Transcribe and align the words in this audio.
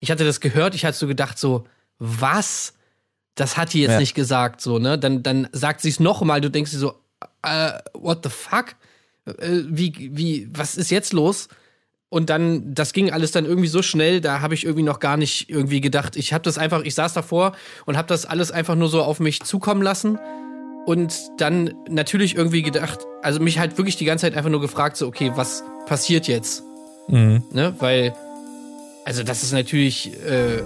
ich 0.00 0.10
hatte 0.10 0.24
das 0.24 0.40
gehört, 0.40 0.74
ich 0.74 0.84
hatte 0.84 0.96
so 0.96 1.06
gedacht, 1.06 1.38
so, 1.38 1.66
was? 1.98 2.74
Das 3.34 3.56
hat 3.56 3.72
die 3.72 3.82
jetzt 3.82 3.92
ja. 3.92 4.00
nicht 4.00 4.14
gesagt, 4.14 4.60
so, 4.60 4.78
ne? 4.78 4.98
Dann, 4.98 5.22
dann 5.22 5.48
sagt 5.52 5.80
sie 5.80 5.88
es 5.90 6.00
nochmal, 6.00 6.40
du 6.40 6.50
denkst 6.50 6.70
dir 6.70 6.78
so, 6.78 6.94
äh, 7.42 7.72
what 7.94 8.20
the 8.24 8.30
fuck? 8.30 8.76
Äh, 9.26 9.62
wie, 9.68 10.10
wie, 10.12 10.48
was 10.52 10.76
ist 10.76 10.90
jetzt 10.90 11.12
los? 11.12 11.48
Und 12.10 12.30
dann, 12.30 12.74
das 12.74 12.92
ging 12.92 13.12
alles 13.12 13.32
dann 13.32 13.44
irgendwie 13.44 13.68
so 13.68 13.82
schnell, 13.82 14.20
da 14.20 14.40
habe 14.40 14.54
ich 14.54 14.64
irgendwie 14.64 14.82
noch 14.82 14.98
gar 14.98 15.16
nicht 15.16 15.50
irgendwie 15.50 15.80
gedacht. 15.80 16.16
Ich 16.16 16.32
habe 16.32 16.42
das 16.42 16.56
einfach, 16.56 16.82
ich 16.82 16.94
saß 16.94 17.12
davor 17.12 17.52
und 17.84 17.98
habe 17.98 18.08
das 18.08 18.24
alles 18.24 18.50
einfach 18.50 18.76
nur 18.76 18.88
so 18.88 19.02
auf 19.02 19.20
mich 19.20 19.42
zukommen 19.42 19.82
lassen. 19.82 20.18
Und 20.86 21.14
dann 21.36 21.74
natürlich 21.90 22.34
irgendwie 22.34 22.62
gedacht, 22.62 23.00
also 23.22 23.40
mich 23.40 23.58
halt 23.58 23.76
wirklich 23.76 23.96
die 23.96 24.06
ganze 24.06 24.22
Zeit 24.22 24.34
einfach 24.34 24.48
nur 24.48 24.62
gefragt, 24.62 24.96
so, 24.96 25.06
okay, 25.06 25.32
was 25.34 25.62
passiert 25.86 26.28
jetzt? 26.28 26.62
Mhm. 27.08 27.42
Ne? 27.52 27.74
Weil, 27.78 28.14
also 29.08 29.22
das 29.22 29.42
ist 29.42 29.52
natürlich, 29.52 30.12
äh, 30.22 30.62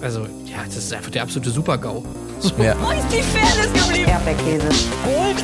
also 0.00 0.20
ja, 0.44 0.62
das 0.64 0.76
ist 0.76 0.92
einfach 0.92 1.10
der 1.10 1.22
absolute 1.22 1.50
Super-GAU. 1.50 2.04
So. 2.38 2.54
Ja. 2.62 2.76
Wo 2.80 2.92
ist 2.92 3.08
die 3.10 3.22
Fairness 3.22 3.72
geblieben? 3.72 4.08
Erdbeerkäse. 4.08 4.68
Gold, 5.04 5.42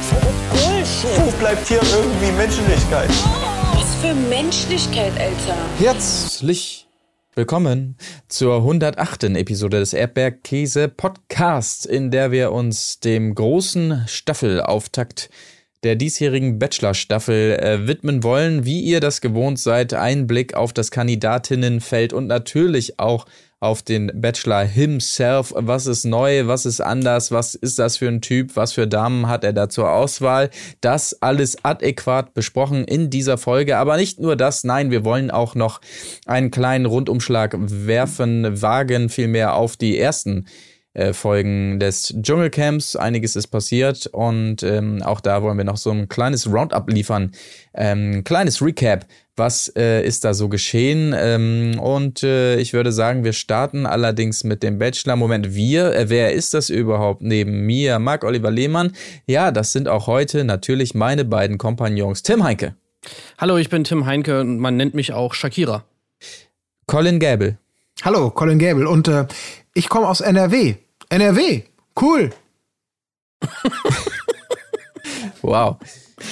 Bullshit. 0.53 1.19
Wo 1.19 1.33
bleibt 1.41 1.67
hier 1.67 1.81
irgendwie 1.83 2.31
Menschlichkeit? 2.37 3.11
Was 3.75 3.95
für 3.97 4.15
Menschlichkeit, 4.15 5.13
Alter. 5.19 5.57
Herzlich 5.81 6.87
willkommen 7.35 7.97
zur 8.29 8.59
108. 8.59 9.25
Episode 9.25 9.81
des 9.81 9.93
Erdbeerkäse 9.93 10.87
Podcasts, 10.87 11.85
in 11.85 12.13
der 12.13 12.31
wir 12.31 12.53
uns 12.53 13.01
dem 13.01 13.35
großen 13.35 14.05
Staffelauftakt 14.07 15.29
der 15.83 15.97
diesjährigen 15.97 16.59
Bachelor-Staffel 16.59 17.59
äh, 17.59 17.87
widmen 17.87 18.23
wollen. 18.23 18.65
Wie 18.65 18.81
ihr 18.81 19.01
das 19.01 19.21
gewohnt 19.21 19.59
seid, 19.59 19.95
ein 19.95 20.27
Blick 20.27 20.55
auf 20.55 20.73
das 20.73 20.91
Kandidatinnenfeld 20.91 22.13
und 22.13 22.27
natürlich 22.27 22.99
auch 22.99 23.27
auf 23.63 23.81
den 23.83 24.11
Bachelor 24.13 24.65
himself. 24.65 25.53
Was 25.57 25.87
ist 25.87 26.05
neu? 26.05 26.49
Was 26.49 26.67
ist 26.67 26.81
anders? 26.81 27.31
Was 27.31 27.55
ist 27.55 27.79
das 27.79 27.97
für 27.97 28.09
ein 28.09 28.21
Typ? 28.21 28.57
Was 28.57 28.73
für 28.73 28.89
Damen 28.89 29.29
hat 29.29 29.45
er 29.45 29.53
da 29.53 29.69
zur 29.69 29.93
Auswahl? 29.93 30.51
Das 30.81 31.23
alles 31.23 31.65
adäquat 31.65 32.35
besprochen 32.35 32.85
in 32.85 33.09
dieser 33.09 33.39
Folge. 33.39 33.77
Aber 33.77 33.97
nicht 33.97 34.19
nur 34.19 34.35
das. 34.35 34.65
Nein, 34.65 34.91
wir 34.91 35.05
wollen 35.05 35.31
auch 35.31 35.55
noch 35.55 35.81
einen 36.27 36.51
kleinen 36.51 36.87
Rundumschlag 36.87 37.55
werfen, 37.57 38.61
wagen 38.61 39.09
vielmehr 39.09 39.55
auf 39.55 39.77
die 39.77 39.97
ersten 39.97 40.47
äh, 40.95 41.13
Folgen 41.13 41.79
des 41.81 42.15
Dschungelcamps. 42.21 42.97
Einiges 42.97 43.37
ist 43.37 43.49
passiert 43.49 44.07
und 44.07 44.63
ähm, 44.63 45.03
auch 45.03 45.21
da 45.21 45.43
wollen 45.43 45.59
wir 45.59 45.65
noch 45.65 45.77
so 45.77 45.91
ein 45.91 46.09
kleines 46.09 46.47
Roundup 46.47 46.91
liefern. 46.91 47.33
Ähm, 47.75 48.25
kleines 48.25 48.63
Recap 48.63 49.07
was 49.37 49.73
äh, 49.77 50.05
ist 50.05 50.25
da 50.25 50.35
so 50.35 50.49
geschehen? 50.49 51.15
Ähm, 51.17 51.81
und 51.81 52.23
äh, 52.23 52.57
ich 52.57 52.73
würde 52.73 52.93
sagen, 52.93 53.25
wir 53.25 53.33
starten 53.33 53.87
allerdings 53.87 54.45
mit 54.45 54.63
dem 54.63 54.79
Bachelor. 54.79 55.17
Moment, 55.17 55.55
wir, 55.55 55.95
äh, 55.95 56.11
wer 56.11 56.33
ist 56.33 56.55
das 56.55 56.69
überhaupt 56.69 57.23
neben 57.23 57.65
mir? 57.65 57.99
Marc 57.99 58.25
Oliver 58.25 58.51
Lehmann. 58.51 58.93
Ja, 59.27 59.51
das 59.51 59.73
sind 59.73 59.89
auch 59.89 60.07
heute 60.07 60.45
natürlich 60.45 60.95
meine 60.95 61.25
beiden 61.25 61.59
Kompagnons. 61.59 62.23
Tim 62.23 62.45
Heinke. 62.45 62.75
Hallo, 63.39 63.57
ich 63.57 63.71
bin 63.71 63.85
Tim 63.85 64.07
Heinke 64.07 64.41
und 64.41 64.59
man 64.59 64.77
nennt 64.77 64.95
mich 64.95 65.13
auch 65.13 65.35
Shakira. 65.35 65.85
Colin 66.87 67.19
Gable. 67.19 67.57
Hallo, 68.03 68.31
Colin 68.31 68.59
Gable. 68.59 68.89
Und 68.89 69.09
äh, 69.09 69.27
ich 69.75 69.89
komme 69.89 70.09
aus 70.09 70.21
NRW. 70.21 70.77
NRW, 71.09 71.63
cool. 72.01 72.31
wow. 75.43 75.77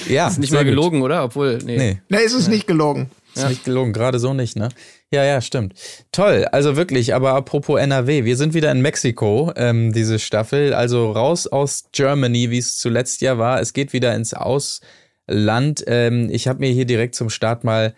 Ja, 0.08 0.28
ist 0.28 0.38
nicht 0.38 0.52
mal 0.52 0.64
gelogen, 0.64 1.00
gut. 1.00 1.06
oder? 1.06 1.24
Obwohl, 1.24 1.58
nee. 1.64 1.76
Nee, 1.76 2.00
nee 2.08 2.22
ist 2.22 2.34
es 2.34 2.46
ja. 2.46 2.52
nicht 2.52 2.66
gelogen. 2.66 3.10
Ist 3.34 3.42
ja. 3.42 3.48
nicht 3.48 3.64
gelogen, 3.64 3.92
gerade 3.92 4.18
so 4.18 4.34
nicht, 4.34 4.56
ne? 4.56 4.68
Ja, 5.12 5.24
ja, 5.24 5.40
stimmt. 5.40 5.74
Toll, 6.12 6.46
also 6.52 6.76
wirklich, 6.76 7.14
aber 7.14 7.34
apropos 7.34 7.80
NRW, 7.80 8.24
wir 8.24 8.36
sind 8.36 8.54
wieder 8.54 8.70
in 8.70 8.80
Mexiko, 8.80 9.52
ähm, 9.56 9.92
diese 9.92 10.18
Staffel, 10.18 10.72
also 10.72 11.10
raus 11.12 11.46
aus 11.46 11.86
Germany, 11.92 12.50
wie 12.50 12.58
es 12.58 12.78
zuletzt 12.78 13.20
ja 13.20 13.38
war. 13.38 13.60
Es 13.60 13.72
geht 13.72 13.92
wieder 13.92 14.14
ins 14.14 14.34
Ausland. 14.34 15.84
Ähm, 15.86 16.28
ich 16.30 16.48
habe 16.48 16.60
mir 16.60 16.70
hier 16.70 16.86
direkt 16.86 17.14
zum 17.14 17.30
Start 17.30 17.64
mal 17.64 17.94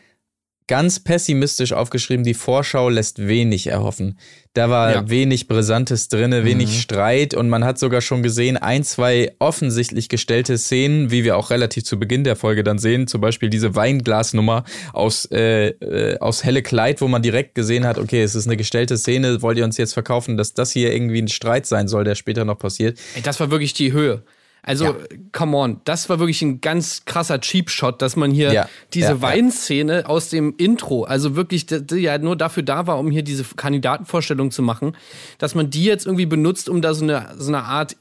ganz 0.66 1.00
pessimistisch 1.00 1.72
aufgeschrieben, 1.72 2.24
die 2.24 2.34
Vorschau 2.34 2.88
lässt 2.88 3.26
wenig 3.26 3.66
erhoffen. 3.66 4.18
Da 4.54 4.68
war 4.68 4.92
ja. 4.92 5.08
wenig 5.08 5.48
Brisantes 5.48 6.08
drinne, 6.08 6.44
wenig 6.44 6.68
mhm. 6.68 6.80
Streit 6.80 7.34
und 7.34 7.48
man 7.48 7.64
hat 7.64 7.78
sogar 7.78 8.02
schon 8.02 8.22
gesehen, 8.22 8.58
ein, 8.58 8.84
zwei 8.84 9.32
offensichtlich 9.38 10.08
gestellte 10.10 10.58
Szenen, 10.58 11.10
wie 11.10 11.24
wir 11.24 11.38
auch 11.38 11.50
relativ 11.50 11.84
zu 11.84 11.98
Beginn 11.98 12.22
der 12.22 12.36
Folge 12.36 12.62
dann 12.62 12.78
sehen, 12.78 13.06
zum 13.06 13.20
Beispiel 13.22 13.48
diese 13.48 13.74
Weinglasnummer 13.74 14.64
aus, 14.92 15.24
äh, 15.32 15.68
äh, 15.68 16.18
aus 16.18 16.44
Helle 16.44 16.62
Kleid, 16.62 17.00
wo 17.00 17.08
man 17.08 17.22
direkt 17.22 17.54
gesehen 17.54 17.86
hat, 17.86 17.98
okay, 17.98 18.22
es 18.22 18.34
ist 18.34 18.46
eine 18.46 18.58
gestellte 18.58 18.98
Szene, 18.98 19.40
wollt 19.40 19.56
ihr 19.56 19.64
uns 19.64 19.78
jetzt 19.78 19.94
verkaufen, 19.94 20.36
dass 20.36 20.52
das 20.52 20.70
hier 20.70 20.92
irgendwie 20.92 21.22
ein 21.22 21.28
Streit 21.28 21.64
sein 21.64 21.88
soll, 21.88 22.04
der 22.04 22.14
später 22.14 22.44
noch 22.44 22.58
passiert. 22.58 22.98
Ey, 23.14 23.22
das 23.22 23.40
war 23.40 23.50
wirklich 23.50 23.72
die 23.72 23.92
Höhe. 23.92 24.22
Also, 24.64 24.84
ja. 24.84 24.94
come 25.32 25.56
on, 25.56 25.80
das 25.84 26.08
war 26.08 26.20
wirklich 26.20 26.40
ein 26.42 26.60
ganz 26.60 27.04
krasser 27.04 27.40
Cheap-Shot, 27.40 28.00
dass 28.00 28.14
man 28.14 28.30
hier 28.30 28.52
ja. 28.52 28.68
diese 28.94 29.08
ja, 29.08 29.22
Weinszene 29.22 30.08
aus 30.08 30.28
dem 30.28 30.54
Intro, 30.56 31.02
also 31.02 31.34
wirklich, 31.34 31.66
die, 31.66 31.96
ja 31.96 32.16
nur 32.18 32.36
dafür 32.36 32.62
da 32.62 32.86
war, 32.86 32.98
um 33.00 33.10
hier 33.10 33.24
diese 33.24 33.42
Kandidatenvorstellung 33.42 34.52
zu 34.52 34.62
machen, 34.62 34.96
dass 35.38 35.56
man 35.56 35.70
die 35.70 35.84
jetzt 35.84 36.06
irgendwie 36.06 36.26
benutzt, 36.26 36.68
um 36.68 36.80
da 36.80 36.94
so 36.94 37.02
eine, 37.02 37.34
so 37.36 37.48
eine 37.48 37.64
Art 37.64 37.96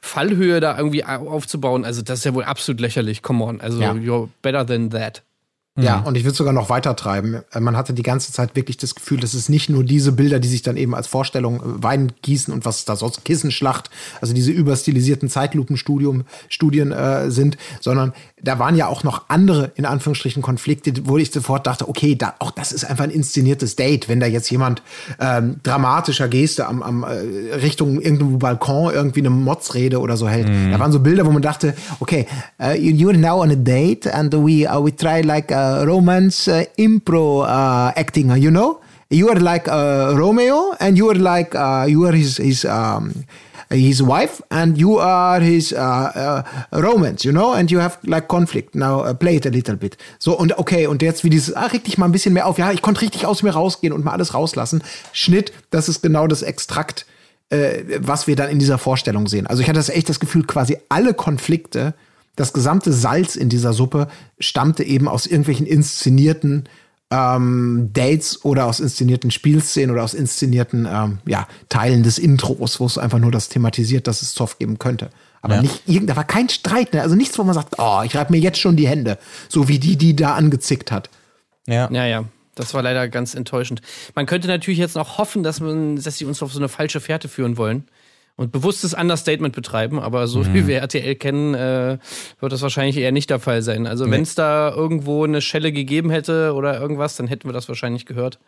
Fallhöhe 0.00 0.60
da 0.60 0.76
irgendwie 0.76 1.02
aufzubauen. 1.02 1.84
Also, 1.84 2.02
das 2.02 2.20
ist 2.20 2.24
ja 2.24 2.34
wohl 2.34 2.44
absolut 2.44 2.80
lächerlich. 2.80 3.22
Come 3.22 3.42
on. 3.42 3.60
Also, 3.60 3.80
you're 3.80 4.28
better 4.42 4.64
than 4.64 4.90
that. 4.90 5.22
Ja, 5.76 5.98
mhm. 5.98 6.06
und 6.06 6.16
ich 6.16 6.22
würde 6.22 6.36
sogar 6.36 6.52
noch 6.52 6.70
weiter 6.70 6.94
treiben. 6.94 7.42
Äh, 7.52 7.58
man 7.58 7.76
hatte 7.76 7.94
die 7.94 8.04
ganze 8.04 8.32
Zeit 8.32 8.54
wirklich 8.54 8.76
das 8.76 8.94
Gefühl, 8.94 9.18
dass 9.18 9.34
es 9.34 9.48
nicht 9.48 9.68
nur 9.68 9.82
diese 9.82 10.12
Bilder, 10.12 10.38
die 10.38 10.46
sich 10.46 10.62
dann 10.62 10.76
eben 10.76 10.94
als 10.94 11.08
Vorstellung 11.08 11.56
äh, 11.56 11.82
Wein 11.82 12.12
gießen 12.22 12.54
und 12.54 12.64
was 12.64 12.84
da 12.84 12.94
sonst 12.94 13.24
Kissenschlacht, 13.24 13.90
also 14.20 14.32
diese 14.34 14.52
überstilisierten 14.52 15.28
Zeitlupenstudien 15.28 16.92
äh, 16.92 17.28
sind, 17.28 17.58
sondern 17.80 18.12
da 18.40 18.60
waren 18.60 18.76
ja 18.76 18.86
auch 18.86 19.02
noch 19.02 19.24
andere, 19.28 19.72
in 19.74 19.84
Anführungsstrichen, 19.84 20.42
Konflikte, 20.42 20.92
wo 21.06 21.18
ich 21.18 21.32
sofort 21.32 21.66
dachte, 21.66 21.88
okay, 21.88 22.14
da, 22.14 22.34
auch 22.38 22.52
das 22.52 22.70
ist 22.70 22.84
einfach 22.84 23.04
ein 23.04 23.10
inszeniertes 23.10 23.74
Date, 23.74 24.08
wenn 24.08 24.20
da 24.20 24.26
jetzt 24.26 24.50
jemand 24.50 24.80
ähm, 25.18 25.56
dramatischer 25.64 26.28
Geste 26.28 26.68
am, 26.68 26.84
am 26.84 27.02
äh, 27.02 27.54
Richtung 27.54 28.00
irgendeinem 28.00 28.38
Balkon 28.38 28.94
irgendwie 28.94 29.20
eine 29.20 29.30
Motzrede 29.30 29.98
oder 29.98 30.16
so 30.16 30.28
hält. 30.28 30.48
Mhm. 30.48 30.70
Da 30.70 30.78
waren 30.78 30.92
so 30.92 31.00
Bilder, 31.00 31.26
wo 31.26 31.32
man 31.32 31.42
dachte, 31.42 31.74
okay, 31.98 32.26
uh, 32.60 32.66
you're 32.66 33.16
now 33.16 33.42
on 33.42 33.50
a 33.50 33.56
date 33.56 34.06
and 34.06 34.32
we, 34.34 34.68
uh, 34.68 34.84
we 34.84 34.94
try 34.94 35.20
like 35.20 35.50
a 35.64 35.84
romance 35.86 36.48
uh, 36.48 36.64
impro 36.76 37.42
uh, 37.42 37.92
acting, 37.96 38.30
you 38.36 38.50
know? 38.50 38.80
You 39.10 39.28
are 39.28 39.38
like 39.40 39.68
uh, 39.68 40.14
Romeo 40.16 40.72
and 40.80 40.96
you 40.96 41.10
are 41.10 41.18
like, 41.18 41.54
uh, 41.54 41.86
you 41.88 42.04
are 42.06 42.12
his, 42.12 42.38
his 42.38 42.64
um, 42.64 43.26
his 43.70 44.02
wife 44.02 44.42
and 44.50 44.78
you 44.78 44.98
are 44.98 45.40
his 45.40 45.72
uh, 45.72 45.76
uh, 45.80 46.42
romance, 46.80 47.24
you 47.24 47.32
know, 47.32 47.52
and 47.52 47.70
you 47.70 47.78
have 47.78 47.98
like 48.04 48.28
conflict. 48.28 48.74
Now 48.74 49.00
uh, 49.00 49.14
play 49.14 49.36
it 49.36 49.46
a 49.46 49.50
little 49.50 49.76
bit. 49.76 49.96
So 50.18 50.36
und 50.36 50.58
okay, 50.58 50.86
und 50.86 51.02
jetzt 51.02 51.24
wie 51.24 51.30
dieses, 51.30 51.54
ah, 51.54 51.66
reg 51.66 51.84
dich 51.84 51.98
mal 51.98 52.06
ein 52.06 52.12
bisschen 52.12 52.32
mehr 52.32 52.46
auf. 52.46 52.58
Ja, 52.58 52.72
ich 52.72 52.82
konnte 52.82 53.02
richtig 53.02 53.26
aus 53.26 53.42
mir 53.42 53.50
rausgehen 53.50 53.92
und 53.92 54.04
mal 54.04 54.12
alles 54.12 54.34
rauslassen. 54.34 54.82
Schnitt, 55.12 55.52
das 55.70 55.88
ist 55.88 56.02
genau 56.02 56.26
das 56.26 56.42
Extrakt, 56.42 57.06
äh, 57.50 57.84
was 57.98 58.26
wir 58.26 58.36
dann 58.36 58.50
in 58.50 58.58
dieser 58.58 58.78
Vorstellung 58.78 59.28
sehen. 59.28 59.46
Also 59.46 59.62
ich 59.62 59.68
hatte 59.68 59.78
das 59.78 59.88
echt 59.88 60.08
das 60.08 60.20
Gefühl, 60.20 60.44
quasi 60.44 60.78
alle 60.88 61.14
Konflikte, 61.14 61.94
das 62.36 62.52
gesamte 62.52 62.92
Salz 62.92 63.36
in 63.36 63.48
dieser 63.48 63.72
Suppe 63.72 64.08
stammte 64.38 64.82
eben 64.82 65.08
aus 65.08 65.26
irgendwelchen 65.26 65.66
inszenierten 65.66 66.68
ähm, 67.10 67.90
Dates 67.92 68.44
oder 68.44 68.66
aus 68.66 68.80
inszenierten 68.80 69.30
Spielszenen 69.30 69.90
oder 69.90 70.02
aus 70.02 70.14
inszenierten 70.14 70.88
ähm, 70.90 71.18
ja, 71.26 71.46
Teilen 71.68 72.02
des 72.02 72.18
Intros, 72.18 72.80
wo 72.80 72.86
es 72.86 72.98
einfach 72.98 73.18
nur 73.18 73.30
das 73.30 73.48
thematisiert, 73.48 74.06
dass 74.06 74.22
es 74.22 74.34
Zoff 74.34 74.58
geben 74.58 74.78
könnte. 74.78 75.10
Aber 75.42 75.56
ja. 75.56 75.62
nicht 75.62 75.82
irgend, 75.86 76.10
da 76.10 76.16
war 76.16 76.24
kein 76.24 76.48
Streit, 76.48 76.94
ne? 76.94 77.02
also 77.02 77.14
nichts, 77.14 77.38
wo 77.38 77.44
man 77.44 77.54
sagt, 77.54 77.74
oh, 77.78 78.00
ich 78.04 78.16
reibe 78.16 78.32
mir 78.32 78.38
jetzt 78.38 78.58
schon 78.58 78.76
die 78.76 78.88
Hände, 78.88 79.18
so 79.48 79.68
wie 79.68 79.78
die, 79.78 79.96
die 79.96 80.16
da 80.16 80.34
angezickt 80.34 80.90
hat. 80.90 81.10
Ja. 81.66 81.90
Ja, 81.90 82.06
ja. 82.06 82.24
Das 82.54 82.72
war 82.72 82.82
leider 82.82 83.08
ganz 83.08 83.34
enttäuschend. 83.34 83.82
Man 84.14 84.26
könnte 84.26 84.46
natürlich 84.46 84.78
jetzt 84.78 84.94
noch 84.94 85.18
hoffen, 85.18 85.42
dass, 85.42 85.60
man, 85.60 85.96
dass 85.96 86.18
sie 86.18 86.24
uns 86.24 86.40
auf 86.40 86.52
so 86.52 86.60
eine 86.60 86.68
falsche 86.68 87.00
Fährte 87.00 87.28
führen 87.28 87.56
wollen 87.56 87.84
und 88.36 88.50
bewusstes 88.50 88.94
Understatement 88.94 89.54
betreiben, 89.54 90.00
aber 90.00 90.26
so 90.26 90.40
mhm. 90.40 90.54
wie 90.54 90.66
wir 90.66 90.78
RTL 90.78 91.14
kennen, 91.14 91.54
äh, 91.54 91.98
wird 92.40 92.52
das 92.52 92.62
wahrscheinlich 92.62 92.96
eher 92.96 93.12
nicht 93.12 93.30
der 93.30 93.38
Fall 93.38 93.62
sein. 93.62 93.86
Also 93.86 94.06
nee. 94.06 94.12
wenn 94.12 94.22
es 94.22 94.34
da 94.34 94.72
irgendwo 94.74 95.24
eine 95.24 95.40
Schelle 95.40 95.72
gegeben 95.72 96.10
hätte 96.10 96.54
oder 96.54 96.80
irgendwas, 96.80 97.16
dann 97.16 97.28
hätten 97.28 97.48
wir 97.48 97.52
das 97.52 97.68
wahrscheinlich 97.68 98.06
gehört. 98.06 98.40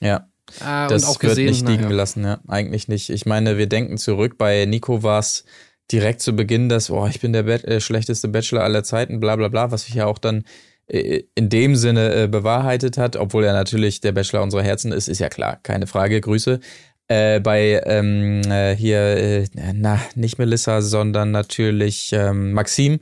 Ja. 0.00 0.28
Ah, 0.60 0.88
das 0.88 1.04
auch 1.04 1.18
gesehen, 1.18 1.46
wird 1.46 1.56
nicht 1.56 1.68
liegen 1.68 1.88
gelassen, 1.88 2.24
ja. 2.24 2.40
Eigentlich 2.48 2.88
nicht. 2.88 3.10
Ich 3.10 3.26
meine, 3.26 3.56
wir 3.56 3.66
denken 3.66 3.96
zurück, 3.96 4.36
bei 4.38 4.64
Nico 4.66 5.02
war 5.02 5.18
es 5.18 5.44
direkt 5.90 6.20
zu 6.20 6.34
Beginn, 6.34 6.68
dass, 6.68 6.90
oh, 6.90 7.06
ich 7.06 7.20
bin 7.20 7.32
der 7.32 7.44
Be 7.44 7.62
äh, 7.64 7.80
schlechteste 7.80 8.28
Bachelor 8.28 8.62
aller 8.62 8.82
Zeiten, 8.82 9.20
bla 9.20 9.36
bla 9.36 9.48
bla, 9.48 9.70
was 9.70 9.84
sich 9.84 9.94
ja 9.94 10.06
auch 10.06 10.18
dann 10.18 10.44
äh, 10.86 11.22
in 11.34 11.48
dem 11.48 11.76
Sinne 11.76 12.14
äh, 12.14 12.28
bewahrheitet 12.28 12.98
hat, 12.98 13.16
obwohl 13.16 13.44
er 13.44 13.52
natürlich 13.52 14.00
der 14.00 14.12
Bachelor 14.12 14.42
unserer 14.42 14.62
Herzen 14.62 14.92
ist, 14.92 15.08
ist 15.08 15.18
ja 15.18 15.28
klar, 15.28 15.58
keine 15.62 15.86
Frage, 15.86 16.20
Grüße 16.20 16.60
äh, 17.08 17.40
bei 17.40 17.82
ähm, 17.84 18.42
äh, 18.50 18.74
hier, 18.74 19.00
äh, 19.00 19.46
na, 19.74 20.00
nicht 20.14 20.38
Melissa, 20.38 20.80
sondern 20.82 21.30
natürlich 21.30 22.12
ähm, 22.12 22.52
Maxim, 22.52 23.00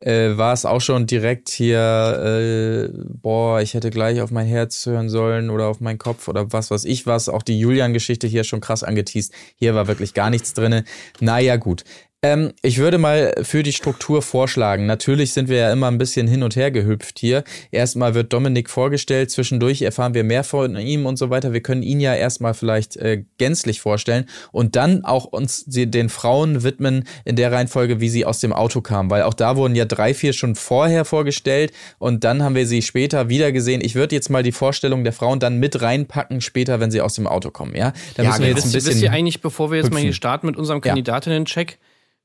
äh, 0.00 0.36
war 0.36 0.52
es 0.52 0.64
auch 0.64 0.80
schon 0.80 1.06
direkt 1.06 1.50
hier, 1.50 1.78
äh, 1.78 2.88
boah, 3.20 3.60
ich 3.60 3.74
hätte 3.74 3.90
gleich 3.90 4.20
auf 4.20 4.30
mein 4.30 4.46
Herz 4.46 4.86
hören 4.86 5.08
sollen 5.08 5.50
oder 5.50 5.66
auf 5.66 5.80
meinen 5.80 5.98
Kopf 5.98 6.28
oder 6.28 6.52
was 6.52 6.70
weiß 6.70 6.84
ich 6.86 7.06
was. 7.06 7.28
Auch 7.28 7.42
die 7.42 7.58
Julian-Geschichte 7.58 8.26
hier 8.26 8.44
schon 8.44 8.60
krass 8.60 8.82
angeteased. 8.82 9.32
Hier 9.56 9.74
war 9.74 9.88
wirklich 9.88 10.14
gar 10.14 10.30
nichts 10.30 10.54
drinne. 10.54 10.84
Naja, 11.20 11.56
gut. 11.56 11.84
Ähm, 12.22 12.52
ich 12.60 12.76
würde 12.76 12.98
mal 12.98 13.32
für 13.42 13.62
die 13.62 13.72
Struktur 13.72 14.20
vorschlagen. 14.20 14.84
Natürlich 14.84 15.32
sind 15.32 15.48
wir 15.48 15.56
ja 15.56 15.72
immer 15.72 15.88
ein 15.88 15.96
bisschen 15.96 16.26
hin 16.26 16.42
und 16.42 16.54
her 16.54 16.70
gehüpft 16.70 17.18
hier. 17.18 17.44
Erstmal 17.70 18.14
wird 18.14 18.30
Dominik 18.34 18.68
vorgestellt, 18.68 19.30
zwischendurch 19.30 19.80
erfahren 19.80 20.12
wir 20.12 20.22
mehr 20.22 20.44
von 20.44 20.76
ihm 20.76 21.06
und 21.06 21.16
so 21.16 21.30
weiter. 21.30 21.54
Wir 21.54 21.62
können 21.62 21.82
ihn 21.82 21.98
ja 21.98 22.14
erstmal 22.14 22.52
vielleicht 22.52 22.96
äh, 22.98 23.24
gänzlich 23.38 23.80
vorstellen 23.80 24.26
und 24.52 24.76
dann 24.76 25.02
auch 25.06 25.24
uns 25.24 25.64
den 25.66 26.10
Frauen 26.10 26.62
widmen 26.62 27.04
in 27.24 27.36
der 27.36 27.52
Reihenfolge, 27.52 28.00
wie 28.00 28.10
sie 28.10 28.26
aus 28.26 28.40
dem 28.40 28.52
Auto 28.52 28.82
kamen, 28.82 29.08
weil 29.08 29.22
auch 29.22 29.32
da 29.32 29.56
wurden 29.56 29.74
ja 29.74 29.86
drei, 29.86 30.12
vier 30.12 30.34
schon 30.34 30.56
vorher 30.56 31.06
vorgestellt 31.06 31.72
und 31.98 32.22
dann 32.24 32.42
haben 32.42 32.54
wir 32.54 32.66
sie 32.66 32.82
später 32.82 33.30
wieder 33.30 33.50
gesehen. 33.50 33.80
Ich 33.82 33.94
würde 33.94 34.14
jetzt 34.14 34.28
mal 34.28 34.42
die 34.42 34.52
Vorstellung 34.52 35.04
der 35.04 35.14
Frauen 35.14 35.40
dann 35.40 35.58
mit 35.58 35.80
reinpacken 35.80 36.42
später, 36.42 36.80
wenn 36.80 36.90
sie 36.90 37.00
aus 37.00 37.14
dem 37.14 37.26
Auto 37.26 37.50
kommen, 37.50 37.74
ja? 37.74 37.94
Da 38.16 38.24
ja, 38.24 38.28
müssen 38.28 38.42
wir 38.42 38.48
jetzt 38.50 38.66
ein 38.66 38.72
bisschen. 38.72 38.90
Wisst 38.90 39.02
ihr 39.02 39.10
eigentlich, 39.10 39.40
bevor 39.40 39.70
wir 39.70 39.78
jetzt 39.78 39.86
hüpfen. 39.86 39.94
mal 39.94 40.02
hier 40.02 40.12
starten 40.12 40.46
mit 40.46 40.58
unserem 40.58 40.82
Kandidatinnen-Check, 40.82 41.78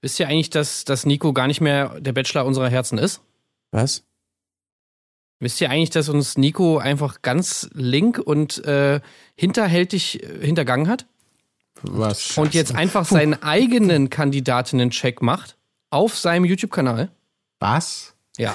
Wisst 0.05 0.19
ihr 0.19 0.27
eigentlich, 0.27 0.51
dass, 0.51 0.85
dass 0.85 1.07
Nico 1.07 1.33
gar 1.33 1.47
nicht 1.47 1.61
mehr 1.61 1.99
der 1.99 2.13
Bachelor 2.13 2.45
unserer 2.45 2.69
Herzen 2.69 2.99
ist? 2.99 3.21
Was? 3.71 4.03
Wisst 5.39 5.59
ihr 5.61 5.71
eigentlich, 5.71 5.89
dass 5.89 6.09
uns 6.09 6.37
Nico 6.37 6.77
einfach 6.77 7.23
ganz 7.23 7.67
link 7.73 8.19
und 8.19 8.63
äh, 8.65 9.01
hinterhältig 9.35 10.21
äh, 10.21 10.45
hintergangen 10.45 10.89
hat? 10.89 11.07
Was? 11.81 12.37
Und 12.37 12.53
jetzt 12.53 12.75
einfach 12.75 13.03
seinen 13.03 13.41
eigenen 13.41 14.11
Kandidatinnen-Check 14.11 15.23
macht 15.23 15.57
auf 15.89 16.15
seinem 16.15 16.45
YouTube-Kanal? 16.45 17.09
Was? 17.57 18.13
Ja. 18.37 18.53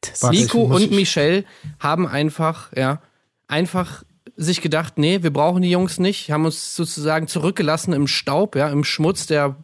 Das 0.00 0.22
Warte, 0.22 0.38
Nico 0.38 0.64
ich 0.64 0.70
und 0.70 0.90
Michelle 0.92 1.44
haben 1.80 2.06
einfach, 2.06 2.72
ja, 2.74 3.02
einfach 3.46 4.04
sich 4.36 4.62
gedacht, 4.62 4.96
nee, 4.96 5.22
wir 5.22 5.34
brauchen 5.34 5.60
die 5.60 5.70
Jungs 5.70 5.98
nicht, 5.98 6.30
haben 6.30 6.46
uns 6.46 6.74
sozusagen 6.74 7.28
zurückgelassen 7.28 7.92
im 7.92 8.06
Staub, 8.06 8.56
ja, 8.56 8.70
im 8.70 8.84
Schmutz 8.84 9.26
der, 9.26 9.54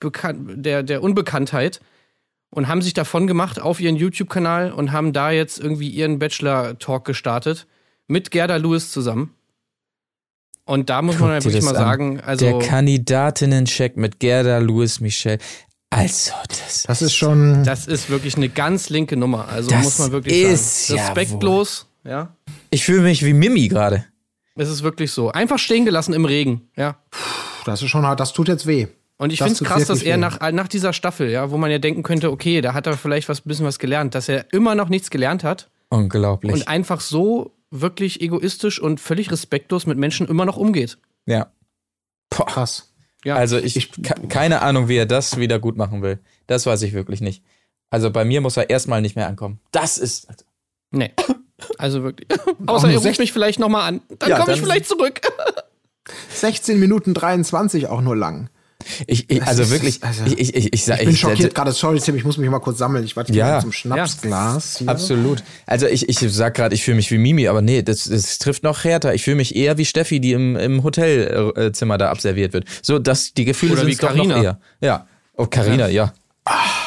Bekan 0.00 0.62
der, 0.62 0.82
der 0.82 1.02
Unbekanntheit 1.02 1.80
und 2.50 2.66
haben 2.68 2.82
sich 2.82 2.94
davon 2.94 3.26
gemacht 3.26 3.60
auf 3.60 3.80
ihren 3.80 3.96
YouTube-Kanal 3.96 4.72
und 4.72 4.92
haben 4.92 5.12
da 5.12 5.30
jetzt 5.30 5.58
irgendwie 5.58 5.88
ihren 5.88 6.18
Bachelor-Talk 6.18 7.04
gestartet 7.04 7.66
mit 8.08 8.30
Gerda 8.30 8.56
Lewis 8.56 8.90
zusammen. 8.90 9.34
Und 10.64 10.88
da 10.90 11.02
muss 11.02 11.18
man 11.18 11.30
Guck 11.30 11.38
dir 11.40 11.44
wirklich 11.44 11.64
mal 11.64 11.76
an. 11.76 11.82
sagen, 11.82 12.20
also 12.20 12.44
der 12.58 12.58
Kandidatinnen-Check 12.68 13.96
mit 13.96 14.20
Gerda, 14.20 14.58
Louis, 14.58 15.00
Michel. 15.00 15.38
Also, 15.90 16.32
das, 16.48 16.84
Das 16.84 17.02
ist 17.02 17.14
schon. 17.14 17.64
das 17.64 17.88
ist 17.88 18.08
wirklich 18.10 18.36
eine 18.36 18.48
ganz 18.48 18.88
linke 18.90 19.16
Nummer. 19.16 19.48
Also 19.48 19.70
Das 19.70 19.82
muss 19.82 19.98
man 19.98 20.12
wirklich 20.12 20.40
ist 20.42 20.86
sagen. 20.86 20.98
ja 20.98 21.06
Respektlos, 21.06 21.86
ja. 22.04 22.36
Ich 22.70 22.84
fühle 22.84 23.02
mich 23.02 23.24
wie 23.24 23.32
Mimi 23.32 23.66
gerade. 23.68 24.04
Es 24.54 24.68
ist 24.68 24.82
wirklich 24.84 25.10
so. 25.10 25.32
Einfach 25.32 25.58
stehen 25.58 25.84
gelassen 25.84 26.12
im 26.12 26.24
Regen, 26.24 26.68
ja. 26.76 26.96
Das 27.64 27.82
ist 27.82 27.88
schon 27.90 28.06
hart. 28.06 28.20
Das 28.20 28.32
tut 28.32 28.46
jetzt 28.48 28.66
weh. 28.66 28.86
Und 29.20 29.32
ich 29.34 29.38
finde 29.40 29.52
es 29.52 29.60
krass, 29.62 29.86
dass 29.86 30.02
er 30.02 30.16
nach, 30.16 30.40
nach 30.52 30.66
dieser 30.66 30.94
Staffel, 30.94 31.28
ja, 31.30 31.50
wo 31.50 31.58
man 31.58 31.70
ja 31.70 31.78
denken 31.78 32.02
könnte, 32.02 32.30
okay, 32.30 32.62
da 32.62 32.72
hat 32.72 32.86
er 32.86 32.96
vielleicht 32.96 33.28
was 33.28 33.42
bisschen 33.42 33.66
was 33.66 33.78
gelernt, 33.78 34.14
dass 34.14 34.30
er 34.30 34.50
immer 34.52 34.74
noch 34.74 34.88
nichts 34.88 35.10
gelernt 35.10 35.44
hat 35.44 35.68
Unglaublich. 35.90 36.52
und 36.52 36.66
einfach 36.68 37.00
so 37.02 37.52
wirklich 37.70 38.22
egoistisch 38.22 38.80
und 38.80 38.98
völlig 38.98 39.30
respektlos 39.30 39.84
mit 39.84 39.98
Menschen 39.98 40.26
immer 40.26 40.44
noch 40.46 40.56
umgeht. 40.56 40.96
ja. 41.26 41.52
Boah. 42.30 42.46
Krass. 42.46 42.92
Ja. 43.24 43.34
Also 43.34 43.58
ich, 43.58 43.90
ke- 43.92 44.26
keine 44.28 44.62
Ahnung, 44.62 44.88
wie 44.88 44.96
er 44.96 45.04
das 45.04 45.36
wieder 45.36 45.58
gut 45.58 45.76
machen 45.76 46.00
will. 46.00 46.20
Das 46.46 46.64
weiß 46.64 46.80
ich 46.82 46.92
wirklich 46.94 47.20
nicht. 47.20 47.42
Also 47.90 48.10
bei 48.12 48.24
mir 48.24 48.40
muss 48.40 48.56
er 48.56 48.70
erstmal 48.70 49.02
nicht 49.02 49.16
mehr 49.16 49.26
ankommen. 49.26 49.58
Das 49.72 49.98
ist. 49.98 50.28
Nee. 50.92 51.10
Also 51.76 52.02
wirklich. 52.04 52.28
Außer 52.66 52.88
er 52.88 52.98
ruft 52.98 53.18
mich 53.18 53.32
vielleicht 53.32 53.58
nochmal 53.58 53.82
an. 53.88 54.00
Dann 54.20 54.30
Ja, 54.30 54.38
komme 54.38 54.54
ich 54.54 54.60
vielleicht 54.62 54.86
zurück. 54.86 55.20
16 56.34 56.78
Minuten 56.80 57.12
23 57.14 57.88
auch 57.88 58.00
nur 58.00 58.16
lang. 58.16 58.48
Ich, 59.06 59.28
ich, 59.30 59.42
also 59.42 59.62
ist- 59.62 59.70
wirklich, 59.70 60.02
also- 60.02 60.24
ich, 60.24 60.38
ich, 60.38 60.54
ich, 60.56 60.72
ich, 60.72 60.84
sag- 60.84 60.98
Ich 61.00 61.04
bin 61.06 61.14
ich- 61.14 61.20
schockiert 61.20 61.54
gerade. 61.54 61.72
Sorry, 61.72 62.00
Tim, 62.00 62.16
ich 62.16 62.24
muss 62.24 62.36
mich 62.38 62.48
mal 62.50 62.58
kurz 62.60 62.78
sammeln. 62.78 63.04
Ich 63.04 63.16
warte 63.16 63.32
Ja. 63.32 63.48
ja. 63.48 63.60
zum 63.60 63.72
Schnapsglas. 63.72 64.78
hier. 64.78 64.88
Absolut. 64.88 65.42
Also 65.66 65.86
ich, 65.86 66.08
ich 66.08 66.18
sag 66.18 66.54
gerade, 66.54 66.74
ich 66.74 66.82
fühle 66.84 66.96
mich 66.96 67.10
wie 67.10 67.18
Mimi, 67.18 67.46
aber 67.48 67.62
nee, 67.62 67.82
das, 67.82 68.04
das 68.04 68.38
trifft 68.38 68.62
noch 68.62 68.84
härter. 68.84 69.14
Ich 69.14 69.22
fühle 69.24 69.36
mich 69.36 69.54
eher 69.54 69.78
wie 69.78 69.84
Steffi, 69.84 70.20
die 70.20 70.32
im, 70.32 70.56
im 70.56 70.82
Hotelzimmer 70.82 71.98
da 71.98 72.10
abserviert 72.10 72.52
wird. 72.52 72.64
So, 72.82 72.98
dass 72.98 73.34
die 73.34 73.44
Gefühle 73.44 73.72
Oder 73.72 73.82
sind 73.82 73.90
wie 73.90 73.96
doch 73.96 74.14
noch 74.14 74.28
Carina. 74.28 74.42
eher. 74.42 74.60
Ja. 74.80 75.06
Oh, 75.36 75.46
Carina, 75.46 75.88
ja. 75.88 76.12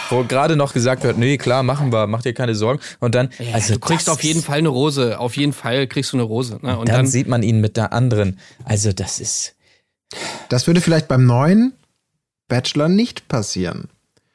Wo 0.09 0.23
gerade 0.23 0.55
noch 0.55 0.73
gesagt 0.73 1.03
wird, 1.03 1.17
nee, 1.17 1.37
klar, 1.37 1.63
machen 1.63 1.91
wir, 1.93 2.07
mach 2.07 2.21
dir 2.21 2.33
keine 2.33 2.53
Sorgen. 2.55 2.81
Und 2.99 3.15
dann, 3.15 3.29
also 3.53 3.75
du 3.75 3.79
kriegst 3.79 4.09
auf 4.09 4.23
jeden 4.23 4.41
Fall 4.43 4.57
eine 4.57 4.67
Rose. 4.69 5.19
Auf 5.19 5.37
jeden 5.37 5.53
Fall 5.53 5.87
kriegst 5.87 6.11
du 6.11 6.17
eine 6.17 6.23
Rose. 6.23 6.59
Ne? 6.61 6.77
Und 6.77 6.89
dann, 6.89 6.97
dann, 6.97 7.07
sieht 7.07 7.27
man 7.27 7.43
ihn 7.43 7.61
mit 7.61 7.77
der 7.77 7.93
anderen. 7.93 8.39
Also 8.65 8.91
das 8.91 9.19
ist 9.19 9.55
Das 10.49 10.67
würde 10.67 10.81
vielleicht 10.81 11.07
beim 11.07 11.25
neuen 11.25 11.73
Bachelor 12.47 12.89
nicht 12.89 13.27
passieren. 13.27 13.89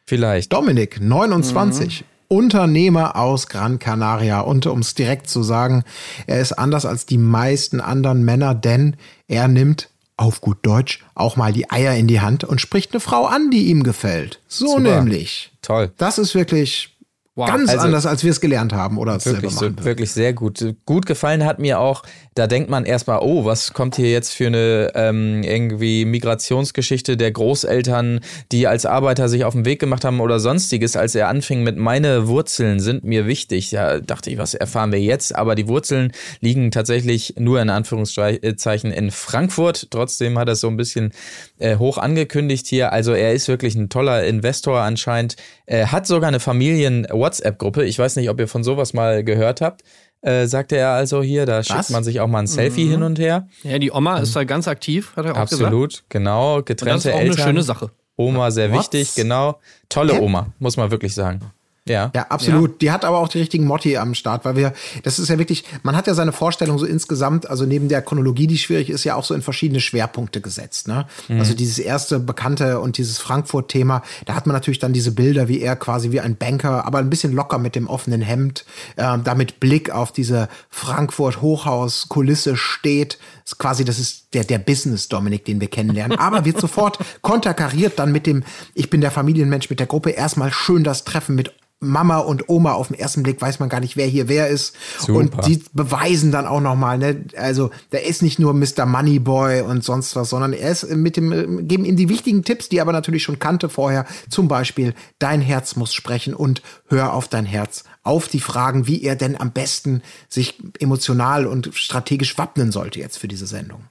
vielleicht. 0.06 0.52
Dominik, 0.52 1.00
29. 1.00 2.04
Unternehmer 2.28 3.16
aus 3.16 3.48
Gran 3.48 3.78
Canaria. 3.78 4.40
Und 4.40 4.66
um 4.66 4.80
es 4.80 4.94
direkt 4.94 5.28
zu 5.28 5.42
sagen, 5.42 5.82
er 6.26 6.40
ist 6.40 6.52
anders 6.52 6.84
als 6.84 7.06
die 7.06 7.18
meisten 7.18 7.80
anderen 7.80 8.24
Männer, 8.24 8.54
denn 8.54 8.96
er 9.26 9.48
nimmt 9.48 9.88
auf 10.16 10.40
gut 10.40 10.58
Deutsch 10.62 11.04
auch 11.14 11.36
mal 11.36 11.52
die 11.52 11.70
Eier 11.70 11.94
in 11.94 12.06
die 12.06 12.20
Hand 12.20 12.44
und 12.44 12.60
spricht 12.60 12.92
eine 12.92 13.00
Frau 13.00 13.24
an, 13.24 13.50
die 13.50 13.66
ihm 13.68 13.82
gefällt. 13.82 14.40
So 14.48 14.66
Super. 14.66 14.80
nämlich. 14.80 15.52
Toll. 15.62 15.92
Das 15.96 16.18
ist 16.18 16.34
wirklich 16.34 16.97
Wow. 17.38 17.46
ganz 17.46 17.70
Also- 17.70 17.82
anders, 17.84 18.04
als 18.04 18.24
wir 18.24 18.32
es 18.32 18.40
gelernt 18.40 18.72
haben 18.72 18.98
oder 18.98 19.20
selber 19.20 19.38
Wirklich, 19.42 19.52
so, 19.52 19.64
machen 19.66 19.76
würden. 19.76 19.84
wirklich 19.84 20.10
sehr 20.10 20.32
gut. 20.32 20.74
Gut 20.86 21.06
gefallen 21.06 21.44
hat 21.44 21.60
mir 21.60 21.78
auch, 21.78 22.02
da 22.34 22.48
denkt 22.48 22.68
man 22.68 22.84
erstmal, 22.84 23.20
oh, 23.22 23.44
was 23.44 23.72
kommt 23.72 23.94
hier 23.94 24.10
jetzt 24.10 24.34
für 24.34 24.48
eine 24.48 24.90
ähm, 24.96 25.44
irgendwie 25.44 26.04
Migrationsgeschichte 26.04 27.16
der 27.16 27.30
Großeltern, 27.30 28.20
die 28.50 28.66
als 28.66 28.86
Arbeiter 28.86 29.28
sich 29.28 29.44
auf 29.44 29.54
den 29.54 29.64
Weg 29.64 29.78
gemacht 29.80 30.04
haben 30.04 30.18
oder 30.18 30.40
sonstiges, 30.40 30.96
als 30.96 31.14
er 31.14 31.28
anfing 31.28 31.62
mit 31.62 31.76
meine 31.76 32.26
Wurzeln 32.26 32.80
sind 32.80 33.04
mir 33.04 33.26
wichtig. 33.28 33.70
Ja, 33.70 34.00
dachte 34.00 34.30
ich, 34.30 34.38
was 34.38 34.54
erfahren 34.54 34.90
wir 34.90 35.00
jetzt? 35.00 35.34
Aber 35.36 35.54
die 35.54 35.68
Wurzeln 35.68 36.12
liegen 36.40 36.72
tatsächlich 36.72 37.34
nur 37.38 37.62
in 37.62 37.70
Anführungszeichen 37.70 38.90
in 38.90 39.10
Frankfurt. 39.12 39.88
Trotzdem 39.90 40.38
hat 40.40 40.48
er 40.48 40.52
es 40.54 40.60
so 40.60 40.66
ein 40.68 40.76
bisschen 40.76 41.12
äh, 41.58 41.76
hoch 41.76 41.98
angekündigt 41.98 42.66
hier. 42.66 42.92
Also 42.92 43.12
er 43.12 43.32
ist 43.32 43.48
wirklich 43.48 43.74
ein 43.74 43.88
toller 43.88 44.24
Investor 44.24 44.80
anscheinend. 44.80 45.36
Er 45.66 45.92
hat 45.92 46.06
sogar 46.06 46.28
eine 46.28 46.40
Familien-WhatsApp-Gruppe. 46.40 47.84
Ich 47.84 47.98
weiß 47.98 48.16
nicht, 48.16 48.30
ob 48.30 48.40
ihr 48.40 48.48
von 48.48 48.64
sowas 48.64 48.92
mal 48.92 49.24
gehört 49.24 49.60
habt. 49.60 49.82
Äh, 50.20 50.46
sagte 50.46 50.76
er 50.76 50.90
also 50.90 51.22
hier, 51.22 51.46
da 51.46 51.62
schickt 51.62 51.90
man 51.90 52.02
sich 52.02 52.20
auch 52.20 52.26
mal 52.26 52.40
ein 52.40 52.46
Selfie 52.48 52.88
hin 52.88 53.04
und 53.04 53.20
her. 53.20 53.46
ja, 53.62 53.78
die 53.78 53.92
Oma 53.92 54.18
ist 54.18 54.34
da 54.34 54.42
ganz 54.42 54.66
aktiv, 54.66 55.12
hat 55.14 55.26
er 55.26 55.36
auch 55.36 55.48
gesagt. 55.48 55.62
Absolut, 55.62 56.04
genau. 56.08 56.56
Und 56.56 56.68
das 56.68 56.74
ist 56.74 56.80
Getrennte 56.80 57.14
auch 57.14 57.18
Eltern. 57.20 57.36
eine 57.36 57.44
schöne 57.44 57.62
Sache. 57.62 57.90
Oma 58.16 58.50
sehr 58.50 58.72
What? 58.72 58.80
wichtig, 58.80 59.14
genau. 59.14 59.60
Tolle? 59.88 60.20
Oma, 60.20 60.52
muss 60.58 60.76
man 60.76 60.90
wirklich 60.90 61.14
sagen. 61.14 61.40
Ja. 61.88 62.10
Ja, 62.14 62.26
absolut. 62.28 62.80
Die 62.80 62.90
hat 62.90 63.04
aber 63.04 63.18
auch 63.18 63.28
die 63.28 63.38
richtigen 63.38 63.64
Motti 63.64 63.96
am 63.96 64.14
Start, 64.14 64.44
weil 64.44 64.56
wir, 64.56 64.72
das 65.02 65.18
ist 65.18 65.28
ja 65.28 65.38
wirklich, 65.38 65.64
man 65.82 65.96
hat 65.96 66.06
ja 66.06 66.14
seine 66.14 66.32
Vorstellung 66.32 66.78
so 66.78 66.86
insgesamt, 66.86 67.48
also 67.48 67.64
neben 67.64 67.88
der 67.88 68.02
Chronologie, 68.02 68.46
die 68.46 68.58
schwierig 68.58 68.90
ist, 68.90 69.04
ja 69.04 69.14
auch 69.14 69.24
so 69.24 69.34
in 69.34 69.42
verschiedene 69.42 69.80
Schwerpunkte 69.80 70.40
gesetzt. 70.40 70.88
Ne? 70.88 71.06
Also 71.28 71.54
dieses 71.54 71.78
erste 71.78 72.18
bekannte 72.18 72.80
und 72.80 72.98
dieses 72.98 73.18
Frankfurt-Thema, 73.18 74.02
da 74.26 74.34
hat 74.34 74.46
man 74.46 74.54
natürlich 74.54 74.78
dann 74.78 74.92
diese 74.92 75.12
Bilder, 75.12 75.48
wie 75.48 75.60
er 75.60 75.76
quasi 75.76 76.10
wie 76.10 76.20
ein 76.20 76.36
Banker, 76.36 76.86
aber 76.86 76.98
ein 76.98 77.10
bisschen 77.10 77.32
locker 77.32 77.58
mit 77.58 77.74
dem 77.74 77.86
offenen 77.86 78.20
Hemd, 78.22 78.64
äh, 78.96 79.18
da 79.22 79.34
mit 79.34 79.60
Blick 79.60 79.90
auf 79.90 80.12
diese 80.12 80.48
Frankfurt-Hochhaus-Kulisse 80.70 82.56
steht. 82.56 83.18
Ist 83.48 83.58
quasi, 83.58 83.82
das 83.82 83.98
ist 83.98 84.34
der, 84.34 84.44
der 84.44 84.58
Business-Dominik, 84.58 85.46
den 85.46 85.58
wir 85.58 85.68
kennenlernen. 85.68 86.18
Aber 86.18 86.44
wird 86.44 86.60
sofort 86.60 86.98
konterkariert 87.22 87.98
dann 87.98 88.12
mit 88.12 88.26
dem, 88.26 88.44
ich 88.74 88.90
bin 88.90 89.00
der 89.00 89.10
Familienmensch 89.10 89.70
mit 89.70 89.80
der 89.80 89.86
Gruppe, 89.86 90.10
erstmal 90.10 90.52
schön 90.52 90.84
das 90.84 91.04
Treffen 91.04 91.34
mit 91.34 91.54
Mama 91.80 92.18
und 92.18 92.50
Oma 92.50 92.72
auf 92.72 92.88
den 92.88 92.98
ersten 92.98 93.22
Blick 93.22 93.40
weiß 93.40 93.58
man 93.58 93.70
gar 93.70 93.80
nicht, 93.80 93.96
wer 93.96 94.06
hier 94.06 94.28
wer 94.28 94.48
ist. 94.48 94.74
Super. 94.98 95.18
Und 95.18 95.46
die 95.46 95.62
beweisen 95.72 96.30
dann 96.30 96.46
auch 96.46 96.60
nochmal, 96.60 96.98
ne, 96.98 97.24
also 97.38 97.70
der 97.92 98.04
ist 98.04 98.20
nicht 98.20 98.38
nur 98.38 98.52
Mr. 98.52 98.84
Moneyboy 98.84 99.62
und 99.62 99.82
sonst 99.82 100.14
was, 100.14 100.28
sondern 100.28 100.52
er 100.52 100.72
ist 100.72 100.90
mit 100.90 101.16
dem, 101.16 101.66
geben 101.66 101.86
ihm 101.86 101.96
die 101.96 102.10
wichtigen 102.10 102.42
Tipps, 102.42 102.68
die 102.68 102.78
er 102.78 102.82
aber 102.82 102.92
natürlich 102.92 103.22
schon 103.22 103.38
kannte 103.38 103.70
vorher. 103.70 104.04
Zum 104.28 104.48
Beispiel, 104.48 104.92
dein 105.20 105.40
Herz 105.40 105.76
muss 105.76 105.94
sprechen 105.94 106.34
und 106.34 106.60
hör 106.88 107.14
auf 107.14 107.28
dein 107.28 107.46
Herz. 107.46 107.84
Auf 108.08 108.26
die 108.28 108.40
Fragen, 108.40 108.86
wie 108.86 109.02
er 109.02 109.16
denn 109.16 109.38
am 109.38 109.50
besten 109.52 110.02
sich 110.30 110.54
emotional 110.80 111.46
und 111.46 111.70
strategisch 111.74 112.38
wappnen 112.38 112.72
sollte 112.72 112.98
jetzt 113.00 113.18
für 113.18 113.28
diese 113.28 113.46
Sendung. 113.46 113.82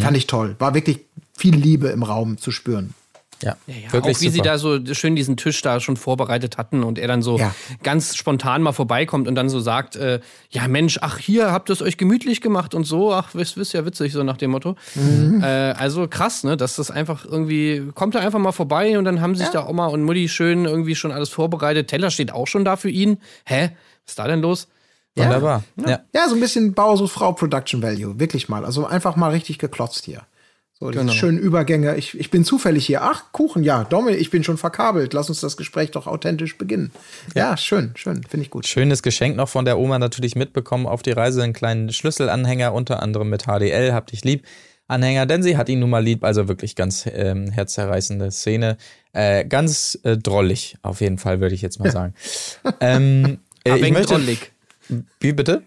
Fand 0.00 0.16
ich 0.16 0.26
toll. 0.26 0.56
War 0.58 0.72
wirklich 0.72 1.00
viel 1.36 1.54
Liebe 1.54 1.88
im 1.88 2.02
Raum 2.02 2.38
zu 2.38 2.50
spüren. 2.50 2.94
Ja, 3.42 3.56
Ja, 3.66 3.74
ja, 3.74 3.92
wirklich 3.92 4.16
auch 4.16 4.20
wie 4.22 4.28
sie 4.30 4.38
super. 4.38 4.48
da 4.50 4.58
so 4.58 4.94
schön 4.94 5.14
diesen 5.14 5.36
Tisch 5.36 5.60
da 5.60 5.78
schon 5.80 5.96
vorbereitet 5.98 6.56
hatten 6.56 6.82
und 6.82 6.98
er 6.98 7.06
dann 7.06 7.20
so 7.20 7.38
Ja. 7.38 7.54
ganz 7.82 8.16
spontan 8.16 8.62
mal 8.62 8.72
vorbeikommt 8.72 9.28
und 9.28 9.34
dann 9.34 9.48
so 9.50 9.60
sagt, 9.60 9.94
äh, 9.96 10.20
ja 10.50 10.66
Mensch, 10.68 10.98
ach 11.02 11.18
hier, 11.18 11.52
habt 11.52 11.68
ihr 11.68 11.74
es 11.74 11.82
euch 11.82 11.98
gemütlich 11.98 12.40
gemacht 12.40 12.74
und 12.74 12.84
so, 12.84 13.12
ach, 13.12 13.34
wisst, 13.34 13.56
wisst 13.58 13.74
ja 13.74 13.84
witzig, 13.84 14.12
so 14.14 14.22
nach 14.22 14.38
dem 14.38 14.52
Motto. 14.52 14.76
Mhm. 14.94 15.42
Äh, 15.42 15.46
also 15.46 16.08
krass, 16.08 16.44
ne, 16.44 16.56
dass 16.56 16.76
das 16.76 16.90
einfach 16.90 17.26
irgendwie, 17.26 17.90
kommt 17.94 18.14
er 18.14 18.22
einfach 18.22 18.38
mal 18.38 18.52
vorbei 18.52 18.98
und 18.98 19.04
dann 19.04 19.20
haben 19.20 19.34
sich 19.34 19.48
da 19.48 19.66
Oma 19.68 19.88
und 19.88 20.02
Mutti 20.02 20.28
schön 20.28 20.64
irgendwie 20.64 20.94
schon 20.94 21.12
alles 21.12 21.28
vorbereitet. 21.28 21.88
Teller 21.88 22.10
steht 22.10 22.32
auch 22.32 22.46
schon 22.46 22.64
da 22.64 22.76
für 22.76 22.90
ihn. 22.90 23.18
Hä? 23.44 23.70
Was 24.04 24.12
ist 24.12 24.18
da 24.18 24.26
denn 24.28 24.40
los? 24.40 24.68
Wunderbar. 25.14 25.62
Ja. 25.86 26.00
Ja, 26.14 26.28
so 26.28 26.34
ein 26.34 26.40
bisschen 26.40 26.74
Bauersucht 26.74 27.12
Frau 27.12 27.32
Production 27.32 27.82
Value, 27.82 28.18
wirklich 28.20 28.48
mal. 28.48 28.64
Also 28.64 28.86
einfach 28.86 29.16
mal 29.16 29.30
richtig 29.30 29.58
geklotzt 29.58 30.04
hier. 30.04 30.22
So, 30.78 30.90
diese 30.90 31.00
Genau. 31.04 31.12
schönen 31.14 31.38
Übergänge. 31.38 31.96
Ich, 31.96 32.18
ich 32.20 32.30
bin 32.30 32.44
zufällig 32.44 32.84
hier. 32.84 33.00
Ach, 33.02 33.32
Kuchen, 33.32 33.62
ja. 33.64 33.84
Dominik, 33.84 34.20
ich 34.20 34.28
bin 34.30 34.44
schon 34.44 34.58
verkabelt. 34.58 35.14
Lass 35.14 35.30
uns 35.30 35.40
das 35.40 35.56
Gespräch 35.56 35.90
doch 35.90 36.06
authentisch 36.06 36.58
beginnen. 36.58 36.92
Ja, 37.34 37.56
schön, 37.56 37.92
schön. 37.96 38.22
Finde 38.24 38.44
ich 38.44 38.50
gut. 38.50 38.66
Schönes 38.66 39.02
Geschenk 39.02 39.36
noch 39.36 39.48
von 39.48 39.64
der 39.64 39.78
Oma 39.78 39.98
natürlich 39.98 40.36
mitbekommen 40.36 40.86
auf 40.86 41.02
die 41.02 41.12
Reise, 41.12 41.42
einen 41.42 41.54
kleinen 41.54 41.92
Schlüsselanhänger, 41.92 42.74
unter 42.74 43.02
anderem 43.02 43.30
mit 43.30 43.44
HDL, 43.44 43.94
hab 43.94 44.08
dich 44.08 44.22
lieb. 44.24 44.44
Anhänger, 44.88 45.26
denn 45.26 45.42
sie 45.42 45.56
hat 45.56 45.68
ihn 45.68 45.80
nun 45.80 45.90
mal 45.90 46.04
lieb, 46.04 46.22
also 46.22 46.46
wirklich 46.46 46.76
ganz 46.76 47.06
ähm, 47.12 47.50
herzerreißende 47.50 48.30
Szene. 48.30 48.76
Äh, 49.12 49.44
ganz 49.44 49.98
äh, 50.04 50.16
drollig, 50.16 50.76
auf 50.82 51.00
jeden 51.00 51.18
Fall, 51.18 51.40
würde 51.40 51.54
ich 51.56 51.62
jetzt 51.62 51.80
mal 51.80 51.90
sagen. 51.90 52.14
ähm, 52.80 53.38
äh, 53.64 53.76
ich 53.78 53.92
möchte, 53.92 54.14
drollig. 54.14 54.52
Wie 55.20 55.32
bitte? 55.32 55.62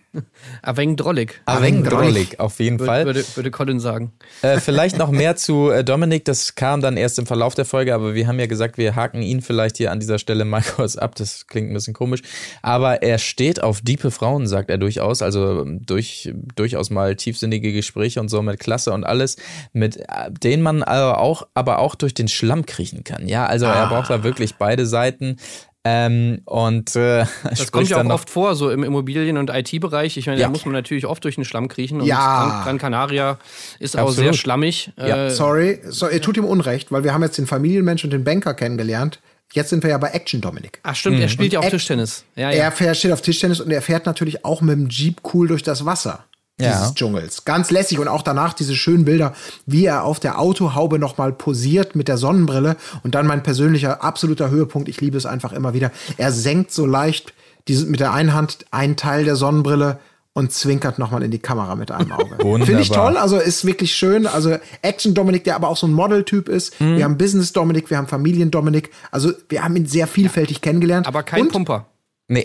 Aveng 0.61 0.95
drollig. 0.95 1.41
Aveng 1.45 1.83
drollig, 1.83 2.39
auf 2.39 2.59
jeden 2.59 2.79
Fall. 2.79 3.05
Würde, 3.05 3.23
würde, 3.35 3.51
Colin 3.51 3.79
sagen. 3.79 4.13
Äh, 4.41 4.59
vielleicht 4.59 4.97
noch 4.97 5.11
mehr 5.11 5.35
zu 5.35 5.69
äh, 5.69 5.83
Dominik, 5.83 6.25
das 6.25 6.55
kam 6.55 6.81
dann 6.81 6.97
erst 6.97 7.19
im 7.19 7.25
Verlauf 7.25 7.53
der 7.53 7.65
Folge, 7.65 7.93
aber 7.93 8.15
wir 8.15 8.27
haben 8.27 8.39
ja 8.39 8.45
gesagt, 8.45 8.77
wir 8.77 8.95
haken 8.95 9.21
ihn 9.21 9.41
vielleicht 9.41 9.77
hier 9.77 9.91
an 9.91 9.99
dieser 9.99 10.17
Stelle 10.17 10.45
mal 10.45 10.61
kurz 10.75 10.95
ab. 10.95 11.15
Das 11.15 11.47
klingt 11.47 11.69
ein 11.69 11.73
bisschen 11.73 11.93
komisch. 11.93 12.21
Aber 12.61 13.03
er 13.03 13.17
steht 13.17 13.61
auf 13.61 13.81
diepe 13.81 14.09
Frauen, 14.11 14.47
sagt 14.47 14.69
er 14.69 14.77
durchaus. 14.77 15.21
Also 15.21 15.61
ähm, 15.61 15.85
durch, 15.85 16.33
durchaus 16.55 16.89
mal 16.89 17.15
tiefsinnige 17.15 17.73
Gespräche 17.73 18.19
und 18.19 18.29
so 18.29 18.41
mit 18.41 18.59
Klasse 18.59 18.93
und 18.93 19.03
alles, 19.03 19.37
mit 19.73 19.97
äh, 19.97 20.31
denen 20.31 20.63
man 20.63 20.81
aber 20.81 21.19
auch, 21.19 21.47
aber 21.53 21.79
auch 21.79 21.95
durch 21.95 22.13
den 22.13 22.29
Schlamm 22.29 22.65
kriechen 22.65 23.03
kann. 23.03 23.27
Ja, 23.27 23.45
also 23.45 23.65
er 23.65 23.87
braucht 23.87 24.09
da 24.09 24.23
wirklich 24.23 24.55
beide 24.55 24.85
Seiten. 24.85 25.37
Ähm, 25.85 26.41
und 26.45 26.95
äh, 26.95 27.25
Das 27.49 27.71
kommt 27.71 27.87
ja 27.89 28.01
auch 28.01 28.09
oft 28.09 28.29
vor, 28.29 28.55
so 28.55 28.69
im 28.69 28.83
Immobilien- 28.83 29.37
und 29.37 29.49
IT-Bereich. 29.49 30.17
Ich 30.17 30.27
meine, 30.27 30.39
Ja. 30.39 30.47
da 30.47 30.51
muss 30.51 30.65
man 30.65 30.73
natürlich 30.73 31.05
oft 31.05 31.23
durch 31.23 31.35
den 31.35 31.45
Schlamm 31.45 31.67
kriechen. 31.69 32.01
Und 32.01 32.07
Ja. 32.07 32.61
Gran, 32.63 32.77
Canaria 32.77 33.37
ist 33.79 33.95
auch 33.95 34.09
Absolut. 34.09 34.17
sehr 34.25 34.33
schlammig. 34.33 34.91
Ja. 34.97 35.27
Äh, 35.27 35.31
Sorry, 35.31 35.79
so, 35.87 36.09
ihr 36.09 36.21
tut 36.21 36.35
ihm 36.37 36.45
Unrecht, 36.45 36.91
weil 36.91 37.03
wir 37.03 37.13
haben 37.13 37.23
jetzt 37.23 37.37
den 37.37 37.47
Familienmensch 37.47 38.03
und 38.03 38.11
den 38.11 38.23
Banker 38.23 38.53
kennengelernt. 38.53 39.19
Jetzt 39.53 39.69
sind 39.69 39.81
wir 39.81 39.89
ja 39.89 39.97
bei 39.97 40.09
Action 40.09 40.41
Dominik. 40.41 40.79
Ach 40.83 40.95
stimmt, 40.95 41.19
er 41.19 41.27
spielt 41.27 41.53
ja 41.53 41.59
auch 41.59 41.69
Tischtennis. 41.69 42.23
Ja, 42.35 42.51
ja. 42.51 42.65
Er 42.65 42.71
fährt, 42.71 42.97
steht 42.97 43.11
auf 43.11 43.21
Tischtennis 43.21 43.59
und 43.59 43.71
er 43.71 43.81
fährt 43.81 44.05
natürlich 44.05 44.45
auch 44.45 44.61
mit 44.61 44.75
dem 44.77 44.89
Jeep 44.89 45.21
cool 45.33 45.47
durch 45.47 45.63
das 45.63 45.85
Wasser 45.85 46.25
Ja. 46.59 46.73
dieses 46.73 46.93
Dschungels. 46.93 47.45
Ganz 47.45 47.71
lässig 47.71 47.99
und 47.99 48.07
auch 48.07 48.21
danach 48.21 48.53
diese 48.53 48.75
schönen 48.75 49.05
Bilder, 49.05 49.33
wie 49.65 49.85
er 49.85 50.03
auf 50.03 50.19
der 50.19 50.39
Autohaube 50.39 50.99
nochmal 50.99 51.31
posiert 51.31 51.95
mit 51.95 52.07
der 52.07 52.17
Sonnenbrille 52.17 52.75
und 53.03 53.15
dann 53.15 53.27
mein 53.27 53.43
persönlicher 53.43 54.03
absoluter 54.03 54.49
Höhepunkt, 54.49 54.89
ich 54.89 54.99
liebe 55.01 55.17
es 55.17 55.25
einfach 55.25 55.53
immer 55.53 55.73
wieder. 55.73 55.91
Er 56.17 56.31
senkt 56.31 56.71
so 56.71 56.85
leicht 56.85 57.33
diese, 57.67 57.85
mit 57.85 57.99
der 57.99 58.13
einen 58.13 58.33
Hand 58.33 58.65
einen 58.71 58.95
Teil 58.95 59.25
der 59.25 59.35
Sonnenbrille 59.35 59.99
und 60.33 60.51
zwinkert 60.51 60.99
nochmal 60.99 61.23
in 61.23 61.31
die 61.31 61.39
Kamera 61.39 61.75
mit 61.75 61.91
einem 61.91 62.11
Auge. 62.11 62.37
Finde 62.65 62.81
ich 62.81 62.89
toll, 62.89 63.17
also 63.17 63.37
ist 63.37 63.65
wirklich 63.65 63.93
schön. 63.93 64.25
Also 64.25 64.57
Action 64.81 65.13
Dominik, 65.13 65.43
der 65.43 65.55
aber 65.55 65.67
auch 65.67 65.77
so 65.77 65.87
ein 65.87 65.93
Model-Typ 65.93 66.47
ist. 66.49 66.79
Mhm. 66.79 66.97
Wir 66.97 67.03
haben 67.03 67.17
Business 67.17 67.51
Dominik, 67.51 67.89
wir 67.89 67.97
haben 67.97 68.07
Familien 68.07 68.51
Dominik. 68.51 68.91
Also 69.11 69.33
wir 69.49 69.63
haben 69.63 69.75
ihn 69.75 69.85
sehr 69.85 70.07
vielfältig 70.07 70.61
kennengelernt. 70.61 71.07
aber 71.07 71.23
kein 71.23 71.41
und 71.41 71.51
Pumper. 71.51 71.87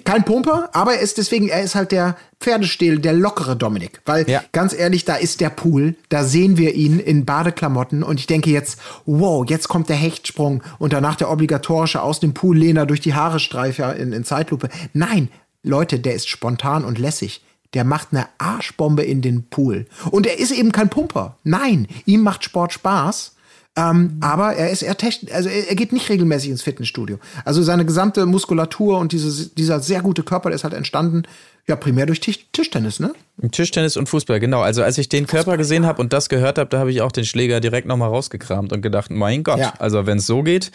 Kein 0.04 0.24
Pumper, 0.24 0.70
aber 0.72 0.94
er 0.94 1.00
ist 1.00 1.18
deswegen, 1.18 1.48
er 1.48 1.62
ist 1.62 1.74
halt 1.74 1.92
der 1.92 2.16
Pferdestehl, 2.40 2.98
der 2.98 3.12
lockere 3.12 3.54
Dominik. 3.56 4.00
Weil, 4.06 4.28
Ja. 4.28 4.42
ganz 4.52 4.72
ehrlich, 4.72 5.04
da 5.04 5.16
ist 5.16 5.40
der 5.40 5.50
Pool, 5.50 5.94
da 6.08 6.24
sehen 6.24 6.56
wir 6.56 6.74
ihn 6.74 6.98
in 6.98 7.24
Badeklamotten 7.24 8.02
und 8.02 8.18
ich 8.18 8.26
denke 8.26 8.50
jetzt, 8.50 8.78
wow, 9.06 9.44
jetzt 9.48 9.68
kommt 9.68 9.88
der 9.88 9.96
Hechtsprung 9.96 10.62
und 10.78 10.92
danach 10.92 11.16
der 11.16 11.30
obligatorische 11.30 12.02
aus 12.02 12.20
dem 12.20 12.32
Pool 12.34 12.56
Lehner 12.58 12.86
durch 12.86 13.00
die 13.00 13.14
Haare 13.14 13.40
Streifer 13.40 13.94
in, 13.96 14.12
in 14.12 14.24
Zeitlupe. 14.24 14.68
Nein, 14.92 15.28
Leute, 15.62 15.98
der 15.98 16.14
ist 16.14 16.28
spontan 16.28 16.84
und 16.84 16.98
lässig. 16.98 17.42
Der 17.74 17.84
macht 17.84 18.08
eine 18.12 18.28
Arschbombe 18.38 19.02
in 19.02 19.20
den 19.20 19.48
Pool. 19.48 19.86
Und 20.10 20.26
er 20.26 20.38
ist 20.38 20.52
eben 20.52 20.70
kein 20.72 20.90
Pumper. 20.90 21.36
Nein, 21.42 21.88
ihm 22.06 22.20
macht 22.22 22.44
Sport 22.44 22.72
Spaß. 22.72 23.33
Ähm, 23.76 24.18
aber 24.20 24.54
er 24.54 24.70
ist 24.70 24.82
eher 24.82 24.96
technisch, 24.96 25.32
also 25.32 25.48
er, 25.48 25.68
er 25.68 25.74
geht 25.74 25.92
nicht 25.92 26.08
regelmäßig 26.08 26.50
ins 26.50 26.62
Fitnessstudio. 26.62 27.18
Also 27.44 27.60
seine 27.62 27.84
gesamte 27.84 28.24
Muskulatur 28.24 28.98
und 28.98 29.10
diese, 29.10 29.48
dieser 29.48 29.80
sehr 29.80 30.00
gute 30.00 30.22
Körper, 30.22 30.50
der 30.50 30.54
ist 30.56 30.62
halt 30.64 30.74
entstanden, 30.74 31.24
ja, 31.66 31.74
primär 31.76 32.04
durch 32.06 32.20
Tisch, 32.20 32.46
Tischtennis, 32.52 33.00
ne? 33.00 33.14
Tischtennis 33.50 33.96
und 33.96 34.06
Fußball, 34.08 34.38
genau. 34.38 34.60
Also 34.60 34.82
als 34.82 34.98
ich 34.98 35.08
den 35.08 35.26
Körper 35.26 35.56
gesehen 35.56 35.86
habe 35.86 36.00
und 36.00 36.12
das 36.12 36.28
gehört 36.28 36.58
habe, 36.58 36.68
da 36.68 36.78
habe 36.78 36.90
ich 36.92 37.00
auch 37.00 37.10
den 37.10 37.24
Schläger 37.24 37.58
direkt 37.60 37.88
nochmal 37.88 38.10
rausgekramt 38.10 38.72
und 38.72 38.82
gedacht, 38.82 39.10
mein 39.10 39.42
Gott, 39.42 39.58
Ja. 39.58 39.72
also 39.78 40.06
wenn 40.06 40.18
es 40.18 40.26
so 40.26 40.42
geht, 40.42 40.70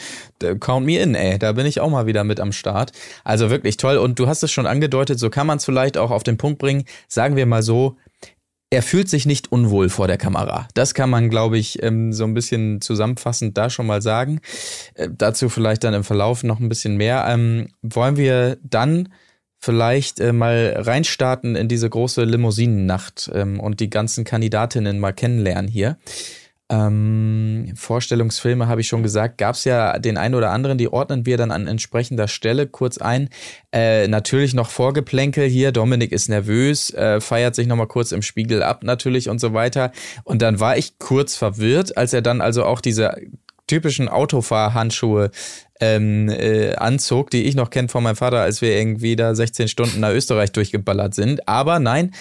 count 0.59 0.85
me 0.85 0.97
in, 0.99 1.13
ey. 1.15 1.37
Da 1.39 1.51
bin 1.53 1.67
ich 1.67 1.79
auch 1.79 1.89
mal 1.91 2.07
wieder 2.07 2.23
mit 2.23 2.39
am 2.39 2.51
Start. 2.51 2.91
Also 3.23 3.49
wirklich 3.51 3.77
toll. 3.77 3.97
Und 3.97 4.17
du 4.17 4.27
hast 4.27 4.41
es 4.43 4.51
schon 4.51 4.65
angedeutet, 4.65 5.19
so 5.19 5.29
kann 5.29 5.45
man 5.47 5.57
es 5.59 5.65
vielleicht 5.65 5.95
auch 5.95 6.09
auf 6.11 6.23
den 6.23 6.37
Punkt 6.37 6.57
bringen. 6.59 6.85
Sagen 7.07 7.35
wir 7.35 7.45
mal 7.45 7.61
so, 7.61 7.95
er 8.71 8.83
fühlt 8.83 9.09
sich 9.09 9.25
nicht 9.25 9.51
unwohl 9.51 9.89
vor 9.89 10.07
der 10.07 10.17
Kamera. 10.17 10.67
Das 10.75 10.93
kann 10.93 11.09
man, 11.09 11.29
glaube 11.29 11.57
ich, 11.57 11.81
ähm, 11.81 12.13
so 12.13 12.23
ein 12.23 12.33
bisschen 12.33 12.81
zusammenfassend 12.81 13.57
da 13.57 13.69
schon 13.69 13.87
mal 13.87 14.01
sagen. 14.01 14.41
Äh, 14.93 15.09
dazu 15.11 15.49
vielleicht 15.49 15.83
dann 15.83 15.93
im 15.93 16.03
Verlauf 16.03 16.43
noch 16.43 16.59
ein 16.59 16.69
bisschen 16.69 16.95
mehr. 16.95 17.25
Ähm, 17.27 17.69
wollen 17.81 18.17
wir 18.17 18.57
dann 18.61 19.09
vielleicht 19.59 20.19
äh, 20.19 20.33
mal 20.33 20.75
reinstarten 20.77 21.55
in 21.55 21.67
diese 21.67 21.89
große 21.89 22.23
Limousinennacht 22.23 23.29
ähm, 23.33 23.59
und 23.59 23.79
die 23.79 23.89
ganzen 23.89 24.23
Kandidatinnen 24.23 24.99
mal 24.99 25.13
kennenlernen 25.13 25.69
hier. 25.69 25.97
Ähm, 26.71 27.73
Vorstellungsfilme 27.75 28.67
habe 28.67 28.81
ich 28.81 28.87
schon 28.87 29.01
gesagt, 29.01 29.37
gab 29.39 29.55
es 29.55 29.63
ja 29.63 29.97
den 29.97 30.17
einen 30.17 30.35
oder 30.35 30.51
anderen, 30.51 30.77
die 30.77 30.91
ordnen 30.91 31.25
wir 31.25 31.37
dann 31.37 31.51
an 31.51 31.67
entsprechender 31.67 32.27
Stelle 32.27 32.67
kurz 32.67 32.99
ein. 32.99 33.29
Äh, 33.71 34.07
natürlich 34.07 34.53
noch 34.53 34.69
Vorgeplänkel 34.69 35.47
hier, 35.47 35.71
Dominik 35.71 36.11
ist 36.11 36.29
nervös, 36.29 36.93
äh, 36.93 37.21
feiert 37.21 37.55
sich 37.55 37.67
nochmal 37.67 37.87
kurz 37.87 38.11
im 38.11 38.21
Spiegel 38.21 38.61
ab 38.61 38.83
natürlich 38.83 39.29
und 39.29 39.39
so 39.39 39.53
weiter. 39.53 39.91
Und 40.23 40.41
dann 40.41 40.59
war 40.59 40.77
ich 40.77 40.99
kurz 40.99 41.35
verwirrt, 41.35 41.97
als 41.97 42.13
er 42.13 42.21
dann 42.21 42.39
also 42.41 42.65
auch 42.65 42.81
diese 42.81 43.15
typischen 43.65 44.09
Autofahrhandschuhe 44.09 45.31
ähm, 45.79 46.29
äh, 46.29 46.75
anzog, 46.75 47.29
die 47.29 47.45
ich 47.45 47.55
noch 47.55 47.69
kenne 47.69 47.87
von 47.87 48.03
meinem 48.03 48.15
Vater, 48.15 48.41
als 48.41 48.61
wir 48.61 48.75
irgendwie 48.75 49.15
da 49.15 49.33
16 49.33 49.67
Stunden 49.69 50.01
nach 50.01 50.11
Österreich 50.11 50.51
durchgeballert 50.51 51.15
sind. 51.15 51.47
Aber 51.47 51.79
nein, 51.79 52.11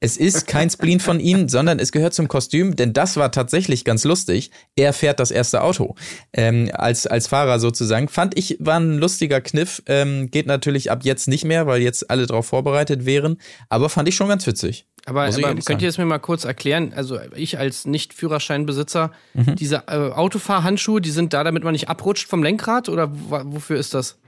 es 0.00 0.16
ist 0.16 0.46
kein 0.46 0.68
Spleen 0.68 1.00
von 1.00 1.20
ihm, 1.20 1.48
sondern 1.48 1.78
es 1.78 1.92
gehört 1.92 2.14
zum 2.14 2.28
Kostüm, 2.28 2.76
denn 2.76 2.92
das 2.92 3.16
war 3.16 3.32
tatsächlich 3.32 3.84
ganz 3.84 4.04
lustig. 4.04 4.50
Er 4.76 4.92
fährt 4.92 5.20
das 5.20 5.30
erste 5.30 5.62
Auto 5.62 5.94
ähm, 6.32 6.70
als, 6.74 7.06
als 7.06 7.26
Fahrer 7.28 7.58
sozusagen. 7.58 8.08
Fand 8.08 8.38
ich, 8.38 8.56
war 8.60 8.78
ein 8.78 8.98
lustiger 8.98 9.40
Kniff. 9.40 9.82
Ähm, 9.86 10.30
geht 10.30 10.46
natürlich 10.46 10.90
ab 10.90 11.00
jetzt 11.04 11.28
nicht 11.28 11.44
mehr, 11.44 11.66
weil 11.66 11.80
jetzt 11.82 12.10
alle 12.10 12.26
darauf 12.26 12.46
vorbereitet 12.46 13.06
wären. 13.06 13.38
Aber 13.68 13.88
fand 13.88 14.08
ich 14.08 14.14
schon 14.16 14.28
ganz 14.28 14.46
witzig. 14.46 14.86
Aber, 15.06 15.22
aber 15.24 15.54
könnt 15.54 15.82
ihr 15.82 15.88
das 15.88 15.98
mir 15.98 16.04
mal 16.04 16.18
kurz 16.18 16.44
erklären? 16.44 16.92
Also 16.94 17.18
ich 17.34 17.58
als 17.58 17.86
Nicht-Führerscheinbesitzer, 17.86 19.12
Mhm. 19.34 19.54
diese 19.54 19.84
äh, 19.86 20.10
Autofahrhandschuhe, 20.10 21.00
die 21.00 21.10
sind 21.10 21.32
da, 21.32 21.44
damit 21.44 21.62
man 21.62 21.72
nicht 21.72 21.88
abrutscht 21.88 22.28
vom 22.28 22.42
Lenkrad 22.42 22.88
oder 22.88 23.10
wofür 23.12 23.76
ist 23.76 23.94
das? 23.94 24.18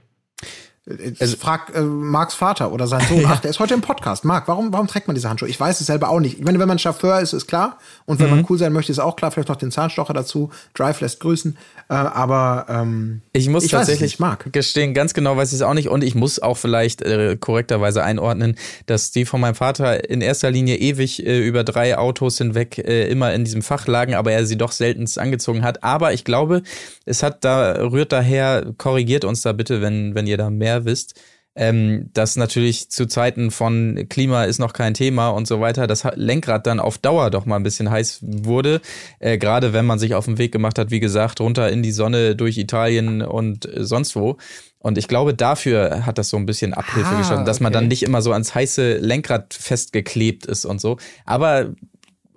Also, 1.19 1.37
frag 1.37 1.75
äh, 1.75 1.81
Marks 1.81 2.33
Vater 2.33 2.71
oder 2.71 2.87
sein 2.87 3.01
Sohn. 3.07 3.23
Ach, 3.27 3.39
der 3.39 3.51
ist 3.51 3.59
heute 3.59 3.73
im 3.75 3.81
Podcast. 3.81 4.25
Marc, 4.25 4.47
warum, 4.47 4.73
warum 4.73 4.87
trägt 4.87 5.07
man 5.07 5.15
diese 5.15 5.29
Handschuhe? 5.29 5.47
Ich 5.49 5.59
weiß 5.59 5.79
es 5.81 5.87
selber 5.87 6.09
auch 6.09 6.19
nicht. 6.19 6.39
Ich 6.39 6.43
meine, 6.45 6.57
wenn 6.59 6.67
man 6.67 6.79
Chauffeur 6.79 7.19
ist, 7.19 7.33
ist 7.33 7.47
klar. 7.47 7.77
Und 8.05 8.19
wenn 8.19 8.29
Mhm. 8.29 8.35
man 8.37 8.45
cool 8.49 8.57
sein 8.57 8.73
möchte, 8.73 8.91
ist 8.91 8.99
auch 8.99 9.15
klar. 9.15 9.31
Vielleicht 9.31 9.49
noch 9.49 9.55
den 9.55 9.71
Zahnstocher 9.71 10.13
dazu. 10.13 10.49
Drive 10.73 11.01
lässt 11.01 11.19
grüßen. 11.19 11.57
Äh, 11.89 11.93
aber 11.93 12.65
ähm, 12.69 13.21
Ich 13.33 13.49
muss 13.49 13.63
Ich 13.63 13.71
weiß 13.73 13.79
tatsächlich 13.81 14.13
nicht, 14.13 14.19
Marc. 14.19 14.51
gestehen, 14.51 14.93
ganz 14.93 15.13
genau 15.13 15.37
weiß 15.37 15.49
ich 15.49 15.55
es 15.55 15.61
auch 15.61 15.73
nicht. 15.73 15.89
Und 15.89 16.03
ich 16.03 16.15
muss 16.15 16.39
auch 16.41 16.57
vielleicht 16.57 17.01
äh, 17.01 17.37
korrekterweise 17.39 18.03
einordnen, 18.03 18.55
dass 18.87 19.11
die 19.11 19.25
von 19.25 19.41
meinem 19.41 19.55
Vater 19.55 20.09
in 20.09 20.21
erster 20.21 20.49
Linie 20.51 20.77
ewig 20.77 21.25
äh, 21.25 21.39
über 21.45 21.63
drei 21.63 21.97
Autos 21.97 22.37
hinweg 22.37 22.77
äh, 22.79 23.07
immer 23.09 23.33
in 23.33 23.43
diesem 23.45 23.61
Fach 23.61 23.85
lagen, 23.87 24.15
aber 24.15 24.31
er 24.31 24.45
sie 24.45 24.57
doch 24.57 24.71
seltenst 24.71 25.19
angezogen 25.19 25.63
hat. 25.63 25.83
Aber 25.83 26.13
ich 26.13 26.23
glaube, 26.23 26.63
es 27.05 27.21
hat 27.23 27.43
da, 27.43 27.73
rührt 27.91 28.11
daher, 28.11 28.65
korrigiert 28.77 29.23
uns 29.25 29.41
da 29.41 29.51
bitte, 29.53 29.81
wenn, 29.81 30.15
wenn 30.15 30.25
ihr 30.27 30.37
da 30.37 30.49
mehr 30.49 30.78
wisst. 30.85 31.19
Ähm, 31.55 32.09
dass 32.13 32.35
natürlich 32.37 32.89
zu 32.89 33.05
Zeiten 33.07 33.51
von 33.51 34.05
Klima 34.07 34.45
ist 34.45 34.59
noch 34.59 34.71
kein 34.71 34.93
Thema 34.93 35.29
und 35.29 35.47
so 35.47 35.59
weiter, 35.59 35.87
das 35.87 36.05
Lenkrad 36.15 36.65
dann 36.67 36.79
auf 36.79 36.99
Dauer 36.99 37.31
doch 37.31 37.45
mal 37.45 37.57
ein 37.57 37.63
bisschen 37.63 37.89
heiß 37.89 38.19
wurde. 38.21 38.79
Äh, 39.19 39.37
Gerade 39.37 39.73
wenn 39.73 39.85
man 39.85 39.99
sich 39.99 40.13
auf 40.13 40.25
den 40.25 40.37
Weg 40.37 40.53
gemacht 40.53 40.77
hat, 40.79 40.91
wie 40.91 41.01
gesagt, 41.01 41.41
runter 41.41 41.69
in 41.69 41.83
die 41.83 41.91
Sonne 41.91 42.35
durch 42.35 42.57
Italien 42.57 43.21
und 43.23 43.65
äh, 43.65 43.83
sonst 43.83 44.15
wo. 44.15 44.37
Und 44.77 44.97
ich 44.97 45.09
glaube, 45.09 45.33
dafür 45.33 46.05
hat 46.05 46.17
das 46.17 46.29
so 46.29 46.37
ein 46.37 46.45
bisschen 46.45 46.73
Abhilfe 46.73 47.09
Ah, 47.09 47.17
geschaffen, 47.17 47.45
dass 47.45 47.59
man 47.59 47.73
okay. 47.73 47.81
dann 47.81 47.87
nicht 47.89 48.03
immer 48.03 48.21
so 48.21 48.31
ans 48.31 48.55
heiße 48.55 48.97
Lenkrad 48.99 49.53
festgeklebt 49.53 50.45
ist 50.45 50.63
und 50.63 50.79
so. 50.79 50.97
Aber 51.25 51.71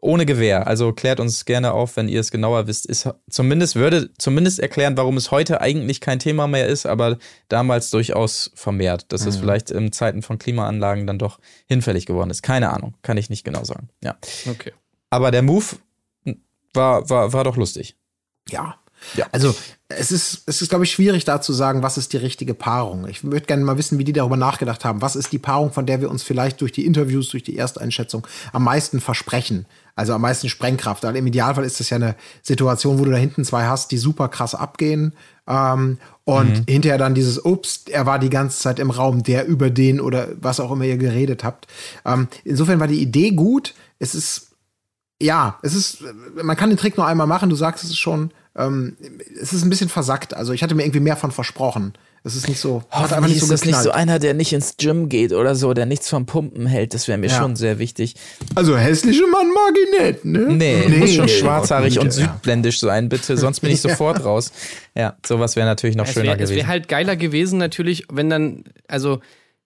ohne 0.02 0.26
Gewehr. 0.26 0.66
Also 0.66 0.92
klärt 0.92 1.20
uns 1.20 1.44
gerne 1.44 1.72
auf, 1.72 1.96
wenn 1.96 2.08
ihr 2.08 2.20
es 2.20 2.30
genauer 2.30 2.66
wisst. 2.66 2.86
Ist 2.86 3.08
zumindest 3.30 3.76
würde 3.76 4.10
zumindest 4.18 4.58
erklären, 4.58 4.96
warum 4.96 5.16
es 5.16 5.30
heute 5.30 5.60
eigentlich 5.60 6.00
kein 6.00 6.18
Thema 6.18 6.46
mehr 6.48 6.66
ist, 6.66 6.84
aber 6.84 7.18
damals 7.48 7.90
durchaus 7.90 8.50
vermehrt. 8.54 9.06
Dass 9.12 9.22
mhm. 9.22 9.28
es 9.28 9.36
vielleicht 9.36 9.70
in 9.70 9.92
Zeiten 9.92 10.22
von 10.22 10.38
Klimaanlagen 10.38 11.06
dann 11.06 11.18
doch 11.18 11.38
hinfällig 11.66 12.04
geworden 12.04 12.30
ist. 12.30 12.42
Keine 12.42 12.72
Ahnung, 12.72 12.94
kann 13.02 13.16
ich 13.16 13.30
nicht 13.30 13.44
genau 13.44 13.64
sagen. 13.64 13.88
Ja. 14.02 14.16
Okay. 14.50 14.72
Aber 15.08 15.30
der 15.30 15.42
Move 15.42 15.66
war, 16.74 17.08
war, 17.08 17.32
war 17.32 17.44
doch 17.44 17.56
lustig. 17.56 17.96
Ja. 18.48 18.81
Ja. 19.14 19.26
Also 19.32 19.54
es 19.88 20.10
ist, 20.12 20.42
es 20.46 20.62
ist, 20.62 20.68
glaube 20.68 20.84
ich, 20.84 20.90
schwierig 20.90 21.24
da 21.24 21.40
zu 21.40 21.52
sagen, 21.52 21.82
was 21.82 21.98
ist 21.98 22.12
die 22.12 22.18
richtige 22.18 22.54
Paarung. 22.54 23.06
Ich 23.08 23.24
würde 23.24 23.46
gerne 23.46 23.64
mal 23.64 23.78
wissen, 23.78 23.98
wie 23.98 24.04
die 24.04 24.12
darüber 24.12 24.36
nachgedacht 24.36 24.84
haben. 24.84 25.02
Was 25.02 25.16
ist 25.16 25.32
die 25.32 25.38
Paarung, 25.38 25.72
von 25.72 25.86
der 25.86 26.00
wir 26.00 26.10
uns 26.10 26.22
vielleicht 26.22 26.60
durch 26.60 26.72
die 26.72 26.86
Interviews, 26.86 27.28
durch 27.28 27.42
die 27.42 27.58
Ersteinschätzung 27.58 28.26
am 28.52 28.64
meisten 28.64 29.00
versprechen? 29.00 29.66
Also 29.94 30.14
am 30.14 30.22
meisten 30.22 30.48
Sprengkraft. 30.48 31.04
Also 31.04 31.18
Im 31.18 31.26
Idealfall 31.26 31.64
ist 31.64 31.80
das 31.80 31.90
ja 31.90 31.96
eine 31.96 32.16
Situation, 32.42 32.98
wo 32.98 33.04
du 33.04 33.10
da 33.10 33.18
hinten 33.18 33.44
zwei 33.44 33.64
hast, 33.66 33.90
die 33.90 33.98
super 33.98 34.28
krass 34.28 34.54
abgehen. 34.54 35.14
Ähm, 35.46 35.98
und 36.24 36.60
mhm. 36.60 36.64
hinterher 36.68 36.98
dann 36.98 37.14
dieses, 37.14 37.44
ups, 37.44 37.84
er 37.90 38.06
war 38.06 38.18
die 38.18 38.30
ganze 38.30 38.60
Zeit 38.60 38.78
im 38.78 38.90
Raum, 38.90 39.22
der 39.22 39.46
über 39.46 39.70
den 39.70 40.00
oder 40.00 40.28
was 40.40 40.60
auch 40.60 40.70
immer 40.70 40.84
ihr 40.84 40.96
geredet 40.96 41.44
habt. 41.44 41.66
Ähm, 42.04 42.28
insofern 42.44 42.80
war 42.80 42.86
die 42.86 43.02
Idee 43.02 43.32
gut. 43.32 43.74
Es 43.98 44.14
ist, 44.14 44.52
ja, 45.20 45.58
es 45.62 45.74
ist, 45.74 46.04
man 46.42 46.56
kann 46.56 46.70
den 46.70 46.78
Trick 46.78 46.96
nur 46.96 47.06
einmal 47.06 47.26
machen, 47.26 47.50
du 47.50 47.56
sagst 47.56 47.84
es 47.84 47.96
schon 47.96 48.32
ähm, 48.56 48.96
es 49.40 49.52
ist 49.52 49.64
ein 49.64 49.70
bisschen 49.70 49.88
versackt. 49.88 50.34
Also 50.34 50.52
ich 50.52 50.62
hatte 50.62 50.74
mir 50.74 50.82
irgendwie 50.82 51.00
mehr 51.00 51.16
von 51.16 51.30
versprochen. 51.30 51.94
Es 52.24 52.36
ist 52.36 52.48
nicht 52.48 52.60
so. 52.60 52.84
Hoffentlich 52.90 53.34
nicht 53.34 53.40
so 53.40 53.46
ist 53.46 53.50
das 53.50 53.64
nicht 53.64 53.80
so 53.80 53.90
einer, 53.90 54.20
der 54.20 54.32
nicht 54.34 54.52
ins 54.52 54.76
Gym 54.76 55.08
geht 55.08 55.32
oder 55.32 55.56
so, 55.56 55.74
der 55.74 55.86
nichts 55.86 56.08
vom 56.08 56.24
Pumpen 56.24 56.66
hält. 56.66 56.94
Das 56.94 57.08
wäre 57.08 57.18
mir 57.18 57.28
ja. 57.28 57.36
schon 57.36 57.56
sehr 57.56 57.80
wichtig. 57.80 58.14
Also 58.54 58.76
hässliche 58.76 59.26
Mann 59.26 59.48
mag 59.52 59.74
ich 59.76 60.00
nicht, 60.00 60.24
ne? 60.24 60.38
Nee, 60.54 60.84
nee 60.88 60.98
muss 60.98 61.14
schon 61.14 61.24
nee, 61.24 61.32
schwarzhaarig 61.32 61.98
und 61.98 62.12
südbländisch 62.12 62.78
sein, 62.78 63.08
bitte. 63.08 63.36
Sonst 63.36 63.60
bin 63.60 63.72
ich 63.72 63.80
sofort 63.80 64.24
raus. 64.24 64.52
Ja, 64.94 65.16
sowas 65.26 65.56
wäre 65.56 65.66
natürlich 65.66 65.96
noch 65.96 66.06
es 66.06 66.12
schöner 66.12 66.26
wär, 66.26 66.36
gewesen. 66.36 66.52
Es 66.52 66.56
wäre 66.58 66.68
halt 66.68 66.88
geiler 66.88 67.16
gewesen, 67.16 67.58
natürlich, 67.58 68.06
wenn 68.12 68.30
dann, 68.30 68.64
also 68.86 69.20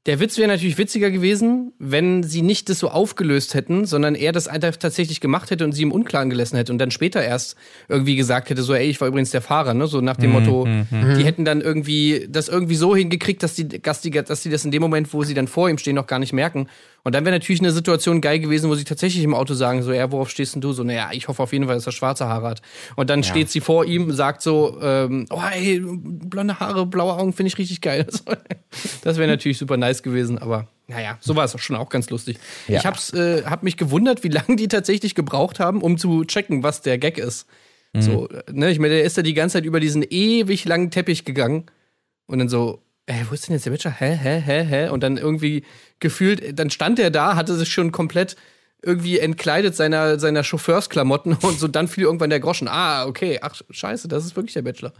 der 0.06 0.20
Witz 0.20 0.38
wäre 0.38 0.48
natürlich 0.48 0.78
witziger 0.78 1.10
gewesen, 1.10 1.72
wenn 1.78 2.22
sie 2.22 2.42
nicht 2.42 2.68
das 2.68 2.78
so 2.78 2.88
aufgelöst 2.88 3.54
hätten, 3.54 3.86
sondern 3.86 4.14
er 4.14 4.30
das 4.30 4.46
einfach 4.46 4.76
tatsächlich 4.76 5.20
gemacht 5.20 5.50
hätte 5.50 5.64
und 5.64 5.72
sie 5.72 5.82
im 5.82 5.90
Unklaren 5.90 6.30
gelassen 6.30 6.56
hätte 6.56 6.72
und 6.72 6.78
dann 6.78 6.92
später 6.92 7.22
erst 7.22 7.56
irgendwie 7.88 8.14
gesagt 8.14 8.48
hätte, 8.48 8.62
so, 8.62 8.72
ey, 8.72 8.88
ich 8.88 9.00
war 9.00 9.08
übrigens 9.08 9.30
der 9.30 9.42
Fahrer, 9.42 9.75
ne? 9.75 9.88
So 9.88 10.00
nach 10.00 10.16
dem 10.16 10.30
mhm, 10.30 10.36
Motto, 10.36 10.66
mhm. 10.66 11.18
die 11.18 11.25
hätten 11.25 11.44
dann 11.44 11.60
irgendwie 11.60 12.28
das 12.30 12.48
irgendwie 12.48 12.76
so 12.76 12.94
hingekriegt, 12.94 13.42
dass 13.42 13.54
die, 13.54 13.68
dass 13.68 14.00
die, 14.00 14.10
dass 14.10 14.42
die 14.42 14.50
das 14.50 14.64
in 14.64 14.70
dem 14.70 14.80
Moment, 14.80 15.12
wo 15.12 15.25
sie 15.25 15.34
dann 15.34 15.48
vor 15.48 15.68
ihm 15.68 15.78
stehen, 15.78 15.96
noch 15.96 16.06
gar 16.06 16.20
nicht 16.20 16.32
merken. 16.32 16.68
Und 17.06 17.14
dann 17.14 17.25
wäre 17.25 17.36
natürlich 17.36 17.60
eine 17.60 17.70
Situation 17.70 18.20
geil 18.20 18.40
gewesen, 18.40 18.68
wo 18.68 18.75
sie 18.75 18.82
tatsächlich 18.82 19.22
im 19.22 19.32
Auto 19.32 19.54
sagen, 19.54 19.80
so, 19.84 19.92
ja, 19.92 20.10
worauf 20.10 20.28
stehst 20.28 20.56
denn 20.56 20.60
du? 20.60 20.72
So, 20.72 20.82
naja, 20.82 21.10
ich 21.12 21.28
hoffe 21.28 21.40
auf 21.40 21.52
jeden 21.52 21.66
Fall, 21.66 21.76
dass 21.76 21.86
er 21.86 21.92
schwarze 21.92 22.26
Haare 22.26 22.48
hat. 22.48 22.62
Und 22.96 23.10
dann 23.10 23.22
ja. 23.22 23.30
steht 23.30 23.48
sie 23.48 23.60
vor 23.60 23.84
ihm, 23.84 24.10
sagt 24.10 24.42
so, 24.42 24.76
ähm, 24.82 25.25
oh, 25.30 25.40
ey, 25.52 25.80
blonde 25.80 26.58
Haare, 26.58 26.84
blaue 26.84 27.12
Augen, 27.12 27.32
finde 27.32 27.46
ich 27.46 27.58
richtig 27.58 27.80
geil. 27.80 28.08
Das 29.04 29.18
wäre 29.18 29.28
natürlich 29.28 29.56
super 29.56 29.76
nice 29.76 30.02
gewesen, 30.02 30.38
aber 30.38 30.66
naja, 30.88 31.16
so 31.20 31.36
war 31.36 31.44
es 31.44 31.54
schon 31.60 31.76
auch 31.76 31.90
ganz 31.90 32.10
lustig. 32.10 32.38
Ja. 32.66 32.80
Ich 32.80 32.86
hab's, 32.86 33.12
äh, 33.12 33.44
hab 33.44 33.62
mich 33.62 33.76
gewundert, 33.76 34.25
wie 34.25 34.28
lange 34.28 34.56
die 34.56 34.66
tatsächlich 34.66 35.14
gebraucht 35.14 35.60
haben, 35.60 35.82
um 35.82 35.98
zu 35.98 36.25
checken, 36.25 36.64
was 36.64 36.82
der 36.82 36.98
Gag 36.98 37.18
ist. 37.18 37.46
Mhm. 37.92 38.02
So, 38.02 38.28
ne, 38.50 38.72
ich 38.72 38.80
meine, 38.80 38.94
der 38.94 39.04
ist 39.04 39.16
da 39.16 39.22
die 39.22 39.32
ganze 39.32 39.58
Zeit 39.58 39.64
über 39.64 39.78
diesen 39.78 40.04
ewig 40.10 40.64
langen 40.64 40.90
Teppich 40.90 41.25
gegangen 41.25 41.66
und 42.26 42.40
dann 42.40 42.48
so, 42.48 42.82
ey, 43.06 43.25
wo 43.30 43.34
ist 43.34 43.46
denn 43.46 43.54
jetzt 43.54 43.66
der 43.66 43.72
Witcher? 43.72 43.92
Hä, 43.92 44.18
hä, 44.20 44.42
hä, 44.44 44.64
hä? 44.64 44.88
Und 44.88 45.02
dann 45.02 45.16
irgendwie 45.16 45.62
gefühlt, 46.00 46.59
dann 46.59 46.71
stand 46.71 46.99
er 46.99 47.11
da, 47.11 47.37
hatte 47.37 47.55
sich 47.55 47.73
schon 47.73 47.93
komplett 47.93 48.37
irgendwie 48.83 49.19
entkleidet 49.19 49.75
seiner, 49.75 50.19
seiner 50.19 50.45
Chauffeursklamotten 50.45 51.35
und 51.43 51.59
so 51.59 51.69
dann 51.69 51.88
fiel 51.88 52.05
irgendwann 52.05 52.31
der 52.31 52.41
Groschen. 52.41 52.69
Ah, 52.69 53.07
okay, 53.07 53.38
ach 53.43 53.55
scheiße, 53.71 54.09
das 54.09 54.25
ist 54.25 54.37
wirklich 54.37 54.55
der 54.55 54.62
Bachelor. 54.62 54.93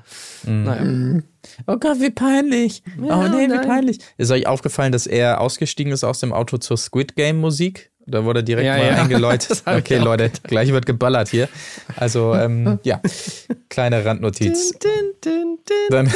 Mhm. 0.45 0.65
Naja. 0.65 1.23
Oh 1.67 1.77
Gott, 1.77 2.01
wie 2.01 2.11
peinlich. 2.11 2.83
Ja, 3.01 3.21
oh 3.21 3.29
nee, 3.29 3.47
nein. 3.47 3.63
wie 3.63 3.67
peinlich. 3.67 3.99
Ist 4.19 4.31
euch 4.31 4.47
aufgefallen, 4.47 4.93
dass 4.93 5.07
er 5.07 5.41
ausgestiegen 5.41 5.93
ist 5.93 6.05
aus 6.05 6.19
dem 6.19 6.33
Auto 6.33 6.59
zur 6.59 6.77
Squid 6.77 7.15
Game 7.15 7.39
Musik? 7.39 7.91
Da 8.09 8.25
wurde 8.25 8.45
direkt 8.45 8.67
ja, 8.67 8.77
mal 8.77 8.87
ja. 8.87 9.03
eingeläutet. 9.03 9.63
Okay, 9.67 9.99
Leute, 9.99 10.31
gleich 10.45 10.71
wird 10.71 10.87
geballert 10.87 11.29
hier. 11.29 11.49
Also, 11.97 12.35
ähm, 12.35 12.79
ja, 12.85 13.01
kleine 13.69 14.05
Randnotiz. 14.05 14.71
Din, 14.79 14.91
din, 15.27 15.59
din, 15.69 15.91
Dann, 15.91 16.11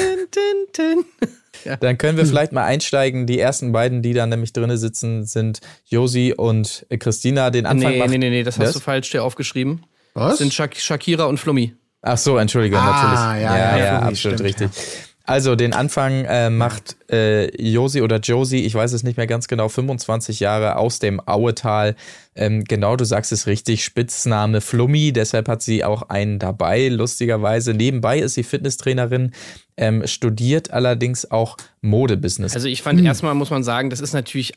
dann 1.81 1.99
können 1.99 2.17
wir 2.17 2.25
vielleicht 2.25 2.53
mal 2.53 2.65
einsteigen. 2.65 3.27
Die 3.27 3.39
ersten 3.39 3.73
beiden, 3.73 4.03
die 4.03 4.15
da 4.15 4.27
nämlich 4.27 4.53
drin 4.53 4.75
sitzen, 4.77 5.25
sind 5.25 5.61
Josi 5.87 6.35
und 6.37 6.87
Christina. 6.99 7.51
Den 7.51 7.67
Anfang 7.67 7.93
nee, 7.93 7.99
macht, 7.99 8.11
nee, 8.11 8.19
nee, 8.19 8.31
nee, 8.31 8.43
das 8.43 8.59
hast 8.59 8.69
das? 8.69 8.75
du 8.75 8.81
falsch 8.81 9.11
dir 9.11 9.25
aufgeschrieben. 9.25 9.85
Was? 10.15 10.31
Das 10.31 10.39
sind 10.39 10.55
Shak 10.55 10.77
Shakira 10.77 11.25
und 11.25 11.39
Flummi. 11.39 11.75
Ach 12.03 12.17
so, 12.17 12.39
entschuldige, 12.39 12.79
ah, 12.79 12.85
natürlich. 12.85 13.45
Ja, 13.45 13.57
ja, 13.57 13.77
ja, 13.77 13.85
ja 13.85 13.99
absolut 13.99 14.19
stimmt, 14.19 14.41
richtig. 14.41 14.71
Ja. 14.75 14.83
Also 15.25 15.55
den 15.55 15.73
Anfang 15.73 16.25
äh, 16.25 16.51
macht 16.51 16.97
äh, 17.11 17.55
Josi 17.63 18.03
oder 18.03 18.19
Josie, 18.19 18.65
ich 18.65 18.75
weiß 18.75 18.93
es 18.93 19.03
nicht 19.03 19.17
mehr 19.17 19.27
ganz 19.27 19.49
genau, 19.49 19.69
25 19.69 20.41
Jahre 20.41 20.77
aus 20.77 20.99
dem 20.99 21.21
Auetal. 21.27 21.95
Ähm, 22.35 22.65
genau, 22.65 22.97
du 22.97 23.05
sagst 23.05 23.31
es 23.31 23.47
richtig, 23.47 23.85
Spitzname 23.85 24.61
Flummi, 24.61 25.13
deshalb 25.13 25.49
hat 25.49 25.63
sie 25.63 25.85
auch 25.85 26.03
einen 26.09 26.39
dabei, 26.39 26.89
lustigerweise. 26.89 27.75
Nebenbei 27.75 28.19
ist 28.19 28.35
sie 28.35 28.43
Fitnesstrainerin, 28.43 29.33
ähm, 29.77 30.07
studiert 30.07 30.73
allerdings 30.73 31.31
auch 31.31 31.57
Modebusiness. 31.81 32.55
Also 32.55 32.69
ich 32.69 32.83
fand 32.83 32.99
hm. 32.99 33.07
erstmal, 33.07 33.35
muss 33.35 33.51
man 33.51 33.63
sagen, 33.63 33.91
das 33.91 34.01
ist 34.01 34.15
natürlich 34.15 34.55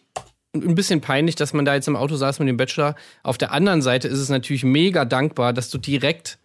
ein 0.55 0.75
bisschen 0.75 1.01
peinlich, 1.01 1.35
dass 1.35 1.53
man 1.53 1.65
da 1.65 1.73
jetzt 1.75 1.87
im 1.87 1.95
Auto 1.95 2.15
saß 2.15 2.39
mit 2.39 2.47
dem 2.47 2.57
Bachelor. 2.57 2.95
Auf 3.23 3.37
der 3.37 3.51
anderen 3.51 3.81
Seite 3.81 4.07
ist 4.07 4.19
es 4.19 4.29
natürlich 4.29 4.63
mega 4.63 5.03
dankbar, 5.03 5.51
dass 5.51 5.69
du 5.69 5.77
direkt 5.77 6.37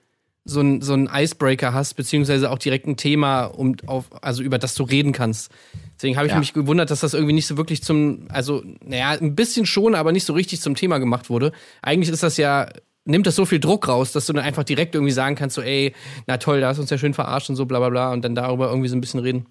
so 0.49 0.61
ein, 0.61 0.81
so 0.81 0.95
ein 0.95 1.11
Icebreaker 1.13 1.75
hast, 1.75 1.95
beziehungsweise 1.95 2.51
auch 2.51 2.59
direkt 2.59 2.87
ein 2.87 2.97
Thema, 2.97 3.45
um 3.45 3.77
auf, 3.87 4.07
also 4.23 4.43
über 4.43 4.59
das 4.59 4.75
du 4.75 4.83
reden 4.83 5.13
kannst. 5.13 5.53
Deswegen 5.97 6.17
habe 6.17 6.27
ich 6.27 6.33
ja. 6.33 6.39
mich 6.39 6.55
gewundert, 6.55 6.91
dass 6.91 7.01
das 7.01 7.13
irgendwie 7.13 7.35
nicht 7.35 7.47
so 7.47 7.59
wirklich 7.59 7.83
zum, 7.83 8.29
also, 8.31 8.63
naja, 8.83 9.11
ein 9.11 9.35
bisschen 9.35 9.67
schon, 9.67 9.95
aber 9.95 10.11
nicht 10.11 10.25
so 10.25 10.33
richtig 10.33 10.63
zum 10.63 10.75
Thema 10.75 10.99
gemacht 10.99 11.29
wurde. 11.29 11.53
Eigentlich 11.83 12.09
ist 12.09 12.23
das 12.23 12.39
ja, 12.39 12.67
nimmt 13.05 13.27
das 13.27 13.37
so 13.37 13.45
viel 13.45 13.61
Druck 13.61 13.89
raus, 13.89 14.13
dass 14.13 14.25
du 14.25 14.33
dann 14.33 14.43
einfach 14.43 14.65
direkt 14.65 14.95
irgendwie 14.95 15.13
sagen 15.13 15.35
kannst, 15.35 15.57
so, 15.57 15.61
ey, 15.61 15.95
na 16.27 16.39
toll, 16.39 16.63
da 16.63 16.69
hast 16.69 16.79
du 16.79 16.83
uns 16.83 16.91
ja 16.91 16.97
schön 16.97 17.13
verarscht 17.13 17.51
und 17.51 17.57
so, 17.57 17.67
bla 17.67 17.79
bla 17.79 17.91
bla, 17.91 18.13
und 18.13 18.25
dann 18.25 18.35
darüber 18.35 18.71
irgendwie 18.71 18.89
so 18.89 18.97
ein 18.97 19.03
bisschen 19.03 19.21
reden. 19.21 19.47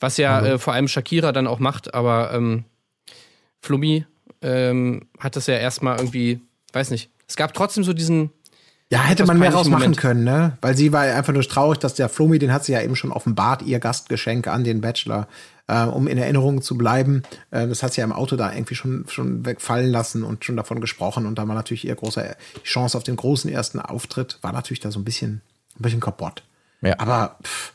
Was 0.00 0.16
ja 0.16 0.40
mhm. 0.40 0.46
äh, 0.46 0.58
vor 0.58 0.72
allem 0.72 0.88
Shakira 0.88 1.32
dann 1.32 1.46
auch 1.46 1.58
macht, 1.58 1.92
aber 1.92 2.32
ähm, 2.32 2.64
Flummi 3.60 4.06
ähm, 4.40 5.08
hat 5.18 5.36
das 5.36 5.46
ja 5.46 5.56
erstmal 5.56 5.98
irgendwie, 5.98 6.40
weiß 6.72 6.90
nicht. 6.90 7.10
Es 7.26 7.36
gab 7.36 7.52
trotzdem 7.52 7.84
so 7.84 7.92
diesen, 7.92 8.30
ja, 8.90 9.00
hätte 9.00 9.26
man 9.26 9.38
mehr 9.38 9.52
rausmachen 9.52 9.96
können, 9.96 10.24
ne? 10.24 10.56
Weil 10.62 10.74
sie 10.74 10.92
war 10.92 11.02
einfach 11.02 11.34
nur 11.34 11.42
traurig, 11.42 11.78
dass 11.78 11.94
der 11.94 12.08
Flomi, 12.08 12.38
den 12.38 12.52
hat 12.52 12.64
sie 12.64 12.72
ja 12.72 12.80
eben 12.80 12.96
schon 12.96 13.12
offenbart, 13.12 13.62
ihr 13.62 13.80
Gastgeschenk 13.80 14.48
an 14.48 14.64
den 14.64 14.80
Bachelor, 14.80 15.28
äh, 15.66 15.82
um 15.84 16.06
in 16.06 16.16
Erinnerung 16.16 16.62
zu 16.62 16.78
bleiben. 16.78 17.22
Äh, 17.50 17.68
das 17.68 17.82
hat 17.82 17.92
sie 17.92 18.00
ja 18.00 18.06
im 18.06 18.12
Auto 18.12 18.36
da 18.36 18.50
irgendwie 18.50 18.74
schon, 18.74 19.04
schon 19.08 19.44
wegfallen 19.44 19.90
lassen 19.90 20.22
und 20.22 20.46
schon 20.46 20.56
davon 20.56 20.80
gesprochen. 20.80 21.26
Und 21.26 21.38
da 21.38 21.46
war 21.46 21.54
natürlich 21.54 21.86
ihr 21.86 21.94
großer 21.94 22.34
Chance 22.64 22.96
auf 22.96 23.04
den 23.04 23.16
großen 23.16 23.50
ersten 23.50 23.78
Auftritt, 23.78 24.38
war 24.40 24.52
natürlich 24.52 24.80
da 24.80 24.90
so 24.90 24.98
ein 24.98 25.04
bisschen, 25.04 25.42
ein 25.78 25.82
bisschen 25.82 26.00
kaputt. 26.00 26.42
Ja. 26.80 26.94
Aber 26.98 27.36
pff, 27.42 27.74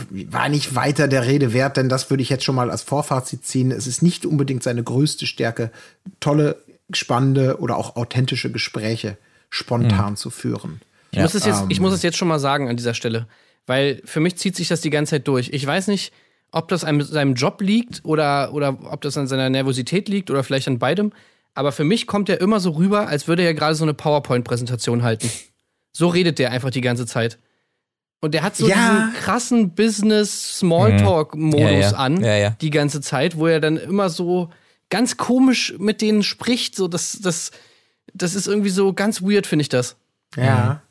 war 0.00 0.48
nicht 0.48 0.74
weiter 0.74 1.06
der 1.06 1.26
Rede 1.26 1.52
wert, 1.52 1.76
denn 1.76 1.88
das 1.88 2.10
würde 2.10 2.24
ich 2.24 2.28
jetzt 2.28 2.42
schon 2.42 2.56
mal 2.56 2.72
als 2.72 2.82
Vorfazit 2.82 3.46
ziehen. 3.46 3.70
Es 3.70 3.86
ist 3.86 4.02
nicht 4.02 4.26
unbedingt 4.26 4.64
seine 4.64 4.82
größte 4.82 5.26
Stärke, 5.28 5.70
tolle, 6.18 6.56
spannende 6.92 7.60
oder 7.60 7.76
auch 7.76 7.94
authentische 7.94 8.50
Gespräche 8.50 9.16
spontan 9.50 10.10
mhm. 10.10 10.16
zu 10.16 10.30
führen. 10.30 10.80
Ich, 11.10 11.16
ja. 11.16 11.22
muss 11.22 11.34
es 11.34 11.44
jetzt, 11.44 11.64
ich 11.68 11.80
muss 11.80 11.92
es 11.92 12.02
jetzt 12.02 12.16
schon 12.16 12.28
mal 12.28 12.38
sagen 12.38 12.68
an 12.68 12.76
dieser 12.76 12.94
Stelle, 12.94 13.26
weil 13.66 14.02
für 14.04 14.20
mich 14.20 14.36
zieht 14.36 14.56
sich 14.56 14.68
das 14.68 14.80
die 14.80 14.90
ganze 14.90 15.10
Zeit 15.16 15.28
durch. 15.28 15.50
Ich 15.52 15.66
weiß 15.66 15.88
nicht, 15.88 16.12
ob 16.52 16.68
das 16.68 16.84
an 16.84 17.00
seinem 17.00 17.34
Job 17.34 17.60
liegt 17.60 18.04
oder, 18.04 18.52
oder 18.52 18.78
ob 18.90 19.00
das 19.02 19.16
an 19.16 19.26
seiner 19.26 19.50
Nervosität 19.50 20.08
liegt 20.08 20.30
oder 20.30 20.44
vielleicht 20.44 20.68
an 20.68 20.78
beidem. 20.78 21.12
Aber 21.54 21.72
für 21.72 21.84
mich 21.84 22.06
kommt 22.06 22.28
er 22.28 22.40
immer 22.40 22.60
so 22.60 22.70
rüber, 22.70 23.08
als 23.08 23.26
würde 23.26 23.42
er 23.42 23.54
gerade 23.54 23.74
so 23.74 23.84
eine 23.84 23.94
PowerPoint-Präsentation 23.94 25.02
halten. 25.02 25.30
So 25.92 26.08
redet 26.08 26.38
der 26.38 26.52
einfach 26.52 26.70
die 26.70 26.80
ganze 26.80 27.06
Zeit. 27.06 27.38
Und 28.20 28.34
der 28.34 28.42
hat 28.42 28.56
so 28.56 28.68
ja. 28.68 28.74
diesen 28.74 29.12
krassen 29.14 29.74
Business-Smalltalk-Modus 29.74 31.60
mhm. 31.60 32.24
ja, 32.24 32.36
ja. 32.36 32.48
an, 32.50 32.56
die 32.60 32.70
ganze 32.70 33.00
Zeit, 33.00 33.36
wo 33.36 33.46
er 33.46 33.60
dann 33.60 33.76
immer 33.76 34.08
so 34.10 34.50
ganz 34.90 35.16
komisch 35.16 35.74
mit 35.78 36.00
denen 36.00 36.22
spricht. 36.22 36.74
So, 36.76 36.88
das, 36.88 37.18
das, 37.22 37.50
das 38.22 38.34
ist 38.34 38.46
irgendwie 38.46 38.70
so 38.70 38.92
ganz 38.92 39.22
weird, 39.22 39.46
finde 39.46 39.62
ich 39.62 39.68
das. 39.68 39.96
Ja. 40.36 40.82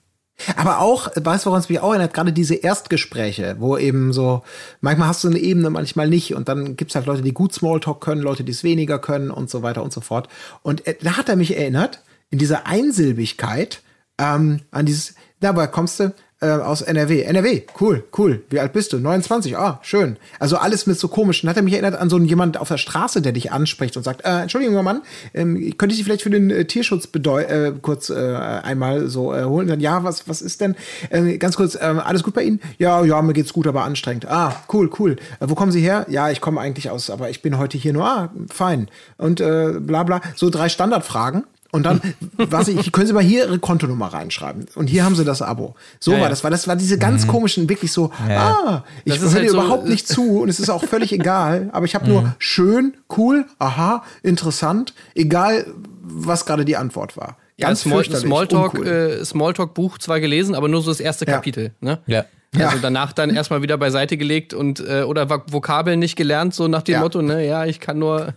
Aber 0.55 0.79
auch, 0.79 1.09
weißt 1.15 1.45
du, 1.45 1.49
woran 1.49 1.61
es 1.61 1.69
mich 1.69 1.79
auch 1.79 1.91
erinnert, 1.91 2.13
gerade 2.13 2.31
diese 2.31 2.55
Erstgespräche, 2.55 3.55
wo 3.59 3.75
eben 3.75 4.13
so, 4.13 4.43
manchmal 4.81 5.07
hast 5.07 5.23
du 5.23 5.29
eine 5.29 5.39
Ebene, 5.39 5.69
manchmal 5.69 6.07
nicht. 6.07 6.35
Und 6.35 6.47
dann 6.47 6.75
gibt 6.75 6.91
es 6.91 6.95
halt 6.95 7.07
Leute, 7.07 7.23
die 7.23 7.33
gut 7.33 7.53
Smalltalk 7.53 8.01
können, 8.01 8.21
Leute, 8.21 8.43
die 8.43 8.51
es 8.51 8.63
weniger 8.63 8.99
können 8.99 9.31
und 9.31 9.49
so 9.49 9.63
weiter 9.63 9.81
und 9.81 9.91
so 9.91 10.01
fort. 10.01 10.29
Und 10.61 10.85
äh, 10.85 10.95
da 11.01 11.17
hat 11.17 11.29
er 11.29 11.35
mich 11.35 11.57
erinnert, 11.57 12.03
in 12.29 12.37
dieser 12.37 12.67
Einsilbigkeit, 12.67 13.81
ähm, 14.19 14.61
an 14.71 14.85
dieses, 14.85 15.15
da 15.39 15.53
kommst 15.67 15.99
du, 15.99 16.13
äh, 16.39 16.49
aus 16.49 16.81
NRW. 16.81 17.21
NRW, 17.21 17.63
cool, 17.81 18.03
cool. 18.17 18.43
Wie 18.49 18.59
alt 18.59 18.73
bist 18.73 18.93
du? 18.93 18.99
29, 18.99 19.57
ah, 19.57 19.79
schön. 19.81 20.17
Also 20.39 20.57
alles 20.57 20.85
mit 20.85 20.99
so 20.99 21.07
komischen. 21.07 21.49
Hat 21.49 21.57
er 21.57 21.63
mich 21.63 21.73
erinnert 21.73 21.95
an 21.95 22.09
so 22.09 22.19
jemand 22.19 22.57
auf 22.57 22.67
der 22.67 22.77
Straße, 22.77 23.21
der 23.21 23.31
dich 23.31 23.51
anspricht 23.51 23.97
und 23.97 24.03
sagt, 24.03 24.23
äh, 24.23 24.41
Entschuldigung, 24.41 24.75
junger 24.75 24.83
Mann, 24.83 25.01
ähm, 25.33 25.73
könnte 25.77 25.93
ich 25.93 25.97
Sie 25.97 26.03
vielleicht 26.03 26.21
für 26.21 26.29
den 26.29 26.51
äh, 26.51 26.65
Tierschutz 26.65 27.07
äh, 27.07 27.71
kurz 27.81 28.09
äh, 28.09 28.35
einmal 28.35 29.07
so 29.07 29.33
äh, 29.33 29.45
holen? 29.45 29.67
Dann, 29.67 29.79
ja, 29.79 30.03
was, 30.03 30.27
was 30.29 30.41
ist 30.41 30.61
denn? 30.61 30.75
Äh, 31.09 31.37
ganz 31.37 31.55
kurz, 31.55 31.75
äh, 31.75 31.79
alles 31.79 32.23
gut 32.23 32.35
bei 32.35 32.43
Ihnen? 32.43 32.61
Ja, 32.77 33.03
ja, 33.03 33.21
mir 33.21 33.33
geht's 33.33 33.53
gut, 33.53 33.65
aber 33.65 33.83
anstrengend. 33.83 34.27
Ah, 34.27 34.55
cool, 34.71 34.91
cool. 34.99 35.15
Äh, 35.39 35.49
wo 35.49 35.55
kommen 35.55 35.71
Sie 35.71 35.81
her? 35.81 36.05
Ja, 36.09 36.29
ich 36.29 36.41
komme 36.41 36.61
eigentlich 36.61 36.91
aus, 36.91 37.09
aber 37.09 37.29
ich 37.29 37.41
bin 37.41 37.57
heute 37.57 37.77
hier 37.77 37.93
nur, 37.93 38.05
ah, 38.05 38.29
fein. 38.51 38.89
Und 39.17 39.41
äh, 39.41 39.73
bla 39.79 40.03
bla. 40.03 40.21
So 40.35 40.49
drei 40.49 40.69
Standardfragen. 40.69 41.45
Und 41.71 41.83
dann, 41.83 42.01
was 42.37 42.67
ich, 42.69 42.91
können 42.93 43.07
Sie 43.07 43.13
mal 43.13 43.21
hier 43.23 43.45
Ihre 43.45 43.59
Kontonummer 43.59 44.07
reinschreiben. 44.13 44.67
Und 44.75 44.87
hier 44.87 45.03
haben 45.03 45.15
Sie 45.15 45.25
das 45.25 45.41
Abo. 45.41 45.75
So 45.99 46.11
Ja, 46.11 46.17
war 46.17 46.23
ja. 46.25 46.29
das, 46.29 46.43
war 46.43 46.49
das 46.51 46.67
war 46.67 46.75
diese 46.77 46.97
ganz 46.97 47.25
Mhm. 47.25 47.29
komischen, 47.29 47.69
wirklich 47.69 47.91
so, 47.91 48.11
Ja. 48.29 48.39
ah, 48.65 48.83
ich 49.03 49.19
höre 49.19 49.31
halt 49.33 49.49
so- 49.49 49.57
überhaupt 49.57 49.87
nicht 49.87 50.07
zu 50.07 50.39
und 50.41 50.49
es 50.49 50.59
ist 50.59 50.69
auch 50.69 50.83
völlig 50.85 51.11
egal. 51.11 51.69
Aber 51.73 51.85
ich 51.85 51.93
habe 51.95 52.05
Mhm. 52.05 52.11
nur 52.11 52.35
schön, 52.39 52.95
cool, 53.17 53.45
aha, 53.59 54.03
interessant, 54.23 54.93
egal, 55.13 55.65
was 56.01 56.45
gerade 56.45 56.63
die 56.63 56.77
Antwort 56.77 57.17
war. 57.17 57.37
Ja, 57.57 57.67
Ganz 57.67 57.81
Small, 57.81 57.95
fürchterlich, 57.97 58.25
Smalltalk, 58.27 58.73
uncool. 58.75 58.87
äh, 58.87 59.25
Smalltalk-Buch 59.25 59.97
zwar 59.97 60.19
gelesen, 60.19 60.55
aber 60.55 60.67
nur 60.69 60.81
so 60.81 60.91
das 60.91 60.99
erste 60.99 61.25
Ja. 61.25 61.33
Kapitel. 61.33 61.71
Ne? 61.81 61.99
Ja. 62.05 62.25
Ja. 62.55 62.67
Also 62.69 62.79
danach 62.81 63.11
dann 63.11 63.29
erstmal 63.29 63.61
wieder 63.61 63.77
beiseite 63.77 64.15
gelegt 64.15 64.53
und 64.53 64.79
äh, 64.79 65.01
oder 65.03 65.23
Vok- 65.23 65.51
Vokabeln 65.51 65.99
nicht 65.99 66.15
gelernt, 66.15 66.53
so 66.53 66.67
nach 66.69 66.81
dem 66.83 66.93
Ja. 66.93 66.99
Motto, 67.01 67.21
ne, 67.21 67.45
ja, 67.45 67.65
ich 67.65 67.79
kann 67.81 67.99
nur 67.99 68.33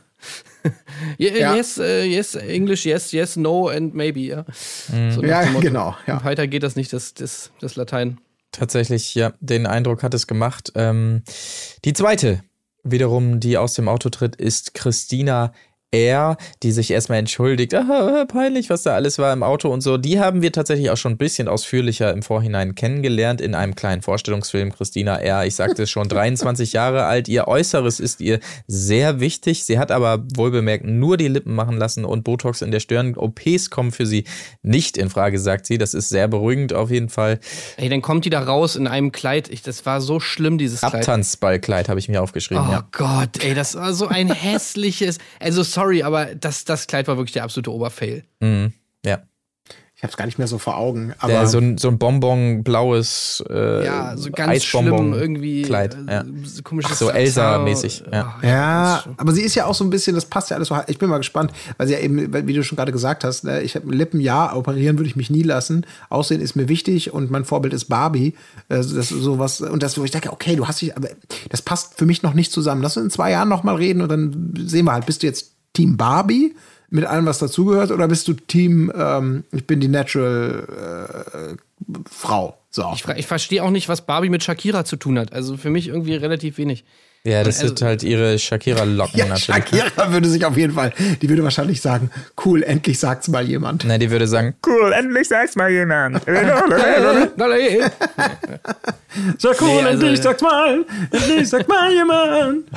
Ye- 1.18 1.38
Ja. 1.40 1.54
yes, 1.56 1.78
äh, 1.78 2.04
yes, 2.04 2.34
English, 2.34 2.84
yes, 2.86 3.12
yes, 3.12 3.36
no 3.36 3.68
and 3.68 3.94
maybe, 3.94 4.20
ja. 4.20 4.44
So 4.88 4.94
Mhm. 5.22 5.28
Ja, 5.28 5.42
dem 5.44 5.52
Motto. 5.52 5.66
genau, 5.66 5.96
ja. 6.06 6.22
Weiter 6.24 6.46
geht 6.46 6.62
das 6.62 6.76
nicht, 6.76 6.92
das, 6.92 7.14
das, 7.14 7.50
das 7.60 7.76
Latein. 7.76 8.18
Tatsächlich, 8.52 9.14
ja, 9.14 9.32
den 9.40 9.66
Eindruck 9.66 10.02
hat 10.02 10.12
es 10.14 10.26
gemacht. 10.26 10.72
Ähm, 10.74 11.22
die 11.84 11.92
zweite, 11.92 12.42
wiederum, 12.82 13.38
die 13.40 13.56
aus 13.58 13.74
dem 13.74 13.88
Auto 13.88 14.08
tritt, 14.10 14.36
ist 14.36 14.74
Christina 14.74 15.52
R., 15.92 16.36
die 16.62 16.72
sich 16.72 16.90
erstmal 16.90 17.18
entschuldigt. 17.18 17.74
Ah, 17.74 18.24
peinlich, 18.28 18.70
was 18.70 18.82
da 18.82 18.94
alles 18.94 19.18
war 19.18 19.32
im 19.32 19.42
Auto 19.42 19.68
und 19.70 19.80
so. 19.80 19.96
Die 19.96 20.20
haben 20.20 20.42
wir 20.42 20.52
tatsächlich 20.52 20.90
auch 20.90 20.96
schon 20.96 21.12
ein 21.12 21.18
bisschen 21.18 21.48
ausführlicher 21.48 22.12
im 22.12 22.22
Vorhinein 22.22 22.74
kennengelernt 22.74 23.40
in 23.40 23.54
einem 23.54 23.74
kleinen 23.74 24.02
Vorstellungsfilm. 24.02 24.72
Christina 24.72 25.16
R., 25.16 25.46
ich 25.46 25.56
sagte 25.56 25.82
es 25.82 25.90
schon, 25.90 26.08
23 26.08 26.72
Jahre 26.72 27.04
alt. 27.04 27.28
Ihr 27.28 27.48
Äußeres 27.48 28.00
ist 28.00 28.20
ihr 28.20 28.40
sehr 28.66 29.20
wichtig. 29.20 29.64
Sie 29.64 29.78
hat 29.78 29.90
aber 29.90 30.22
wohlbemerkt 30.36 30.84
nur 30.84 31.16
die 31.16 31.28
Lippen 31.28 31.54
machen 31.54 31.76
lassen 31.76 32.04
und 32.04 32.22
Botox 32.22 32.62
in 32.62 32.70
der 32.70 32.80
Stirn. 32.80 33.16
OPs 33.16 33.70
kommen 33.70 33.90
für 33.90 34.06
sie 34.06 34.24
nicht 34.62 34.96
in 34.96 35.10
Frage, 35.10 35.38
sagt 35.38 35.66
sie. 35.66 35.78
Das 35.78 35.94
ist 35.94 36.08
sehr 36.08 36.28
beruhigend 36.28 36.72
auf 36.72 36.90
jeden 36.90 37.08
Fall. 37.08 37.40
Ey, 37.76 37.88
dann 37.88 38.02
kommt 38.02 38.24
die 38.24 38.30
da 38.30 38.40
raus 38.42 38.76
in 38.76 38.86
einem 38.86 39.10
Kleid. 39.10 39.48
Ich, 39.48 39.62
das 39.62 39.84
war 39.86 40.00
so 40.00 40.20
schlimm, 40.20 40.56
dieses 40.58 40.80
Kleid. 40.80 40.94
Abtanzballkleid 40.94 41.88
habe 41.88 41.98
ich 41.98 42.08
mir 42.08 42.22
aufgeschrieben, 42.22 42.64
Oh 42.68 42.72
ja. 42.72 42.88
Gott, 42.92 43.42
ey, 43.42 43.54
das 43.54 43.74
war 43.74 43.92
so 43.92 44.06
ein 44.06 44.30
hässliches. 44.32 45.18
Also 45.40 45.62
sorry, 45.62 45.79
aber 46.02 46.34
das, 46.34 46.64
das 46.64 46.86
Kleid 46.86 47.08
war 47.08 47.16
wirklich 47.16 47.32
der 47.32 47.44
absolute 47.44 47.72
Oberfail. 47.72 48.24
Mhm. 48.40 48.72
Ja. 49.04 49.20
Ich 50.00 50.02
habe 50.02 50.12
es 50.12 50.16
gar 50.16 50.24
nicht 50.24 50.38
mehr 50.38 50.46
so 50.46 50.56
vor 50.56 50.78
Augen. 50.78 51.12
Aber 51.18 51.30
Der, 51.30 51.46
so, 51.46 51.58
ein, 51.58 51.76
so 51.76 51.88
ein 51.88 51.98
Bonbon, 51.98 52.64
blaues 52.64 53.44
äh, 53.50 53.84
Ja, 53.84 54.16
so 54.16 54.30
ganz 54.30 54.52
Eisbonbon 54.52 55.10
schlimm 55.10 55.20
irgendwie. 55.20 55.60
Kleid. 55.60 55.94
äh, 56.08 56.10
Ja. 56.10 56.24
so 56.42 56.62
komisches 56.62 56.92
Ach 56.92 56.96
so. 56.96 57.10
Elsa-mäßig, 57.10 58.04
ja. 58.10 58.34
Oh, 58.40 58.46
Ja, 58.46 59.04
aber 59.18 59.32
sie 59.32 59.42
ist 59.42 59.56
ja 59.56 59.66
auch 59.66 59.74
so 59.74 59.84
ein 59.84 59.90
bisschen, 59.90 60.14
das 60.14 60.24
passt 60.24 60.48
ja 60.48 60.56
alles 60.56 60.68
so. 60.68 60.78
Ich 60.86 60.96
bin 60.96 61.10
mal 61.10 61.18
gespannt, 61.18 61.52
weil 61.76 61.86
sie 61.86 61.92
ja 61.92 61.98
eben, 61.98 62.32
wie 62.46 62.54
du 62.54 62.64
schon 62.64 62.76
gerade 62.76 62.92
gesagt 62.92 63.24
hast, 63.24 63.44
ne, 63.44 63.60
ich 63.60 63.74
habe 63.74 63.94
Lippen, 63.94 64.20
ja, 64.22 64.56
operieren 64.56 64.96
würde 64.98 65.10
ich 65.10 65.16
mich 65.16 65.28
nie 65.28 65.42
lassen. 65.42 65.84
Aussehen 66.08 66.40
ist 66.40 66.56
mir 66.56 66.70
wichtig 66.70 67.12
und 67.12 67.30
mein 67.30 67.44
Vorbild 67.44 67.74
ist 67.74 67.84
Barbie. 67.90 68.32
Also 68.70 68.96
das 68.96 69.12
ist 69.12 69.20
sowas, 69.20 69.60
und 69.60 69.82
das, 69.82 69.98
wo 69.98 70.04
ich 70.04 70.12
denke, 70.12 70.32
okay, 70.32 70.56
du 70.56 70.66
hast 70.66 70.80
dich, 70.80 70.96
aber 70.96 71.08
das 71.50 71.60
passt 71.60 71.98
für 71.98 72.06
mich 72.06 72.22
noch 72.22 72.32
nicht 72.32 72.52
zusammen. 72.52 72.80
Lass 72.80 72.96
uns 72.96 73.04
in 73.04 73.10
zwei 73.10 73.32
Jahren 73.32 73.50
noch 73.50 73.64
mal 73.64 73.74
reden 73.74 74.00
und 74.00 74.08
dann 74.08 74.54
sehen 74.64 74.86
wir 74.86 74.94
halt, 74.94 75.04
bist 75.04 75.22
du 75.22 75.26
jetzt 75.26 75.52
Team 75.72 75.96
Barbie 75.96 76.54
mit 76.90 77.04
allem, 77.04 77.24
was 77.26 77.38
dazugehört, 77.38 77.92
oder 77.92 78.08
bist 78.08 78.26
du 78.26 78.34
Team, 78.34 78.92
ähm, 78.94 79.44
ich 79.52 79.66
bin 79.66 79.80
die 79.80 79.88
Natural 79.88 81.56
äh, 81.56 81.92
Frau? 82.10 82.58
So. 82.70 82.90
Ich, 82.94 83.06
ich 83.06 83.26
verstehe 83.26 83.62
auch 83.62 83.70
nicht, 83.70 83.88
was 83.88 84.06
Barbie 84.06 84.28
mit 84.28 84.42
Shakira 84.42 84.84
zu 84.84 84.96
tun 84.96 85.18
hat. 85.18 85.32
Also 85.32 85.56
für 85.56 85.70
mich 85.70 85.88
irgendwie 85.88 86.14
relativ 86.14 86.58
wenig. 86.58 86.84
Ja, 87.22 87.44
das 87.44 87.60
Und 87.62 87.68
sind 87.78 87.82
halt 87.82 88.02
ihre 88.02 88.38
Shakira-Locken 88.38 89.18
ja, 89.18 89.26
natürlich. 89.26 89.44
Shakira 89.68 90.10
würde 90.10 90.26
sich 90.30 90.42
auf 90.46 90.56
jeden 90.56 90.72
Fall, 90.72 90.94
die 91.20 91.28
würde 91.28 91.44
wahrscheinlich 91.44 91.82
sagen, 91.82 92.10
cool, 92.46 92.62
endlich 92.62 92.98
sagt's 92.98 93.28
mal 93.28 93.46
jemand. 93.46 93.84
Nein, 93.84 94.00
die 94.00 94.10
würde 94.10 94.26
sagen, 94.26 94.54
Cool, 94.66 94.90
endlich 94.94 95.28
sag's 95.28 95.54
mal 95.54 95.70
jemand. 95.70 96.22
Sag 99.38 99.60
cool, 99.60 99.68
Nee, 99.68 99.80
also- 99.80 99.88
endlich 100.06 100.20
sag's 100.22 100.40
mal, 100.40 100.84
endlich 101.10 101.48
sagt 101.48 101.68
mal 101.68 101.92
jemand. 101.92 102.64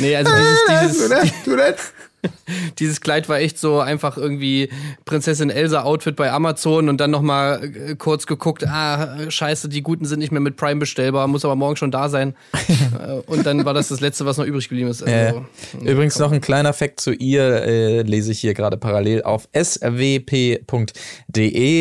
Nee, 0.00 0.14
also 0.14 0.30
dieses, 0.32 1.08
dieses, 1.08 1.92
Dieses 2.78 3.00
Kleid 3.00 3.28
war 3.28 3.38
echt 3.38 3.58
so 3.58 3.80
einfach 3.80 4.16
irgendwie 4.16 4.70
Prinzessin 5.04 5.50
Elsa 5.50 5.82
Outfit 5.82 6.16
bei 6.16 6.32
Amazon 6.32 6.88
und 6.88 6.98
dann 6.98 7.10
noch 7.10 7.22
mal 7.22 7.62
äh, 7.62 7.94
kurz 7.96 8.26
geguckt, 8.26 8.66
ah, 8.66 9.30
scheiße, 9.30 9.68
die 9.68 9.82
guten 9.82 10.04
sind 10.04 10.18
nicht 10.18 10.32
mehr 10.32 10.40
mit 10.40 10.56
Prime 10.56 10.80
bestellbar, 10.80 11.28
muss 11.28 11.44
aber 11.44 11.56
morgen 11.56 11.76
schon 11.76 11.90
da 11.90 12.08
sein. 12.08 12.34
Äh, 12.98 13.20
und 13.26 13.44
dann 13.44 13.64
war 13.64 13.74
das 13.74 13.88
das 13.88 14.00
letzte, 14.00 14.24
was 14.24 14.38
noch 14.38 14.44
übrig 14.44 14.68
geblieben 14.68 14.88
ist. 14.88 15.02
Äh, 15.02 15.32
Also, 15.34 15.44
übrigens 15.84 16.18
noch 16.18 16.32
ein 16.32 16.40
kleiner 16.40 16.72
Fakt 16.72 17.00
zu 17.00 17.12
ihr, 17.12 17.62
äh, 17.62 18.02
lese 18.02 18.32
ich 18.32 18.40
hier 18.40 18.54
gerade 18.54 18.76
parallel 18.76 19.22
auf 19.22 19.48
swp.de. 19.54 20.56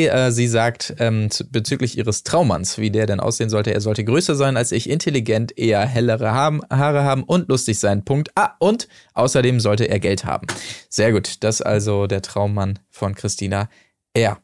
Äh, 0.07 0.31
sie 0.31 0.47
sagt 0.47 0.95
ähm, 0.99 1.29
bezüglich 1.49 1.97
ihres 1.97 2.23
Traummanns, 2.23 2.77
wie 2.77 2.91
der 2.91 3.05
denn 3.05 3.19
aussehen 3.19 3.49
sollte. 3.49 3.73
Er 3.73 3.81
sollte 3.81 4.03
größer 4.03 4.35
sein 4.35 4.57
als 4.57 4.71
ich, 4.71 4.89
intelligent, 4.89 5.57
eher 5.57 5.85
hellere 5.85 6.33
Haare 6.33 7.03
haben 7.03 7.23
und 7.23 7.47
lustig 7.49 7.79
sein. 7.79 8.03
Punkt. 8.03 8.31
Ah, 8.35 8.51
und 8.59 8.87
außerdem 9.13 9.59
sollte 9.59 9.87
er 9.89 9.99
Geld 9.99 10.25
haben. 10.25 10.26
Sehr 10.89 11.11
gut. 11.11 11.43
Das 11.43 11.61
also 11.61 12.07
der 12.07 12.21
Traummann 12.21 12.79
von 12.89 13.15
Christina 13.15 13.69
R. 14.13 14.39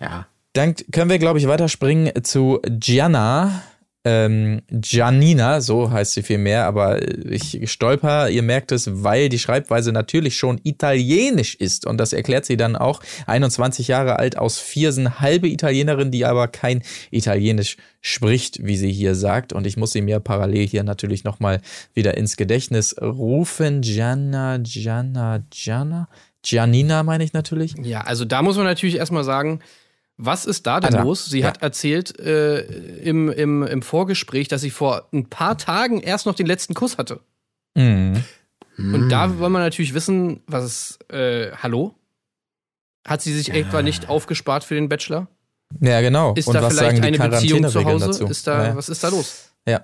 Ja. 0.00 0.26
Dann 0.52 0.74
können 0.92 1.10
wir, 1.10 1.18
glaube 1.18 1.38
ich, 1.38 1.46
weiterspringen 1.46 2.24
zu 2.24 2.60
Gianna. 2.64 3.62
Ähm, 4.02 4.62
Giannina, 4.68 5.60
so 5.60 5.90
heißt 5.90 6.14
sie 6.14 6.22
vielmehr, 6.22 6.64
aber 6.64 7.00
ich 7.30 7.70
stolper, 7.70 8.30
ihr 8.30 8.42
merkt 8.42 8.72
es, 8.72 9.02
weil 9.04 9.28
die 9.28 9.38
Schreibweise 9.38 9.92
natürlich 9.92 10.38
schon 10.38 10.58
italienisch 10.64 11.54
ist. 11.54 11.86
Und 11.86 11.98
das 11.98 12.14
erklärt 12.14 12.46
sie 12.46 12.56
dann 12.56 12.76
auch. 12.76 13.02
21 13.26 13.88
Jahre 13.88 14.18
alt 14.18 14.38
aus 14.38 14.58
Viersen, 14.58 15.20
halbe 15.20 15.48
Italienerin, 15.48 16.10
die 16.10 16.24
aber 16.24 16.48
kein 16.48 16.82
Italienisch 17.10 17.76
spricht, 18.00 18.64
wie 18.64 18.78
sie 18.78 18.90
hier 18.90 19.14
sagt. 19.14 19.52
Und 19.52 19.66
ich 19.66 19.76
muss 19.76 19.92
sie 19.92 20.00
mir 20.00 20.18
parallel 20.18 20.66
hier 20.66 20.82
natürlich 20.82 21.24
nochmal 21.24 21.60
wieder 21.92 22.16
ins 22.16 22.38
Gedächtnis 22.38 22.96
rufen. 23.02 23.82
Gianna, 23.82 24.56
Gianna, 24.58 25.42
Gianna. 25.50 26.08
Giannina 26.42 27.02
meine 27.02 27.22
ich 27.22 27.34
natürlich. 27.34 27.74
ja, 27.82 28.00
also 28.00 28.24
da 28.24 28.40
muss 28.40 28.56
man 28.56 28.64
natürlich 28.64 28.96
erstmal 28.96 29.24
sagen, 29.24 29.60
was 30.22 30.44
ist 30.44 30.66
da 30.66 30.80
denn 30.80 30.94
Alter, 30.94 31.04
los? 31.04 31.26
Sie 31.26 31.40
ja. 31.40 31.48
hat 31.48 31.62
erzählt 31.62 32.18
äh, 32.20 32.60
im, 33.00 33.30
im, 33.30 33.62
im 33.62 33.82
Vorgespräch, 33.82 34.48
dass 34.48 34.60
sie 34.60 34.70
vor 34.70 35.08
ein 35.12 35.26
paar 35.26 35.56
Tagen 35.56 36.00
erst 36.00 36.26
noch 36.26 36.34
den 36.34 36.46
letzten 36.46 36.74
Kuss 36.74 36.98
hatte. 36.98 37.20
Mhm. 37.74 38.22
Und 38.76 39.08
da 39.10 39.38
wollen 39.38 39.52
wir 39.52 39.58
natürlich 39.58 39.94
wissen, 39.94 40.42
was 40.46 40.64
ist, 40.64 41.12
äh, 41.12 41.52
hallo? 41.52 41.94
Hat 43.06 43.22
sie 43.22 43.34
sich 43.34 43.52
etwa 43.52 43.82
nicht 43.82 44.08
aufgespart 44.08 44.64
für 44.64 44.74
den 44.74 44.88
Bachelor? 44.88 45.28
Ja, 45.80 46.00
genau. 46.00 46.34
Ist 46.34 46.48
Und 46.48 46.54
da 46.54 46.62
was 46.62 46.74
vielleicht 46.74 46.96
sagen 46.96 47.12
die 47.12 47.20
eine 47.20 47.30
Beziehung 47.30 47.68
zu 47.68 47.84
Hause? 47.84 48.06
dazu? 48.06 48.26
Ist 48.26 48.46
da, 48.46 48.68
ja. 48.68 48.76
Was 48.76 48.88
ist 48.88 49.02
da 49.02 49.08
los? 49.08 49.50
ja. 49.66 49.82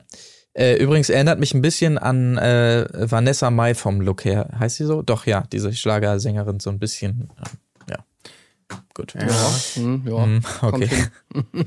Äh, 0.54 0.76
übrigens 0.76 1.10
erinnert 1.10 1.38
mich 1.38 1.52
ein 1.52 1.60
bisschen 1.60 1.98
an 1.98 2.38
äh, 2.38 2.86
Vanessa 2.94 3.50
Mai 3.50 3.74
vom 3.74 4.00
Look 4.00 4.24
her. 4.24 4.48
Heißt 4.58 4.76
sie 4.76 4.86
so? 4.86 5.02
Doch, 5.02 5.26
ja, 5.26 5.44
diese 5.52 5.74
Schlagersängerin 5.74 6.60
so 6.60 6.70
ein 6.70 6.78
bisschen. 6.78 7.28
Äh, 8.98 9.20
ja. 9.20 9.26
Gut. 9.26 9.76
Ja, 9.76 9.82
hm, 9.82 10.02
ja. 10.06 10.24
Hm, 10.24 10.42
kommt 10.60 10.74
okay. 10.74 11.04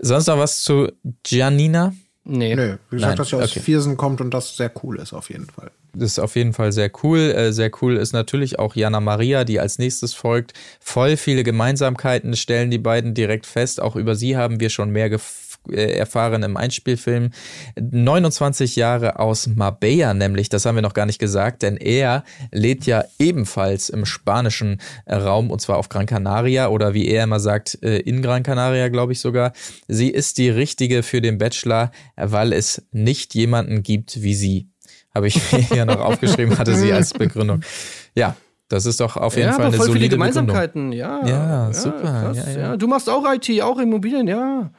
Sonst 0.00 0.26
noch 0.26 0.38
was 0.38 0.62
zu 0.62 0.90
Giannina? 1.22 1.94
Nee. 2.24 2.56
Nö, 2.56 2.76
wie 2.90 2.96
gesagt, 2.96 3.10
Nein, 3.10 3.16
dass 3.18 3.28
sie 3.28 3.36
aus 3.36 3.50
okay. 3.52 3.60
Viersen 3.60 3.96
kommt 3.96 4.20
und 4.20 4.32
das 4.32 4.56
sehr 4.56 4.70
cool 4.82 4.98
ist 4.98 5.12
auf 5.12 5.30
jeden 5.30 5.46
Fall. 5.46 5.70
Das 5.94 6.10
ist 6.10 6.18
auf 6.18 6.34
jeden 6.34 6.52
Fall 6.52 6.72
sehr 6.72 6.90
cool. 7.02 7.20
Äh, 7.20 7.52
sehr 7.52 7.70
cool 7.80 7.96
ist 7.96 8.12
natürlich 8.12 8.58
auch 8.58 8.74
Jana 8.74 9.00
Maria, 9.00 9.44
die 9.44 9.60
als 9.60 9.78
nächstes 9.78 10.12
folgt. 10.12 10.52
Voll 10.80 11.16
viele 11.16 11.44
Gemeinsamkeiten 11.44 12.34
stellen 12.36 12.70
die 12.70 12.78
beiden 12.78 13.14
direkt 13.14 13.46
fest. 13.46 13.80
Auch 13.80 13.94
über 13.96 14.16
sie 14.16 14.36
haben 14.36 14.58
wir 14.60 14.68
schon 14.70 14.90
mehr 14.90 15.08
gef- 15.08 15.20
äh, 15.20 15.45
erfahren 15.72 16.42
im 16.42 16.56
Einspielfilm. 16.56 17.30
29 17.78 18.76
Jahre 18.76 19.18
aus 19.18 19.46
Marbella 19.46 20.14
nämlich, 20.14 20.48
das 20.48 20.64
haben 20.64 20.74
wir 20.74 20.82
noch 20.82 20.94
gar 20.94 21.06
nicht 21.06 21.18
gesagt, 21.18 21.62
denn 21.62 21.76
er 21.76 22.24
lebt 22.52 22.86
ja 22.86 23.04
ebenfalls 23.18 23.88
im 23.88 24.06
spanischen 24.06 24.80
äh, 25.04 25.14
Raum 25.16 25.50
und 25.50 25.60
zwar 25.60 25.78
auf 25.78 25.88
Gran 25.88 26.06
Canaria 26.06 26.68
oder 26.68 26.94
wie 26.94 27.08
er 27.08 27.24
immer 27.24 27.40
sagt, 27.40 27.78
äh, 27.82 27.98
in 27.98 28.22
Gran 28.22 28.42
Canaria, 28.42 28.88
glaube 28.88 29.12
ich 29.12 29.20
sogar. 29.20 29.52
Sie 29.88 30.10
ist 30.10 30.38
die 30.38 30.50
richtige 30.50 31.02
für 31.02 31.20
den 31.20 31.38
Bachelor, 31.38 31.90
weil 32.16 32.52
es 32.52 32.86
nicht 32.92 33.34
jemanden 33.34 33.82
gibt 33.82 34.22
wie 34.22 34.34
sie 34.34 34.68
habe 35.16 35.28
ich 35.28 35.52
mir 35.52 35.58
hier 35.72 35.86
noch 35.86 36.00
aufgeschrieben, 36.00 36.58
hatte 36.58 36.74
sie 36.74 36.92
als 36.92 37.14
Begründung. 37.14 37.62
Ja, 38.14 38.36
Das 38.68 38.84
ist 38.84 39.00
doch 39.00 39.16
auf 39.16 39.36
jeden 39.36 39.48
ja, 39.48 39.52
Fall 39.54 39.66
aber 39.66 39.68
eine 39.68 39.76
voll 39.76 39.86
viele 39.86 39.98
solide 39.98 40.16
Begründung. 40.16 40.46
Gemeinsamkeiten, 40.46 40.92
ja. 40.92 41.26
Ja, 41.26 41.72
super, 41.72 42.00
krass, 42.00 42.38
ja, 42.54 42.60
ja. 42.60 42.76
Du 42.76 42.86
machst 42.86 43.08
auch 43.08 43.24
IT, 43.32 43.62
auch 43.62 43.78
Immobilien, 43.78 44.28
ja. 44.28 44.70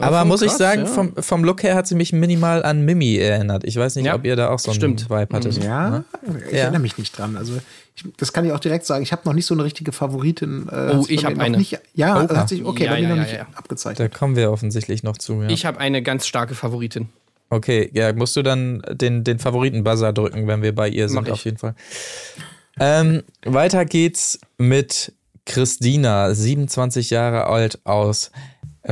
Aber 0.00 0.24
muss 0.24 0.42
ich 0.42 0.48
krass, 0.48 0.58
sagen, 0.58 0.80
ja. 0.82 0.86
vom, 0.86 1.14
vom 1.16 1.44
Look 1.44 1.62
her 1.62 1.74
hat 1.74 1.86
sie 1.86 1.94
mich 1.94 2.12
minimal 2.12 2.62
an 2.62 2.84
Mimi 2.84 3.16
erinnert. 3.16 3.64
Ich 3.64 3.76
weiß 3.76 3.96
nicht, 3.96 4.06
Ja, 4.06 4.14
ob 4.14 4.24
ihr 4.24 4.36
da 4.36 4.48
auch 4.50 4.58
so 4.58 4.70
einen 4.70 4.76
stimmt. 4.80 5.10
Vibe 5.10 5.28
hattet. 5.36 5.62
Ja, 5.62 5.90
ne? 5.90 6.04
ich 6.46 6.52
Ja. 6.52 6.58
erinnere 6.58 6.80
mich 6.80 6.98
nicht 6.98 7.16
dran. 7.16 7.36
Also 7.36 7.54
ich, 7.96 8.04
das 8.16 8.32
kann 8.32 8.44
ich 8.44 8.52
auch 8.52 8.60
direkt 8.60 8.86
sagen. 8.86 9.02
Ich 9.02 9.12
habe 9.12 9.22
noch 9.24 9.32
nicht 9.34 9.46
so 9.46 9.54
eine 9.54 9.64
richtige 9.64 9.92
Favoritin. 9.92 10.68
Äh, 10.70 10.94
Oh, 10.96 11.04
ich 11.08 11.22
bei 11.22 11.28
hab 11.28 11.32
mir 11.32 11.38
noch 11.38 11.44
eine. 11.46 11.56
Nicht, 11.58 11.78
ja, 11.94 12.16
Oha. 12.22 12.36
hat 12.36 12.48
sich, 12.48 12.64
okay, 12.64 12.84
Ja, 12.84 12.90
bei 12.92 12.96
mir 12.96 13.02
ja, 13.02 13.08
noch 13.10 13.16
ja, 13.16 13.22
nicht 13.22 13.32
ja. 13.34 13.46
Da 13.52 13.58
abgezeichnet. 13.58 14.14
kommen 14.14 14.36
wir 14.36 14.50
offensichtlich 14.50 15.02
noch 15.02 15.16
zu. 15.18 15.42
Ja. 15.42 15.48
Ich 15.50 15.66
habe 15.66 15.78
eine 15.78 16.02
ganz 16.02 16.26
starke 16.26 16.54
Favoritin. 16.54 17.08
Okay, 17.52 17.90
ja, 17.94 18.12
musst 18.12 18.36
du 18.36 18.42
dann 18.42 18.80
den, 18.90 19.24
den 19.24 19.38
Favoriten-Buzzer 19.40 20.12
drücken, 20.12 20.46
wenn 20.46 20.62
wir 20.62 20.72
bei 20.74 20.88
ihr 20.88 21.08
sind, 21.08 21.16
Mach 21.22 21.26
ich. 21.26 21.32
auf 21.32 21.44
jeden 21.44 21.58
Fall. 21.58 21.74
Ähm, 22.78 23.22
weiter 23.44 23.84
geht's 23.84 24.38
mit 24.56 25.12
Christina, 25.46 26.32
27 26.32 27.10
Jahre 27.10 27.46
alt 27.46 27.80
aus 27.84 28.30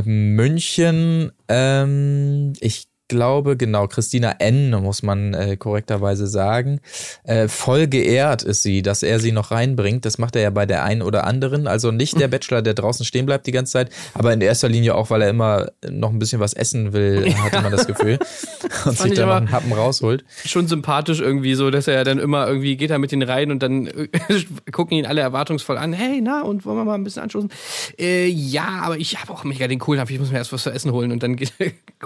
München. 0.05 1.33
Ähm, 1.49 2.53
ich 2.61 2.88
glaube, 3.09 3.57
genau, 3.57 3.87
Christina 3.87 4.33
N. 4.39 4.71
muss 4.71 5.03
man 5.03 5.35
äh, 5.35 5.57
korrekterweise 5.57 6.27
sagen. 6.27 6.81
Äh, 7.25 7.49
voll 7.49 7.87
geehrt 7.87 8.43
ist 8.43 8.63
sie, 8.63 8.83
dass 8.83 9.03
er 9.03 9.21
sie 9.21 9.33
noch 9.33 9.51
reinbringt. 9.51 10.05
Das 10.05 10.19
macht 10.19 10.37
er 10.37 10.43
ja 10.43 10.51
bei 10.51 10.67
der 10.67 10.85
einen 10.85 11.03
oder 11.03 11.25
anderen. 11.25 11.67
Also 11.67 11.91
nicht 11.91 12.21
der 12.21 12.29
Bachelor, 12.39 12.63
der 12.63 12.75
draußen 12.75 13.05
stehen 13.05 13.27
bleibt 13.27 13.47
die 13.47 13.53
ganze 13.53 13.73
Zeit, 13.73 13.91
aber 14.15 14.33
in 14.33 14.41
erster 14.41 14.69
Linie 14.69 14.95
auch, 14.95 15.11
weil 15.11 15.23
er 15.23 15.31
immer 15.31 15.69
noch 15.89 16.11
ein 16.11 16.19
bisschen 16.19 16.41
was 16.41 16.53
essen 16.53 16.93
will, 16.93 17.35
hatte 17.35 17.63
man 17.63 17.73
das 17.73 17.87
Gefühl. 17.87 18.19
Und 18.85 18.99
sich 18.99 19.13
ich 19.13 19.19
dann 19.19 19.31
einen 19.31 19.51
Happen 19.51 19.73
rausholt. 19.73 20.25
Schon 20.45 20.69
sympathisch 20.69 21.21
irgendwie 21.21 21.55
so, 21.55 21.71
dass 21.71 21.89
er 21.89 22.05
dann 22.05 22.19
immer 22.19 22.47
irgendwie 22.47 22.77
geht 22.77 22.91
er 22.91 22.99
mit 22.99 23.13
denen 23.13 23.23
rein 23.23 23.51
und 23.51 23.63
dann 23.63 23.89
gucken 24.73 24.97
ihn 24.97 25.07
alle 25.07 25.21
erwartungsvoll 25.21 25.79
an. 25.79 25.93
Hey, 25.93 26.21
na, 26.21 26.43
und 26.43 26.65
wollen 26.65 26.77
wir 26.77 26.85
mal 26.85 26.95
ein 26.95 27.05
bisschen 27.05 27.23
anstoßen? 27.23 27.51
Äh, 27.99 28.27
ja, 28.29 28.81
aber 28.83 28.99
ich 28.99 29.21
habe 29.21 29.33
auch 29.33 29.45
mega 29.45 29.67
den 29.69 29.79
Kohlenhaft. 29.79 30.11
Ich 30.11 30.19
muss 30.19 30.31
mir 30.31 30.39
erst 30.39 30.53
was 30.53 30.63
zu 30.63 30.71
essen 30.71 30.93
holen. 30.93 31.13
Und 31.13 31.23
dann 31.23 31.37
geht, 31.37 31.53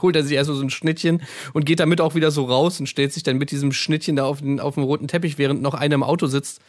holt 0.00 0.16
er 0.16 0.22
sich 0.22 0.36
erst 0.36 0.48
so 0.48 0.60
ein 0.60 0.70
Schnittchen 0.92 1.22
und 1.52 1.64
geht 1.66 1.80
damit 1.80 2.00
auch 2.00 2.14
wieder 2.14 2.30
so 2.30 2.44
raus 2.44 2.78
und 2.80 2.86
stellt 2.86 3.12
sich 3.12 3.22
dann 3.22 3.38
mit 3.38 3.50
diesem 3.50 3.72
Schnittchen 3.72 4.16
da 4.16 4.24
auf 4.24 4.40
den, 4.40 4.60
auf 4.60 4.74
den 4.74 4.84
roten 4.84 5.08
Teppich, 5.08 5.38
während 5.38 5.62
noch 5.62 5.74
einer 5.74 5.94
im 5.94 6.02
Auto 6.02 6.26
sitzt. 6.26 6.60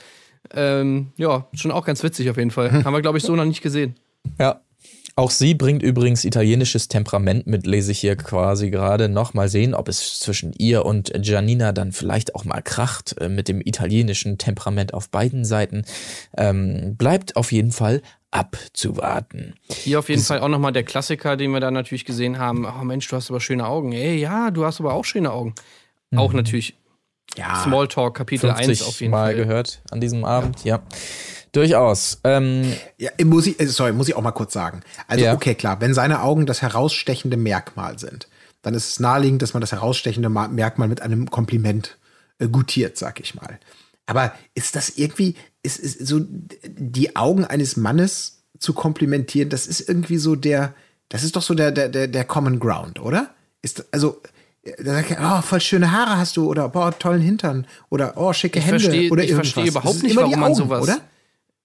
Ähm, 0.53 1.11
ja, 1.17 1.47
schon 1.53 1.71
auch 1.71 1.85
ganz 1.85 2.03
witzig 2.03 2.29
auf 2.29 2.37
jeden 2.37 2.51
Fall. 2.51 2.83
Haben 2.83 2.93
wir, 2.93 3.01
glaube 3.01 3.17
ich, 3.17 3.23
so 3.23 3.35
noch 3.35 3.45
nicht 3.45 3.61
gesehen. 3.61 3.95
Ja. 4.39 4.61
Auch 5.15 5.29
sie 5.29 5.53
bringt 5.53 5.83
übrigens 5.83 6.25
italienisches 6.25 6.87
Temperament 6.87 7.45
mit, 7.45 7.67
lese 7.67 7.91
ich 7.91 7.99
hier 7.99 8.15
quasi 8.15 8.71
gerade 8.71 9.09
noch. 9.09 9.35
Mal 9.35 9.47
sehen, 9.47 9.75
ob 9.75 9.87
es 9.87 10.17
zwischen 10.17 10.53
ihr 10.57 10.85
und 10.85 11.11
Janina 11.23 11.71
dann 11.71 11.91
vielleicht 11.91 12.33
auch 12.33 12.45
mal 12.45 12.61
kracht 12.61 13.15
äh, 13.19 13.29
mit 13.29 13.47
dem 13.47 13.61
italienischen 13.61 14.39
Temperament 14.39 14.95
auf 14.95 15.09
beiden 15.09 15.45
Seiten. 15.45 15.83
Ähm, 16.35 16.95
bleibt 16.97 17.35
auf 17.35 17.51
jeden 17.51 17.71
Fall 17.71 18.01
abzuwarten. 18.33 19.55
Hier 19.69 19.99
auf 19.99 20.09
jeden 20.09 20.21
Fall 20.21 20.39
auch 20.39 20.47
nochmal 20.47 20.71
der 20.71 20.83
Klassiker, 20.83 21.37
den 21.37 21.51
wir 21.51 21.59
da 21.59 21.71
natürlich 21.71 22.05
gesehen 22.05 22.39
haben. 22.39 22.65
Oh 22.65 22.83
Mensch, 22.83 23.07
du 23.07 23.15
hast 23.15 23.29
aber 23.29 23.39
schöne 23.39 23.65
Augen. 23.67 23.91
Ey, 23.93 24.17
ja, 24.17 24.51
du 24.51 24.65
hast 24.65 24.79
aber 24.79 24.93
auch 24.93 25.05
schöne 25.05 25.31
Augen. 25.31 25.53
Auch 26.15 26.33
natürlich 26.33 26.75
Ja, 27.35 27.63
Smalltalk 27.63 28.15
Kapitel 28.15 28.51
1 28.51 28.65
50 28.65 28.87
auf 28.87 29.01
jeden 29.01 29.11
Mal 29.11 29.25
Fall. 29.27 29.35
gehört 29.35 29.81
an 29.89 29.99
diesem 30.01 30.23
Abend, 30.25 30.63
ja. 30.63 30.81
Durchaus. 31.51 32.19
Ähm, 32.23 32.73
ja, 32.97 33.11
muss 33.23 33.47
ich, 33.47 33.59
äh, 33.59 33.67
sorry, 33.67 33.93
muss 33.93 34.07
ich 34.07 34.15
auch 34.15 34.21
mal 34.21 34.31
kurz 34.31 34.53
sagen. 34.53 34.81
Also, 35.07 35.25
Ja. 35.25 35.33
okay, 35.33 35.55
klar, 35.55 35.81
wenn 35.81 35.93
seine 35.93 36.21
Augen 36.21 36.45
das 36.45 36.61
herausstechende 36.61 37.37
Merkmal 37.37 37.97
sind, 37.99 38.27
dann 38.61 38.73
ist 38.73 38.89
es 38.89 38.99
naheliegend, 38.99 39.41
dass 39.41 39.53
man 39.53 39.61
das 39.61 39.71
herausstechende 39.71 40.29
Ma- 40.29 40.47
Merkmal 40.47 40.87
mit 40.87 41.01
einem 41.01 41.29
Kompliment 41.29 41.97
äh, 42.39 42.47
gutiert, 42.47 42.97
sag 42.97 43.19
ich 43.19 43.35
mal. 43.35 43.59
Aber 44.05 44.33
ist 44.55 44.75
das 44.75 44.89
irgendwie, 44.97 45.35
ist, 45.63 45.79
ist 45.79 46.05
so 46.05 46.21
die 46.21 47.15
Augen 47.15 47.45
eines 47.45 47.77
Mannes 47.77 48.43
zu 48.59 48.73
komplimentieren, 48.73 49.49
das 49.49 49.65
ist 49.67 49.87
irgendwie 49.87 50.17
so 50.17 50.35
der, 50.35 50.73
das 51.09 51.23
ist 51.23 51.35
doch 51.35 51.41
so 51.41 51.53
der, 51.53 51.71
der, 51.71 52.07
der, 52.07 52.23
Common 52.25 52.59
Ground, 52.59 52.99
oder? 53.01 53.29
Ist, 53.61 53.85
also, 53.91 54.21
da 54.83 54.93
sagt 54.93 55.11
er, 55.11 55.37
oh, 55.37 55.41
voll 55.41 55.61
schöne 55.61 55.91
Haare 55.91 56.17
hast 56.17 56.37
du, 56.37 56.47
oder 56.47 56.69
boah, 56.69 56.97
tollen 56.97 57.21
Hintern, 57.21 57.65
oder 57.89 58.13
oh, 58.17 58.31
schicke 58.33 58.59
Ich 58.59 58.65
Hände, 58.65 58.79
verstehe- 58.79 59.11
oder 59.11 59.23
ich 59.23 59.29
irgendwas. 59.31 59.51
verstehe 59.51 59.71
Das 59.73 59.81
überhaupt 59.83 60.03
nicht, 60.03 60.15
warum 60.15 60.29
die 60.31 60.35
man 60.37 60.51
Augen, 60.51 60.55
sowas- 60.55 60.83
Oder? 60.83 60.97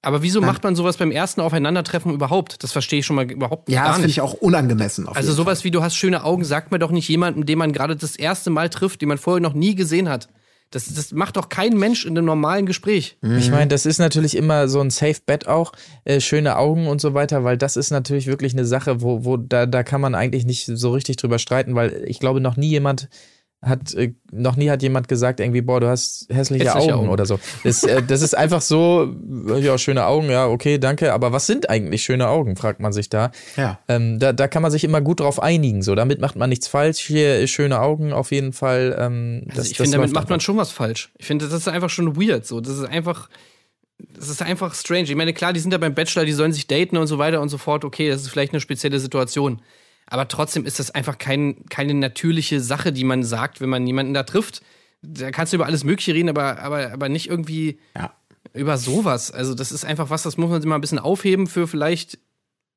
Aber 0.01 0.23
wieso 0.23 0.41
macht 0.41 0.63
man 0.63 0.77
sowas 0.77 0.97
beim 0.97 1.11
ersten 1.11 1.41
Aufeinandertreffen 1.41 2.13
überhaupt? 2.15 2.63
Das 2.63 2.71
verstehe 2.71 3.01
ich 3.01 3.07
schon 3.07 3.17
mal 3.17 3.29
überhaupt 3.29 3.69
Ja, 3.69 3.81
das 3.81 3.85
gar 3.87 3.95
finde 3.95 4.07
nicht. 4.07 4.17
ich 4.19 4.21
auch 4.21 4.35
unangemessen. 4.35 5.09
Also 5.09 5.33
sowas 5.33 5.65
wie 5.65 5.73
du 5.73 5.83
hast 5.83 5.97
schöne 5.97 6.23
Augen, 6.23 6.45
sagt 6.45 6.71
man 6.71 6.79
doch 6.79 6.93
nicht 6.93 7.09
jemandem, 7.09 7.47
den 7.47 7.59
man 7.59 7.73
gerade 7.73 7.97
das 7.97 8.15
erste 8.15 8.51
Mal 8.51 8.69
trifft, 8.71 9.01
den 9.01 9.09
man 9.09 9.19
vorher 9.19 9.41
noch 9.41 9.55
nie 9.55 9.75
gesehen 9.75 10.09
hat. 10.09 10.29
Das, 10.71 10.93
das 10.93 11.13
macht 11.13 11.37
doch 11.37 11.49
kein 11.49 11.79
Mensch 11.79 12.05
in 12.05 12.17
einem 12.17 12.27
normalen 12.27 12.67
Gespräch. 12.67 13.17
Ich 13.39 13.51
meine, 13.51 13.69
das 13.69 13.87
ist 13.87 13.99
natürlich 13.99 14.37
immer 14.37 14.69
so 14.69 14.81
ein 14.81 14.91
Safe 14.91 15.17
Bet 15.25 15.47
auch, 15.47 15.73
äh, 16.05 16.21
schöne 16.21 16.57
Augen 16.59 16.89
und 16.89 17.01
so 17.01 17.15
weiter, 17.15 17.43
weil 17.43 17.57
das 17.57 17.77
ist 17.77 17.91
natürlich 17.91 18.27
wirklich 18.27 18.53
eine 18.53 18.67
Sache, 18.67 19.01
wo, 19.01 19.25
wo 19.25 19.39
da, 19.39 19.65
da 19.65 19.83
kann 19.83 20.03
man 20.03 20.15
eigentlich 20.15 20.45
nicht 20.45 20.67
so 20.67 20.93
richtig 20.93 21.17
drüber 21.17 21.39
streiten, 21.39 21.75
weil 21.75 22.05
ich 22.07 22.21
glaube, 22.21 22.41
noch 22.41 22.57
nie 22.57 22.69
jemand 22.69 23.09
hat, 23.61 23.92
äh, 23.94 24.14
noch 24.31 24.55
nie 24.57 24.71
hat 24.71 24.83
jemand 24.83 25.09
gesagt, 25.09 25.40
irgendwie, 25.40 25.62
boah, 25.62 25.81
du 25.81 25.88
hast 25.88 26.27
hässliche, 26.31 26.64
Hässliche 26.66 26.92
Augen, 26.94 27.05
Augen. 27.05 27.09
oder 27.09 27.27
so. 27.27 27.40
Das, 27.64 27.83
äh, 27.83 28.03
das 28.03 28.23
ist 28.23 28.37
einfach 28.37 28.61
so, 28.61 29.12
äh, 29.49 29.59
ja, 29.59 29.77
schöne 29.79 30.07
Augen, 30.07 30.31
ja, 30.31 30.47
okay, 30.47 30.79
danke, 30.79 31.12
aber 31.12 31.33
was 31.33 31.47
sind 31.47 31.68
eigentlich 31.68 32.03
schöne 32.03 32.29
Augen, 32.29 32.55
fragt 32.55 32.79
man 32.79 32.92
sich 32.92 33.09
da. 33.09 33.33
Ja. 33.57 33.81
Ähm, 33.88 34.21
da, 34.21 34.33
da 34.33 34.47
kann 34.47 34.62
man 34.62 34.71
sich 34.71 34.85
immer 34.85 35.01
gut 35.01 35.18
drauf 35.21 35.42
einigen, 35.42 35.83
so, 35.83 35.97
damit 35.97 36.21
macht 36.21 36.37
man 36.37 36.51
nichts 36.51 36.68
falsch, 36.68 37.01
hier 37.01 37.44
schöne 37.49 37.81
Augen 37.81 38.12
auf 38.12 38.31
jeden 38.31 38.53
Fall. 38.53 38.97
Ähm, 38.99 39.42
das, 39.49 39.59
Also 39.59 39.71
ich 39.73 39.77
finde, 39.77 39.92
damit 39.97 40.12
macht 40.12 40.29
man 40.29 40.35
einfach. 40.35 40.44
schon 40.44 40.57
was 40.57 40.71
falsch. 40.71 41.11
Ich 41.18 41.27
finde, 41.27 41.47
das 41.49 41.55
ist 41.55 41.68
einfach 41.68 41.90
schon 41.90 42.16
weird. 42.16 42.47
So, 42.47 42.61
das 42.61 42.79
ist 42.79 42.85
einfach, 42.85 43.29
das 44.16 44.29
ist 44.29 44.40
einfach 44.40 44.73
strange. 44.75 45.05
Ich 45.05 45.16
meine, 45.16 45.33
klar, 45.33 45.53
die 45.53 45.59
sind 45.59 45.73
ja 45.73 45.79
beim 45.79 45.94
Bachelor, 45.94 46.25
die 46.25 46.33
sollen 46.33 46.53
sich 46.53 46.68
daten 46.68 46.97
und 46.97 47.09
so 47.09 47.18
weiter 47.18 47.40
und 47.40 47.49
so 47.49 47.59
fort. 47.59 47.85
Okay, 47.85 48.09
das 48.09 48.23
ist 48.23 48.29
vielleicht 48.29 48.53
eine 48.53 48.61
spezielle 48.61 49.01
Situation. 49.01 49.61
Aber 50.11 50.27
trotzdem 50.29 50.64
ist 50.64 50.79
das 50.79 50.90
einfach 50.90 51.18
kein, 51.18 51.64
keine 51.68 51.94
natürliche 51.94 52.61
Sache, 52.61 52.92
die 52.92 53.05
man 53.05 53.23
sagt, 53.25 53.61
wenn 53.61 53.68
man 53.68 53.87
jemanden 53.87 54.14
da 54.14 54.23
trifft. 54.23 54.62
Da 55.03 55.31
kannst 55.31 55.53
du 55.53 55.57
über 55.57 55.66
alles 55.66 55.85
Mögliche 55.85 56.14
reden, 56.14 56.29
aber, 56.29 56.59
aber, 56.61 56.92
aber 56.92 57.09
nicht 57.09 57.29
irgendwie 57.29 57.79
Ja. 57.97 58.12
über 58.55 58.79
sowas. 58.79 59.31
Also, 59.31 59.55
das 59.55 59.71
ist 59.71 59.85
einfach 59.85 60.11
was, 60.11 60.23
das 60.25 60.37
muss 60.37 60.51
man 60.51 60.61
sich 60.61 60.68
mal 60.68 60.75
ein 60.77 60.81
bisschen 60.81 60.99
aufheben 60.99 61.47
für 61.47 61.68
vielleicht 61.68 62.18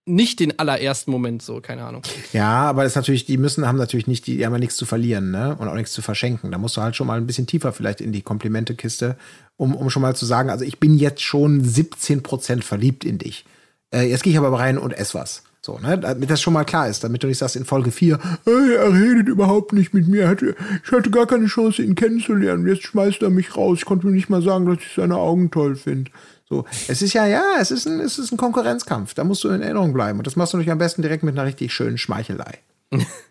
nicht 0.06 0.39
den 0.39 0.58
allerersten 0.60 1.12
Moment, 1.12 1.41
so, 1.44 1.62
keine 1.62 1.84
Ahnung. 1.86 2.02
Ja, 2.34 2.63
aber 2.63 2.84
das 2.84 2.94
ist 2.94 2.96
natürlich, 2.96 3.26
die 3.26 3.38
müssen, 3.38 3.67
haben 3.67 3.78
natürlich 3.78 4.08
nicht, 4.08 4.26
die, 4.28 4.36
die 4.38 4.46
haben 4.46 4.54
ja 4.54 4.60
nichts 4.60 4.76
zu 4.76 4.86
verlieren, 4.88 5.30
ne? 5.32 5.56
Und 5.58 5.67
auch 5.67 5.76
nichts 5.76 5.91
zu 5.94 6.02
verschenken. 6.02 6.52
Da 6.52 6.58
musst 6.58 6.76
du 6.76 6.82
halt 6.82 6.96
schon 6.96 7.06
mal 7.08 7.17
ein 7.17 7.28
bisschen 7.28 7.46
tiefer 7.48 7.72
vielleicht 7.72 8.02
in 8.02 8.12
die 8.12 8.24
Komplimentekiste, 8.24 9.15
um, 9.58 9.76
um 9.76 9.89
schon 9.91 10.02
mal 10.02 10.15
zu 10.15 10.26
sagen, 10.26 10.50
also 10.50 10.65
ich 10.65 10.80
bin 10.80 10.96
jetzt 10.98 11.22
schon 11.22 11.63
17% 11.63 12.63
verliebt 12.63 13.06
in 13.06 13.20
dich. 13.20 13.46
Äh, 13.94 14.10
jetzt 14.10 14.24
gehe 14.24 14.34
ich 14.34 14.39
aber 14.39 14.52
rein 14.60 14.78
und 14.80 14.91
ess 14.91 15.13
was. 15.13 15.44
So, 15.72 15.80
ne? 15.80 15.98
Damit 15.98 16.30
das 16.30 16.42
schon 16.42 16.54
mal 16.54 16.66
klar 16.66 16.90
ist, 16.90 17.04
damit 17.04 17.24
du 17.24 17.28
nicht 17.28 17.38
sagst 17.38 17.56
in 17.56 17.64
Folge 17.64 17.92
4, 17.92 18.20
hey, 18.44 18.74
er 18.76 18.94
redet 18.94 19.30
überhaupt 19.30 19.72
nicht 19.72 19.94
mit 19.94 20.08
mir, 20.08 20.36
ich 20.84 20.92
hatte 20.92 21.10
gar 21.12 21.26
keine 21.26 21.46
Chance, 21.46 21.82
ihn 21.82 21.96
kennenzulernen. 21.96 22.68
Jetzt 22.68 22.84
schmeißt 22.84 23.22
er 23.22 23.30
mich 23.30 23.56
raus. 23.56 23.80
Ich 23.80 23.86
konnte 23.86 24.06
mir 24.06 24.12
nicht 24.12 24.30
mal 24.30 24.42
sagen, 24.42 24.66
dass 24.66 24.80
ich 24.80 24.94
seine 24.96 25.16
Augen 25.16 25.50
toll 25.50 25.76
finde. 25.76 26.12
So, 26.50 26.66
es 26.90 27.02
ist 27.02 27.14
ja, 27.14 27.26
ja, 27.26 27.44
es 27.62 27.72
ist, 27.72 27.88
ein, 27.88 28.02
es 28.02 28.20
ist 28.20 28.34
ein 28.34 28.38
Konkurrenzkampf. 28.38 29.14
Da 29.14 29.24
musst 29.24 29.44
du 29.46 29.50
in 29.50 29.62
Erinnerung 29.62 29.94
bleiben. 29.94 30.18
Und 30.18 30.28
das 30.28 30.36
machst 30.36 30.52
du 30.52 30.58
natürlich 30.58 30.72
am 30.72 30.78
besten 30.78 31.02
direkt 31.02 31.24
mit 31.24 31.38
einer 31.38 31.48
richtig 31.48 31.74
schönen 31.74 31.98
Schmeichelei. 31.98 32.60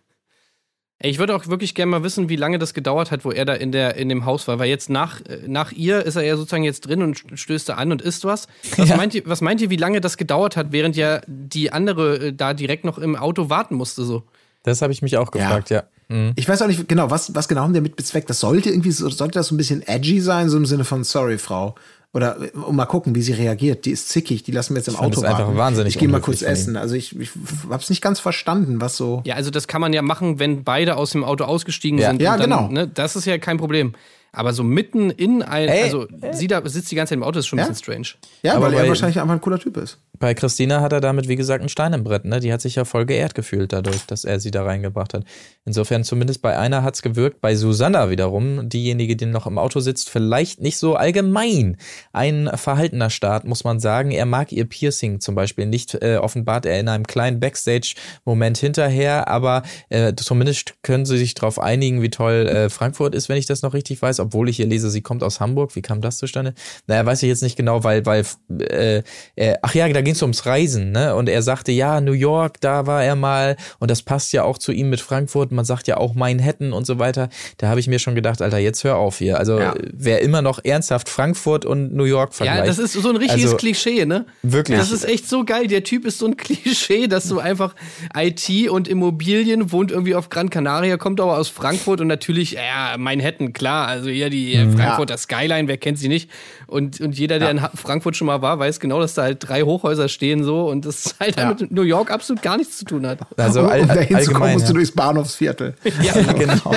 Ey, 1.03 1.11
Ich 1.11 1.19
würde 1.19 1.35
auch 1.35 1.47
wirklich 1.47 1.75
gerne 1.75 1.91
mal 1.91 2.03
wissen, 2.03 2.29
wie 2.29 2.37
lange 2.37 2.59
das 2.59 2.75
gedauert 2.75 3.11
hat, 3.11 3.25
wo 3.25 3.31
er 3.33 3.45
da 3.47 3.55
in, 3.55 3.73
der, 3.73 3.97
in 3.97 4.09
dem 4.11 4.27
Haus 4.27 4.47
war. 4.49 4.59
Weil 4.59 4.69
jetzt 4.69 4.91
nach, 4.91 5.21
äh, 5.23 5.41
nach 5.47 5.73
ihr 5.73 6.05
ist 6.05 6.17
er 6.17 6.23
ja 6.23 6.37
sozusagen 6.37 6.63
jetzt 6.65 6.83
drin 6.83 7.03
und 7.03 7.23
stößt 7.35 7.69
da 7.71 7.75
an 7.75 7.91
und 7.91 8.03
isst 8.03 8.25
was. 8.25 8.47
Was, 8.77 8.89
Ja. 8.91 8.97
meint 8.97 9.15
ihr, 9.15 9.23
was 9.25 9.41
meint 9.41 9.61
ihr, 9.63 9.71
wie 9.71 9.77
lange 9.77 10.01
das 10.03 10.17
gedauert 10.19 10.57
hat, 10.57 10.73
während 10.73 10.97
ja 10.97 11.23
die 11.27 11.73
andere 11.73 12.17
äh, 12.29 12.33
da 12.35 12.53
direkt 12.55 12.85
noch 12.85 12.99
im 12.99 13.17
Auto 13.17 13.49
warten 13.49 13.75
musste? 13.77 14.05
So? 14.05 14.25
Das 14.63 14.83
habe 14.83 14.93
ich 14.93 15.01
mich 15.01 15.17
auch 15.17 15.31
gefragt, 15.31 15.71
ja. 15.71 15.85
Mhm. 16.09 16.33
Ich 16.37 16.47
weiß 16.47 16.61
auch 16.61 16.67
nicht 16.67 16.87
genau, 16.89 17.11
was, 17.11 17.35
was 17.35 17.49
genau 17.49 17.63
haben 17.63 17.73
die 17.73 17.79
damit 17.79 17.97
bezweckt. 17.97 18.29
Das 18.29 18.41
sollte 18.41 18.69
irgendwie, 18.69 18.91
so- 18.91 19.09
sollte 19.09 19.39
das 19.39 19.47
so 19.49 19.55
ein 19.55 19.59
bisschen 19.59 19.81
edgy 19.87 20.21
sein, 20.21 20.51
so 20.51 20.59
im 20.59 20.67
Sinne 20.67 20.85
von 20.85 21.03
sorry, 21.05 21.39
Frau. 21.39 21.77
Oder 22.13 22.39
um 22.67 22.75
mal 22.75 22.87
gucken, 22.87 23.15
wie 23.15 23.23
sie 23.23 23.33
reagiert. 23.33 23.85
Die 23.85 23.93
ist 23.93 24.09
zickig, 24.09 24.43
die 24.43 24.51
lassen 24.51 24.75
wir 24.75 24.79
jetzt 24.81 24.89
im 24.89 24.95
fand 24.95 25.07
Auto 25.13 25.21
es 25.21 25.25
einfach 25.25 25.45
warten. 25.47 25.57
wahnsinnig 25.57 25.95
Ich 25.95 26.01
gehe 26.01 26.09
mal 26.09 26.21
kurz 26.21 26.43
essen. 26.43 26.77
Also 26.77 26.97
ich, 26.97 27.17
ich 27.19 27.31
hab's 27.69 27.89
nicht 27.89 28.03
ganz 28.03 28.19
verstanden, 28.19 28.81
was 28.81 28.97
so. 28.97 29.23
Ja, 29.25 29.37
also 29.37 29.51
das 29.53 29.69
kann 29.69 29.81
man 29.81 29.93
ja 29.93 30.03
machen, 30.03 30.41
wenn 30.41 30.65
beide 30.65 30.97
aus 30.97 31.13
dem 31.13 31.23
Auto 31.23 31.45
ausgestiegen 31.45 32.01
Ja. 32.01 32.11
sind. 32.11 32.21
Ja, 32.21 32.35
und 32.35 32.41
dann, 32.41 32.51
genau. 32.51 32.69
Ne, 32.69 32.89
das 32.89 33.15
ist 33.15 33.27
ja 33.27 33.39
kein 33.39 33.59
Problem. 33.59 33.93
Aber 34.33 34.53
so 34.53 34.63
mitten 34.63 35.11
in 35.11 35.43
ein, 35.43 35.69
Ey, 35.69 35.83
also 35.83 36.07
sie 36.33 36.47
da 36.47 36.63
sitzt 36.69 36.91
die 36.93 36.95
ganze 36.95 37.11
Zeit 37.11 37.17
im 37.17 37.25
Auto, 37.25 37.41
ist 37.41 37.49
schon 37.49 37.59
ein 37.59 37.65
Ja? 37.65 37.69
bisschen 37.69 37.83
strange. 37.83 38.09
Ja, 38.43 38.55
Aber 38.55 38.67
weil 38.67 38.75
er 38.75 38.89
wahrscheinlich 38.89 39.21
einfach 39.21 39.35
ein 39.35 39.41
cooler 39.41 39.59
Typ 39.59 39.77
ist. 39.77 39.99
Bei 40.21 40.35
Christina 40.35 40.81
hat 40.83 40.93
er 40.93 41.01
damit, 41.01 41.27
wie 41.27 41.35
gesagt, 41.35 41.63
ein 41.65 41.69
Stein 41.69 41.93
im 41.95 42.05
Brett. 42.05 42.25
Ne? 42.25 42.39
Die 42.39 42.53
hat 42.53 42.61
sich 42.61 42.77
ja 42.77 42.85
voll 42.85 43.07
geehrt 43.07 43.35
gefühlt 43.35 43.73
dadurch, 43.73 44.07
dass 44.07 44.25
er 44.25 44.39
sie 44.39 44.53
da 44.53 44.63
reingebracht 44.65 45.15
hat. 45.15 45.25
Insofern 45.67 46.05
zumindest 46.05 46.41
bei 46.41 46.57
einer 46.57 46.83
hat's 46.83 47.03
gewirkt. 47.03 47.43
Bei 47.43 47.55
Susanna 47.55 48.09
wiederum, 48.09 48.69
diejenige, 48.71 49.15
die 49.15 49.27
noch 49.27 49.47
im 49.47 49.59
Auto 49.59 49.81
sitzt, 49.81 50.09
vielleicht 50.09 50.61
nicht 50.61 50.79
so 50.79 50.97
allgemein. 50.97 51.77
Ein 52.13 52.51
verhaltener 52.55 53.11
Start, 53.11 53.45
muss 53.45 53.63
man 53.63 53.79
sagen. 53.79 54.11
Er 54.11 54.25
mag 54.25 54.53
ihr 54.53 54.65
Piercing 54.65 55.21
zum 55.21 55.35
Beispiel 55.35 55.67
nicht. 55.67 55.95
Äh, 55.97 56.17
offenbart 56.17 56.65
er 56.65 56.81
in 56.81 56.89
einem 56.89 57.07
kleinen 57.07 57.41
Backstage-Moment 57.41 58.57
hinterher. 58.57 59.29
Aber 59.29 59.63
äh, 59.91 60.15
zumindest 60.17 60.75
können 60.83 61.05
sie 61.05 61.19
sich 61.19 61.35
darauf 61.35 61.59
einigen, 61.59 62.01
wie 62.01 62.11
toll 62.11 62.47
äh, 62.49 62.71
Frankfurt 62.71 63.15
ist, 63.15 63.29
wenn 63.29 63.37
ich 63.37 63.47
das 63.47 63.61
noch 63.61 63.75
richtig 63.75 64.01
weiß. 64.01 64.19
obwohl 64.21 64.49
ich 64.49 64.57
hier 64.57 64.67
lese, 64.67 64.89
sie 64.89 65.03
kommt 65.03 65.23
aus 65.23 65.41
Hamburg. 65.41 65.77
Wie 65.77 65.83
kam 65.83 66.01
das 66.01 66.17
zustande? 66.17 66.55
Naja, 66.87 67.05
weiß 67.05 67.23
ich 67.23 67.29
jetzt 67.29 67.43
nicht 67.43 67.57
genau, 67.57 67.85
weil, 67.85 68.07
weil, 68.07 68.25
äh, 68.61 69.03
äh, 69.37 69.55
ach 69.61 69.75
ja, 69.75 69.87
da 69.89 70.01
ging 70.01 70.15
es 70.15 70.23
ums 70.23 70.47
Reisen, 70.47 70.93
ne? 70.93 71.15
Und 71.15 71.29
er 71.29 71.43
sagte, 71.43 71.71
ja, 71.71 72.01
New 72.01 72.13
York, 72.13 72.61
da 72.61 72.87
war 72.87 73.05
er 73.05 73.15
mal 73.15 73.57
und 73.79 73.91
das 73.91 74.03
passt 74.03 74.33
ja 74.33 74.45
auch 74.45 74.57
zu 74.57 74.73
ihm 74.73 74.89
mit 74.89 75.01
Frankfurt. 75.01 75.50
Man 75.51 75.65
sagt 75.65 75.87
ja 75.89 75.97
auch 75.97 76.15
Manhattan 76.15 76.73
und 76.73 76.87
so 76.87 76.99
weiter. 76.99 77.29
Da 77.59 77.69
habe 77.69 77.81
ich 77.81 77.87
mir 77.89 77.99
schon 77.99 78.15
gedacht, 78.15 78.43
Alter, 78.43 78.59
jetzt 78.59 78.85
hör 78.85 78.97
auf 78.97 79.19
hier. 79.19 79.39
Also 79.39 79.59
Ja. 79.59 79.75
wer 79.93 80.23
immer 80.23 80.43
noch 80.43 80.61
ernsthaft 80.65 81.09
Frankfurt 81.09 81.65
und 81.65 81.95
New 81.95 82.05
York 82.05 82.35
vergleicht. 82.35 82.61
Ja, 82.61 82.67
das 82.67 82.79
ist 82.79 82.93
so 82.93 83.09
ein 83.09 83.17
richtiges 83.17 83.45
Also, 83.45 83.57
Klischee, 83.57 84.05
ne? 84.07 84.27
Wirklich. 84.43 84.79
Das 84.79 84.91
ist 84.91 85.05
echt 85.05 85.29
so 85.29 85.45
geil. 85.45 85.67
Der 85.67 85.85
Typ 85.85 86.05
ist 86.05 86.19
so 86.19 86.27
ein 86.27 86.37
Klischee, 86.37 87.07
dass 87.09 87.29
du 87.29 87.39
einfach 87.39 87.75
IT 88.17 88.69
und 88.71 88.89
Immobilien, 88.89 89.73
wohnt 89.73 89.91
irgendwie 89.91 90.15
auf 90.15 90.29
Gran 90.29 90.51
Canaria, 90.51 90.97
kommt 90.97 91.21
aber 91.21 91.37
aus 91.39 91.49
Frankfurt 91.49 92.01
und 92.01 92.07
natürlich, 92.07 92.53
ja, 92.53 92.97
Manhattan, 92.99 93.53
klar. 93.53 93.87
Also 93.89 94.09
hier 94.11 94.31
die 94.31 94.57
Mhm. 94.57 94.75
äh, 94.75 94.77
Frankfurter 94.77 95.17
Skyline, 95.19 95.69
wer 95.69 95.77
kennt 95.77 95.99
sie 95.99 96.09
nicht? 96.09 96.31
Und, 96.67 97.01
und 97.01 97.19
jeder, 97.19 97.39
der 97.39 97.51
in 97.51 97.63
Ha- 97.63 97.71
Frankfurt 97.75 98.17
schon 98.17 98.27
mal 98.27 98.43
war, 98.43 98.59
weiß 98.59 98.81
genau, 98.81 99.01
dass 99.01 99.15
da 99.15 99.23
halt 99.23 99.39
drei 99.41 99.63
Hochhäuser 99.63 100.09
stehen 100.09 100.45
so 100.45 100.69
und 100.69 100.85
das 100.87 101.17
halt 101.21 101.37
Ja. 101.39 101.49
mit 101.49 101.71
New 101.71 101.83
York 101.83 102.11
absolut 102.11 102.43
gar 102.43 102.57
nichts 102.57 102.79
zu 102.79 102.85
tun 102.85 103.07
hat. 103.07 103.19
also 103.37 103.61
um, 103.61 103.67
all, 103.69 103.81
hinzukommen, 103.81 104.17
allgemein, 104.17 104.53
musst 104.55 104.65
ja. 104.67 104.69
du 104.69 104.75
durchs 104.75 104.93
Bahnhofsviertel. 105.41 105.75
Ja, 106.03 106.33
genau. 106.33 106.75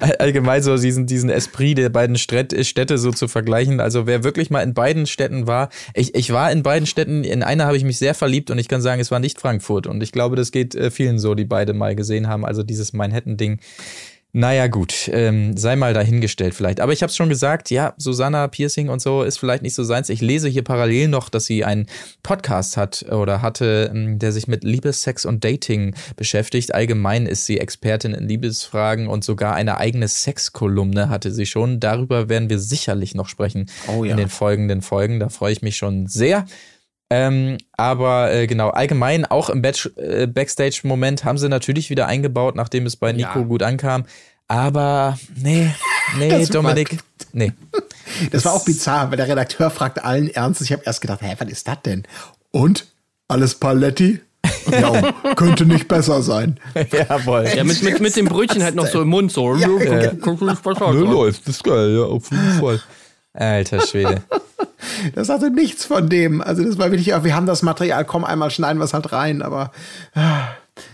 All- 0.00 0.16
Allgemein 0.18 0.62
so 0.62 0.76
diesen, 0.76 1.06
diesen 1.06 1.30
Esprit 1.30 1.78
der 1.78 1.88
beiden 1.88 2.16
Städte, 2.16 2.64
Städte 2.64 2.98
so 2.98 3.10
zu 3.12 3.28
vergleichen. 3.28 3.80
Also 3.80 4.06
wer 4.06 4.24
wirklich 4.24 4.50
mal 4.50 4.62
in 4.62 4.74
beiden 4.74 5.06
Städten 5.06 5.46
war, 5.46 5.68
ich, 5.94 6.14
ich 6.14 6.32
war 6.32 6.50
in 6.52 6.62
beiden 6.62 6.86
Städten, 6.86 7.24
in 7.24 7.42
einer 7.42 7.66
habe 7.66 7.76
ich 7.76 7.84
mich 7.84 7.98
sehr 7.98 8.14
verliebt 8.14 8.50
und 8.50 8.58
ich 8.58 8.68
kann 8.68 8.80
sagen, 8.80 9.00
es 9.00 9.10
war 9.10 9.18
nicht 9.20 9.40
Frankfurt. 9.40 9.86
Und 9.86 10.02
ich 10.02 10.12
glaube, 10.12 10.36
das 10.36 10.50
geht 10.52 10.74
äh, 10.74 10.90
vielen 10.90 11.18
so, 11.18 11.34
die 11.34 11.44
beide 11.44 11.72
mal 11.74 11.94
gesehen 11.94 12.28
haben. 12.28 12.44
Also 12.44 12.62
dieses 12.62 12.92
Manhattan-Ding. 12.92 13.58
Naja, 14.32 14.68
gut, 14.68 15.10
ähm, 15.12 15.56
sei 15.56 15.74
mal 15.74 15.92
dahingestellt 15.92 16.54
vielleicht. 16.54 16.80
Aber 16.80 16.92
ich 16.92 17.02
habe 17.02 17.10
es 17.10 17.16
schon 17.16 17.28
gesagt, 17.28 17.68
ja, 17.70 17.94
Susanna 17.96 18.46
Piercing 18.46 18.88
und 18.88 19.02
so 19.02 19.24
ist 19.24 19.38
vielleicht 19.38 19.62
nicht 19.62 19.74
so 19.74 19.82
seins. 19.82 20.08
Ich 20.08 20.20
lese 20.20 20.48
hier 20.48 20.62
parallel 20.62 21.08
noch, 21.08 21.28
dass 21.28 21.46
sie 21.46 21.64
einen 21.64 21.86
Podcast 22.22 22.76
hat 22.76 23.04
oder 23.10 23.42
hatte, 23.42 23.90
ähm, 23.92 24.20
der 24.20 24.30
sich 24.30 24.46
mit 24.46 24.62
Liebe, 24.62 24.92
Sex 24.92 25.24
und 25.24 25.42
Dating 25.42 25.96
beschäftigt. 26.14 26.72
Allgemein 26.72 27.26
ist 27.26 27.46
sie 27.46 27.58
Expertin 27.58 28.14
in 28.14 28.28
Liebesfragen 28.28 29.08
und 29.08 29.24
sogar 29.24 29.54
eine 29.54 29.78
eigene 29.78 30.06
Sexkolumne 30.06 31.08
hatte 31.08 31.32
sie 31.32 31.46
schon. 31.46 31.80
Darüber 31.80 32.28
werden 32.28 32.48
wir 32.50 32.60
sicherlich 32.60 33.16
noch 33.16 33.28
sprechen 33.28 33.68
Oh 33.88 34.04
ja. 34.04 34.12
in 34.12 34.16
den 34.16 34.28
folgenden 34.28 34.80
Folgen. 34.80 35.18
Da 35.18 35.28
freue 35.28 35.52
ich 35.52 35.62
mich 35.62 35.76
schon 35.76 36.06
sehr. 36.06 36.46
Ähm, 37.10 37.58
aber 37.76 38.32
äh, 38.32 38.46
genau, 38.46 38.70
allgemein 38.70 39.24
auch 39.26 39.50
im 39.50 39.62
äh, 39.64 40.26
Backstage-Moment 40.26 41.24
haben 41.24 41.38
sie 41.38 41.48
natürlich 41.48 41.90
wieder 41.90 42.06
eingebaut, 42.06 42.54
nachdem 42.54 42.86
es 42.86 42.96
bei 42.96 43.12
Nico 43.12 43.40
Ja. 43.40 43.44
gut 43.44 43.62
ankam. 43.64 44.04
Aber 44.46 45.18
nee, 45.36 45.70
nee, 46.18 46.28
Das 46.38 46.48
Dominik, 46.48 46.98
nee. 47.32 47.52
Das 48.30 48.44
war 48.44 48.52
auch 48.52 48.64
bizarr, 48.64 49.10
weil 49.10 49.16
der 49.16 49.28
Redakteur 49.28 49.70
fragte 49.70 50.04
allen 50.04 50.28
Ernstes. 50.28 50.66
Ich 50.66 50.72
habe 50.72 50.82
erst 50.84 51.00
gedacht, 51.00 51.20
hä, 51.22 51.34
was 51.38 51.48
ist 51.48 51.66
das 51.68 51.82
denn? 51.84 52.04
Und? 52.52 52.86
Alles 53.28 53.54
Paletti? 53.54 54.20
Ja, 54.72 55.12
könnte 55.36 55.66
nicht 55.66 55.88
besser 55.88 56.22
sein. 56.22 56.58
Jawohl. 56.92 57.48
ja 57.54 57.64
mit, 57.64 57.82
mit, 57.82 58.00
mit 58.00 58.16
dem 58.16 58.26
Brötchen 58.26 58.62
halt 58.62 58.74
noch 58.74 58.86
so 58.86 59.02
im 59.02 59.08
Mund 59.08 59.32
so. 59.32 59.54
Ja, 59.56 59.68
läuft, 61.12 61.46
das 61.46 61.56
ist 61.56 61.64
geil, 61.64 61.96
ja, 61.96 62.04
auf 62.04 62.30
jeden 62.30 62.60
Fall. 62.60 62.80
Alter 63.32 63.80
Schwede. 63.86 64.22
Das 65.14 65.28
hatte 65.28 65.50
nichts 65.50 65.84
von 65.84 66.08
dem. 66.08 66.40
Also 66.40 66.64
das 66.64 66.78
war 66.78 66.90
wirklich, 66.90 67.08
wir 67.08 67.34
haben 67.34 67.46
das 67.46 67.62
Material, 67.62 68.04
komm, 68.04 68.24
einmal 68.24 68.50
schneiden 68.50 68.78
wir 68.78 68.84
es 68.84 68.94
halt 68.94 69.12
rein, 69.12 69.42
aber 69.42 69.72
ah, 70.14 70.48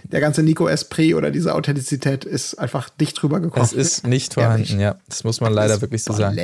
der 0.04 0.20
ganze 0.20 0.42
Nico 0.42 0.68
Esprit 0.68 1.14
oder 1.14 1.30
diese 1.30 1.54
Authentizität 1.54 2.24
ist 2.24 2.54
einfach 2.54 2.88
dicht 2.88 3.20
drüber 3.20 3.40
gekommen. 3.40 3.62
Das 3.62 3.72
ist 3.72 4.06
nicht 4.06 4.34
vorhanden, 4.34 4.80
ja. 4.80 4.96
Das 5.08 5.24
muss 5.24 5.40
man 5.40 5.52
leider 5.52 5.80
wirklich 5.80 6.02
so 6.02 6.12
sagen. 6.12 6.36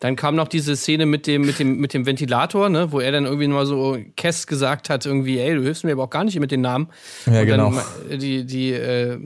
Dann 0.00 0.14
kam 0.14 0.34
noch 0.36 0.48
diese 0.48 0.76
Szene 0.76 1.06
mit 1.06 1.26
dem, 1.26 1.42
mit 1.46 1.58
dem, 1.58 1.78
mit 1.78 1.94
dem 1.94 2.04
Ventilator, 2.04 2.68
ne, 2.68 2.92
wo 2.92 3.00
er 3.00 3.12
dann 3.12 3.24
irgendwie 3.24 3.48
mal 3.48 3.64
so 3.64 3.96
Kess 4.16 4.46
gesagt 4.46 4.90
hat, 4.90 5.06
irgendwie, 5.06 5.38
ey, 5.38 5.54
du 5.54 5.62
hilfst 5.62 5.84
mir 5.84 5.92
aber 5.92 6.04
auch 6.04 6.10
gar 6.10 6.22
nicht 6.24 6.38
mit 6.38 6.50
den 6.50 6.60
Namen. 6.60 6.88
Ja, 7.26 7.40
und 7.40 7.46
genau. 7.46 7.72
dann 8.10 8.18
die, 8.18 8.44
die 8.44 8.72
äh, 8.72 9.18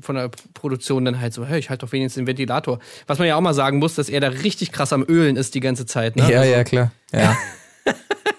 von 0.00 0.14
der 0.14 0.30
Produktion 0.54 1.04
dann 1.04 1.20
halt 1.20 1.34
so, 1.34 1.44
hey, 1.44 1.58
ich 1.58 1.68
halte 1.68 1.84
doch 1.84 1.92
wenigstens 1.92 2.20
den 2.22 2.26
Ventilator. 2.28 2.78
Was 3.06 3.18
man 3.18 3.26
ja 3.26 3.34
auch 3.36 3.40
mal 3.40 3.54
sagen 3.54 3.78
muss, 3.78 3.94
dass 3.96 4.08
er 4.08 4.20
da 4.20 4.28
richtig 4.28 4.70
krass 4.70 4.92
am 4.92 5.04
Ölen 5.08 5.36
ist 5.36 5.54
die 5.54 5.60
ganze 5.60 5.84
Zeit, 5.86 6.16
ne? 6.16 6.30
Ja, 6.30 6.44
ja, 6.44 6.62
klar. 6.64 6.92
Ja. 7.12 7.36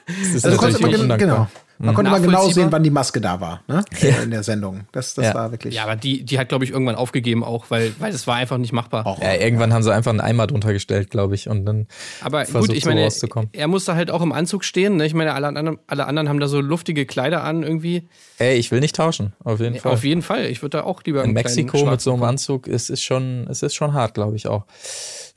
Das 0.08 0.36
ist 0.36 0.46
Also 0.46 0.58
natürlich 0.62 0.82
man, 0.82 0.92
gen- 0.92 1.02
undankbar. 1.02 1.18
genau. 1.18 1.48
Man 1.78 1.94
konnte 1.94 2.10
mal 2.12 2.22
genau 2.22 2.48
sehen, 2.50 2.72
wann 2.72 2.84
die 2.84 2.90
Maske 2.90 3.20
da 3.20 3.40
war, 3.42 3.62
ne? 3.68 3.84
In 4.24 4.32
der 4.32 4.44
Sendung. 4.44 4.82
Das, 4.92 5.14
das 5.14 5.26
Ja. 5.26 5.34
war 5.34 5.52
wirklich. 5.52 5.74
Ja, 5.76 5.84
aber 5.84 5.96
die, 5.96 6.24
die 6.24 6.40
hat, 6.40 6.50
glaube 6.50 6.64
ich, 6.64 6.72
irgendwann 6.72 6.96
aufgegeben 6.96 7.44
auch, 7.44 7.66
weil, 7.70 7.94
weil 8.00 8.12
das 8.12 8.28
war 8.28 8.36
einfach 8.36 8.58
nicht 8.58 8.72
machbar. 8.72 9.06
Auch. 9.06 9.22
Ja, 9.22 9.34
irgendwann 9.34 9.74
haben 9.74 9.84
sie 9.84 9.94
einfach 9.94 10.12
einen 10.12 10.22
Eimer 10.22 10.48
drunter 10.48 10.72
gestellt, 10.74 11.10
glaube 11.10 11.36
ich, 11.36 11.50
und 11.50 11.66
dann 11.66 11.88
Aber 12.22 12.46
versucht 12.46 12.70
gut, 12.70 12.78
ich 12.78 12.86
meine, 12.86 13.04
rauszukommen. 13.04 13.50
er 13.52 13.68
musste 13.68 13.96
halt 13.96 14.10
auch 14.12 14.22
im 14.22 14.32
Anzug 14.32 14.64
stehen. 14.64 14.96
Ne? 14.98 15.06
Ich 15.06 15.14
meine, 15.14 15.34
alle 15.34 15.48
anderen, 15.48 15.78
alle 15.88 16.06
anderen 16.08 16.30
haben 16.30 16.40
da 16.40 16.48
so 16.48 16.62
luftige 16.62 17.06
Kleider 17.06 17.44
an 17.44 17.64
irgendwie. 17.64 18.08
Ey, 18.38 18.56
ich 18.58 18.72
will 18.72 18.80
nicht 18.80 18.96
tauschen, 18.96 19.34
auf 19.44 19.60
jeden 19.60 19.76
Fall. 19.76 19.92
Auf 19.94 20.04
jeden 20.04 20.22
Fall. 20.22 20.46
Ich 20.46 20.62
würde 20.62 20.78
da 20.78 20.84
auch 20.84 21.04
lieber 21.04 21.24
In 21.24 21.34
Mexiko 21.34 21.86
mit 21.86 22.00
so 22.02 22.14
einem 22.14 22.24
Anzug, 22.24 22.68
es 22.68 22.90
ist 22.90 23.04
schon, 23.04 23.48
es 23.50 23.64
ist 23.64 23.76
schon 23.76 23.94
hart, 23.94 24.14
glaube 24.14 24.36
ich 24.36 24.48
auch. 24.48 24.66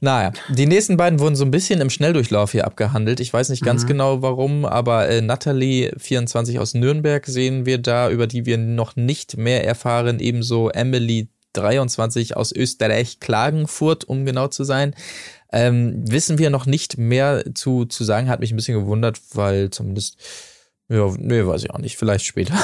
Naja, 0.00 0.32
die 0.48 0.66
nächsten 0.66 0.96
beiden 0.96 1.18
wurden 1.18 1.34
so 1.34 1.44
ein 1.44 1.50
bisschen 1.50 1.80
im 1.80 1.90
Schnelldurchlauf 1.90 2.52
hier 2.52 2.66
abgehandelt. 2.66 3.18
Ich 3.18 3.32
weiß 3.32 3.48
nicht 3.48 3.64
ganz 3.64 3.84
genau 3.84 4.22
warum, 4.22 4.64
aber 4.64 5.08
äh, 5.08 5.20
Natalie 5.20 5.92
24 5.98 6.60
aus 6.60 6.74
Nürnberg 6.74 7.26
sehen 7.26 7.66
wir 7.66 7.78
da, 7.78 8.08
über 8.08 8.28
die 8.28 8.46
wir 8.46 8.58
noch 8.58 8.94
nicht 8.94 9.36
mehr 9.36 9.64
erfahren. 9.66 10.20
Ebenso 10.20 10.68
Emily 10.68 11.28
23 11.54 12.36
aus 12.36 12.52
Österreich, 12.52 13.18
Klagenfurt, 13.18 14.04
um 14.04 14.24
genau 14.24 14.46
zu 14.46 14.62
sein. 14.62 14.94
Ähm, 15.50 16.04
wissen 16.08 16.38
wir 16.38 16.50
noch 16.50 16.66
nicht 16.66 16.96
mehr 16.96 17.42
zu, 17.54 17.84
zu 17.84 18.04
sagen, 18.04 18.28
hat 18.28 18.38
mich 18.38 18.52
ein 18.52 18.56
bisschen 18.56 18.78
gewundert, 18.78 19.18
weil 19.34 19.70
zumindest, 19.70 20.18
ja, 20.88 21.12
nee, 21.18 21.44
weiß 21.44 21.64
ich 21.64 21.70
auch 21.70 21.78
nicht, 21.78 21.96
vielleicht 21.96 22.24
später. 22.24 22.54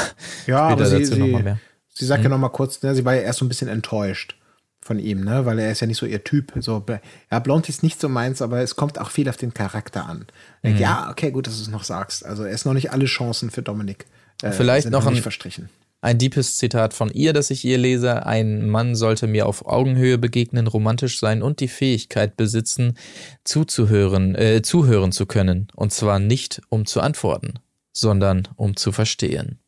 Ja, 0.47 0.69
aber 0.69 0.85
später 0.85 1.05
sie, 1.05 1.11
dazu 1.11 1.19
noch 1.19 1.27
mal 1.27 1.39
sie, 1.39 1.45
mehr. 1.45 1.61
sie 1.89 2.07
sagt 2.07 2.23
ja 2.23 2.29
noch 2.29 2.39
mal 2.39 2.51
kurz, 2.51 2.81
ne, 2.83 2.95
sie 2.95 3.05
war 3.05 3.15
ja 3.15 3.23
erst 3.23 3.41
so 3.41 3.45
ein 3.45 3.49
bisschen 3.49 3.69
enttäuscht 3.69 4.37
von 4.85 4.99
ihm, 4.99 5.25
ne, 5.25 5.47
weil 5.47 5.59
er 5.59 5.73
ist 5.73 5.81
ja 5.81 5.87
nicht 5.87 5.97
so 5.99 6.07
ihr 6.07 6.23
Typ. 6.25 6.53
So, 6.61 6.85
ja, 7.33 7.39
Blond 7.41 7.69
ist 7.69 7.83
nicht 7.83 8.01
so 8.01 8.09
meins, 8.09 8.43
aber 8.43 8.61
es 8.61 8.77
kommt 8.77 9.01
auch 9.01 9.11
viel 9.11 9.29
auf 9.29 9.37
den 9.39 9.55
Charakter 9.55 10.07
an. 10.07 10.27
Denkt, 10.63 10.79
Ja, 10.79 11.09
okay, 11.11 11.31
gut, 11.31 11.47
dass 11.47 11.57
du 11.57 11.63
es 11.63 11.69
noch 11.69 11.85
sagst. 11.85 12.25
Also 12.25 12.45
er 12.45 12.51
ist 12.53 12.67
noch 12.67 12.75
nicht 12.75 12.93
alle 12.93 13.07
Chancen 13.07 13.51
für 13.51 13.63
Dominik. 13.63 14.07
Äh, 14.43 14.53
Vielleicht 14.53 14.83
sind 14.85 14.93
noch 14.93 15.05
nicht 15.09 15.19
ein- 15.19 15.23
verstrichen. 15.23 15.69
Ein 16.03 16.19
deepes 16.19 16.59
Zitat 16.59 16.93
von 16.93 17.11
ihr, 17.11 17.33
das 17.33 17.49
ich 17.51 17.65
ihr 17.65 17.79
lese. 17.79 18.27
Ein 18.27 18.69
Mann 18.69 18.95
sollte 18.95 19.27
mir 19.27 19.47
auf 19.47 19.65
Augenhöhe 19.65 20.19
begegnen, 20.19 20.67
romantisch 20.67 21.19
sein 21.19 21.41
und 21.43 21.61
die 21.61 21.69
Fähigkeit 21.69 22.37
besitzen, 22.37 22.99
zuzuhören, 23.55 24.35
äh, 24.35 24.63
zuhören 24.63 25.13
zu 25.13 25.27
können. 25.27 25.69
Und 25.75 25.93
zwar 25.93 26.19
nicht, 26.19 26.61
um 26.69 26.87
zu 26.87 27.01
antworten, 27.01 27.55
sondern 27.93 28.49
um 28.57 28.77
zu 28.77 28.91
verstehen. 28.93 29.61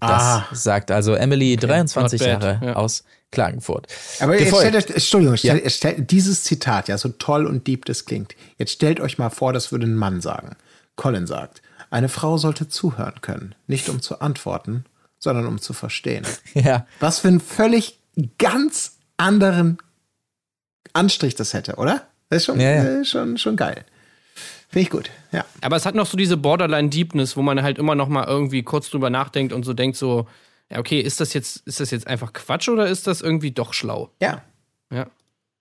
Das 0.00 0.22
Ah. 0.22 0.48
sagt 0.52 0.90
also 0.90 1.14
Emily, 1.14 1.56
23 1.56 2.20
not 2.20 2.28
bad, 2.28 2.42
Jahre 2.42 2.66
ja. 2.66 2.72
aus 2.76 3.04
Klagenfurt. 3.30 3.86
Aber 4.20 4.34
jetzt 4.34 4.44
Gefolgt- 4.46 4.68
stellt 4.68 4.84
euch, 4.88 4.94
Entschuldigung, 4.94 5.34
Ja. 5.36 5.56
stellt, 5.56 5.72
stellt, 5.72 6.10
dieses 6.10 6.44
Zitat, 6.44 6.88
ja, 6.88 6.96
so 6.98 7.10
toll 7.10 7.46
und 7.46 7.66
deep 7.66 7.84
das 7.84 8.04
klingt. 8.06 8.34
Jetzt 8.56 8.72
stellt 8.72 9.00
euch 9.00 9.18
mal 9.18 9.30
vor, 9.30 9.52
das 9.52 9.70
würde 9.72 9.86
ein 9.86 9.94
Mann 9.96 10.20
sagen. 10.20 10.56
Colin 10.96 11.26
sagt, 11.26 11.62
eine 11.90 12.08
Frau 12.08 12.38
sollte 12.38 12.68
zuhören 12.68 13.20
können, 13.20 13.54
nicht 13.66 13.88
um 13.88 14.00
zu 14.02 14.20
antworten, 14.20 14.84
sondern 15.18 15.46
um 15.46 15.60
zu 15.60 15.72
verstehen. 15.72 16.26
Ja, 16.54 16.86
Was 17.00 17.18
für 17.20 17.28
einen 17.28 17.40
völlig 17.40 17.98
ganz 18.38 18.96
anderen 19.16 19.78
Anstrich 20.92 21.34
das 21.34 21.54
hätte, 21.54 21.76
oder? 21.76 22.06
Das 22.30 22.38
ist 22.38 22.44
schon, 22.46 22.60
Ja, 22.60 22.70
ja. 22.70 23.00
äh, 23.00 23.04
schon, 23.04 23.38
schon 23.38 23.56
geil. 23.56 23.84
Finde 24.70 24.82
ich 24.82 24.90
gut, 24.90 25.10
ja. 25.32 25.44
Aber 25.62 25.76
es 25.76 25.86
hat 25.86 25.94
noch 25.94 26.06
so 26.06 26.16
diese 26.16 26.36
Borderline-Deepness, 26.36 27.36
wo 27.36 27.42
man 27.42 27.62
halt 27.62 27.78
immer 27.78 27.94
noch 27.94 28.08
mal 28.08 28.26
irgendwie 28.26 28.62
kurz 28.62 28.90
drüber 28.90 29.08
nachdenkt 29.10 29.52
und 29.52 29.64
so 29.64 29.72
denkt 29.72 29.96
so, 29.96 30.26
ja, 30.70 30.78
okay, 30.78 31.00
ist 31.00 31.20
das 31.20 31.32
jetzt, 31.32 31.62
ist 31.66 31.80
das 31.80 31.90
jetzt 31.90 32.06
einfach 32.06 32.32
Quatsch 32.32 32.68
oder 32.68 32.86
ist 32.88 33.06
das 33.06 33.20
irgendwie 33.20 33.50
doch 33.52 33.72
schlau? 33.74 34.10
Ja. 34.20 34.42
Ja. 34.92 35.06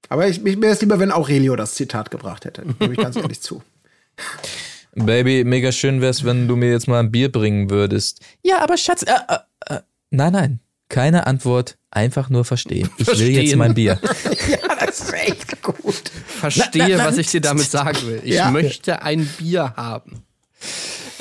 Aber 0.10 0.28
ich, 0.28 0.44
ich, 0.46 0.58
mir 0.58 0.70
ist 0.72 0.82
lieber, 0.82 1.00
wenn 1.00 1.12
Aurelio 1.12 1.56
das 1.56 1.76
Zitat 1.76 2.12
gebracht 2.12 2.46
hätte. 2.46 2.64
Gebe 2.80 2.94
ich 2.94 3.00
ganz 3.00 3.16
ehrlich 3.18 3.42
zu. 3.42 3.62
Baby, 4.96 5.44
mega 5.44 5.72
schön 5.72 6.02
wär's, 6.02 6.24
wenn 6.24 6.48
du 6.48 6.56
mir 6.56 6.72
jetzt 6.72 6.88
mal 6.88 7.00
ein 7.00 7.12
Bier 7.12 7.32
bringen 7.32 7.70
würdest. 7.70 8.22
Ja, 8.42 8.60
aber 8.60 8.78
Schatz, 8.78 9.04
äh, 9.04 9.12
äh, 9.28 9.76
äh, 9.76 9.80
nein, 10.10 10.34
nein, 10.34 10.60
keine 10.90 11.28
Antwort, 11.28 11.78
einfach 11.92 12.30
nur 12.30 12.46
verstehen. 12.46 12.90
Ich 12.98 13.06
will 13.08 13.14
jetzt 13.20 13.36
Verstehen. 13.36 13.60
mein 13.60 13.74
Bier. 13.76 14.00
ja, 14.50 14.58
das 14.86 15.02
ist 15.02 15.14
echt 15.14 15.62
gut. 15.62 16.12
Verstehe, 16.26 16.98
was 16.98 17.18
ich 17.18 17.28
dir 17.28 17.42
damit 17.42 17.70
sagen 17.70 17.98
will. 18.08 18.22
Ich 18.24 18.36
Ja. 18.36 18.50
möchte 18.50 19.02
ein 19.04 19.26
Bier 19.38 19.74
haben. 19.76 20.24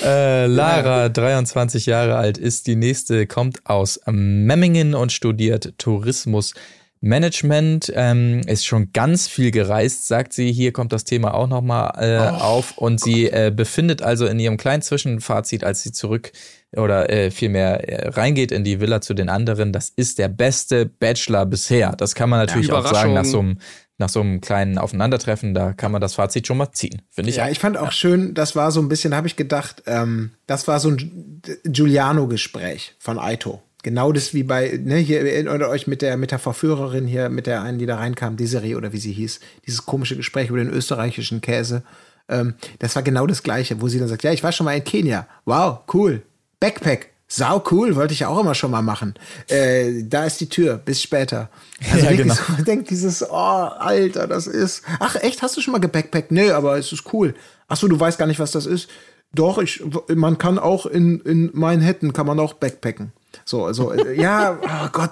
Äh, 0.06 0.46
Lara, 0.46 1.08
23 1.08 1.86
Jahre 1.86 2.14
alt, 2.14 2.38
ist 2.38 2.68
die 2.68 2.76
nächste, 2.76 3.26
kommt 3.26 3.66
aus 3.66 4.00
Memmingen 4.06 4.94
und 4.94 5.10
studiert 5.10 5.74
Tourismus. 5.78 6.54
Management 7.00 7.92
ähm, 7.94 8.42
ist 8.46 8.64
schon 8.64 8.92
ganz 8.92 9.26
viel 9.26 9.50
gereist, 9.50 10.06
sagt 10.06 10.32
sie. 10.32 10.52
Hier 10.52 10.72
kommt 10.72 10.92
das 10.92 11.04
Thema 11.04 11.34
auch 11.34 11.48
nochmal 11.48 11.92
äh, 11.98 12.40
auf. 12.40 12.78
Und 12.78 13.00
sie 13.00 13.26
äh, 13.26 13.52
befindet 13.54 14.00
also 14.00 14.26
in 14.26 14.38
ihrem 14.38 14.56
kleinen 14.56 14.82
Zwischenfazit, 14.82 15.64
als 15.64 15.82
sie 15.82 15.90
zurück 15.90 16.30
oder 16.72 17.10
äh, 17.10 17.30
vielmehr 17.30 17.88
äh, 17.88 18.08
reingeht 18.08 18.52
in 18.52 18.62
die 18.62 18.80
Villa 18.80 19.00
zu 19.00 19.12
den 19.12 19.28
anderen. 19.28 19.72
Das 19.72 19.88
ist 19.88 20.18
der 20.18 20.28
beste 20.28 20.86
Bachelor 20.86 21.46
bisher. 21.46 21.92
Das 21.96 22.14
kann 22.14 22.30
man 22.30 22.40
natürlich 22.40 22.72
auch 22.72 22.86
sagen 22.86 23.12
nach 23.12 23.24
so 23.24 23.40
einem 23.40 23.58
nach 23.98 24.08
so 24.08 24.20
einem 24.20 24.40
kleinen 24.40 24.78
Aufeinandertreffen, 24.78 25.54
da 25.54 25.72
kann 25.72 25.92
man 25.92 26.00
das 26.00 26.14
Fazit 26.14 26.46
schon 26.46 26.58
mal 26.58 26.72
ziehen, 26.72 27.02
finde 27.10 27.30
ich. 27.30 27.36
Ja, 27.36 27.48
ich 27.48 27.58
fand 27.58 27.78
auch 27.78 27.92
schön, 27.92 28.34
das 28.34 28.54
war 28.54 28.70
so 28.70 28.80
ein 28.80 28.88
bisschen, 28.88 29.14
habe 29.14 29.26
ich 29.26 29.36
gedacht, 29.36 29.82
ähm, 29.86 30.32
das 30.46 30.68
war 30.68 30.80
so 30.80 30.90
ein 30.90 31.42
Giuliano-Gespräch 31.64 32.94
von 32.98 33.18
Aito. 33.18 33.62
Genau 33.82 34.12
das 34.12 34.34
wie 34.34 34.42
bei, 34.42 34.80
ne, 34.82 34.96
hier 34.96 35.20
erinnert 35.20 35.62
euch 35.62 35.86
mit 35.86 36.02
der, 36.02 36.16
mit 36.16 36.30
der 36.30 36.38
Verführerin 36.38 37.06
hier, 37.06 37.28
mit 37.28 37.46
der 37.46 37.62
einen, 37.62 37.78
die 37.78 37.86
da 37.86 37.96
reinkam, 37.96 38.36
Desiree 38.36 38.74
oder 38.74 38.92
wie 38.92 38.98
sie 38.98 39.12
hieß, 39.12 39.40
dieses 39.64 39.86
komische 39.86 40.16
Gespräch 40.16 40.48
über 40.48 40.58
den 40.58 40.70
österreichischen 40.70 41.40
Käse. 41.40 41.82
Ähm, 42.28 42.54
das 42.80 42.96
war 42.96 43.02
genau 43.02 43.26
das 43.26 43.42
Gleiche, 43.42 43.80
wo 43.80 43.88
sie 43.88 43.98
dann 43.98 44.08
sagt, 44.08 44.24
ja, 44.24 44.32
ich 44.32 44.42
war 44.42 44.52
schon 44.52 44.64
mal 44.64 44.76
in 44.76 44.84
Kenia. 44.84 45.26
Wow, 45.44 45.80
cool. 45.94 46.22
Backpack. 46.58 47.10
Sau 47.28 47.62
cool, 47.72 47.96
wollte 47.96 48.14
ich 48.14 48.24
auch 48.24 48.38
immer 48.38 48.54
schon 48.54 48.70
mal 48.70 48.82
machen. 48.82 49.14
Äh, 49.48 50.04
da 50.04 50.24
ist 50.26 50.40
die 50.40 50.48
Tür, 50.48 50.76
bis 50.78 51.02
später. 51.02 51.50
Also 51.90 51.96
Ja, 52.04 52.10
wirklich 52.10 52.18
genau. 52.22 52.34
so, 52.34 52.52
man 52.52 52.64
denkt 52.64 52.90
dieses, 52.90 53.22
oh, 53.28 53.34
Alter, 53.34 54.26
das 54.28 54.46
ist. 54.46 54.82
Ach, 55.00 55.16
echt, 55.16 55.42
hast 55.42 55.56
du 55.56 55.60
schon 55.60 55.72
mal 55.72 55.78
gebackpackt? 55.80 56.30
Nee, 56.30 56.50
aber 56.50 56.78
es 56.78 56.92
ist 56.92 57.12
cool. 57.12 57.34
Ach 57.68 57.76
so, 57.76 57.88
du 57.88 57.98
weißt 57.98 58.18
gar 58.18 58.26
nicht, 58.26 58.38
was 58.38 58.52
das 58.52 58.66
ist. 58.66 58.88
Doch, 59.34 59.58
ich, 59.58 59.82
man 60.14 60.38
kann 60.38 60.58
auch 60.58 60.86
in, 60.86 61.20
in 61.20 61.50
Manhattan 61.52 62.12
kann 62.12 62.26
man 62.26 62.38
auch 62.38 62.52
backpacken. 62.54 63.12
So, 63.44 63.64
also, 63.64 63.90
äh, 63.92 64.14
ja, 64.20 64.58
oh 64.62 64.88
Gott, 64.92 65.10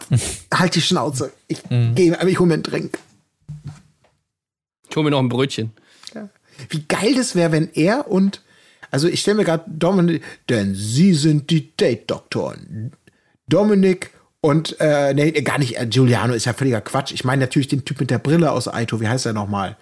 halt 0.54 0.76
die 0.76 0.82
Schnauze. 0.82 1.32
Ich 1.48 1.68
Mhm. 1.68 1.94
gehe, 1.96 2.16
ich 2.28 2.38
hole 2.38 2.46
mir 2.46 2.54
einen 2.54 2.62
Drink. 2.62 2.96
Ich 4.88 4.96
hol 4.96 5.02
mir 5.02 5.10
noch 5.10 5.18
ein 5.18 5.28
Brötchen. 5.28 5.72
Wie 6.70 6.84
geil 6.86 7.16
das 7.16 7.34
wäre, 7.34 7.50
wenn 7.50 7.68
er 7.74 8.08
und, 8.08 8.40
also 8.94 9.08
ich 9.08 9.22
stelle 9.22 9.38
mir 9.38 9.44
gerade 9.44 9.64
Dominik, 9.66 10.22
denn 10.48 10.72
sie 10.76 11.14
sind 11.14 11.50
die 11.50 11.76
Date-Doktoren. 11.76 12.92
Dominik 13.48 14.12
und, 14.40 14.76
äh, 14.78 15.12
nee, 15.14 15.32
gar 15.42 15.58
nicht, 15.58 15.76
äh, 15.76 15.84
Giuliano 15.86 16.32
ist 16.32 16.44
ja 16.44 16.52
völliger 16.52 16.80
Quatsch. 16.80 17.10
Ich 17.12 17.24
meine 17.24 17.40
natürlich 17.40 17.66
den 17.66 17.84
Typ 17.84 17.98
mit 17.98 18.10
der 18.10 18.18
Brille 18.18 18.52
aus 18.52 18.68
Aito, 18.68 19.00
wie 19.00 19.08
heißt 19.08 19.26
er 19.26 19.32
nochmal? 19.32 19.76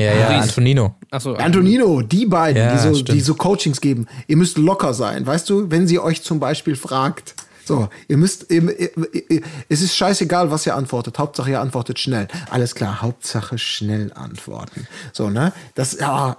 Ja, 0.00 0.12
ja, 0.14 0.28
Ries. 0.30 0.48
Antonino. 0.48 0.96
Achso. 1.12 1.34
Antonino, 1.34 2.02
die 2.02 2.26
beiden, 2.26 2.60
Ja, 2.60 2.72
die, 2.72 2.78
so, 2.82 2.94
stimmt. 2.94 3.16
die 3.16 3.20
so 3.20 3.34
Coachings 3.36 3.80
geben. 3.80 4.08
Ihr 4.26 4.36
müsst 4.36 4.58
locker 4.58 4.94
sein, 4.94 5.24
weißt 5.24 5.48
du, 5.48 5.70
wenn 5.70 5.86
sie 5.86 6.00
euch 6.00 6.22
zum 6.22 6.40
Beispiel 6.40 6.74
fragt. 6.74 7.36
So, 7.64 7.88
ihr 8.08 8.16
müsst, 8.16 8.50
ihr, 8.50 8.62
ihr, 8.80 8.90
ihr, 9.30 9.42
es 9.68 9.82
ist 9.82 9.94
scheißegal, 9.94 10.50
was 10.50 10.66
ihr 10.66 10.74
antwortet. 10.74 11.18
Hauptsache, 11.18 11.50
ihr 11.50 11.60
antwortet 11.60 12.00
schnell. 12.00 12.26
Alles 12.50 12.74
klar, 12.74 13.00
Hauptsache 13.02 13.58
schnell 13.58 14.12
antworten. 14.14 14.88
So, 15.12 15.30
ne? 15.30 15.52
Das, 15.76 15.96
ja. 16.00 16.38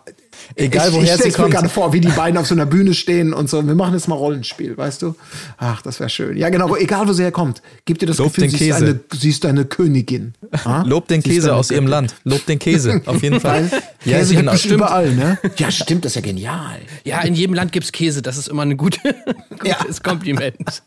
Egal, 0.56 0.90
ich, 0.90 0.94
woher 0.94 1.04
ich 1.04 1.12
sie 1.12 1.18
stell's 1.20 1.38
mir 1.38 1.44
kommt. 1.44 1.54
gerade 1.56 1.70
vor, 1.70 1.94
wie 1.94 2.02
die 2.02 2.10
beiden 2.10 2.38
auf 2.38 2.48
so 2.48 2.56
einer 2.56 2.66
Bühne 2.66 2.94
stehen 2.94 3.34
und 3.34 3.50
so. 3.50 3.66
Wir 3.66 3.76
machen 3.76 3.94
jetzt 3.94 4.08
mal 4.08 4.16
Rollenspiel, 4.16 4.78
weißt 4.78 5.02
du? 5.02 5.16
Ach, 5.58 5.82
das 5.82 6.00
wäre 6.00 6.10
schön. 6.10 6.38
Ja, 6.38 6.50
genau, 6.50 6.76
egal, 6.76 7.08
wo 7.08 7.14
sie 7.14 7.24
herkommt. 7.24 7.62
Gib 7.86 8.00
dir 8.00 8.06
das 8.06 8.18
Lob 8.18 8.30
Gefühl, 8.30 8.44
den 8.44 8.50
sie 8.52 8.70
ist, 8.70 8.76
Käse. 8.78 8.86
eine, 8.86 9.00
sie 9.20 9.30
ist 9.30 9.46
eine 9.46 9.66
Königin. 9.66 10.34
Ah? 10.64 10.84
Lob 10.88 11.08
den 11.08 11.22
Sie 11.22 11.30
Käse 11.30 11.56
aus 11.56 11.72
ihrem. 11.72 11.88
Land. 11.88 12.16
Lob 12.24 12.46
den 12.46 12.60
Käse, 12.60 13.02
auf 13.06 13.22
jeden 13.22 13.40
Fall. 13.40 13.70
Ja, 14.06 14.20
Käse 14.20 14.36
genau. 14.36 14.52
gibt 14.52 14.66
es 14.66 14.72
überall, 14.72 15.14
ne? 15.14 15.38
Ja, 15.58 15.72
stimmt, 15.72 16.06
das 16.06 16.12
ist 16.12 16.16
ja 16.16 16.22
genial. 16.22 16.80
Ja, 17.04 17.22
in 17.22 17.36
jedem 17.36 17.54
Land 17.56 17.72
gibt's 17.72 17.92
Käse. 17.92 18.22
Das 18.22 18.38
ist 18.38 18.48
immer 18.48 18.64
ein 18.64 18.78
gute, 18.78 19.00
gutes 19.60 20.02
Kompliment. 20.02 20.84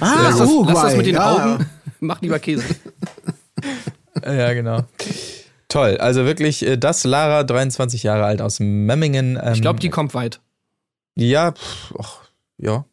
Ah, 0.00 0.20
Lass 0.22 0.38
das, 0.38 0.48
Uruguay, 0.48 0.72
lass 0.72 0.82
das 0.82 0.96
mit 0.96 1.06
den 1.06 1.14
ja. 1.14 1.52
Augen. 1.54 1.66
Mach 2.00 2.20
lieber 2.20 2.38
Käse. 2.38 2.64
Ja, 4.24 4.52
genau. 4.52 4.84
Toll. 5.74 5.96
Also 5.96 6.24
wirklich, 6.24 6.64
äh, 6.64 6.78
das 6.78 7.02
Lara, 7.02 7.42
23 7.42 8.04
Jahre 8.04 8.26
alt 8.26 8.40
aus 8.40 8.60
Memmingen. 8.60 9.36
Ähm, 9.42 9.54
Ich 9.54 9.60
glaube, 9.60 9.80
die 9.80 9.90
kommt 9.90 10.14
weit. 10.14 10.40
Ja, 11.16 11.50
pff, 11.50 11.92
ach, 11.98 12.20
ja. 12.58 12.84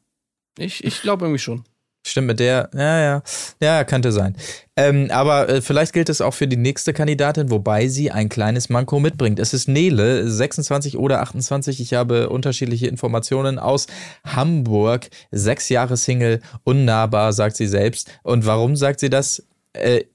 Ich, 0.57 0.83
ich 0.83 1.03
glaube 1.03 1.25
irgendwie 1.25 1.37
schon. 1.37 1.63
Stimmt 2.03 2.25
mit 2.25 2.39
der, 2.39 2.71
ja, 2.73 2.99
ja, 2.99 3.23
ja, 3.61 3.83
könnte 3.83 4.11
sein. 4.11 4.35
Ähm, 4.75 5.11
aber 5.11 5.47
äh, 5.47 5.61
vielleicht 5.61 5.93
gilt 5.93 6.09
es 6.09 6.21
auch 6.21 6.33
für 6.33 6.47
die 6.47 6.57
nächste 6.57 6.91
Kandidatin, 6.91 7.51
wobei 7.51 7.87
sie 7.87 8.09
ein 8.09 8.29
kleines 8.29 8.69
Manko 8.69 8.99
mitbringt. 8.99 9.37
Es 9.37 9.53
ist 9.53 9.67
Nele, 9.67 10.27
26 10.27 10.97
oder 10.97 11.21
28. 11.21 11.79
Ich 11.81 11.93
habe 11.93 12.29
unterschiedliche 12.29 12.87
Informationen 12.87 13.59
aus 13.59 13.85
Hamburg. 14.25 15.07
Sechs 15.29 15.69
Jahre 15.69 15.97
Single, 15.97 16.41
unnahbar, 16.63 17.31
sagt 17.31 17.57
sie 17.57 17.67
selbst. 17.67 18.09
Und 18.23 18.47
warum 18.47 18.75
sagt 18.75 18.99
sie 18.99 19.11
das? 19.11 19.43
Äh, 19.73 20.05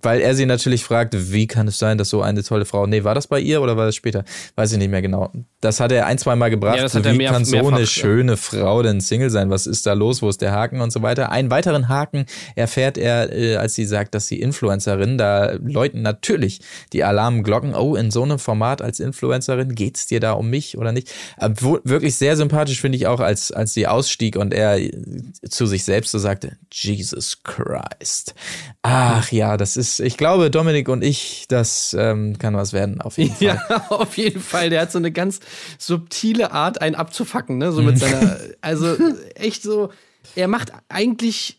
weil 0.00 0.20
er 0.20 0.36
sie 0.36 0.46
natürlich 0.46 0.84
fragt, 0.84 1.32
wie 1.32 1.48
kann 1.48 1.66
es 1.66 1.78
sein, 1.78 1.98
dass 1.98 2.08
so 2.08 2.22
eine 2.22 2.44
tolle 2.44 2.64
Frau. 2.64 2.86
Nee, 2.86 3.02
war 3.02 3.16
das 3.16 3.26
bei 3.26 3.40
ihr 3.40 3.60
oder 3.60 3.76
war 3.76 3.86
das 3.86 3.96
später? 3.96 4.24
Weiß 4.54 4.70
ich 4.70 4.78
nicht 4.78 4.90
mehr 4.90 5.02
genau. 5.02 5.32
Das 5.60 5.80
hat 5.80 5.90
er 5.90 6.06
ein, 6.06 6.18
zwei 6.18 6.36
Mal 6.36 6.50
gebracht. 6.50 6.76
Ja, 6.76 6.82
das 6.82 6.94
hat 6.94 7.04
er 7.04 7.14
wie 7.14 7.18
mehr- 7.18 7.32
kann 7.32 7.44
so 7.44 7.56
mehrfach, 7.56 7.72
eine 7.72 7.86
schöne 7.86 8.36
Frau 8.36 8.82
denn 8.82 9.00
Single 9.00 9.30
sein? 9.30 9.50
Was 9.50 9.66
ist 9.66 9.84
da 9.86 9.94
los? 9.94 10.22
Wo 10.22 10.28
ist 10.28 10.40
der 10.40 10.52
Haken 10.52 10.80
und 10.80 10.92
so 10.92 11.02
weiter? 11.02 11.32
Einen 11.32 11.50
weiteren 11.50 11.88
Haken 11.88 12.26
erfährt 12.54 12.96
er, 12.96 13.32
äh, 13.32 13.56
als 13.56 13.74
sie 13.74 13.84
sagt, 13.84 14.14
dass 14.14 14.28
sie 14.28 14.40
Influencerin, 14.40 15.18
da 15.18 15.52
läuten 15.54 16.02
natürlich 16.02 16.60
die 16.92 17.02
Alarmglocken. 17.02 17.74
Oh, 17.74 17.96
in 17.96 18.12
so 18.12 18.22
einem 18.22 18.38
Format 18.38 18.82
als 18.82 19.00
Influencerin 19.00 19.74
geht's 19.74 20.06
dir 20.06 20.20
da 20.20 20.32
um 20.32 20.48
mich 20.48 20.78
oder 20.78 20.92
nicht? 20.92 21.12
Wo, 21.58 21.80
wirklich 21.82 22.14
sehr 22.14 22.36
sympathisch 22.36 22.80
finde 22.80 22.96
ich 22.96 23.08
auch, 23.08 23.20
als, 23.20 23.50
als 23.50 23.74
sie 23.74 23.88
ausstieg 23.88 24.36
und 24.36 24.54
er 24.54 24.78
zu 25.48 25.66
sich 25.66 25.82
selbst 25.82 26.12
so 26.12 26.18
sagte, 26.18 26.56
Jesus 26.72 27.42
Christ. 27.42 28.34
Ach 28.82 29.30
ja, 29.32 29.56
das 29.56 29.71
ist, 29.76 30.00
ich 30.00 30.16
glaube, 30.16 30.50
Dominik 30.50 30.88
und 30.88 31.02
ich, 31.02 31.46
das 31.48 31.96
ähm, 31.98 32.38
kann 32.38 32.54
was 32.54 32.72
werden, 32.72 33.00
auf 33.00 33.18
jeden 33.18 33.34
Fall. 33.36 33.60
Ja, 33.68 33.86
auf 33.90 34.16
jeden 34.16 34.40
Fall. 34.40 34.70
Der 34.70 34.82
hat 34.82 34.92
so 34.92 34.98
eine 34.98 35.12
ganz 35.12 35.40
subtile 35.78 36.52
Art, 36.52 36.80
einen 36.80 36.94
abzufacken, 36.94 37.58
ne? 37.58 37.72
So 37.72 37.82
mit 37.82 37.98
seiner, 37.98 38.38
also 38.60 38.96
echt 39.34 39.62
so, 39.62 39.90
er 40.34 40.48
macht 40.48 40.72
eigentlich 40.88 41.58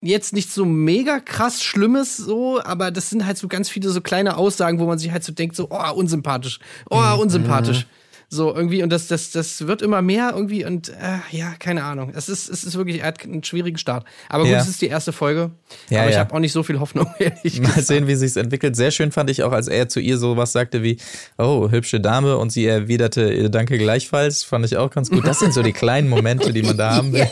jetzt 0.00 0.34
nicht 0.34 0.52
so 0.52 0.64
mega 0.64 1.18
krass 1.18 1.62
Schlimmes 1.62 2.16
so, 2.16 2.62
aber 2.62 2.90
das 2.90 3.08
sind 3.10 3.24
halt 3.24 3.38
so 3.38 3.48
ganz 3.48 3.70
viele 3.70 3.88
so 3.88 4.00
kleine 4.00 4.36
Aussagen, 4.36 4.78
wo 4.78 4.86
man 4.86 4.98
sich 4.98 5.10
halt 5.10 5.24
so 5.24 5.32
denkt, 5.32 5.56
so, 5.56 5.68
oh, 5.70 5.92
unsympathisch, 5.94 6.60
oh, 6.90 7.16
unsympathisch. 7.18 7.86
So 8.28 8.54
irgendwie, 8.54 8.82
und 8.82 8.90
das, 8.90 9.06
das, 9.06 9.30
das 9.30 9.66
wird 9.66 9.82
immer 9.82 10.02
mehr 10.02 10.32
irgendwie 10.34 10.64
und 10.64 10.88
äh, 10.88 11.18
ja, 11.30 11.54
keine 11.58 11.84
Ahnung. 11.84 12.12
Es 12.14 12.28
ist, 12.28 12.48
es 12.48 12.64
ist 12.64 12.76
wirklich, 12.76 13.00
er 13.00 13.06
hat 13.08 13.22
einen 13.24 13.44
schwierigen 13.44 13.78
Start. 13.78 14.04
Aber 14.28 14.42
gut, 14.44 14.52
Ja. 14.52 14.58
es 14.58 14.68
ist 14.68 14.82
die 14.82 14.88
erste 14.88 15.12
Folge. 15.12 15.50
Ja, 15.90 16.00
aber 16.00 16.08
ich 16.08 16.14
ja. 16.14 16.20
habe 16.20 16.34
auch 16.34 16.38
nicht 16.40 16.52
so 16.52 16.62
viel 16.62 16.80
Hoffnung, 16.80 17.06
ehrlich 17.18 17.60
Mal 17.60 17.66
gesagt. 17.68 17.86
sehen, 17.86 18.06
wie 18.08 18.14
sich's 18.16 18.36
entwickelt. 18.36 18.74
Sehr 18.76 18.90
schön 18.90 19.12
fand 19.12 19.30
ich 19.30 19.42
auch, 19.42 19.52
als 19.52 19.68
er 19.68 19.88
zu 19.88 20.00
ihr 20.00 20.18
sowas 20.18 20.52
sagte 20.52 20.82
wie, 20.82 20.96
oh, 21.38 21.70
hübsche 21.70 22.00
Dame 22.00 22.36
und 22.38 22.50
sie 22.50 22.66
erwiderte, 22.66 23.32
"Äh, 23.32 23.50
danke 23.50 23.78
gleichfalls. 23.78 24.42
Fand 24.42 24.64
ich 24.64 24.76
auch 24.76 24.90
ganz 24.90 25.10
gut. 25.10 25.26
Das 25.26 25.38
sind 25.38 25.52
so 25.54 25.62
die 25.62 25.72
kleinen 25.74 26.08
Momente, 26.08 26.52
die 26.52 26.62
man 26.62 26.76
da 26.76 26.94
haben 26.96 27.12
will. 27.12 27.28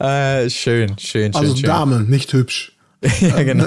äh, 0.00 0.48
schön, 0.50 0.96
schön, 0.98 1.32
schön, 1.32 1.34
Also 1.34 1.54
schön. 1.56 1.64
Dame, 1.64 2.00
nicht 2.02 2.32
hübsch. 2.32 2.76
ja, 3.20 3.42
genau. 3.42 3.66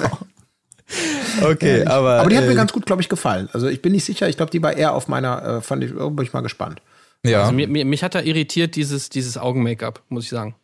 Okay, 1.42 1.86
aber. 1.86 2.20
Aber 2.22 2.30
die 2.30 2.38
hat 2.38 2.46
mir 2.46 2.52
äh, 2.52 2.56
ganz 2.56 2.74
gut, 2.74 2.86
glaube 2.86 3.02
ich, 3.02 3.10
gefallen. 3.10 3.48
Also 3.54 3.68
ich 3.68 3.82
bin 3.82 3.92
nicht 3.92 4.06
sicher, 4.06 4.28
ich 4.28 4.38
glaube, 4.38 4.50
die 4.52 4.62
war 4.64 4.76
eher 4.76 4.94
auf 4.96 5.08
meiner, 5.08 5.58
äh, 5.58 5.62
fand 5.62 5.84
ich, 5.84 5.94
oh, 5.96 6.10
bin 6.10 6.26
ich 6.26 6.34
mal 6.34 6.42
gespannt. 6.42 6.82
Ja. 7.24 7.42
Also 7.42 7.52
mir, 7.54 7.68
mir, 7.68 7.86
mich 7.86 8.04
hat 8.04 8.16
da 8.16 8.22
irritiert 8.22 8.76
dieses, 8.76 9.10
dieses 9.10 9.38
Augen-Make-up, 9.38 10.02
muss 10.10 10.24
ich 10.24 10.30
sagen. 10.30 10.56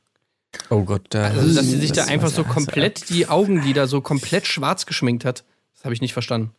oh 0.70 0.84
Gott, 0.84 1.02
da. 1.10 1.26
Also, 1.26 1.54
dass 1.54 1.66
sie 1.66 1.78
sich 1.80 1.92
da 1.92 2.02
das- 2.02 2.08
einfach 2.10 2.28
was- 2.28 2.36
so 2.36 2.44
komplett 2.44 3.10
die 3.10 3.28
Augenlider 3.28 3.88
so 3.88 4.02
komplett 4.02 4.48
schwarz 4.48 4.86
geschminkt 4.86 5.26
hat. 5.26 5.44
Das 5.76 5.84
habe 5.84 5.94
ich 5.94 6.02
nicht 6.02 6.14
verstanden. 6.14 6.52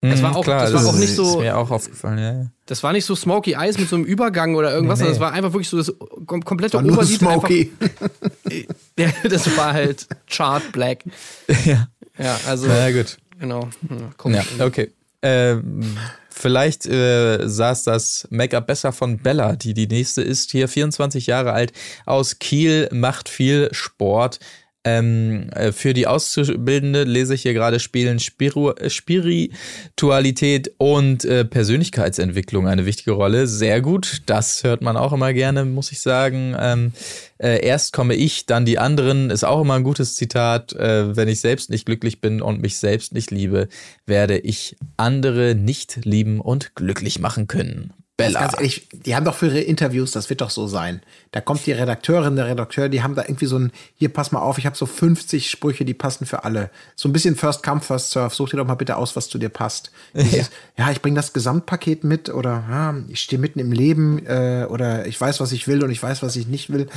das 0.00 0.20
war 0.22 0.30
Mhm, 0.30 0.36
auch- 0.36 0.44
das 0.44 0.72
war 0.72 0.84
auch 0.86 0.96
nicht 0.96 1.14
so- 1.14 1.34
Ist 1.34 1.38
mir 1.40 1.56
auch 1.58 1.70
aufgefallen, 1.70 2.18
ja. 2.18 2.32
ja. 2.32 2.46
Das 2.66 2.82
war 2.82 2.92
nicht 2.92 3.04
so 3.04 3.14
Smoky 3.14 3.52
Eyes 3.52 3.78
mit 3.78 3.88
so 3.88 3.94
einem 3.96 4.04
Übergang 4.04 4.54
oder 4.56 4.72
irgendwas, 4.72 4.98
Nee. 4.98 5.04
sondern 5.04 5.20
das 5.20 5.20
war 5.20 5.32
einfach 5.32 5.52
wirklich 5.52 5.68
so 5.68 5.76
das 5.76 5.92
kom 6.26 6.44
komplette 6.44 6.74
War 6.78 6.82
nur 6.82 6.94
Oberlid. 6.96 7.18
Smoky. 7.20 7.72
Einfach, 7.78 8.08
ja, 8.98 9.08
das 9.28 9.56
war 9.56 9.72
halt 9.74 10.06
Chart 10.28 10.72
Black. 10.72 11.04
ja. 11.66 11.86
Ja, 12.18 12.38
also, 12.46 12.66
Na 12.66 12.88
ja, 12.88 13.02
gut. 13.02 13.18
genau. 13.38 13.68
Hm, 13.88 14.16
komisch. 14.16 14.46
Ja, 14.58 14.66
okay. 14.66 14.92
Ähm, 15.22 15.96
vielleicht 16.30 16.86
äh, 16.86 17.46
saß 17.48 17.84
das 17.84 18.26
Make-up 18.30 18.66
besser 18.66 18.92
von 18.92 19.18
Bella, 19.18 19.54
die 19.54 19.72
die 19.72 19.86
nächste 19.86 20.20
ist. 20.22 20.50
Hier 20.50 20.68
24 20.68 21.26
Jahre 21.28 21.52
alt, 21.52 21.72
aus 22.06 22.38
Kiel, 22.40 22.88
macht 22.92 23.28
viel 23.28 23.68
Sport. 23.72 24.40
Ähm, 24.84 25.48
äh, 25.54 25.70
für 25.70 25.94
die 25.94 26.08
Auszubildende 26.08 27.04
lese 27.04 27.34
ich 27.34 27.42
hier 27.42 27.54
gerade 27.54 27.78
Spielen 27.78 28.18
Spiru 28.18 28.70
äh, 28.70 28.90
Spiritualität 28.90 30.72
und 30.78 31.24
äh, 31.24 31.44
Persönlichkeitsentwicklung 31.44 32.66
eine 32.66 32.84
wichtige 32.84 33.12
Rolle. 33.12 33.46
Sehr 33.46 33.80
gut. 33.80 34.22
Das 34.26 34.64
hört 34.64 34.82
man 34.82 34.96
auch 34.96 35.12
immer 35.12 35.32
gerne, 35.32 35.64
muss 35.64 35.92
ich 35.92 36.00
sagen. 36.00 36.56
Ähm, 36.58 36.92
äh, 37.38 37.64
erst 37.64 37.92
komme 37.92 38.14
ich, 38.14 38.46
dann 38.46 38.64
die 38.64 38.78
anderen, 38.78 39.30
ist 39.30 39.44
auch 39.44 39.60
immer 39.60 39.74
ein 39.74 39.84
gutes 39.84 40.16
Zitat. 40.16 40.72
Äh, 40.72 41.16
wenn 41.16 41.28
ich 41.28 41.40
selbst 41.40 41.70
nicht 41.70 41.86
glücklich 41.86 42.20
bin 42.20 42.42
und 42.42 42.60
mich 42.60 42.78
selbst 42.78 43.12
nicht 43.12 43.30
liebe, 43.30 43.68
werde 44.04 44.38
ich 44.38 44.76
andere 44.96 45.54
nicht 45.54 46.04
lieben 46.04 46.40
und 46.40 46.74
glücklich 46.74 47.20
machen 47.20 47.46
können. 47.46 47.92
Bella. 48.16 48.40
Ganz 48.40 48.54
ehrlich, 48.54 48.88
die 48.92 49.16
haben 49.16 49.24
doch 49.24 49.34
für 49.34 49.46
ihre 49.46 49.60
Interviews, 49.60 50.10
das 50.10 50.28
wird 50.28 50.42
doch 50.42 50.50
so 50.50 50.66
sein. 50.66 51.00
Da 51.30 51.40
kommt 51.40 51.64
die 51.64 51.72
Redakteurin, 51.72 52.36
der 52.36 52.46
Redakteur, 52.46 52.90
die 52.90 53.02
haben 53.02 53.14
da 53.14 53.22
irgendwie 53.22 53.46
so 53.46 53.58
ein, 53.58 53.72
hier 53.94 54.10
pass 54.10 54.32
mal 54.32 54.40
auf, 54.40 54.58
ich 54.58 54.66
habe 54.66 54.76
so 54.76 54.84
50 54.84 55.50
Sprüche, 55.50 55.86
die 55.86 55.94
passen 55.94 56.26
für 56.26 56.44
alle. 56.44 56.70
So 56.94 57.08
ein 57.08 57.12
bisschen 57.12 57.36
First 57.36 57.62
Come, 57.62 57.80
First 57.80 58.10
Serve. 58.10 58.34
Such 58.34 58.50
dir 58.50 58.58
doch 58.58 58.66
mal 58.66 58.74
bitte 58.74 58.96
aus, 58.96 59.16
was 59.16 59.28
zu 59.28 59.38
dir 59.38 59.48
passt. 59.48 59.92
Dieses, 60.14 60.50
ja. 60.78 60.90
ich 60.90 61.00
bringe 61.00 61.16
das 61.16 61.32
Gesamtpaket 61.32 62.04
mit 62.04 62.28
oder 62.28 62.64
ja, 62.68 62.94
ich 63.08 63.20
stehe 63.20 63.40
mitten 63.40 63.58
im 63.58 63.72
Leben 63.72 64.24
äh, 64.26 64.66
oder 64.68 65.06
ich 65.06 65.18
weiß, 65.18 65.40
was 65.40 65.52
ich 65.52 65.66
will 65.66 65.82
und 65.82 65.90
ich 65.90 66.02
weiß, 66.02 66.22
was 66.22 66.36
ich 66.36 66.46
nicht 66.46 66.70
will. 66.70 66.88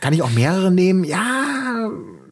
Kann 0.00 0.12
ich 0.12 0.22
auch 0.22 0.30
mehrere 0.30 0.72
nehmen? 0.72 1.04
Ja, 1.04 1.88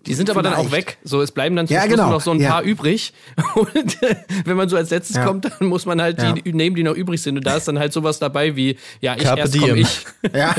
Die 0.07 0.15
sind 0.15 0.31
aber 0.31 0.43
dann 0.43 0.55
auch 0.55 0.73
weg. 0.73 0.99
So, 1.05 1.21
es 1.23 1.31
bleiben 1.33 1.55
dann 1.57 1.67
zum 1.67 1.75
Ja, 1.75 1.83
Schluss 1.83 1.93
genau. 1.97 2.11
noch 2.11 2.21
so 2.21 2.31
ein 2.33 2.41
Ja. 2.41 2.51
paar 2.51 2.63
übrig. 2.63 3.13
Und 3.55 4.03
äh, 4.03 4.17
wenn 4.45 4.57
man 4.57 4.69
so 4.69 4.77
als 4.77 4.91
letztes 4.91 5.17
Ja. 5.17 5.25
kommt, 5.25 5.45
dann 5.45 5.69
muss 5.69 5.87
man 5.87 6.01
halt 6.03 6.21
die 6.45 6.53
nehmen, 6.53 6.75
die 6.77 6.83
noch 6.83 6.95
übrig 6.95 7.23
sind. 7.23 7.37
Und 7.39 7.47
da 7.47 7.57
ist 7.57 7.69
dann 7.69 7.79
halt 7.79 7.93
sowas 7.93 8.19
dabei 8.19 8.57
wie, 8.57 8.77
ja, 9.01 9.15
ich 9.17 9.23
Carpe 9.23 9.41
erst 9.41 9.59
komm 9.59 9.77
ich. 9.77 10.05
Ja, 10.35 10.55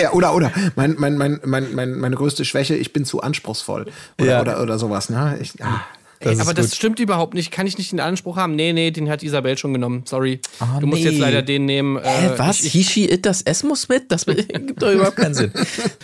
ja. 0.00 0.12
oder, 0.12 0.34
oder. 0.34 0.50
Mein, 0.76 0.94
mein, 0.98 1.16
mein, 1.18 1.40
mein, 1.44 1.74
mein, 1.74 1.98
meine 1.98 2.16
größte 2.16 2.44
Schwäche, 2.44 2.74
ich 2.74 2.92
bin 2.92 3.04
zu 3.04 3.20
anspruchsvoll. 3.20 3.86
Oder, 4.20 4.30
Ja. 4.30 4.40
oder, 4.40 4.62
oder 4.62 4.78
sowas, 4.78 5.10
ne? 5.10 5.38
Ich, 5.40 5.52
ah. 5.62 5.80
Ey, 6.26 6.34
ist 6.34 6.40
aber 6.40 6.54
das 6.54 6.66
gut. 6.66 6.76
stimmt 6.76 7.00
überhaupt 7.00 7.34
nicht. 7.34 7.50
Kann 7.50 7.66
ich 7.66 7.78
nicht 7.78 7.92
den 7.92 8.00
Anspruch 8.00 8.36
haben? 8.36 8.54
Nee, 8.56 8.72
nee, 8.72 8.90
den 8.90 9.08
hat 9.08 9.22
Isabel 9.22 9.56
schon 9.58 9.72
genommen. 9.72 10.02
Sorry. 10.06 10.40
Ah, 10.60 10.78
du 10.80 10.86
musst 10.86 11.02
nee. 11.02 11.10
jetzt 11.10 11.18
leider 11.18 11.42
den 11.42 11.64
nehmen. 11.64 11.98
Hä, 12.02 12.26
Äh, 12.26 12.38
was? 12.38 12.60
Ich, 12.60 12.66
ich, 12.66 12.72
Hishi 12.88 13.04
it 13.12 13.26
das 13.26 13.42
S 13.42 13.62
muss 13.62 13.88
mit? 13.88 14.10
Das 14.10 14.26
gibt 14.26 14.82
doch 14.82 14.90
überhaupt 14.92 15.16
keinen 15.16 15.34
Sinn. 15.34 15.52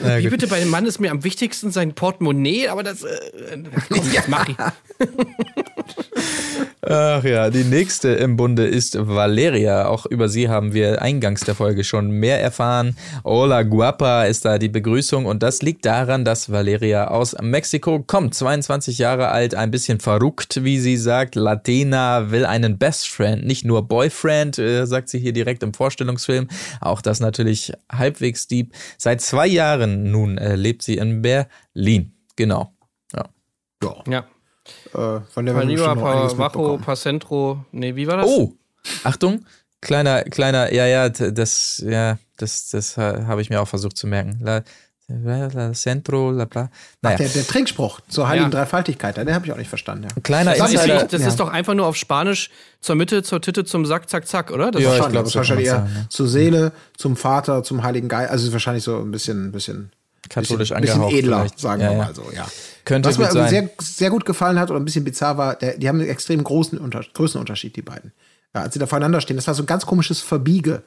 Na 0.03 0.19
wie 0.19 0.29
bitte, 0.29 0.47
bei 0.47 0.61
dem 0.61 0.71
Mann 0.71 0.87
ist 0.87 1.01
mir 1.01 1.11
am 1.11 1.25
wichtigsten 1.25 1.71
sein 1.71 1.93
Portemonnaie, 1.95 2.69
aber 2.69 2.83
das. 2.83 3.03
Äh, 3.03 3.09
komm, 3.89 4.13
jetzt 4.13 4.29
mach 4.29 4.49
ich. 4.49 4.57
Ach 6.85 7.23
ja, 7.23 7.49
die 7.51 7.63
nächste 7.65 8.09
im 8.09 8.37
Bunde 8.37 8.67
ist 8.67 8.97
Valeria. 8.99 9.87
Auch 9.87 10.05
über 10.07 10.29
sie 10.29 10.49
haben 10.49 10.73
wir 10.73 11.01
eingangs 11.01 11.43
der 11.43 11.55
Folge 11.55 11.85
schon 11.85 12.11
mehr 12.11 12.41
erfahren. 12.41 12.97
Hola 13.25 13.63
guapa 13.63 14.25
ist 14.25 14.45
da 14.45 14.59
die 14.59 14.69
Begrüßung 14.69 15.27
und 15.27 15.45
das 15.45 15.63
liegt 15.63 15.87
daran, 15.87 16.25
dass 16.25 16.51
Valeria 16.51 17.07
aus 17.09 17.37
Mexiko 17.41 18.01
kommt. 18.05 18.35
22 18.35 18.99
Jahre 18.99 19.29
alt, 19.29 19.55
ein 19.55 19.71
bisschen 19.71 20.01
verrückt, 20.01 20.12
wie 20.21 20.79
sie 20.79 20.97
sagt. 20.97 21.35
Latina 21.35 22.31
will 22.31 22.45
einen 22.47 22.79
Best 22.79 23.09
Friend, 23.09 23.45
nicht 23.45 23.65
nur 23.65 23.87
Boyfriend, 23.89 24.59
äh, 24.59 24.87
sagt 24.87 25.09
sie 25.09 25.19
hier 25.19 25.33
direkt 25.33 25.63
im 25.63 25.75
Vorstellungsfilm. 25.75 26.49
Auch 26.81 27.01
das 27.03 27.21
natürlich 27.21 27.73
halbwegs 27.91 28.47
deep. 28.49 28.75
Seit 28.99 29.21
zwei 29.21 29.47
Jahren 29.47 30.11
nun 30.11 30.39
äh, 30.39 30.57
lebt 30.57 30.83
sie 30.83 30.97
in 30.97 31.23
Berlin. 31.23 32.15
Genau. 32.37 32.75
Ja. 33.15 33.29
Ja. 33.83 33.95
Ja. 34.09 34.19
Äh, 34.95 35.21
von 35.31 35.47
der 35.47 35.55
Paniva, 35.55 35.95
bestimmt 35.95 36.01
noch 36.03 36.11
einiges 36.13 36.35
Pa, 36.35 36.39
Vacho, 36.45 36.59
mitbekommen. 36.59 36.85
Pacentro. 36.85 37.65
Nee, 37.73 37.97
wie 37.97 38.07
war 38.07 38.19
das? 38.19 38.27
Oh, 38.29 38.55
Achtung, 39.05 39.45
kleiner, 39.81 40.23
kleiner, 40.23 40.73
ja, 40.73 40.87
ja, 40.87 41.09
das, 41.09 41.83
ja, 41.85 42.19
das, 42.37 42.71
das 42.71 42.97
ha- 42.97 43.27
habe 43.27 43.43
ich 43.43 43.51
mir 43.51 43.61
auch 43.61 43.69
versucht 43.69 43.97
zu 43.97 44.07
merken. 44.07 44.39
La 44.41 44.63
Centro, 45.75 46.31
la, 46.31 46.45
bla. 46.45 46.71
Naja, 47.03 47.17
Der, 47.19 47.29
der 47.29 47.47
Trinkspruch 47.47 48.01
zur 48.09 48.29
heiligen 48.29 48.51
Ja. 48.51 48.59
Dreifaltigkeit, 48.59 49.17
den 49.17 49.33
habe 49.35 49.47
ich 49.47 49.53
auch 49.53 49.57
nicht 49.57 49.69
verstanden. 49.69 50.05
Ja. 50.15 50.21
kleiner 50.23 50.55
Das, 50.55 50.69
ist, 50.69 50.75
Insider. 50.75 51.03
wie- 51.03 51.09
das 51.09 51.23
Ja. 51.23 51.29
ist 51.29 51.41
doch 51.41 51.49
einfach 51.49 51.75
nur 51.75 51.87
auf 51.87 51.97
Spanisch 51.97 52.51
zur 52.81 52.95
Mitte, 52.97 53.23
zur 53.23 53.41
Titte, 53.41 53.65
zum 53.65 53.87
Sack, 53.87 54.09
zack, 54.11 54.27
zack, 54.27 54.51
oder? 54.51 54.71
Das 54.71 54.83
Ja, 54.83 54.89
ist 54.91 54.97
ich 54.97 55.03
Schon, 55.03 55.13
glaub, 55.13 55.25
das 55.25 55.33
ist 55.33 55.37
wahrscheinlich 55.37 55.67
eher 55.67 55.73
sagen, 55.77 55.91
ja. 55.95 56.07
zur 56.09 56.29
Seele, 56.29 56.73
zum 56.97 57.17
Vater, 57.17 57.63
zum 57.63 57.83
Heiligen 57.83 58.09
Geist. 58.09 58.31
Also 58.31 58.47
ist 58.47 58.53
wahrscheinlich 58.53 58.85
so 58.85 58.99
ein 58.99 59.11
bisschen, 59.11 59.47
ein 59.49 59.53
bisschen, 59.53 59.91
Katholisch 60.29 60.71
bisschen, 60.71 60.81
bisschen 60.81 60.95
angehaucht 60.97 61.15
edler, 61.15 61.37
vielleicht. 61.39 61.59
sagen 61.61 61.83
Ja, 61.83 61.91
wir 61.91 61.97
ja. 61.99 62.05
mal 62.05 62.15
so, 62.15 62.25
ja. 62.35 62.47
Könnte 62.85 63.09
Was 63.09 63.19
mir 63.19 63.25
aber 63.27 63.35
sein. 63.35 63.49
sehr, 63.51 63.71
sehr 63.81 64.11
gut 64.11 64.25
gefallen 64.25 64.59
hat 64.59 64.71
oder 64.71 64.81
ein 64.81 64.85
bisschen 64.85 65.05
bizarr 65.05 65.37
war, 65.39 65.55
der, 65.57 65.77
die 65.79 65.89
haben 65.89 66.01
einen 66.01 66.09
extrem 66.09 66.43
großen 66.43 66.79
Unter 66.79 67.03
Größenunterschied, 67.15 67.77
die 67.77 67.83
beiden. 67.83 68.13
Ja, 68.55 68.63
als 68.63 68.75
sie 68.75 68.81
da 68.81 68.87
voreinander 68.87 69.21
stehen, 69.21 69.37
das 69.37 69.47
war 69.47 69.55
so 69.55 69.63
ein 69.63 69.67
ganz 69.67 69.87
komisches 69.87 70.21
Verbiege 70.21 70.83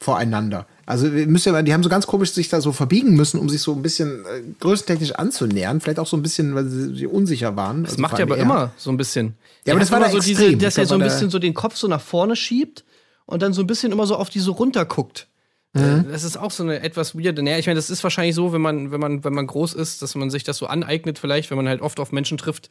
voreinander. 0.00 0.66
Also 0.86 1.12
wir 1.12 1.26
müssen 1.26 1.52
ja, 1.52 1.62
die 1.62 1.74
haben 1.74 1.82
so 1.82 1.88
ganz 1.88 2.06
komisch 2.06 2.32
sich 2.32 2.48
da 2.48 2.60
so 2.60 2.72
verbiegen 2.72 3.14
müssen, 3.14 3.38
um 3.38 3.48
sich 3.48 3.60
so 3.60 3.74
ein 3.74 3.82
bisschen 3.82 4.24
äh, 4.24 4.42
größentechnisch 4.60 5.12
anzunähern. 5.12 5.80
Vielleicht 5.80 5.98
auch 5.98 6.06
so 6.06 6.16
ein 6.16 6.22
bisschen, 6.22 6.54
weil 6.54 6.66
sie, 6.66 6.94
sie 6.94 7.06
unsicher 7.06 7.56
waren. 7.56 7.84
Das 7.84 7.98
macht 7.98 8.18
er 8.18 8.22
aber 8.22 8.38
immer 8.38 8.72
so 8.76 8.90
ein 8.90 8.96
bisschen. 8.96 9.34
Ja, 9.66 9.74
aber 9.74 9.80
das 9.80 9.90
war 9.90 10.00
da 10.00 10.08
so 10.08 10.18
extrem. 10.18 10.36
diese, 10.36 10.56
dass 10.56 10.78
er 10.78 10.86
so 10.86 10.94
ein 10.94 11.00
bisschen 11.00 11.30
so 11.30 11.38
den 11.38 11.54
Kopf 11.54 11.76
so 11.76 11.88
nach 11.88 12.00
vorne 12.00 12.36
schiebt 12.36 12.84
und 13.26 13.42
dann 13.42 13.52
so 13.52 13.62
ein 13.62 13.66
bisschen 13.66 13.92
immer 13.92 14.06
so 14.06 14.16
auf 14.16 14.30
die 14.30 14.38
so 14.38 14.52
runter 14.52 14.84
guckt. 14.84 15.26
Mhm. 15.74 16.06
Äh, 16.08 16.12
Das 16.12 16.22
ist 16.24 16.36
auch 16.38 16.50
so 16.50 16.62
eine 16.62 16.80
etwas 16.80 17.14
weirde. 17.18 17.42
Naja, 17.42 17.58
ich 17.58 17.66
meine, 17.66 17.76
das 17.76 17.90
ist 17.90 18.02
wahrscheinlich 18.02 18.34
so, 18.34 18.52
wenn 18.52 18.62
man, 18.62 18.90
wenn 18.90 19.00
man, 19.00 19.24
wenn 19.24 19.34
man 19.34 19.46
groß 19.46 19.74
ist, 19.74 20.00
dass 20.00 20.14
man 20.14 20.30
sich 20.30 20.44
das 20.44 20.56
so 20.56 20.66
aneignet, 20.66 21.18
vielleicht, 21.18 21.50
wenn 21.50 21.56
man 21.58 21.68
halt 21.68 21.82
oft 21.82 22.00
auf 22.00 22.12
Menschen 22.12 22.38
trifft, 22.38 22.70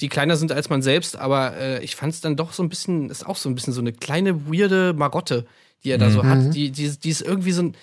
die 0.00 0.08
kleiner 0.08 0.36
sind 0.36 0.52
als 0.52 0.68
man 0.68 0.82
selbst. 0.82 1.16
Aber 1.16 1.56
äh, 1.56 1.82
ich 1.84 1.96
fand 1.96 2.12
es 2.12 2.20
dann 2.20 2.36
doch 2.36 2.52
so 2.52 2.62
ein 2.62 2.68
bisschen, 2.68 3.08
ist 3.10 3.24
auch 3.26 3.36
so 3.36 3.48
ein 3.48 3.54
bisschen 3.54 3.72
so 3.72 3.80
eine 3.80 3.92
kleine 3.92 4.46
weirde 4.52 4.92
Marotte, 4.92 5.46
die 5.84 5.90
er 5.90 5.98
da 5.98 6.10
so 6.10 6.22
Mhm. 6.22 6.28
hat. 6.28 6.54
Die, 6.54 6.70
die, 6.70 6.90
die 6.90 7.10
ist 7.10 7.20
irgendwie 7.22 7.52
so 7.52 7.62
ein, 7.62 7.76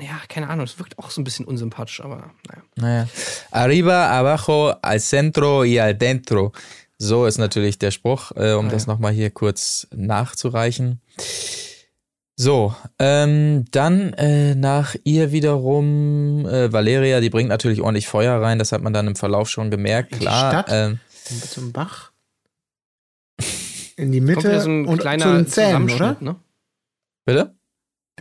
ja, 0.00 0.18
keine 0.28 0.48
Ahnung, 0.48 0.64
es 0.64 0.78
wirkt 0.78 0.98
auch 0.98 1.10
so 1.10 1.20
ein 1.20 1.24
bisschen 1.24 1.44
unsympathisch, 1.44 2.00
aber 2.00 2.30
naja. 2.48 2.62
Naja. 2.76 3.08
Arriba, 3.50 4.08
abajo, 4.10 4.70
al 4.82 5.00
centro 5.00 5.62
y 5.64 5.78
al 5.80 5.94
dentro. 5.94 6.52
So 6.96 7.26
ist 7.26 7.38
natürlich 7.38 7.78
der 7.78 7.90
Spruch, 7.90 8.32
äh, 8.36 8.52
um 8.52 8.68
das 8.70 8.86
nochmal 8.86 9.12
hier 9.12 9.30
kurz 9.30 9.86
nachzureichen. 9.94 11.00
So, 12.36 12.74
ähm, 12.98 13.64
dann 13.70 14.12
äh, 14.14 14.54
nach 14.54 14.96
ihr 15.04 15.30
wiederum 15.30 16.46
äh, 16.46 16.72
Valeria, 16.72 17.20
die 17.20 17.30
bringt 17.30 17.48
natürlich 17.48 17.80
ordentlich 17.80 18.08
Feuer 18.08 18.40
rein, 18.42 18.58
das 18.58 18.72
hat 18.72 18.82
man 18.82 18.92
dann 18.92 19.06
im 19.06 19.16
Verlauf 19.16 19.48
schon 19.48 19.70
gemerkt, 19.70 20.12
In 20.12 20.18
die 20.18 20.24
klar. 20.24 20.50
Stadt? 20.50 20.66
Ähm, 20.70 20.98
zum 21.48 21.72
Bach. 21.72 22.10
In 23.96 24.10
die 24.10 24.20
Mitte 24.20 24.60
so 24.60 24.68
ein 24.68 24.86
und 24.86 24.96
zu 24.96 25.02
kleiner 25.02 25.36
den 25.36 25.46
Zähnen, 25.46 25.90
oder? 25.90 26.16
Ne? 26.20 26.36
Bitte? 27.24 27.54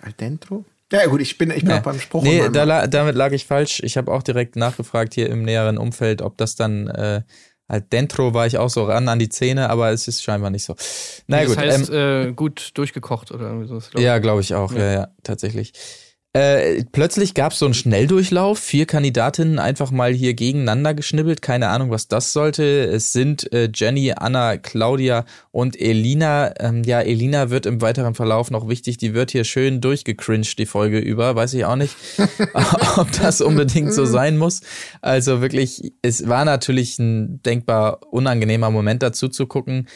Al 0.02 0.12
dentro? 0.14 0.66
Ja, 0.92 1.06
gut, 1.08 1.22
ich 1.22 1.38
bin, 1.38 1.50
ich 1.50 1.58
bin 1.62 1.68
Nee. 1.70 1.74
auch 1.76 1.82
beim 1.84 2.00
Spruch. 2.00 2.24
Nee, 2.24 2.50
da, 2.52 2.64
la- 2.66 2.88
damit 2.88 3.16
lag 3.16 3.32
ich 3.32 3.46
falsch. 3.46 3.82
Ich 3.84 3.98
habe 3.98 4.12
auch 4.12 4.22
direkt 4.22 4.56
nachgefragt 4.56 5.14
hier 5.16 5.30
im 5.30 5.44
näheren 5.44 5.78
Umfeld, 5.78 6.22
ob 6.22 6.38
das 6.38 6.56
dann 6.56 6.88
äh, 6.88 7.22
halt 7.68 7.92
dentro 7.94 8.34
war 8.34 8.46
ich 8.46 8.58
auch 8.60 8.70
so 8.70 8.84
ran 8.84 9.08
an 9.08 9.18
die 9.18 9.30
Zähne, 9.30 9.70
aber 9.70 9.90
es 9.92 10.08
ist 10.08 10.22
scheinbar 10.22 10.50
nicht 10.52 10.66
so. 10.66 10.76
Na 11.28 11.40
das 11.40 11.48
gut, 11.48 11.58
heißt, 11.58 11.90
ähm, 11.92 12.30
äh, 12.30 12.34
gut 12.34 12.72
durchgekocht 12.76 13.32
oder 13.32 13.48
irgendwie 13.48 13.68
sowas. 13.68 13.90
glaub 13.90 14.00
ich. 14.02 14.06
ja, 14.06 14.18
glaube 14.20 14.42
ich 14.42 14.54
auch, 14.54 14.72
ja, 14.74 14.92
ja, 14.92 15.08
tatsächlich. 15.24 15.74
Äh, 16.36 16.84
plötzlich 16.92 17.36
gab 17.36 17.52
es 17.52 17.60
so 17.60 17.66
einen 17.66 17.76
Schnelldurchlauf, 17.76 18.58
vier 18.58 18.88
Kandidatinnen 18.88 19.60
einfach 19.60 19.92
mal 19.92 20.12
hier 20.12 20.34
gegeneinander 20.34 20.96
geschnibbelt, 20.96 21.44
keine 21.44 21.68
Ahnung, 21.68 21.92
was 21.92 22.08
das 22.08 22.34
sollte. 22.34 22.64
Es 22.64 23.14
sind 23.14 23.54
äh, 23.54 23.70
Jenny, 23.72 24.14
Anna, 24.14 24.58
Claudia 24.58 25.26
und 25.52 25.80
Elina. 25.80 26.52
Ähm, 26.60 26.84
ja, 26.86 27.02
Elina 27.02 27.52
wird 27.52 27.68
im 27.68 27.82
weiteren 27.82 28.16
Verlauf 28.16 28.50
noch 28.50 28.68
wichtig, 28.68 28.98
die 28.98 29.14
wird 29.14 29.30
hier 29.30 29.44
schön 29.44 29.80
durchgecringed 29.80 30.58
die 30.58 30.66
Folge 30.66 30.98
über, 30.98 31.36
weiß 31.36 31.54
ich 31.54 31.66
auch 31.66 31.76
nicht, 31.76 31.96
ob 32.98 33.12
das 33.22 33.40
unbedingt 33.40 33.94
so 33.94 34.06
sein 34.06 34.40
muss. 34.40 34.62
Also 35.02 35.40
wirklich, 35.40 35.94
es 36.02 36.28
war 36.28 36.46
natürlich 36.46 36.98
ein 36.98 37.44
denkbar 37.44 38.00
unangenehmer 38.12 38.72
Moment 38.72 39.04
dazu 39.04 39.28
zu 39.28 39.46
gucken 39.46 39.88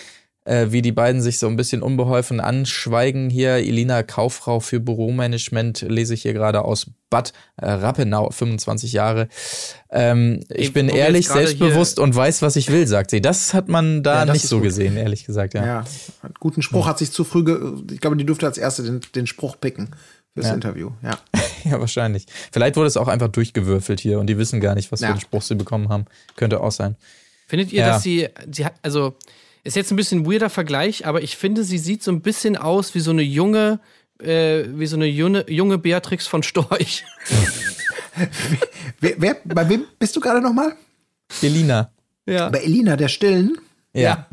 äh, 0.47 0.71
wie 0.71 0.81
die 0.81 0.93
beiden 0.93 1.21
sich 1.21 1.39
so 1.39 1.47
ein 1.47 1.57
bisschen 1.57 1.81
unbeholfen 1.83 2.39
anschweigen. 2.39 3.29
Hier 3.29 3.55
Elina 3.55 4.01
Kauffrau 4.03 4.59
für 4.61 4.79
Büromanagement, 4.79 5.81
lese 5.81 6.13
ich 6.13 6.21
hier 6.21 6.31
gerade 6.33 6.63
aus 6.63 6.89
Bad 7.09 7.33
äh, 7.57 7.69
Rappenau, 7.69 8.29
25 8.31 8.93
Jahre. 8.93 9.27
Ähm, 9.89 10.39
ich 10.49 10.67
Ey, 10.67 10.69
bin 10.71 10.89
ehrlich, 10.89 11.27
selbstbewusst 11.27 11.99
und 11.99 12.15
weiß, 12.15 12.41
was 12.41 12.55
ich 12.55 12.71
will, 12.71 12.87
sagt 12.87 13.11
sie. 13.11 13.21
Das 13.21 13.53
hat 13.53 13.67
man 13.67 14.03
da 14.03 14.25
Ja, 14.25 14.31
nicht 14.33 14.47
so 14.47 14.57
gut. 14.57 14.63
gesehen, 14.65 14.95
ehrlich 14.97 15.25
gesagt. 15.25 15.53
Ja. 15.53 15.65
Ja, 15.65 15.83
guten 16.39 16.61
Spruch 16.61 16.87
hat 16.87 16.97
sich 16.97 17.11
zu 17.11 17.23
früh, 17.23 17.43
ge 17.43 17.57
ich 17.91 17.99
glaube, 17.99 18.15
die 18.17 18.25
durfte 18.25 18.45
als 18.45 18.57
erste 18.57 18.83
den, 18.83 19.01
den 19.15 19.27
Spruch 19.27 19.57
picken 19.59 19.89
fürs 20.33 20.47
Ja. 20.47 20.53
Interview. 20.53 20.91
Ja. 21.03 21.17
ja, 21.65 21.79
wahrscheinlich. 21.79 22.25
Vielleicht 22.51 22.75
wurde 22.77 22.87
es 22.87 22.95
auch 22.97 23.07
einfach 23.09 23.27
durchgewürfelt 23.29 23.99
hier 23.99 24.19
und 24.19 24.27
die 24.27 24.37
wissen 24.37 24.59
gar 24.61 24.75
nicht, 24.75 24.91
was 24.91 24.99
für 25.01 25.05
Ja. 25.07 25.11
einen 25.11 25.19
Spruch 25.21 25.41
sie 25.41 25.55
bekommen 25.55 25.89
haben. 25.89 26.05
Könnte 26.37 26.61
auch 26.61 26.71
sein. 26.71 26.95
Findet 27.47 27.71
ihr, 27.73 27.81
Ja. 27.81 27.87
dass 27.89 28.03
sie, 28.03 28.27
sie 28.51 28.65
hat, 28.65 28.73
also, 28.81 29.15
ist 29.67 29.75
jetzt 29.75 29.91
ein 29.91 29.97
bisschen 29.97 30.21
ein 30.21 30.31
weirder 30.31 30.49
Vergleich, 30.49 31.05
aber 31.05 31.21
ich 31.21 31.35
finde, 31.35 31.63
sie 31.63 31.77
sieht 31.77 32.01
so 32.01 32.11
ein 32.11 32.21
bisschen 32.21 32.55
aus 32.55 32.95
wie 32.95 33.01
so 33.01 33.11
eine 33.11 33.21
junge, 33.21 33.79
äh, 34.21 34.63
wie 34.67 34.87
so 34.87 34.95
eine 34.95 35.05
junge, 35.05 35.49
junge 35.49 35.77
Beatrix 35.77 36.25
von 36.25 36.41
Storch. 36.41 37.03
Wer, 38.99 39.21
wer, 39.21 39.37
bei 39.45 39.69
wem 39.69 39.85
bist 39.99 40.15
du 40.15 40.19
gerade 40.19 40.41
nochmal? 40.41 40.75
Elina. 41.41 41.91
Ja. 42.25 42.49
Bei 42.49 42.59
Elina 42.59 42.95
der 42.95 43.09
Stillen. 43.09 43.59
Ja. 43.93 44.27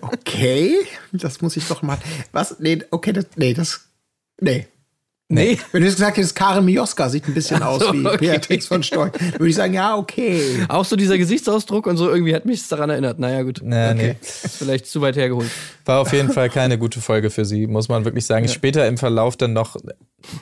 Okay, 0.00 0.76
das 1.12 1.40
muss 1.40 1.56
ich 1.56 1.66
doch 1.68 1.82
mal. 1.82 1.98
Was? 2.32 2.58
Nee, 2.58 2.82
okay, 2.90 3.12
das, 3.12 3.26
nee, 3.36 3.54
das. 3.54 3.88
Nee. 4.40 4.66
Nee. 5.30 5.58
Wenn 5.72 5.80
du 5.80 5.86
jetzt 5.88 5.96
gesagt 5.96 6.18
hättest, 6.18 6.36
Karen 6.36 6.66
Mioska 6.66 7.08
sieht 7.08 7.26
ein 7.26 7.32
bisschen 7.32 7.62
aus 7.62 7.80
wie 7.92 8.06
okay. 8.06 8.18
Beatrix 8.18 8.66
von 8.66 8.82
Storch, 8.82 9.12
würde 9.32 9.48
ich 9.48 9.54
sagen, 9.54 9.72
ja, 9.72 9.96
okay. 9.96 10.66
Auch 10.68 10.84
so 10.84 10.96
dieser 10.96 11.16
Gesichtsausdruck 11.16 11.86
und 11.86 11.96
so 11.96 12.10
irgendwie 12.10 12.34
hat 12.34 12.44
mich 12.44 12.68
daran 12.68 12.90
erinnert. 12.90 13.18
Naja, 13.18 13.42
gut. 13.42 13.62
Ja, 13.62 13.94
nee. 13.94 14.16
Ist 14.20 14.56
vielleicht 14.56 14.86
zu 14.86 15.00
weit 15.00 15.16
hergeholt. 15.16 15.50
War 15.86 16.00
auf 16.00 16.12
jeden 16.12 16.30
Fall 16.30 16.50
keine 16.50 16.78
gute 16.78 17.00
Folge 17.00 17.30
für 17.30 17.46
sie, 17.46 17.66
muss 17.66 17.88
man 17.88 18.04
wirklich 18.04 18.26
sagen. 18.26 18.48
Später 18.48 18.86
im 18.86 18.98
Verlauf 18.98 19.38
dann 19.38 19.54
noch, 19.54 19.76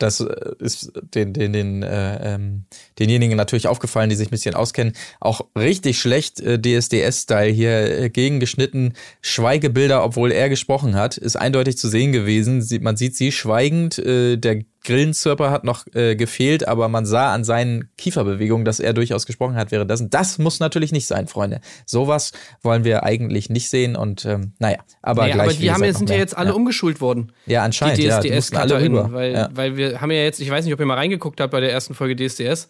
das 0.01 0.21
äh, 0.21 0.35
ist 0.59 0.93
den, 1.15 1.33
den, 1.33 1.53
den, 1.53 1.83
äh, 1.85 2.35
ähm, 2.35 2.65
denjenigen 2.99 3.37
natürlich 3.37 3.69
aufgefallen, 3.69 4.11
die 4.11 4.17
sich 4.17 4.29
ein 4.29 4.31
bisschen 4.31 4.55
auskennen, 4.55 4.95
auch 5.21 5.43
richtig 5.57 6.01
schlecht 6.01 6.41
äh, 6.41 6.61
DSDS-Style 6.61 7.53
hier 7.53 8.01
äh, 8.01 8.11
gegengeschnitten. 8.11 8.95
Schweigebilder, 9.21 10.05
obwohl 10.05 10.33
er 10.33 10.49
gesprochen 10.49 10.97
hat, 10.97 11.17
ist 11.17 11.37
eindeutig 11.37 11.79
zu 11.79 11.89
sehen 11.89 12.11
gewesen. 12.11 12.63
Sie, 12.63 12.81
man 12.81 12.97
sieht 12.97 13.15
sie 13.17 13.31
schweigend, 13.31 13.99
äh, 13.99 14.37
der 14.37 14.63
Grillenzirper 14.85 15.51
hat 15.51 15.65
noch 15.65 15.87
äh, 15.95 16.17
gefehlt, 16.17 16.67
aber 16.67 16.89
man 16.89 17.07
sah 17.07 17.33
an 17.33 17.45
seinen 17.45 17.91
Kieferbewegungen, 17.97 18.65
dass 18.65 18.81
er 18.81 18.93
durchaus 18.93 19.27
gesprochen 19.27 19.55
hat 19.55 19.71
währenddessen. 19.71 20.11
Das 20.11 20.39
muss 20.39 20.61
natürlich 20.61 20.93
nicht 20.93 21.07
sein, 21.07 21.29
Freunde. 21.29 21.61
Sowas 21.87 22.33
wollen 22.63 22.85
wir 22.85 23.05
eigentlich 23.05 23.49
nicht 23.49 23.71
sehen 23.71 23.97
und 23.97 24.25
ähm, 24.25 24.55
naja, 24.59 24.79
aber 25.01 25.23
Naja, 25.23 25.35
gleich. 25.35 25.47
aber 25.49 25.55
die 25.55 25.71
haben 25.73 25.85
ja, 25.85 25.93
sind 25.93 26.11
ja 26.11 26.17
jetzt 26.17 26.37
alle 26.37 26.51
ja. 26.51 26.55
umgeschult 26.55 27.01
worden. 27.01 27.33
Ja, 27.47 27.63
anscheinend. 27.63 27.99
die 27.99 28.05
ja, 28.05 28.21
die 28.21 28.33
mussten 28.33 28.57
alle 28.57 28.81
rüber. 28.81 29.13
weil, 29.13 29.33
ja. 29.33 29.49
weil 29.53 29.77
wir 29.77 30.01
haben 30.01 30.11
ja 30.11 30.23
jetzt, 30.23 30.41
ich 30.41 30.51
weiß 30.51 30.65
nicht, 30.65 30.75
ob 30.75 30.81
ihr 30.81 30.87
mal 30.87 30.97
reingeguckt 30.97 31.41
habt 31.41 31.53
bei 31.53 31.61
der 31.61 31.73
ersten 31.73 31.95
Folge 31.95 32.17
DSDS, 32.17 32.69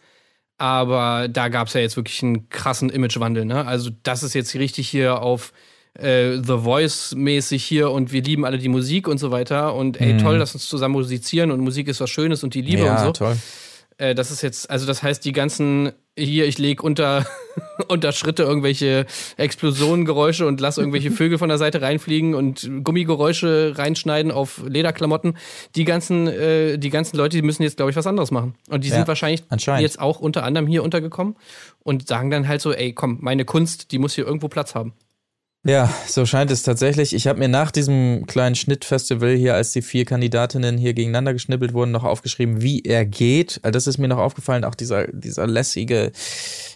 Aber 0.58 1.28
da 1.28 1.48
gab 1.48 1.68
es 1.68 1.74
ja 1.74 1.80
jetzt 1.80 1.96
wirklich 1.96 2.22
einen 2.22 2.48
krassen 2.48 2.90
Imagewandel. 2.90 3.44
Ne? 3.44 3.66
Also 3.66 3.90
das 4.02 4.22
ist 4.22 4.34
jetzt 4.34 4.54
richtig 4.54 4.88
hier 4.88 5.22
auf 5.22 5.52
äh, 5.98 6.36
The 6.36 6.58
Voice-mäßig 6.58 7.62
hier 7.64 7.90
und 7.90 8.12
wir 8.12 8.22
lieben 8.22 8.44
alle 8.44 8.58
die 8.58 8.68
Musik 8.68 9.08
und 9.08 9.18
so 9.18 9.30
weiter. 9.30 9.74
Und 9.74 10.00
ey, 10.00 10.16
toll, 10.16 10.36
lass 10.36 10.54
uns 10.54 10.68
zusammen 10.68 10.92
musizieren 10.94 11.50
und 11.50 11.60
Musik 11.60 11.88
ist 11.88 12.00
was 12.00 12.10
Schönes 12.10 12.42
und 12.44 12.54
die 12.54 12.62
Liebe 12.62 12.82
Mhm. 12.82 12.86
ja, 12.86 13.06
und 13.06 13.16
so. 13.16 13.24
toll. 13.24 13.36
Äh, 13.98 14.14
das 14.14 14.30
ist 14.30 14.42
jetzt, 14.42 14.70
also 14.70 14.86
das 14.86 15.02
heißt, 15.02 15.22
die 15.24 15.32
ganzen, 15.32 15.92
hier, 16.18 16.46
ich 16.46 16.56
lege 16.58 16.82
unter, 16.82 17.26
unter 17.88 18.12
Schritte 18.12 18.42
irgendwelche 18.42 19.04
Explosionengeräusche 19.36 20.46
und 20.46 20.60
lass 20.60 20.78
irgendwelche 20.78 21.10
Vögel 21.12 21.36
von 21.38 21.48
der 21.50 21.58
Seite 21.58 21.82
reinfliegen 21.82 22.34
und 22.34 22.70
Gummigeräusche 22.84 23.74
reinschneiden 23.76 24.32
auf 24.32 24.62
Lederklamotten. 24.66 25.36
Die 25.76 25.84
ganzen, 25.84 26.26
äh, 26.26 26.78
die 26.78 26.90
ganzen 26.90 27.16
Leute, 27.18 27.36
die 27.36 27.42
müssen 27.42 27.62
jetzt, 27.62 27.76
glaube 27.76 27.90
ich, 27.90 27.96
was 27.96 28.06
anderes 28.06 28.30
machen. 28.30 28.54
Und 28.70 28.84
die 28.84 28.88
Ja, 28.88 28.96
sind 28.96 29.08
wahrscheinlich 29.08 29.42
jetzt 29.80 30.00
auch 30.00 30.20
unter 30.20 30.42
anderem 30.44 30.66
hier 30.66 30.82
untergekommen 30.82 31.36
und 31.82 32.08
sagen 32.08 32.30
dann 32.30 32.48
halt 32.48 32.62
so, 32.62 32.72
ey, 32.72 32.94
komm, 32.94 33.18
meine 33.20 33.44
Kunst, 33.44 33.92
die 33.92 33.98
muss 33.98 34.14
hier 34.14 34.26
irgendwo 34.26 34.48
Platz 34.48 34.74
haben. 34.74 34.94
Ja, 35.64 35.92
so 36.08 36.26
scheint 36.26 36.50
es 36.50 36.64
tatsächlich. 36.64 37.14
Ich 37.14 37.28
habe 37.28 37.38
mir 37.38 37.48
nach 37.48 37.70
diesem 37.70 38.26
kleinen 38.26 38.56
Schnittfestival 38.56 39.36
hier, 39.36 39.54
als 39.54 39.70
die 39.70 39.82
vier 39.82 40.04
Kandidatinnen 40.04 40.76
hier 40.76 40.92
gegeneinander 40.92 41.32
geschnippelt 41.32 41.72
wurden, 41.72 41.92
noch 41.92 42.02
aufgeschrieben, 42.02 42.62
wie 42.62 42.80
er 42.80 43.04
geht. 43.06 43.60
Also 43.62 43.72
Das 43.72 43.86
ist 43.86 43.98
mir 43.98 44.08
noch 44.08 44.18
aufgefallen, 44.18 44.64
auch 44.64 44.74
dieser, 44.74 45.06
dieser 45.06 45.46
lässige, 45.46 46.10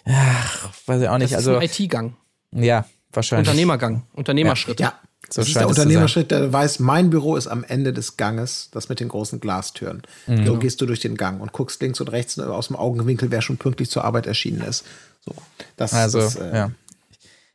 ach, 0.05 0.69
weiß 0.85 1.01
ich 1.01 1.09
auch 1.09 1.17
nicht. 1.17 1.33
Das 1.33 1.39
Also, 1.39 1.57
ist 1.59 1.79
ein 1.79 1.83
IT-Gang, 1.85 2.13
ja, 2.53 2.85
wahrscheinlich. 3.11 3.49
Unternehmergang, 3.49 4.03
Unternehmerschritt. 4.13 4.79
Ja. 4.79 4.93
So 5.29 5.41
das 5.41 5.49
ist 5.49 5.57
der 5.57 5.67
Unternehmerschritt, 5.67 6.31
der 6.31 6.53
weiß, 6.53 6.79
mein 6.79 7.09
Büro 7.09 7.35
ist 7.35 7.47
am 7.47 7.65
Ende 7.65 7.91
des 7.91 8.15
Ganges, 8.15 8.69
das 8.71 8.87
mit 8.87 9.01
den 9.01 9.09
großen 9.09 9.41
Glastüren. 9.41 10.03
Mhm. 10.27 10.45
So 10.45 10.57
gehst 10.57 10.79
du 10.79 10.85
durch 10.85 11.01
den 11.01 11.17
Gang 11.17 11.41
und 11.41 11.51
guckst 11.51 11.81
links 11.81 11.99
und 11.99 12.07
rechts 12.13 12.39
aus 12.39 12.67
dem 12.67 12.77
Augenwinkel, 12.77 13.29
wer 13.31 13.41
schon 13.41 13.57
pünktlich 13.57 13.89
zur 13.89 14.05
Arbeit 14.05 14.25
erschienen 14.27 14.61
ist. 14.61 14.85
So, 15.25 15.33
das 15.75 15.93
Also, 15.93 16.19
ist, 16.19 16.37
äh, 16.37 16.55
ja. 16.55 16.71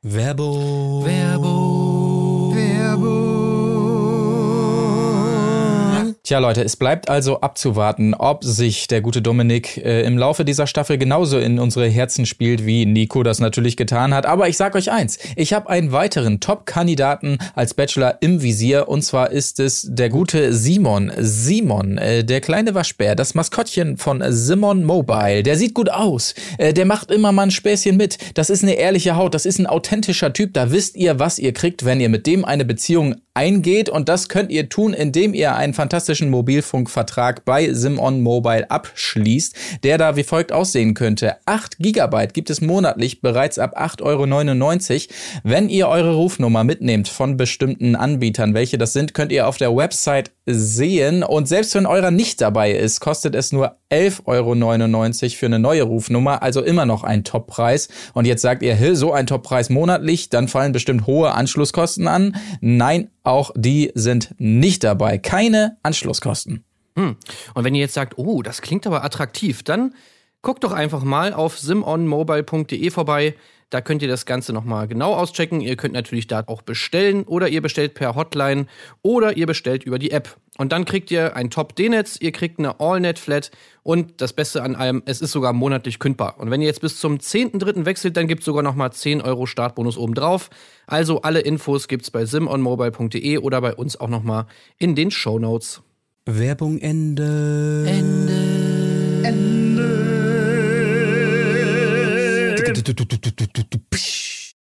Werbung. 0.05 2.12
Tja, 6.33 6.39
Leute, 6.39 6.63
es 6.63 6.77
bleibt 6.77 7.11
also 7.11 7.43
abzuwarten, 7.43 8.15
ob 8.15 8.43
sich 8.43 8.89
der 8.89 9.03
gute 9.03 9.21
Dominik 9.21 9.77
äh, 9.77 10.01
im 10.05 10.17
Laufe 10.17 10.47
dieser 10.47 10.67
Staffel 10.67 10.97
genauso 10.97 11.39
in 11.39 11.59
unsere 11.59 11.87
Herzen 11.87 12.25
spielt, 12.25 12.65
wie 12.65 12.87
Nico 12.87 13.23
das 13.23 13.39
natürlich 13.39 13.77
getan 13.77 14.15
hat. 14.15 14.25
Aber 14.25 14.49
ich 14.49 14.57
sag 14.57 14.75
euch 14.75 14.91
eins, 14.91 15.19
ich 15.37 15.53
habe 15.53 15.69
einen 15.69 15.93
weiteren 15.93 16.41
Top-Kandidaten 16.41 17.37
als 17.55 17.75
Bachelor 17.75 18.17
im 18.23 18.41
Visier 18.41 18.89
und 18.89 19.03
zwar 19.03 19.31
ist 19.31 19.61
es 19.61 19.87
der 19.87 20.09
gute 20.09 20.55
Simon. 20.55 21.13
Simon, 21.19 21.99
äh, 21.99 22.25
der 22.25 22.41
kleine 22.41 22.75
Waschbär, 22.75 23.15
das 23.15 23.35
Maskottchen 23.35 23.99
von 23.99 24.25
Simon 24.29 24.85
Mobile. 24.85 25.43
Der 25.43 25.59
sieht 25.59 25.75
gut 25.75 25.91
aus, 25.91 26.35
äh, 26.57 26.73
der 26.73 26.87
macht 26.87 27.11
immer 27.11 27.33
mal 27.33 27.43
ein 27.43 27.51
Späßchen 27.51 27.99
mit. 27.99 28.17
Das 28.39 28.49
ist 28.49 28.63
eine 28.63 28.73
ehrliche 28.73 29.17
Haut, 29.17 29.35
das 29.35 29.45
ist 29.45 29.59
ein 29.59 29.67
authentischer 29.67 30.33
Typ. 30.33 30.55
Da 30.55 30.71
wisst 30.71 30.97
ihr, 30.97 31.19
was 31.19 31.39
ihr 31.39 31.53
kriegt, 31.53 31.85
wenn 31.85 32.01
ihr 32.01 32.09
mit 32.09 32.27
dem 32.27 32.47
eine 32.47 32.65
Beziehung 32.65 33.17
eingeht 33.35 33.89
und 33.89 34.09
das 34.09 34.29
könnt 34.29 34.51
ihr 34.51 34.69
tun, 34.69 34.93
indem 34.93 35.35
ihr 35.35 35.55
einen 35.55 35.75
fantastischen 35.75 36.31
Mobilfunkvertrag 36.31 37.45
bei 37.45 37.73
Simon 37.73 38.21
Mobile 38.21 38.71
abschließt, 38.71 39.57
der 39.83 39.99
da 39.99 40.17
wie 40.17 40.23
folgt 40.23 40.53
aussehen 40.53 40.95
könnte. 40.95 41.37
8 41.47 41.79
Gigabyte 41.79 42.35
gibt 42.35 42.51
es 42.51 42.61
monatlich 42.61 43.21
bereits 43.21 43.59
ab 43.59 43.79
8,99 43.79 45.09
Euro. 45.09 45.15
Wenn 45.45 45.69
ihr 45.69 45.89
eure 45.89 46.15
Rufnummer 46.15 46.65
mitnehmt 46.65 47.09
von 47.09 47.37
bestimmten 47.37 47.97
Anbietern, 47.97 48.55
welche 48.55 48.79
das 48.79 48.93
sind, 48.93 49.15
könnt 49.15 49.33
ihr 49.33 49.49
auf 49.49 49.57
der 49.57 49.75
Website 49.75 50.31
sehen 50.47 51.23
und 51.23 51.49
selbst 51.49 51.75
wenn 51.75 51.87
eurer 51.87 52.11
nicht 52.11 52.41
dabei 52.41 52.73
ist, 52.73 53.01
kostet 53.01 53.35
es 53.35 53.53
nur 53.53 53.77
11,99 53.93 55.23
Euro 55.25 55.37
für 55.37 55.47
eine 55.47 55.59
neue 55.59 55.83
Rufnummer, 55.83 56.43
also 56.43 56.63
immer 56.63 56.87
noch 56.87 57.05
ein 57.05 57.25
Toppreis. 57.25 57.89
Und 58.15 58.25
jetzt 58.25 58.41
sagt 58.41 58.63
ihr, 58.63 58.75
"Hä, 58.75 58.95
so 58.95 59.13
ein 59.13 59.27
Toppreis 59.27 59.69
monatlich, 59.69 60.31
dann 60.31 60.49
fallen 60.49 60.73
bestimmt 60.73 61.07
hohe 61.07 61.33
Anschlusskosten 61.33 62.09
an. 62.09 62.37
Nein, 62.61 63.11
auch 63.23 63.51
die 63.55 63.93
sind 63.95 64.35
nicht 64.39 64.83
dabei. 64.83 65.19
Keine 65.19 65.77
Anschlusskosten. 65.83 66.65
Und 66.95 67.65
wenn 67.65 67.75
ihr 67.75 67.83
jetzt 67.83 67.95
sagt, 67.95 68.19
oh, 68.19 68.43
das 68.43 68.63
klingt 68.63 68.87
aber 68.87 69.05
attraktiv, 69.05 69.63
dann 69.63 69.95
guckt 70.43 70.65
doch 70.65 70.73
einfach 70.73 71.05
mal 71.05 71.33
auf 71.33 71.59
simonmobile.de 71.59 72.91
vorbei. 72.91 73.35
Da 73.73 73.81
könnt 73.81 74.03
ihr 74.03 74.09
das 74.09 74.27
Ganze 74.27 74.53
nochmal 74.53 74.87
genau 74.87 75.15
auschecken. 75.15 75.63
Ihr 75.63 75.77
könnt 75.77 75.95
natürlich 75.95 76.27
da 76.27 76.45
auch 76.47 76.61
bestellen 76.61 77.23
oder 77.23 77.49
ihr 77.49 77.63
bestellt 77.63 77.95
per 77.95 78.15
Hotline 78.15 78.67
oder 79.01 79.39
ihr 79.39 79.47
bestellt 79.47 79.83
über 79.85 79.99
die 79.99 80.11
App. 80.11 80.37
Und 80.59 80.73
dann 80.73 80.85
kriegt 80.85 81.11
ihr 81.11 81.37
ein 81.37 81.49
Top-D-Netz, 81.49 82.19
ihr 82.21 82.33
kriegt 82.33 82.59
eine 82.59 82.81
All-Net-Flat 82.81 83.51
und 83.83 84.21
das 84.21 84.35
Beste 84.35 84.63
an 84.63 84.77
allem, 84.77 85.03
es 85.07 85.23
ist 85.23 85.33
sogar 85.33 85.55
monatlich 85.55 85.99
kündbar. 85.99 86.39
Und 86.39 86.51
wenn 86.51 86.61
ihr 86.61 86.67
jetzt 86.67 86.83
bis 86.83 87.01
zum 87.01 87.17
10.3. 87.17 87.87
wechselt, 87.87 88.19
dann 88.19 88.29
gibt 88.29 88.41
es 88.41 88.45
sogar 88.45 88.63
nochmal 88.63 88.93
10 88.93 89.23
Euro 89.23 89.47
Startbonus 89.47 89.97
obendrauf. 89.97 90.51
Also 90.87 91.23
alle 91.23 91.41
Infos 91.41 91.89
gibt's 91.89 92.11
bei 92.11 92.27
simonmobile.de 92.27 93.39
oder 93.39 93.63
bei 93.63 93.75
uns 93.75 93.99
auch 93.99 94.09
nochmal 94.09 94.45
in 94.77 94.95
den 94.95 95.11
Shownotes. 95.11 95.81
Werbung 96.27 96.79
Ende. 96.79 97.87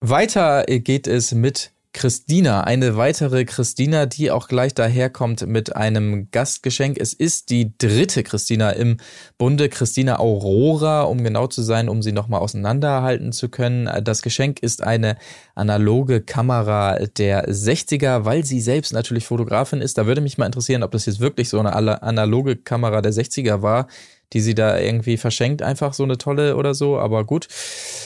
Weiter 0.00 0.64
geht 0.66 1.06
es 1.06 1.32
mit 1.32 1.72
Christina, 1.94 2.60
eine 2.60 2.96
weitere 2.96 3.44
Christina, 3.44 4.06
die 4.06 4.30
auch 4.30 4.46
gleich 4.46 4.72
daherkommt 4.74 5.46
mit 5.46 5.74
einem 5.74 6.30
Gastgeschenk. 6.30 6.98
Es 7.00 7.12
ist 7.12 7.50
die 7.50 7.76
dritte 7.76 8.22
Christina 8.22 8.70
im 8.70 8.98
Bunde, 9.36 9.68
Christina 9.68 10.20
Aurora, 10.20 11.02
um 11.02 11.24
genau 11.24 11.48
zu 11.48 11.62
sein, 11.62 11.88
um 11.88 12.02
sie 12.02 12.12
nochmal 12.12 12.40
auseinanderhalten 12.40 13.32
zu 13.32 13.48
können. 13.48 13.90
Das 14.04 14.22
Geschenk 14.22 14.60
ist 14.60 14.82
eine 14.82 15.16
analoge 15.56 16.20
Kamera 16.20 16.98
der 17.16 17.48
60er, 17.48 18.24
weil 18.24 18.44
sie 18.44 18.60
selbst 18.60 18.92
natürlich 18.92 19.26
Fotografin 19.26 19.80
ist. 19.80 19.98
Da 19.98 20.06
würde 20.06 20.20
mich 20.20 20.38
mal 20.38 20.46
interessieren, 20.46 20.84
ob 20.84 20.92
das 20.92 21.06
jetzt 21.06 21.20
wirklich 21.20 21.48
so 21.48 21.58
eine 21.58 21.74
analoge 22.02 22.56
Kamera 22.56 23.00
der 23.02 23.12
60er 23.12 23.62
war, 23.62 23.88
die 24.32 24.40
sie 24.40 24.54
da 24.54 24.78
irgendwie 24.78 25.16
verschenkt, 25.16 25.62
einfach 25.62 25.94
so 25.94 26.02
eine 26.04 26.18
tolle 26.18 26.56
oder 26.56 26.74
so, 26.74 26.98
aber 26.98 27.24
gut. 27.24 27.48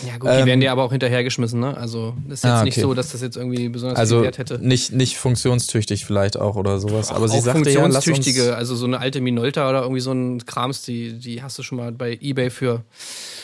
Ja, 0.07 0.18
gut, 0.18 0.31
die 0.31 0.35
Ähm, 0.35 0.47
werden 0.47 0.61
dir 0.61 0.70
aber 0.73 0.85
auch 0.85 0.93
hinterhergeschmissen, 0.93 1.59
ne? 1.59 1.77
Also, 1.77 2.14
das 2.29 2.41
ist 2.41 2.45
jetzt 2.45 2.53
Ah, 2.53 2.64
nicht 2.64 2.75
okay. 2.75 2.83
so, 2.83 2.95
dass 2.95 3.11
das 3.12 3.23
jetzt 3.23 3.37
irgendwie 3.37 3.68
besonders 3.68 3.99
Also 3.99 4.16
viel 4.18 4.25
Wert 4.25 4.39
hätte. 4.39 4.59
nicht, 4.64 4.93
nicht 4.93 5.16
funktionstüchtig 5.16 6.05
vielleicht 6.05 6.37
auch 6.37 6.57
oder 6.57 6.79
sowas. 6.79 7.11
Aber 7.11 7.29
sie 7.29 7.39
auch 7.39 7.43
sagte 7.43 7.70
ja, 7.70 7.81
lass 7.87 7.97
uns. 7.97 8.05
funktionstüchtige, 8.05 8.55
also 8.57 8.77
so 8.77 8.87
eine 8.87 9.01
alte 9.01 9.20
Minolta 9.20 9.68
oder 9.68 9.83
irgendwie 9.83 10.01
so 10.01 10.12
ein 10.12 10.45
Krams, 10.47 10.83
die, 10.83 11.14
die 11.18 11.43
hast 11.43 11.59
du 11.59 11.62
schon 11.62 11.79
mal 11.79 11.93
bei 11.93 12.16
Ebay 12.20 12.51
für 12.51 12.85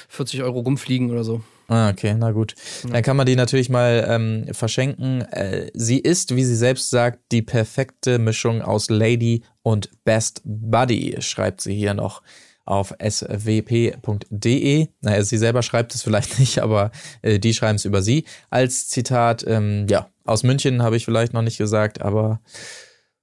40 0.09 0.43
Euro 0.43 0.61
rumfliegen 0.61 1.11
oder 1.11 1.25
so. 1.25 1.41
Ah, 1.71 1.91
okay, 1.91 2.15
na 2.19 2.31
gut. 2.31 2.55
Dann 2.91 3.03
kann 3.03 3.17
man 3.17 3.27
die 3.27 3.37
natürlich 3.37 3.69
mal 3.69 4.07
ähm, 4.09 4.47
verschenken. 4.53 5.21
Äh, 5.21 5.71
sie 5.75 5.99
ist, 5.99 6.35
wie 6.35 6.45
sie 6.45 6.57
selbst 6.57 6.89
sagt, 6.89 7.19
die 7.31 7.43
perfekte 7.43 8.19
Mischung 8.19 8.63
aus 8.63 8.89
Lady 8.89 9.43
und 9.63 9.91
Best 10.05 10.41
Buddy, 10.45 11.17
schreibt 11.21 11.61
sie 11.61 11.75
hier 11.75 11.93
noch 11.93 12.23
auf 12.69 12.95
swp.de. 13.01 14.89
Naja, 15.01 15.23
sie 15.23 15.39
selber 15.39 15.63
schreibt 15.63 15.95
es 15.95 16.03
vielleicht 16.03 16.39
nicht, 16.41 16.61
aber 16.61 16.91
äh, 17.23 17.39
die 17.39 17.55
schreiben 17.55 17.77
es 17.77 17.85
über 17.85 18.03
sie. 18.03 18.25
Als 18.51 18.89
Zitat, 18.89 19.45
ähm, 19.47 19.87
ja, 19.89 20.11
aus 20.25 20.43
München 20.43 20.83
habe 20.83 20.97
ich 20.97 21.05
vielleicht 21.05 21.33
noch 21.33 21.43
nicht 21.43 21.59
gesagt, 21.59 22.03
aber 22.03 22.41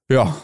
ja, 0.08 0.36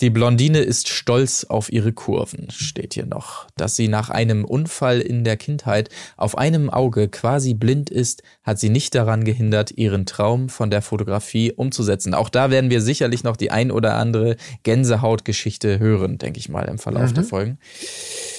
die 0.00 0.10
Blondine 0.10 0.60
ist 0.60 0.88
stolz 0.88 1.44
auf 1.44 1.72
ihre 1.72 1.92
Kurven, 1.92 2.50
steht 2.50 2.94
hier 2.94 3.06
noch. 3.06 3.46
Dass 3.56 3.76
sie 3.76 3.88
nach 3.88 4.10
einem 4.10 4.44
Unfall 4.44 5.00
in 5.00 5.24
der 5.24 5.38
Kindheit 5.38 5.88
auf 6.18 6.36
einem 6.36 6.68
Auge 6.68 7.08
quasi 7.08 7.54
blind 7.54 7.88
ist, 7.88 8.22
hat 8.42 8.58
sie 8.58 8.68
nicht 8.68 8.94
daran 8.94 9.24
gehindert, 9.24 9.70
ihren 9.70 10.04
Traum 10.04 10.50
von 10.50 10.70
der 10.70 10.82
Fotografie 10.82 11.52
umzusetzen. 11.52 12.12
Auch 12.12 12.28
da 12.28 12.50
werden 12.50 12.68
wir 12.68 12.82
sicherlich 12.82 13.24
noch 13.24 13.38
die 13.38 13.50
ein 13.50 13.70
oder 13.70 13.94
andere 13.94 14.36
Gänsehautgeschichte 14.64 15.78
hören, 15.78 16.18
denke 16.18 16.40
ich 16.40 16.50
mal, 16.50 16.66
im 16.66 16.78
Verlauf 16.78 17.14
der 17.14 17.24
Folgen. 17.24 17.58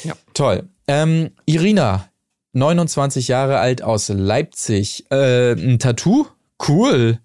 Ja. 0.03 0.13
Toll. 0.35 0.69
Ähm, 0.87 1.31
Irina, 1.45 2.07
29 2.53 3.27
Jahre 3.29 3.57
alt 3.57 3.81
aus 3.81 4.09
Leipzig. 4.09 5.05
Äh, 5.09 5.53
ein 5.53 5.79
Tattoo? 5.79 6.27
Cool. 6.67 7.19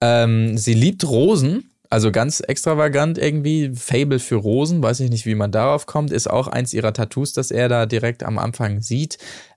Ähm, 0.00 0.58
sie 0.58 0.74
liebt 0.74 1.08
Rosen. 1.08 1.70
Also 1.96 2.12
ganz 2.12 2.40
extravagant 2.40 3.16
irgendwie. 3.16 3.72
Fable 3.74 4.18
für 4.18 4.34
Rosen. 4.34 4.82
Weiß 4.82 5.00
ich 5.00 5.08
nicht, 5.08 5.24
wie 5.24 5.34
man 5.34 5.50
darauf 5.50 5.86
kommt. 5.86 6.12
Ist 6.12 6.28
auch 6.28 6.46
eins 6.46 6.74
ihrer 6.74 6.92
Tattoos, 6.92 7.32
das 7.32 7.50
er 7.50 7.70
da 7.70 7.86
direkt 7.86 8.22
am 8.22 8.36
Anfang 8.36 8.82
sieht. 8.82 9.16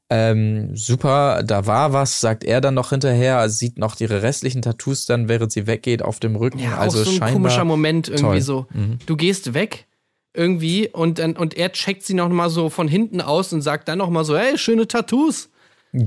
Ähm, 0.09 0.73
super, 0.73 1.43
da 1.43 1.65
war 1.65 1.91
was, 1.91 2.21
sagt 2.21 2.45
er 2.45 2.61
dann 2.61 2.75
noch 2.75 2.91
hinterher, 2.91 3.49
sieht 3.49 3.77
noch 3.77 3.99
ihre 3.99 4.23
restlichen 4.23 4.61
Tattoos 4.61 5.05
dann, 5.05 5.27
während 5.27 5.51
sie 5.51 5.67
weggeht, 5.67 6.01
auf 6.01 6.21
dem 6.21 6.37
Rücken. 6.37 6.59
Ja, 6.59 6.77
also 6.77 7.01
auch 7.01 7.05
so 7.07 7.21
ein 7.21 7.33
komischer 7.33 7.65
Moment 7.65 8.07
irgendwie 8.07 8.41
toll. 8.41 8.65
Mhm. 8.73 8.91
so. 8.91 9.05
Du 9.05 9.17
gehst 9.17 9.53
weg 9.53 9.87
irgendwie 10.33 10.87
und 10.87 11.19
dann 11.19 11.35
und 11.35 11.57
er 11.57 11.73
checkt 11.73 12.03
sie 12.03 12.13
noch 12.13 12.29
mal 12.29 12.49
so 12.49 12.69
von 12.69 12.87
hinten 12.87 13.19
aus 13.19 13.51
und 13.51 13.63
sagt 13.63 13.89
dann 13.89 13.97
noch 13.97 14.09
mal 14.09 14.23
so, 14.23 14.37
hey, 14.37 14.57
schöne 14.57 14.87
Tattoos. 14.87 15.49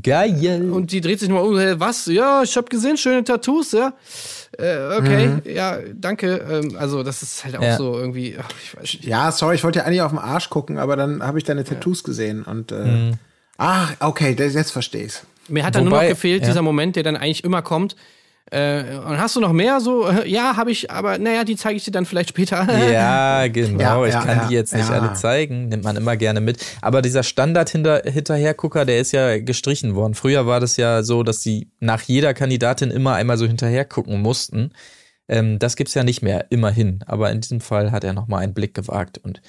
Geil. 0.02 0.70
Und 0.72 0.92
die 0.92 1.02
dreht 1.02 1.20
sich 1.20 1.28
noch 1.28 1.42
mal 1.42 1.46
um, 1.46 1.58
hey, 1.58 1.78
was? 1.78 2.06
Ja, 2.06 2.42
ich 2.42 2.56
habe 2.56 2.70
gesehen, 2.70 2.96
schöne 2.96 3.22
Tattoos, 3.22 3.72
ja. 3.72 3.92
Äh, 4.58 4.96
okay, 4.98 5.30
ja, 5.46 5.78
danke. 5.94 6.44
Ähm, 6.50 6.76
also 6.78 7.02
das 7.02 7.22
ist 7.22 7.44
halt 7.44 7.56
auch 7.56 7.62
Ja. 7.62 7.76
so 7.76 7.98
irgendwie, 7.98 8.36
ach, 8.38 8.48
ich 8.62 8.74
weiß 8.76 8.82
nicht. 8.82 9.04
Ja, 9.04 9.32
sorry, 9.32 9.54
ich 9.54 9.64
wollte 9.64 9.78
ja 9.80 9.84
eigentlich 9.86 10.02
auf 10.02 10.12
den 10.12 10.18
Arsch 10.18 10.50
gucken, 10.50 10.78
aber 10.78 10.94
dann 10.96 11.22
habe 11.22 11.38
ich 11.38 11.44
deine 11.44 11.64
Tattoos 11.64 12.04
gesehen 12.04 12.42
und 12.42 12.70
äh, 12.72 12.74
Mhm. 12.84 13.12
Ach, 13.58 13.92
okay, 14.00 14.34
das- 14.34 14.54
jetzt 14.54 14.70
verstehe 14.72 15.04
ich's. 15.04 15.24
Mir 15.48 15.64
hat 15.64 15.74
dann 15.74 15.84
nur 15.84 16.00
noch 16.00 16.08
gefehlt, 16.08 16.42
ja. 16.42 16.48
dieser 16.48 16.62
Moment, 16.62 16.96
der 16.96 17.02
dann 17.02 17.16
eigentlich 17.16 17.44
immer 17.44 17.62
kommt. 17.62 17.96
Äh, 18.50 18.96
und 18.96 19.18
hast 19.18 19.36
du 19.36 19.40
noch 19.40 19.52
mehr 19.52 19.80
so? 19.80 20.06
Äh, 20.06 20.28
Ja, 20.28 20.56
habe 20.56 20.70
ich, 20.70 20.90
aber 20.90 21.18
naja, 21.18 21.44
die 21.44 21.56
zeige 21.56 21.76
ich 21.76 21.84
dir 21.84 21.90
dann 21.90 22.04
vielleicht 22.04 22.30
später. 22.30 22.66
Ja, 22.92 23.46
genau. 23.48 23.80
Ja, 23.80 24.06
ich 24.06 24.14
ja, 24.14 24.24
kann 24.24 24.38
ja, 24.38 24.48
die 24.48 24.54
jetzt 24.54 24.74
nicht 24.74 24.88
ja. 24.88 24.98
alle 24.98 25.14
zeigen. 25.14 25.68
Nimmt 25.68 25.84
man 25.84 25.96
immer 25.96 26.16
gerne 26.16 26.40
mit. 26.40 26.64
Aber 26.82 27.00
dieser 27.00 27.22
Standard-Hinterhergucker, 27.22 28.84
der 28.84 28.98
ist 28.98 29.12
ja 29.12 29.38
gestrichen 29.38 29.94
worden. 29.94 30.14
Früher 30.14 30.46
war 30.46 30.60
das 30.60 30.76
ja 30.76 31.02
so, 31.02 31.22
dass 31.22 31.42
sie 31.42 31.70
nach 31.80 32.02
jeder 32.02 32.34
Kandidatin 32.34 32.90
immer 32.90 33.14
einmal 33.14 33.38
so 33.38 33.46
hinterher 33.46 33.84
gucken 33.84 34.20
mussten. 34.20 34.72
Ähm, 35.28 35.58
das 35.58 35.76
gibt's 35.76 35.94
ja 35.94 36.04
nicht 36.04 36.22
mehr, 36.22 36.46
immerhin. 36.50 37.00
Aber 37.06 37.30
in 37.30 37.40
diesem 37.40 37.60
Fall 37.60 37.90
hat 37.90 38.04
er 38.04 38.12
nochmal 38.12 38.42
einen 38.42 38.54
Blick 38.54 38.74
gewagt 38.74 39.18
und 39.18 39.40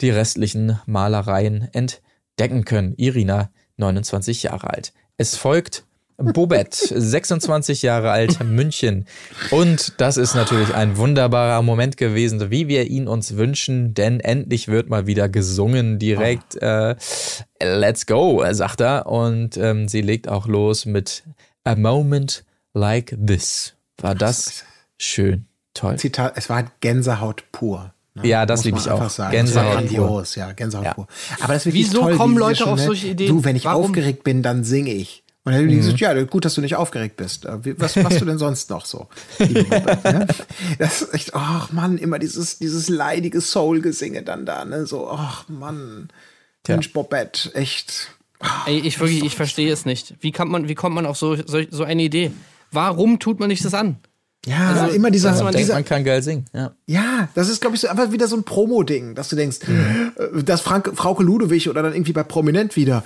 die 0.00 0.10
restlichen 0.10 0.78
Malereien 0.86 1.68
entdecken 1.72 2.64
können. 2.64 2.94
Irina, 2.96 3.50
29 3.76 4.42
Jahre 4.42 4.70
alt. 4.70 4.92
Es 5.16 5.36
folgt 5.36 5.83
Bobette, 6.16 7.00
26 7.00 7.82
Jahre 7.82 8.10
alt, 8.12 8.42
München. 8.44 9.06
Und 9.50 9.94
das 10.00 10.16
ist 10.16 10.34
natürlich 10.34 10.72
ein 10.74 10.96
wunderbarer 10.96 11.60
Moment 11.62 11.96
gewesen, 11.96 12.50
wie 12.50 12.68
wir 12.68 12.86
ihn 12.88 13.08
uns 13.08 13.36
wünschen, 13.36 13.94
denn 13.94 14.20
endlich 14.20 14.68
wird 14.68 14.88
mal 14.88 15.06
wieder 15.06 15.28
gesungen 15.28 15.98
direkt. 15.98 16.54
Äh, 16.62 16.94
let's 17.60 18.06
go, 18.06 18.44
sagt 18.52 18.80
er. 18.80 19.06
Und 19.06 19.56
ähm, 19.56 19.88
sie 19.88 20.02
legt 20.02 20.28
auch 20.28 20.46
los 20.46 20.86
mit 20.86 21.24
A 21.64 21.74
Moment 21.74 22.44
Like 22.74 23.16
This. 23.26 23.74
War 23.98 24.14
das 24.14 24.64
schön, 24.98 25.46
toll. 25.74 25.96
Zitat, 25.98 26.34
es 26.36 26.48
war 26.48 26.70
Gänsehaut 26.80 27.44
pur. 27.52 27.92
ne? 28.14 28.26
Ja, 28.28 28.46
das 28.46 28.64
liebe 28.64 28.78
ich 28.78 28.88
auch. 28.90 29.08
Sagen. 29.10 29.32
Gänsehaut 29.32 29.72
grandios, 29.74 30.34
ja, 30.36 30.52
Gänsehaut 30.52 30.84
Ja. 30.84 30.94
pur. 30.94 31.06
Aber 31.40 31.52
das 31.54 31.62
ist 31.62 31.66
wirklich 31.72 31.86
Wieso 31.86 32.00
toll, 32.02 32.16
kommen 32.16 32.34
wie 32.36 32.38
Leute 32.40 32.66
auf 32.66 32.78
solche? 32.80 33.08
Ideen? 33.08 33.28
Du, 33.28 33.44
wenn 33.44 33.56
ich 33.56 33.64
Warum? 33.64 33.86
aufgeregt 33.86 34.22
bin, 34.24 34.42
dann 34.44 34.62
singe 34.62 34.92
ich. 34.92 35.23
Und 35.46 35.52
dann 35.52 35.54
hat 35.56 35.62
Mhm. 35.66 35.68
die 35.70 35.76
gesagt, 35.76 36.00
ja, 36.00 36.22
gut, 36.24 36.44
dass 36.46 36.54
du 36.54 36.62
nicht 36.62 36.74
aufgeregt 36.76 37.16
bist. 37.16 37.44
Äh, 37.44 37.78
Was 37.78 37.96
machst 37.96 38.20
du 38.20 38.24
denn 38.24 38.38
sonst 38.38 38.70
noch 38.70 38.86
so? 38.86 39.08
ne? 39.38 40.26
Das 40.78 41.02
ist 41.02 41.12
echt, 41.14 41.34
ach 41.34 41.70
Mann, 41.70 41.98
immer 41.98 42.18
dieses, 42.18 42.58
dieses 42.58 42.88
leidige 42.88 43.40
Soul-Gesinge 43.42 44.22
dann 44.22 44.46
da, 44.46 44.64
ne? 44.64 44.86
So, 44.86 45.10
ach 45.10 45.46
Mann, 45.48 46.08
Mensch, 46.66 46.92
Bobette, 46.94 47.54
echt. 47.54 48.10
Ey, 48.66 48.78
ich 48.80 48.98
wirklich, 49.00 49.22
ich 49.24 49.36
verstehe 49.36 49.70
es 49.72 49.84
nicht. 49.84 50.14
Wie 50.20 50.32
kommt 50.32 50.50
man, 50.50 50.68
wie 50.68 50.74
kommt 50.74 50.94
man 50.94 51.04
auf 51.06 51.16
so, 51.18 51.36
so, 51.36 51.60
so 51.70 51.84
eine 51.84 52.02
Idee? 52.02 52.30
Warum 52.72 53.18
tut 53.18 53.38
man 53.38 53.48
nicht 53.48 53.64
das 53.64 53.74
an? 53.74 53.96
Ja, 54.46 54.68
Also, 54.70 54.94
immer 54.94 55.10
dieser, 55.10 55.30
dass 55.30 55.42
man 55.42 55.52
Denkt, 55.52 55.60
dieser, 55.60 55.74
man 55.74 55.84
kann 55.84 56.04
geil 56.04 56.22
singen. 56.22 56.44
Ja. 56.52 56.72
Ja, 56.86 57.28
das 57.34 57.48
ist, 57.48 57.60
glaube 57.60 57.76
ich, 57.76 57.82
so 57.82 57.88
einfach 57.88 58.12
wieder 58.12 58.28
so 58.28 58.36
ein 58.36 58.44
Promo-Ding, 58.44 59.14
dass 59.14 59.28
du 59.28 59.36
denkst, 59.36 59.58
äh, 59.62 60.42
dass 60.42 60.60
Frank, 60.60 60.92
Frauke 60.94 61.22
Ludewig 61.22 61.68
oder 61.70 61.82
dann 61.82 61.94
irgendwie 61.94 62.12
bei 62.12 62.22
Prominent 62.22 62.76
wieder. 62.76 63.02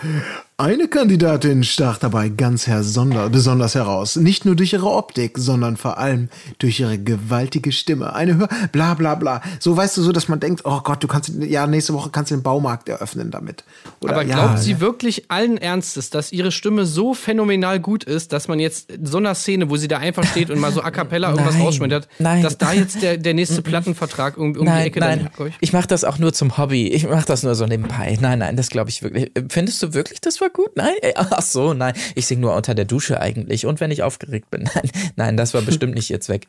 Eine 0.61 0.89
Kandidatin 0.89 1.62
stach 1.62 1.99
dabei 1.99 2.30
ganz 2.30 2.66
hersonder, 2.66 3.30
besonders 3.30 3.76
heraus. 3.76 4.16
Nicht 4.16 4.45
nur 4.45 4.57
durch 4.57 4.72
ihre 4.72 4.91
Optik, 4.91 5.39
sondern 5.39 5.76
vor 5.76 5.99
allem 5.99 6.28
durch 6.59 6.80
ihre 6.80 6.99
gewaltige 6.99 7.70
Stimme. 7.70 8.12
Eine 8.14 8.39
Hör, 8.39 8.49
bla 8.72 8.95
bla 8.95 9.14
bla. 9.14 9.41
So 9.61 9.76
weißt 9.76 9.97
du 9.97 10.03
so, 10.03 10.11
dass 10.11 10.26
man 10.26 10.41
denkt, 10.41 10.62
oh 10.64 10.80
Gott, 10.82 11.05
du 11.05 11.07
kannst, 11.07 11.30
ja, 11.39 11.68
nächste 11.68 11.95
Woche 11.95 12.11
kannst 12.11 12.32
du 12.32 12.34
den 12.34 12.43
Baumarkt 12.43 12.89
eröffnen 12.89 13.30
damit. 13.30 13.62
Oder, 14.01 14.14
Aber 14.14 14.22
ja, 14.24 14.34
glaubt 14.34 14.59
sie 14.59 14.80
wirklich 14.80 15.30
allen 15.30 15.59
Ernstes, 15.59 16.11
dass 16.11 16.32
ihre 16.32 16.51
Stimme 16.51 16.86
so 16.86 17.14
phänomenal 17.14 17.78
gut 17.78 18.03
ist, 18.03 18.32
dass 18.32 18.49
man 18.49 18.59
jetzt 18.59 18.91
in 18.91 19.07
so 19.07 19.18
einer 19.18 19.36
Szene, 19.36 19.70
wo 19.70 19.76
sie 19.76 19.86
da 19.86 19.99
einfach 19.99 20.24
steht 20.24 20.51
und 20.51 20.59
mal 20.59 20.72
so 20.72 20.82
a 20.82 20.91
cappella 20.91 21.28
irgendwas 21.31 21.55
Nein, 21.55 21.62
rausschmettert, 21.62 22.09
nein. 22.18 22.43
dass 22.43 22.59
da 22.59 22.72
jetzt 22.72 23.03
der, 23.03 23.16
der 23.16 23.35
nächste 23.35 23.62
Plattenvertrag 23.62 24.37
um, 24.37 24.49
um 24.49 24.53
die 24.55 24.64
Nein, 24.64 24.87
Ecke 24.87 25.01
nein, 25.01 25.31
dann 25.37 25.53
ich 25.61 25.72
mache 25.72 25.87
das 25.89 26.05
auch 26.05 26.18
nur 26.18 26.33
zum 26.33 26.59
Hobby. 26.59 26.89
Ich 26.89 27.09
mache 27.09 27.26
das 27.26 27.43
nur 27.43 27.55
so 27.55 27.66
nebenbei. 27.66 28.16
Nein, 28.20 28.39
nein, 28.41 28.57
das 28.57 28.68
glaube 28.68 28.91
ich 28.91 29.03
wirklich. 29.03 29.31
Findest 29.49 29.83
du 29.83 29.95
wirklich, 29.95 30.20
das 30.20 30.41
war 30.41 30.51
gut? 30.51 30.76
Nein, 30.76 30.95
Ey, 31.03 31.12
ach 31.16 31.43
so, 31.43 31.74
nein. 31.74 31.95
Ich 32.14 32.26
singe 32.26 32.41
nur 32.43 32.55
unter 32.55 32.74
der 32.74 32.85
Dusche 32.85 33.20
eigentlich 33.20 33.66
und 33.66 33.81
wenn 33.81 33.91
ich 33.91 34.03
aufgeregt 34.03 34.51
bin. 34.51 34.68
Nein, 34.74 34.91
nein, 35.16 35.37
das 35.37 35.55
war 35.55 35.62
bestimmt 35.62 35.95
nicht 35.95 36.11
ihr 36.11 36.20
Zweck. 36.20 36.47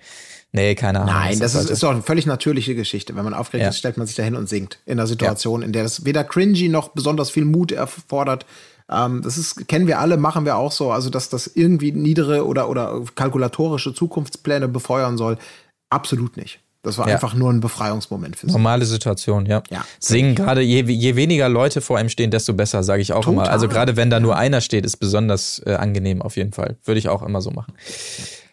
Nee, 0.51 0.73
keine 0.75 1.01
Ahnung. 1.01 1.13
Nein, 1.13 1.39
das 1.39 1.53
ist, 1.53 1.53
sollte. 1.53 1.73
ist 1.73 1.83
doch 1.83 1.91
eine 1.91 2.01
völlig 2.01 2.25
natürliche 2.25 2.73
Geschichte. 2.75 3.15
Wenn 3.15 3.23
man 3.23 3.33
aufgeregt 3.33 3.63
Ja. 3.63 3.69
ist, 3.69 3.77
stellt 3.77 3.97
man 3.97 4.07
sich 4.07 4.15
dahin 4.15 4.35
und 4.35 4.49
singt. 4.49 4.79
In 4.85 4.93
einer 4.93 5.05
Situation, 5.07 5.61
in 5.61 5.71
der 5.73 5.83
das 5.83 6.05
weder 6.05 6.23
cringy 6.23 6.69
noch 6.69 6.89
besonders 6.89 7.29
viel 7.29 7.45
Mut 7.45 7.71
erfordert. 7.71 8.45
Ähm, 8.91 9.21
das 9.21 9.37
ist, 9.37 9.67
kennen 9.67 9.87
wir 9.87 9.99
alle, 9.99 10.17
machen 10.17 10.45
wir 10.45 10.57
auch 10.57 10.71
so. 10.71 10.91
Also, 10.91 11.09
dass 11.09 11.29
das 11.29 11.47
irgendwie 11.47 11.91
niedere 11.91 12.45
oder, 12.45 12.69
oder 12.69 13.01
kalkulatorische 13.15 13.93
Zukunftspläne 13.93 14.67
befeuern 14.67 15.17
soll. 15.17 15.37
Absolut 15.89 16.37
nicht. 16.37 16.59
Das 16.81 16.97
war 16.97 17.07
Ja. 17.09 17.15
einfach 17.15 17.33
nur 17.33 17.51
ein 17.51 17.59
Befreiungsmoment 17.59 18.37
für 18.37 18.47
sie. 18.47 18.53
Normale 18.53 18.85
Situation, 18.85 19.45
ja. 19.45 19.61
Ja. 19.69 19.83
Singen 19.99 20.33
gerade, 20.35 20.61
je, 20.61 20.81
je 20.83 21.15
weniger 21.17 21.49
Leute 21.49 21.81
vor 21.81 21.97
einem 21.97 22.07
stehen, 22.07 22.31
desto 22.31 22.53
besser, 22.53 22.83
sage 22.83 23.01
ich 23.01 23.11
auch 23.11 23.25
Total. 23.25 23.33
immer. 23.45 23.51
Also 23.51 23.67
gerade 23.67 23.97
wenn 23.97 24.09
da 24.09 24.21
nur 24.21 24.37
einer 24.37 24.61
steht, 24.61 24.85
ist 24.85 24.95
besonders 24.97 25.61
äh, 25.65 25.73
angenehm 25.73 26.21
auf 26.21 26.37
jeden 26.37 26.53
Fall. 26.53 26.77
Würde 26.85 26.99
ich 26.99 27.09
auch 27.09 27.21
immer 27.21 27.41
so 27.41 27.51
machen. 27.51 27.73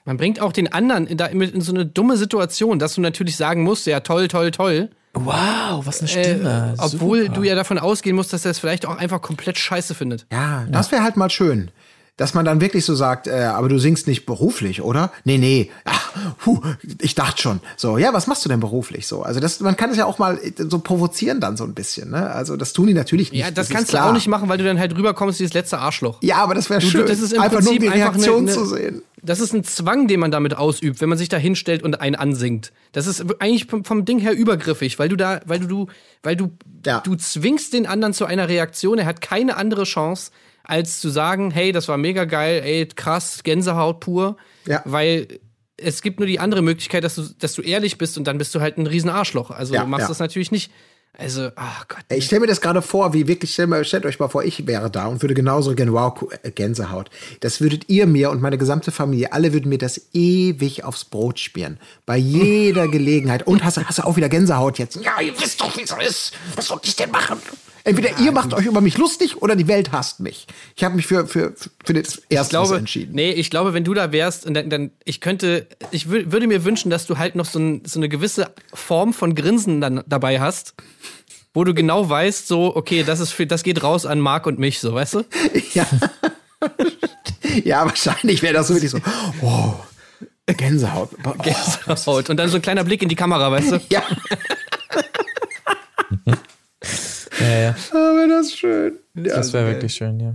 Man 0.06 0.16
bringt 0.16 0.40
auch 0.40 0.52
den 0.52 0.72
anderen 0.72 1.06
in, 1.06 1.18
da, 1.18 1.26
in, 1.26 1.40
in 1.42 1.60
so 1.60 1.72
eine 1.74 1.84
dumme 1.84 2.16
Situation, 2.16 2.78
dass 2.78 2.94
du 2.94 3.00
natürlich 3.02 3.36
sagen 3.36 3.62
musst, 3.62 3.86
ja 3.86 4.00
toll, 4.00 4.28
toll, 4.28 4.50
toll. 4.52 4.88
Wow, 5.14 5.84
was 5.84 6.00
eine 6.00 6.10
Äh, 6.10 6.24
Stimme. 6.34 6.74
obwohl 6.78 7.22
Super. 7.22 7.34
du 7.34 7.42
ja 7.42 7.54
davon 7.54 7.78
ausgehen 7.78 8.14
musst, 8.16 8.32
dass 8.32 8.44
er 8.44 8.50
es 8.52 8.58
vielleicht 8.58 8.86
auch 8.86 8.96
einfach 8.96 9.20
komplett 9.20 9.58
scheiße 9.58 9.94
findet. 9.94 10.26
Ja, 10.32 10.64
das 10.70 10.92
wäre 10.92 11.02
halt 11.02 11.16
mal 11.16 11.30
schön. 11.30 11.70
Dass 12.16 12.32
man 12.32 12.46
dann 12.46 12.62
wirklich 12.62 12.86
so 12.86 12.94
sagt, 12.94 13.26
äh, 13.26 13.42
aber 13.42 13.68
du 13.68 13.78
singst 13.78 14.06
nicht 14.06 14.24
beruflich, 14.24 14.80
oder? 14.80 15.12
Nee, 15.24 15.36
nee. 15.36 15.70
Ach, 15.84 16.12
puh, 16.38 16.62
ich 17.02 17.14
dachte 17.14 17.42
schon. 17.42 17.60
So, 17.76 17.98
ja, 17.98 18.14
was 18.14 18.26
machst 18.26 18.42
du 18.44 18.48
denn 18.48 18.58
beruflich 18.58 19.06
so? 19.06 19.22
Also 19.22 19.38
das, 19.38 19.60
man 19.60 19.76
kann 19.76 19.90
es 19.90 19.98
ja 19.98 20.06
auch 20.06 20.18
mal 20.18 20.38
äh, 20.38 20.52
so 20.56 20.78
provozieren 20.78 21.40
dann 21.40 21.58
so 21.58 21.64
ein 21.64 21.74
bisschen, 21.74 22.10
ne? 22.10 22.30
Also 22.30 22.56
das 22.56 22.72
tun 22.72 22.86
die 22.86 22.94
natürlich 22.94 23.32
nicht. 23.32 23.42
Ja, 23.42 23.50
das, 23.50 23.68
ist 23.68 23.74
kannst 23.74 23.92
du 23.92 24.02
auch 24.02 24.14
nicht 24.14 24.28
machen, 24.28 24.48
weil 24.48 24.56
du 24.56 24.64
dann 24.64 24.78
halt 24.78 24.96
rüberkommst 24.96 25.40
wie 25.40 25.44
das 25.44 25.52
letzte 25.52 25.76
Arschloch. 25.78 26.18
Ja, 26.22 26.36
aber 26.38 26.54
das 26.54 26.70
wäre 26.70 26.80
schön. 26.80 27.06
das 27.06 27.20
ist 27.20 27.34
einfach 27.34 27.58
Prinzip 27.58 27.82
nur 27.82 27.88
um 27.88 27.94
die 27.94 27.98
Reaktion 28.00 28.38
eine, 28.38 28.52
zu 28.52 28.60
eine, 28.60 28.68
sehen. 28.68 29.02
Das 29.22 29.40
ist 29.40 29.52
ein 29.52 29.64
Zwang, 29.64 30.08
den 30.08 30.20
man 30.20 30.30
damit 30.30 30.56
ausübt, 30.56 31.02
wenn 31.02 31.10
man 31.10 31.18
sich 31.18 31.28
da 31.28 31.36
hinstellt 31.36 31.82
und 31.82 32.00
einen 32.00 32.14
ansingt. 32.14 32.72
Das 32.92 33.06
ist 33.06 33.24
eigentlich 33.40 33.66
vom, 33.66 33.84
vom 33.84 34.06
Ding 34.06 34.20
her 34.20 34.32
übergriffig, 34.34 34.98
weil 34.98 35.10
du 35.10 35.16
da, 35.16 35.40
weil 35.44 35.58
du, 35.58 35.66
du 35.66 35.86
weil 36.22 36.36
du, 36.36 36.52
Ja. 36.86 37.00
du 37.00 37.14
zwingst 37.16 37.74
den 37.74 37.86
anderen 37.86 38.14
zu 38.14 38.24
einer 38.24 38.48
Reaktion. 38.48 38.98
Er 38.98 39.04
hat 39.04 39.20
keine 39.20 39.56
andere 39.58 39.84
Chance, 39.84 40.30
als 40.66 41.00
zu 41.00 41.08
sagen, 41.08 41.50
hey, 41.50 41.72
das 41.72 41.88
war 41.88 41.96
mega 41.96 42.24
geil, 42.24 42.62
ey, 42.64 42.86
krass, 42.86 43.42
Gänsehaut 43.42 44.00
pur. 44.00 44.36
Ja. 44.66 44.82
Weil 44.84 45.28
es 45.76 46.02
gibt 46.02 46.18
nur 46.20 46.26
die 46.26 46.40
andere 46.40 46.62
Möglichkeit, 46.62 47.04
dass 47.04 47.14
du, 47.14 47.22
dass 47.38 47.54
du 47.54 47.62
ehrlich 47.62 47.98
bist 47.98 48.18
und 48.18 48.24
dann 48.24 48.38
bist 48.38 48.54
du 48.54 48.60
halt 48.60 48.78
ein 48.78 48.86
riesen 48.86 49.10
Arschloch. 49.10 49.50
Also 49.50 49.74
Ja, 49.74 49.82
du 49.82 49.86
machst 49.88 50.02
ja. 50.02 50.08
das 50.08 50.18
natürlich 50.18 50.50
nicht. 50.50 50.70
Also, 51.18 51.48
ach 51.56 51.88
Gott. 51.88 52.00
Ich 52.10 52.26
stelle 52.26 52.40
mir 52.40 52.46
das 52.46 52.60
gerade 52.60 52.82
vor, 52.82 53.14
wie 53.14 53.26
wirklich, 53.26 53.50
stellt, 53.54 54.04
euch 54.04 54.18
mal 54.18 54.28
vor, 54.28 54.44
ich 54.44 54.66
wäre 54.66 54.90
da 54.90 55.06
und 55.06 55.22
würde 55.22 55.32
genauso 55.32 55.74
gern, 55.74 55.90
wow, 55.94 56.12
äh, 56.42 56.50
Gänsehaut. 56.50 57.08
Das 57.40 57.62
würdet 57.62 57.88
ihr 57.88 58.06
mir 58.06 58.28
und 58.30 58.42
meine 58.42 58.58
gesamte 58.58 58.90
Familie, 58.92 59.32
alle 59.32 59.54
würden 59.54 59.70
mir 59.70 59.78
das 59.78 60.08
ewig 60.12 60.84
aufs 60.84 61.06
Brot 61.06 61.38
spielen. 61.40 61.80
Bei 62.04 62.18
jeder 62.18 62.86
Gelegenheit. 62.96 63.46
Und 63.46 63.64
hast, 63.64 63.78
du- 63.78 63.84
hast 63.84 63.98
du 63.98 64.02
auch 64.04 64.16
wieder 64.16 64.28
Gänsehaut 64.28 64.78
jetzt? 64.78 64.96
Ja, 64.96 65.18
ihr 65.22 65.32
wisst 65.40 65.58
doch, 65.62 65.74
wie 65.78 65.82
es 65.84 65.94
ist. 66.06 66.32
Was 66.54 66.66
soll 66.66 66.80
ich 66.84 66.94
denn 66.96 67.10
machen? 67.10 67.38
Entweder 67.86 68.18
ihr 68.18 68.32
macht 68.32 68.52
euch 68.52 68.66
über 68.66 68.80
mich 68.80 68.98
lustig 68.98 69.40
oder 69.40 69.54
die 69.54 69.68
Welt 69.68 69.92
hasst 69.92 70.18
mich. 70.18 70.46
Ich 70.74 70.82
habe 70.82 70.96
mich 70.96 71.06
für, 71.06 71.26
für, 71.28 71.54
für 71.84 71.94
das 71.94 72.20
Erste 72.28 72.50
glaube, 72.50 72.78
entschieden. 72.78 73.14
nee, 73.14 73.30
ich 73.30 73.48
glaube, 73.48 73.74
wenn 73.74 73.84
du 73.84 73.94
da 73.94 74.10
wärst, 74.10 74.44
und 74.44 74.54
dann, 74.54 74.68
dann 74.68 74.90
ich 75.04 75.20
könnte, 75.20 75.68
ich 75.92 76.10
wür, 76.10 76.32
würde 76.32 76.48
mir 76.48 76.64
wünschen, 76.64 76.90
dass 76.90 77.06
du 77.06 77.16
halt 77.16 77.36
noch 77.36 77.46
so, 77.46 77.60
ein, 77.60 77.82
so 77.84 78.00
eine 78.00 78.08
gewisse 78.08 78.50
Form 78.74 79.14
von 79.14 79.36
Grinsen 79.36 79.80
dann 79.80 80.02
dabei 80.06 80.40
hast, 80.40 80.74
wo 81.54 81.62
du 81.62 81.74
genau 81.74 82.10
weißt, 82.10 82.48
so, 82.48 82.74
okay, 82.74 83.04
das 83.04 83.20
ist 83.20 83.30
für, 83.30 83.46
das 83.46 83.62
geht 83.62 83.82
raus 83.84 84.04
an 84.04 84.18
Marc 84.18 84.46
und 84.46 84.58
mich, 84.58 84.80
so, 84.80 84.92
weißt 84.92 85.14
du? 85.14 85.24
Ja. 85.74 85.86
ja, 87.64 87.84
wahrscheinlich 87.84 88.42
wäre 88.42 88.54
das 88.54 88.66
so 88.66 88.74
wirklich 88.74 88.90
so, 88.90 88.98
oh, 89.42 89.74
Gänsehaut. 90.46 91.10
Oh, 91.24 91.34
Gänsehaut. 91.42 92.30
Und 92.30 92.36
dann 92.36 92.48
so 92.48 92.56
ein 92.56 92.62
kleiner 92.62 92.84
Blick 92.84 93.02
in 93.02 93.08
die 93.08 93.16
Kamera, 93.16 93.50
weißt 93.50 93.72
du? 93.72 93.80
Ja. 93.90 94.02
Ja, 97.40 97.58
ja. 97.58 97.76
Aber 97.90 98.26
das 98.28 98.46
ist 98.46 98.58
schön. 98.58 98.98
Das 99.14 99.52
wäre 99.52 99.66
wirklich 99.66 99.94
schön, 99.94 100.20
ja. 100.20 100.34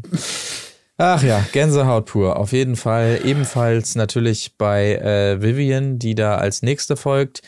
Ach 0.97 1.24
ja, 1.24 1.43
Gänsehaut 1.52 2.06
pur, 2.06 2.38
auf 2.38 2.52
jeden 2.52 2.76
Fall. 2.76 3.22
Ebenfalls 3.26 3.95
natürlich 3.95 4.58
bei 4.58 4.95
äh, 4.97 5.41
Vivian, 5.41 5.97
die 5.97 6.14
da 6.14 6.36
als 6.36 6.62
nächste 6.62 6.95
folgt. 6.95 7.41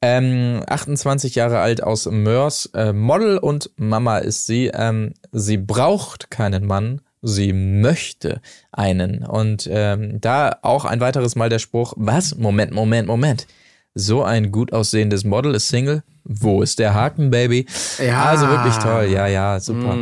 Ähm, 0.00 0.62
28 0.66 1.34
Jahre 1.34 1.58
alt 1.58 1.82
aus 1.82 2.06
Mörs, 2.06 2.66
äh, 2.74 2.92
Model 2.92 3.38
und 3.38 3.70
Mama 3.76 4.18
ist 4.18 4.46
sie. 4.46 4.70
Ähm, 4.74 5.14
sie 5.32 5.58
braucht 5.58 6.30
keinen 6.30 6.66
Mann, 6.66 7.00
sie 7.22 7.52
möchte 7.52 8.40
einen. 8.72 9.24
Und 9.24 9.68
ähm, 9.70 10.20
da 10.20 10.56
auch 10.62 10.84
ein 10.84 11.00
weiteres 11.00 11.36
Mal 11.36 11.48
der 11.48 11.58
Spruch, 11.60 11.94
was? 11.96 12.36
Moment, 12.36 12.72
Moment, 12.72 13.08
Moment. 13.08 13.46
So 13.94 14.22
ein 14.22 14.52
gut 14.52 14.72
aussehendes 14.72 15.24
Model 15.24 15.54
ist 15.54 15.68
Single. 15.68 16.02
Wo 16.28 16.62
ist 16.62 16.78
der 16.78 16.92
Haken, 16.94 17.30
Baby? 17.30 17.66
Ja. 18.04 18.26
Also 18.26 18.46
wirklich 18.48 18.76
toll, 18.76 19.06
ja, 19.10 19.26
ja, 19.26 19.58
super. 19.60 19.96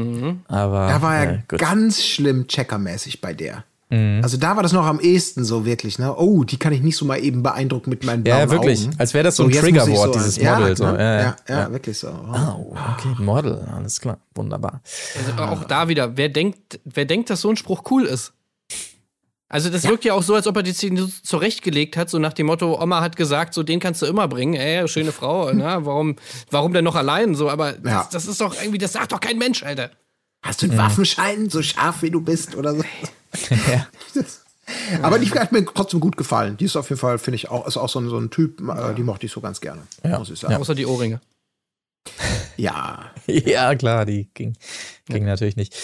Aber 0.48 0.88
Da 0.88 1.00
war 1.00 1.16
er 1.16 1.42
gut. 1.48 1.58
ganz 1.60 2.02
schlimm 2.02 2.46
checkermäßig 2.48 3.20
bei 3.20 3.32
der. 3.32 3.64
Also 3.88 4.36
da 4.36 4.56
war 4.56 4.64
das 4.64 4.72
noch 4.72 4.84
am 4.84 4.98
ehesten 4.98 5.44
so 5.44 5.64
wirklich, 5.64 6.00
ne? 6.00 6.12
Oh, 6.16 6.42
die 6.42 6.56
kann 6.56 6.72
ich 6.72 6.82
nicht 6.82 6.96
so 6.96 7.04
mal 7.04 7.18
eben 7.22 7.44
beeindrucken 7.44 7.88
mit 7.88 8.02
meinen 8.04 8.24
blauen 8.24 8.40
Ja, 8.40 8.50
wirklich. 8.50 8.84
Augen. 8.88 8.96
Als 8.98 9.14
wäre 9.14 9.22
das 9.22 9.36
so 9.36 9.44
ein 9.44 9.46
muss 9.46 9.54
ich 9.54 9.62
Triggerwort, 9.62 10.12
so- 10.14 10.18
dieses 10.18 10.36
ja, 10.38 10.58
Model. 10.58 10.76
So. 10.76 10.84
Ja, 10.86 10.94
ja, 11.00 11.20
ja. 11.22 11.36
ja, 11.48 11.70
wirklich 11.70 11.96
so. 11.96 12.08
Oh, 12.08 12.74
okay, 12.96 13.14
Model, 13.22 13.64
alles 13.72 14.00
klar, 14.00 14.18
wunderbar. 14.34 14.80
Also 15.16 15.40
auch 15.40 15.62
da 15.64 15.86
wieder, 15.86 16.16
wer 16.16 16.28
denkt, 16.28 16.80
wer 16.84 17.04
denkt, 17.04 17.30
dass 17.30 17.40
so 17.42 17.48
ein 17.50 17.56
Spruch 17.56 17.84
cool 17.92 18.06
ist? 18.06 18.32
Also 19.48 19.70
das 19.70 19.84
wirkt 19.84 20.04
ja 20.04 20.12
auch 20.14 20.22
so, 20.24 20.34
als 20.34 20.46
ob 20.48 20.56
er 20.56 20.62
die 20.64 20.72
Szene 20.72 21.08
zurechtgelegt 21.22 21.96
hat, 21.96 22.10
so 22.10 22.18
nach 22.18 22.32
dem 22.32 22.46
Motto, 22.46 22.82
Oma 22.82 23.00
hat 23.00 23.14
gesagt, 23.16 23.54
so 23.54 23.62
den 23.62 23.78
kannst 23.78 24.02
du 24.02 24.06
immer 24.06 24.26
bringen, 24.26 24.54
ey, 24.54 24.88
schöne 24.88 25.12
Frau, 25.12 25.52
na, 25.54 25.84
warum, 25.86 26.16
warum 26.50 26.72
denn 26.72 26.84
noch 26.84 26.96
allein? 26.96 27.34
So, 27.36 27.48
aber 27.48 27.74
Ja. 27.76 27.80
das, 28.02 28.08
das 28.10 28.26
ist 28.26 28.40
doch 28.40 28.54
irgendwie, 28.60 28.78
das 28.78 28.92
sagt 28.92 29.12
doch 29.12 29.20
kein 29.20 29.38
Mensch, 29.38 29.62
Alter. 29.62 29.90
Hast 30.42 30.62
du 30.62 30.66
einen 30.66 30.78
Waffenschein, 30.78 31.48
so 31.48 31.62
scharf 31.62 32.02
wie 32.02 32.10
du 32.10 32.20
bist 32.20 32.54
oder 32.56 32.74
so? 32.74 32.82
Das- 34.14 34.42
Aber 35.02 35.20
die 35.20 35.30
hat 35.30 35.52
mir 35.52 35.64
trotzdem 35.64 36.00
gut 36.00 36.16
gefallen. 36.16 36.56
Die 36.56 36.64
ist 36.64 36.74
auf 36.74 36.88
jeden 36.88 36.98
Fall, 36.98 37.18
finde 37.20 37.36
ich, 37.36 37.48
auch, 37.50 37.68
ist 37.68 37.76
auch 37.76 37.88
so 37.88 38.00
ein, 38.00 38.08
so 38.08 38.18
ein 38.18 38.30
Typ, 38.30 38.60
äh, 38.68 38.94
die 38.96 39.04
mochte 39.04 39.24
ich 39.26 39.30
so 39.30 39.40
ganz 39.40 39.60
gerne, 39.60 39.82
muss 40.02 40.28
ich 40.28 40.40
sagen. 40.40 40.54
Außer 40.56 40.74
die 40.74 40.86
Ohrringe. 40.86 41.20
Ja. 42.56 43.12
Ja, 43.26 43.74
klar, 43.76 44.06
die 44.06 44.28
ging, 44.34 44.56
ging 45.08 45.24
natürlich 45.24 45.54
nicht. 45.56 45.76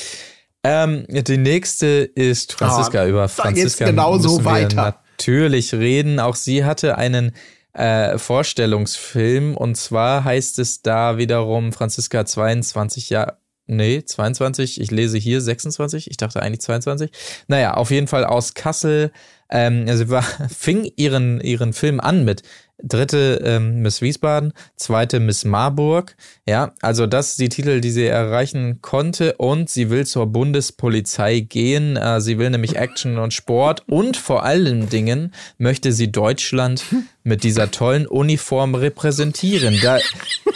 Ähm, 0.64 1.06
die 1.08 1.38
nächste 1.38 1.86
ist 1.86 2.52
Franziska. 2.52 3.02
Ah, 3.02 3.06
Über 3.06 3.28
Franziska 3.28 3.86
genauso 3.86 4.30
müssen 4.30 4.44
wir 4.44 4.50
weiter. 4.50 4.76
natürlich 5.16 5.74
reden. 5.74 6.20
Auch 6.20 6.36
sie 6.36 6.64
hatte 6.64 6.98
einen 6.98 7.32
äh, 7.72 8.18
Vorstellungsfilm 8.18 9.56
und 9.56 9.76
zwar 9.76 10.24
heißt 10.24 10.58
es 10.58 10.82
da 10.82 11.18
wiederum 11.18 11.72
Franziska 11.72 12.24
22 12.24 13.10
Jahre. 13.10 13.38
Nee, 13.66 14.02
22. 14.04 14.80
Ich 14.80 14.90
lese 14.90 15.18
hier 15.18 15.40
26. 15.40 16.10
Ich 16.10 16.16
dachte 16.16 16.42
eigentlich 16.42 16.60
22. 16.60 17.10
Naja, 17.46 17.74
auf 17.74 17.90
jeden 17.90 18.08
Fall 18.08 18.24
aus 18.24 18.54
Kassel. 18.54 19.12
Ähm, 19.50 19.86
sie 19.96 20.10
war, 20.10 20.22
fing 20.56 20.90
ihren, 20.96 21.40
ihren 21.40 21.72
Film 21.72 22.00
an 22.00 22.24
mit 22.24 22.42
dritte 22.82 23.40
ähm, 23.44 23.82
Miss 23.82 24.02
Wiesbaden, 24.02 24.52
zweite 24.76 25.20
Miss 25.20 25.44
Marburg. 25.44 26.16
Ja, 26.46 26.72
also 26.80 27.06
das 27.06 27.30
ist 27.30 27.40
die 27.40 27.48
Titel, 27.48 27.80
die 27.80 27.90
sie 27.90 28.06
erreichen 28.06 28.80
konnte. 28.82 29.34
Und 29.34 29.70
sie 29.70 29.90
will 29.90 30.06
zur 30.06 30.26
Bundespolizei 30.26 31.40
gehen. 31.40 31.96
Äh, 31.96 32.20
sie 32.20 32.38
will 32.38 32.50
nämlich 32.50 32.76
Action 32.76 33.18
und 33.18 33.32
Sport. 33.32 33.84
Und 33.88 34.16
vor 34.16 34.44
allen 34.44 34.88
Dingen 34.88 35.32
möchte 35.58 35.92
sie 35.92 36.10
Deutschland 36.10 36.84
mit 37.22 37.44
dieser 37.44 37.70
tollen 37.70 38.06
Uniform 38.06 38.74
repräsentieren. 38.74 39.78
Da, 39.80 39.98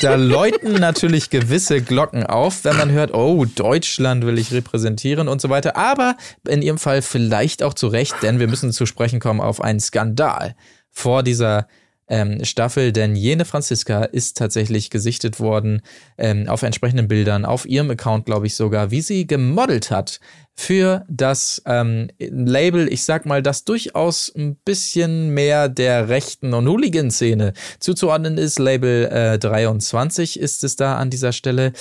da 0.00 0.16
läuten 0.16 0.74
natürlich 0.74 1.30
gewisse 1.30 1.80
Glocken 1.80 2.26
auf, 2.26 2.64
wenn 2.64 2.76
man 2.76 2.90
hört, 2.90 3.14
oh, 3.14 3.44
Deutschland 3.44 4.26
will 4.26 4.38
ich 4.38 4.52
repräsentieren 4.52 5.28
und 5.28 5.40
so 5.40 5.48
weiter. 5.48 5.76
Aber 5.76 6.16
in 6.48 6.62
ihrem 6.62 6.78
Fall 6.78 7.02
vielleicht 7.02 7.62
auch 7.62 7.74
zu 7.74 7.86
Recht, 7.86 8.14
denn 8.22 8.40
wir 8.40 8.48
müssen 8.48 8.72
zu 8.72 8.84
sprechen 8.84 9.20
kommen 9.20 9.40
auf 9.40 9.60
einen 9.60 9.80
Skandal 9.80 10.56
vor 10.90 11.22
dieser 11.22 11.68
ähm, 12.09 12.44
Staffel, 12.44 12.92
denn 12.92 13.16
jene 13.16 13.44
Franziska 13.44 14.04
ist 14.04 14.36
tatsächlich 14.36 14.90
gesichtet 14.90 15.40
worden 15.40 15.82
ähm, 16.18 16.48
auf 16.48 16.62
entsprechenden 16.62 17.09
Bildern, 17.09 17.44
auf 17.44 17.66
ihrem 17.66 17.90
Account, 17.90 18.26
glaube 18.26 18.46
ich 18.46 18.54
sogar, 18.54 18.90
wie 18.90 19.00
sie 19.00 19.26
gemodelt 19.26 19.90
hat 19.90 20.20
für 20.59 21.04
das 21.09 21.61
ähm, 21.66 22.09
Label, 22.18 22.90
ich 22.90 23.04
sag 23.04 23.26
mal, 23.26 23.42
das 23.42 23.64
durchaus 23.64 24.32
ein 24.34 24.57
bisschen 24.57 25.30
mehr 25.34 25.68
der 25.68 26.09
rechten 26.09 26.54
und 26.54 26.66
Hooligan-Szene 26.66 27.52
zuzuordnen 27.78 28.38
ist. 28.38 28.59
Label 28.59 29.04
äh, 29.12 29.38
23 29.38 30.40
ist 30.40 30.64
es 30.64 30.76
da 30.76 30.96
an 30.96 31.11
dieser 31.11 31.32
Stelle. 31.32 31.72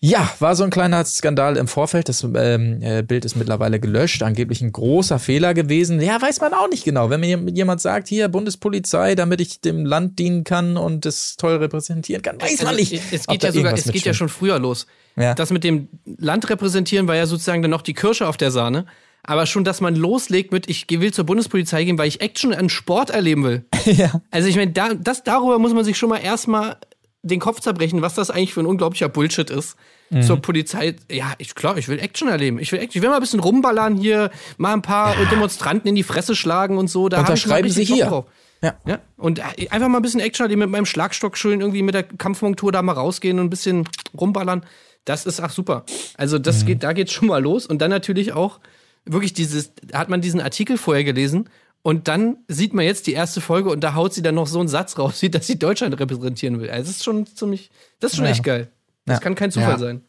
Ja, 0.00 0.28
war 0.40 0.56
so 0.56 0.64
ein 0.64 0.70
kleiner 0.70 1.04
Skandal 1.04 1.56
im 1.56 1.68
Vorfeld. 1.68 2.08
Das 2.08 2.24
ähm, 2.34 2.82
äh, 2.82 3.02
Bild 3.04 3.24
ist 3.24 3.36
mittlerweile 3.36 3.78
gelöscht. 3.78 4.20
Angeblich 4.24 4.60
ein 4.62 4.72
großer 4.72 5.20
Fehler 5.20 5.54
gewesen. 5.54 6.00
Ja, 6.00 6.20
weiß 6.20 6.40
man 6.40 6.54
auch 6.54 6.68
nicht 6.68 6.84
genau. 6.84 7.08
Wenn 7.08 7.20
mir 7.20 7.28
jem- 7.28 7.46
jemand 7.48 7.80
sagt, 7.80 8.08
hier 8.08 8.28
Bundespolizei, 8.28 9.14
damit 9.14 9.40
ich 9.40 9.60
dem 9.60 9.86
Land 9.86 10.18
dienen 10.18 10.42
kann 10.42 10.76
und 10.76 11.06
es 11.06 11.36
toll 11.36 11.54
repräsentieren 11.58 12.20
kann, 12.22 12.40
weiß 12.42 12.64
man 12.64 12.74
nicht. 12.74 12.92
Also, 12.94 13.04
Es 13.12 13.28
ob 13.28 13.34
geht 13.34 13.44
ja 13.44 13.52
sogar, 13.52 13.74
es 13.74 13.84
geht 13.92 14.04
ja 14.04 14.12
schon 14.12 14.28
früher 14.28 14.58
los. 14.58 14.88
Ja. 15.16 15.34
Das 15.34 15.50
mit 15.50 15.64
dem 15.64 15.88
Land 16.04 16.48
repräsentieren 16.48 17.08
war 17.08 17.16
ja 17.16 17.26
sozusagen 17.26 17.62
dann 17.62 17.70
noch 17.70 17.82
die 17.82 17.94
Kirsche 17.94 18.26
auf 18.28 18.36
der 18.36 18.50
Sahne. 18.50 18.86
Aber 19.24 19.46
schon, 19.46 19.62
dass 19.62 19.80
man 19.80 19.94
loslegt 19.94 20.52
mit, 20.52 20.68
ich 20.68 20.86
will 20.88 21.12
zur 21.12 21.24
Bundespolizei 21.24 21.84
gehen, 21.84 21.96
weil 21.96 22.08
ich 22.08 22.20
Action 22.20 22.52
an 22.52 22.68
Sport 22.68 23.10
erleben 23.10 23.44
will. 23.44 23.64
ja. 23.84 24.20
Also 24.30 24.48
ich 24.48 24.56
meine, 24.56 24.72
da, 24.72 24.94
das, 24.94 25.22
darüber 25.22 25.58
muss 25.58 25.74
man 25.74 25.84
sich 25.84 25.96
schon 25.96 26.08
mal 26.08 26.18
erstmal 26.18 26.76
den 27.22 27.38
Kopf 27.38 27.60
zerbrechen, 27.60 28.02
was 28.02 28.14
das 28.14 28.30
eigentlich 28.30 28.52
für 28.52 28.60
ein 28.60 28.66
unglaublicher 28.66 29.08
Bullshit 29.08 29.48
ist. 29.48 29.76
Mhm. 30.10 30.22
Zur 30.22 30.42
Polizei, 30.42 30.96
ja, 31.10 31.32
ich, 31.38 31.54
klar, 31.54 31.78
ich 31.78 31.88
will 31.88 32.00
Action 32.00 32.28
erleben. 32.28 32.58
Ich 32.58 32.72
will, 32.72 32.80
Action, 32.80 32.98
ich 32.98 33.02
will 33.02 33.10
mal 33.10 33.16
ein 33.16 33.20
bisschen 33.20 33.40
rumballern 33.40 33.96
hier, 33.96 34.30
mal 34.58 34.72
ein 34.72 34.82
paar 34.82 35.14
Demonstranten 35.30 35.88
in 35.88 35.94
die 35.94 36.02
Fresse 36.02 36.34
schlagen 36.34 36.76
und 36.76 36.88
so. 36.88 37.08
Da 37.08 37.20
Unterschreiben 37.20 37.70
Sie 37.70 37.84
hier. 37.84 38.06
drauf. 38.06 38.26
Ja. 38.60 38.74
Ja, 38.86 39.00
und 39.16 39.40
äh, 39.40 39.68
einfach 39.70 39.88
mal 39.88 39.98
ein 39.98 40.02
bisschen 40.02 40.20
Action 40.20 40.44
erleben 40.44 40.60
mit 40.60 40.70
meinem 40.70 40.86
Schlagstock 40.86 41.36
schön 41.36 41.60
irgendwie 41.60 41.82
mit 41.82 41.94
der 41.94 42.04
Kampfmontur 42.04 42.70
da 42.70 42.80
mal 42.82 42.92
rausgehen 42.92 43.40
und 43.40 43.46
ein 43.46 43.50
bisschen 43.50 43.88
rumballern. 44.16 44.64
Das 45.04 45.26
ist 45.26 45.40
ach 45.40 45.50
super. 45.50 45.84
Also 46.16 46.38
das 46.38 46.64
geht, 46.64 46.82
da 46.82 46.92
geht's 46.92 47.12
schon 47.12 47.28
mal 47.28 47.42
los. 47.42 47.66
Und 47.66 47.80
dann 47.82 47.90
natürlich 47.90 48.32
auch 48.32 48.60
wirklich 49.04 49.32
dieses, 49.32 49.72
hat 49.92 50.08
man 50.08 50.20
diesen 50.20 50.40
Artikel 50.40 50.78
vorher 50.78 51.02
gelesen 51.04 51.48
und 51.82 52.06
dann 52.06 52.36
sieht 52.46 52.72
man 52.74 52.84
jetzt 52.84 53.08
die 53.08 53.12
erste 53.12 53.40
Folge 53.40 53.70
und 53.70 53.80
da 53.80 53.94
haut 53.94 54.14
sie 54.14 54.22
dann 54.22 54.36
noch 54.36 54.46
so 54.46 54.60
einen 54.60 54.68
Satz 54.68 54.96
raus, 54.98 55.20
dass 55.30 55.46
sie 55.46 55.58
Deutschland 55.58 55.98
repräsentieren 55.98 56.60
will. 56.60 56.70
Also 56.70 56.88
das 56.88 56.96
ist 56.98 57.04
schon 57.04 57.26
ziemlich, 57.26 57.70
das 57.98 58.12
ist 58.12 58.16
schon 58.18 58.26
Ja. 58.26 58.30
echt 58.30 58.44
geil. 58.44 58.68
Das 59.06 59.16
Ja. 59.16 59.20
kann 59.20 59.34
kein 59.34 59.50
Zufall 59.50 59.72
Ja. 59.72 59.78
sein. 59.78 60.02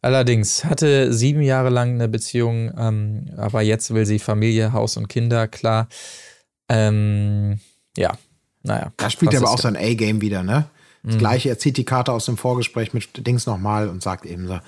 Allerdings 0.00 0.64
hatte 0.64 1.12
sieben 1.12 1.40
Jahre 1.42 1.70
lang 1.70 1.94
eine 1.94 2.08
Beziehung, 2.08 2.72
ähm, 2.78 3.30
aber 3.36 3.62
jetzt 3.62 3.92
will 3.94 4.04
sie 4.04 4.18
Familie, 4.18 4.72
Haus 4.72 4.96
und 4.96 5.08
Kinder, 5.08 5.48
klar. 5.48 5.88
Ähm, 6.68 7.58
ja, 7.96 8.12
naja. 8.62 8.92
Da 8.96 9.10
spielt 9.10 9.32
er 9.32 9.40
aber 9.40 9.50
auch 9.50 9.58
Franziska. 9.60 9.80
sein 9.82 9.92
A-Game 9.92 10.20
wieder, 10.20 10.42
ne? 10.42 10.66
Mhm. 11.04 11.10
Das 11.10 11.18
gleiche, 11.18 11.48
er 11.50 11.58
zieht 11.58 11.76
die 11.76 11.84
Karte 11.84 12.12
aus 12.12 12.26
dem 12.26 12.36
Vorgespräch 12.36 12.92
mit 12.92 13.26
Dings 13.26 13.46
nochmal 13.46 13.88
und 13.88 14.02
sagt 14.02 14.26
eben 14.26 14.48
so, 14.48 14.58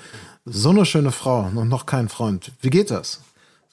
so 0.44 0.70
eine 0.70 0.86
schöne 0.86 1.10
Frau 1.10 1.50
und 1.54 1.68
noch 1.68 1.86
kein 1.86 2.08
Freund. 2.08 2.52
Wie 2.60 2.70
geht 2.70 2.90
das? 2.92 3.22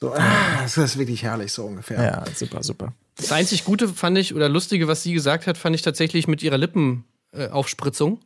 So, 0.00 0.12
ah, 0.12 0.18
das 0.62 0.76
ist 0.76 0.98
wirklich 0.98 1.22
herrlich, 1.22 1.52
so 1.52 1.64
ungefähr. 1.64 2.02
Ja, 2.02 2.24
super, 2.34 2.62
super. 2.64 2.92
Das 3.16 3.30
einzig 3.30 3.64
Gute 3.64 3.86
fand 3.88 4.18
ich, 4.18 4.34
oder 4.34 4.48
Lustige, 4.48 4.88
was 4.88 5.04
sie 5.04 5.12
gesagt 5.12 5.46
hat, 5.46 5.56
fand 5.56 5.76
ich 5.76 5.82
tatsächlich 5.82 6.26
mit 6.26 6.42
ihrer 6.42 6.58
Lippenaufspritzung. 6.58 8.18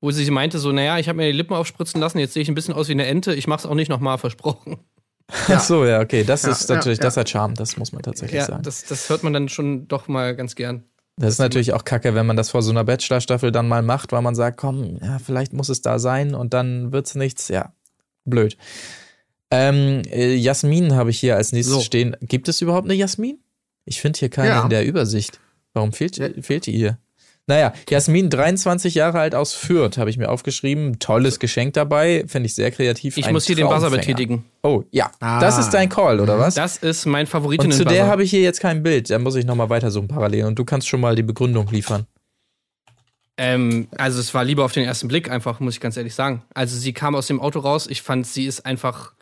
Wo 0.00 0.12
sie 0.12 0.30
meinte 0.30 0.60
so, 0.60 0.70
naja, 0.70 0.98
ich 0.98 1.08
habe 1.08 1.16
mir 1.16 1.26
die 1.26 1.36
Lippen 1.36 1.54
aufspritzen 1.54 2.00
lassen, 2.00 2.18
jetzt 2.20 2.32
sehe 2.34 2.42
ich 2.42 2.48
ein 2.48 2.54
bisschen 2.54 2.72
aus 2.74 2.86
wie 2.86 2.92
eine 2.92 3.06
Ente, 3.06 3.34
ich 3.34 3.48
mach's 3.48 3.66
auch 3.66 3.74
nicht 3.74 3.88
nochmal, 3.88 4.16
versprochen. 4.18 4.76
Ach 5.48 5.60
so, 5.60 5.84
ja, 5.84 6.00
okay. 6.00 6.22
Das 6.22 6.42
Ja, 6.44 6.50
ist 6.50 6.68
ja, 6.68 6.76
natürlich, 6.76 6.98
ja. 6.98 7.02
das 7.04 7.16
hat 7.16 7.28
Charme, 7.28 7.54
das 7.54 7.76
muss 7.76 7.90
man 7.92 8.02
tatsächlich 8.02 8.38
Ja, 8.38 8.46
sagen. 8.46 8.62
das, 8.62 8.84
das 8.84 9.08
hört 9.10 9.24
man 9.24 9.32
dann 9.32 9.48
schon 9.48 9.88
doch 9.88 10.06
mal 10.06 10.36
ganz 10.36 10.54
gern. 10.54 10.84
Das 11.18 11.30
ist 11.34 11.38
natürlich 11.38 11.72
auch 11.72 11.84
kacke, 11.84 12.14
wenn 12.14 12.26
man 12.26 12.36
das 12.36 12.50
vor 12.50 12.62
so 12.62 12.70
einer 12.70 12.84
Bachelor-Staffel 12.84 13.50
dann 13.50 13.66
mal 13.68 13.82
macht, 13.82 14.12
weil 14.12 14.22
man 14.22 14.34
sagt, 14.36 14.56
komm, 14.56 14.98
ja, 15.02 15.18
vielleicht 15.18 15.52
muss 15.52 15.68
es 15.68 15.82
da 15.82 15.98
sein 15.98 16.34
und 16.34 16.54
dann 16.54 16.92
wird's 16.92 17.14
nichts. 17.16 17.48
Ja, 17.48 17.72
blöd. 18.24 18.56
Ähm, 19.50 20.02
äh, 20.10 20.34
Jasmin 20.34 20.94
habe 20.94 21.10
ich 21.10 21.18
hier 21.18 21.36
als 21.36 21.52
nächstes 21.52 21.74
So. 21.74 21.80
stehen. 21.80 22.16
Gibt 22.20 22.48
es 22.48 22.60
überhaupt 22.60 22.84
eine 22.86 22.94
Jasmin? 22.94 23.38
Ich 23.84 24.00
finde 24.00 24.18
hier 24.18 24.28
keine 24.28 24.48
Ja. 24.50 24.62
in 24.62 24.70
der 24.70 24.84
Übersicht. 24.84 25.40
Warum 25.72 25.92
fehlt, 25.92 26.16
fehlt 26.44 26.66
die 26.66 26.72
hier? 26.72 26.98
Naja, 27.48 27.72
Jasmin, 27.88 28.28
23 28.28 28.94
Jahre 28.94 29.20
alt 29.20 29.34
aus 29.34 29.54
Fürth, 29.54 29.96
habe 29.96 30.10
ich 30.10 30.18
mir 30.18 30.28
aufgeschrieben. 30.28 30.98
Tolles 30.98 31.38
Geschenk 31.40 31.72
dabei, 31.72 32.24
finde 32.26 32.46
ich 32.46 32.54
sehr 32.54 32.70
kreativ. 32.70 33.16
Ich 33.16 33.26
Ein 33.26 33.32
muss 33.32 33.46
hier 33.46 33.56
den 33.56 33.66
Buzzer 33.66 33.90
betätigen. 33.90 34.44
Oh, 34.62 34.84
ja. 34.90 35.10
Ah. 35.20 35.40
Das 35.40 35.56
ist 35.58 35.70
dein 35.70 35.88
Call, 35.88 36.20
oder 36.20 36.38
was? 36.38 36.54
Das 36.54 36.76
ist 36.76 37.06
mein 37.06 37.22
und 37.22 37.28
Favoritinnen 37.28 37.72
zu 37.72 37.86
der 37.86 38.06
habe 38.06 38.22
ich 38.22 38.30
hier 38.30 38.42
jetzt 38.42 38.60
kein 38.60 38.82
Bild. 38.82 39.08
Da 39.08 39.18
muss 39.18 39.34
ich 39.34 39.46
nochmal 39.46 39.70
weitersuchen 39.70 40.08
parallel. 40.08 40.44
Und 40.44 40.58
du 40.58 40.66
kannst 40.66 40.88
schon 40.88 41.00
mal 41.00 41.16
die 41.16 41.22
Begründung 41.22 41.66
liefern. 41.70 42.06
ähm, 43.38 43.88
Also 43.96 44.20
es 44.20 44.34
war 44.34 44.44
lieber 44.44 44.66
auf 44.66 44.72
den 44.72 44.84
ersten 44.84 45.08
Blick 45.08 45.30
einfach, 45.30 45.58
muss 45.58 45.74
ich 45.74 45.80
ganz 45.80 45.96
ehrlich 45.96 46.14
sagen. 46.14 46.42
Also 46.52 46.76
sie 46.76 46.92
kam 46.92 47.14
aus 47.14 47.28
dem 47.28 47.40
Auto 47.40 47.60
raus, 47.60 47.86
ich 47.88 48.02
fand, 48.02 48.26
sie 48.26 48.44
ist 48.44 48.66
einfach, 48.66 49.14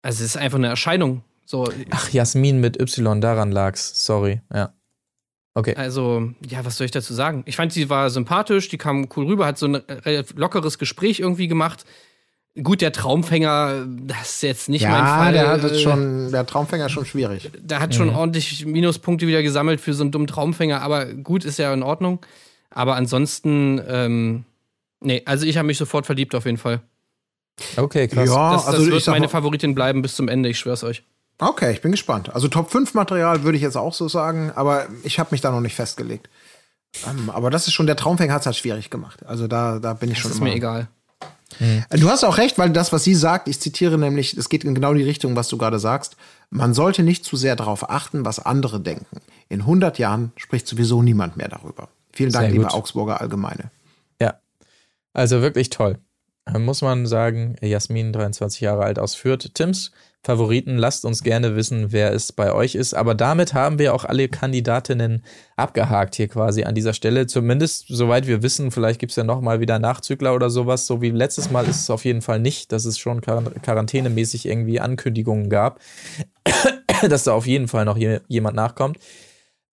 also 0.00 0.24
es 0.24 0.30
ist 0.30 0.36
einfach 0.38 0.56
eine 0.56 0.68
Erscheinung. 0.68 1.22
So, 1.44 1.68
Ach, 1.90 2.08
Jasmin 2.10 2.58
mit 2.58 2.80
Y, 2.80 3.20
daran 3.20 3.52
lag's. 3.52 4.06
Sorry, 4.06 4.40
ja. 4.50 4.72
Okay. 5.54 5.74
Also, 5.76 6.30
ja, 6.48 6.64
was 6.64 6.76
soll 6.76 6.84
ich 6.86 6.90
dazu 6.90 7.14
sagen? 7.14 7.42
Ich 7.46 7.54
fand, 7.56 7.72
sie 7.72 7.88
war 7.88 8.10
sympathisch, 8.10 8.68
die 8.68 8.78
kam 8.78 9.08
cool 9.16 9.26
rüber, 9.26 9.46
hat 9.46 9.56
so 9.56 9.66
ein 9.66 9.76
relativ 9.76 10.36
lockeres 10.36 10.78
Gespräch 10.78 11.20
irgendwie 11.20 11.46
gemacht. 11.46 11.84
Gut, 12.62 12.80
der 12.80 12.92
Traumfänger, 12.92 13.84
das 14.06 14.32
ist 14.36 14.42
jetzt 14.42 14.68
nicht 14.68 14.82
mein 14.82 14.92
Ja, 15.04 15.16
Fall. 15.16 15.32
der 15.32 15.48
hat 15.48 15.64
es 15.64 15.72
Äh, 15.72 15.78
schon, 15.80 16.30
der 16.32 16.46
Traumfänger 16.46 16.86
ist 16.86 16.92
schon 16.92 17.04
schwierig. 17.04 17.50
Der 17.58 17.80
hat 17.80 17.94
schon 17.94 18.10
ordentlich 18.10 18.64
Minuspunkte 18.66 19.26
wieder 19.26 19.42
gesammelt 19.42 19.80
für 19.80 19.92
so 19.94 20.02
einen 20.04 20.12
dummen 20.12 20.26
Traumfänger, 20.28 20.80
aber 20.80 21.06
gut, 21.06 21.44
ist 21.44 21.58
ja 21.58 21.72
in 21.74 21.82
Ordnung. 21.82 22.20
Aber 22.70 22.94
ansonsten, 22.96 23.80
ähm, 23.88 24.44
nee, 25.00 25.22
also 25.24 25.46
ich 25.46 25.56
habe 25.56 25.66
mich 25.66 25.78
sofort 25.78 26.06
verliebt 26.06 26.34
auf 26.34 26.44
jeden 26.46 26.58
Fall. 26.58 26.80
Okay, 27.76 28.08
krass. 28.08 28.28
Ja, 28.28 28.52
Das, 28.52 28.66
also 28.66 28.78
das 28.78 28.86
ich 28.86 28.92
wird 28.92 29.06
meine 29.08 29.28
Favoritin 29.28 29.74
bleiben 29.74 30.02
bis 30.02 30.14
zum 30.16 30.28
Ende, 30.28 30.48
ich 30.48 30.58
schwör's 30.58 30.82
euch. 30.84 31.04
Okay, 31.38 31.72
ich 31.72 31.80
bin 31.82 31.90
gespannt. 31.92 32.32
Also 32.34 32.48
Top 32.48 32.70
5 32.70 32.94
Material 32.94 33.42
würde 33.42 33.56
ich 33.56 33.62
jetzt 33.62 33.76
auch 33.76 33.92
so 33.94 34.08
sagen, 34.08 34.52
aber 34.54 34.86
ich 35.02 35.18
habe 35.18 35.30
mich 35.32 35.40
da 35.40 35.50
noch 35.50 35.60
nicht 35.60 35.74
festgelegt. 35.74 36.28
Ähm, 37.08 37.28
aber 37.30 37.50
das 37.50 37.66
ist 37.66 37.72
schon, 37.74 37.86
der 37.86 37.96
Traumfänger 37.96 38.32
hat 38.32 38.40
es 38.42 38.46
halt 38.46 38.56
schwierig 38.56 38.88
gemacht. 38.90 39.24
Also 39.26 39.48
da, 39.48 39.78
da 39.80 39.94
bin 39.94 40.10
ich 40.10 40.16
Das 40.16 40.22
schon 40.22 40.30
ist 40.30 40.36
immer. 40.38 40.46
mir 40.50 40.54
egal. 40.56 40.88
Du 41.90 42.08
hast 42.10 42.24
auch 42.24 42.38
recht, 42.38 42.58
weil 42.58 42.70
das, 42.70 42.92
was 42.92 43.04
sie 43.04 43.14
sagt, 43.14 43.46
ich 43.46 43.60
zitiere 43.60 43.96
nämlich, 43.96 44.36
es 44.36 44.48
geht 44.48 44.64
in 44.64 44.74
genau 44.74 44.92
die 44.94 45.04
Richtung, 45.04 45.36
was 45.36 45.48
du 45.48 45.56
gerade 45.56 45.78
sagst. 45.78 46.16
Man 46.50 46.74
sollte 46.74 47.02
nicht 47.04 47.24
zu 47.24 47.36
sehr 47.36 47.54
darauf 47.54 47.90
achten, 47.90 48.24
was 48.24 48.40
andere 48.44 48.80
denken. 48.80 49.20
In 49.48 49.60
100 49.60 49.98
Jahren 49.98 50.32
spricht 50.36 50.66
sowieso 50.66 51.02
niemand 51.02 51.36
mehr 51.36 51.48
darüber. 51.48 51.88
Vielen 52.12 52.32
Dank, 52.32 52.50
liebe. 52.50 52.72
Augsburger 52.72 53.20
Allgemeine. 53.20 53.70
Ja. 54.20 54.34
Also 55.12 55.42
wirklich 55.42 55.70
toll. 55.70 55.98
Äh, 56.46 56.58
Muss 56.58 56.82
man 56.82 57.06
sagen, 57.06 57.56
Jasmin, 57.60 58.12
23 58.12 58.60
Jahre 58.60 58.82
alt 58.84 58.98
aus 58.98 59.14
Fürth. 59.14 59.50
Tims 59.54 59.92
Favoriten, 60.24 60.78
lasst 60.78 61.04
uns 61.04 61.22
gerne 61.22 61.54
wissen, 61.54 61.92
wer 61.92 62.12
es 62.12 62.32
bei 62.32 62.52
euch 62.52 62.74
ist. 62.74 62.94
Aber 62.94 63.14
damit 63.14 63.52
haben 63.52 63.78
wir 63.78 63.94
auch 63.94 64.06
alle 64.06 64.28
Kandidatinnen 64.28 65.22
abgehakt 65.56 66.14
hier 66.14 66.28
quasi 66.28 66.64
an 66.64 66.74
dieser 66.74 66.94
Stelle. 66.94 67.26
Zumindest, 67.26 67.86
soweit 67.88 68.26
wir 68.26 68.42
wissen, 68.42 68.70
vielleicht 68.70 69.00
gibt 69.00 69.10
es 69.10 69.16
ja 69.16 69.24
noch 69.24 69.42
mal 69.42 69.60
wieder 69.60 69.78
Nachzügler 69.78 70.34
oder 70.34 70.48
sowas. 70.48 70.86
So 70.86 71.02
wie 71.02 71.10
letztes 71.10 71.50
Mal 71.50 71.66
ist 71.66 71.80
es 71.80 71.90
auf 71.90 72.06
jeden 72.06 72.22
Fall 72.22 72.40
nicht, 72.40 72.72
dass 72.72 72.86
es 72.86 72.98
schon 72.98 73.20
quar 73.20 73.42
quarantänemäßig 73.62 74.46
irgendwie 74.46 74.80
Ankündigungen 74.80 75.50
gab, 75.50 75.78
dass 77.08 77.24
da 77.24 77.32
auf 77.32 77.46
jeden 77.46 77.68
Fall 77.68 77.84
noch 77.84 77.98
je 77.98 78.20
jemand 78.28 78.56
nachkommt. 78.56 78.98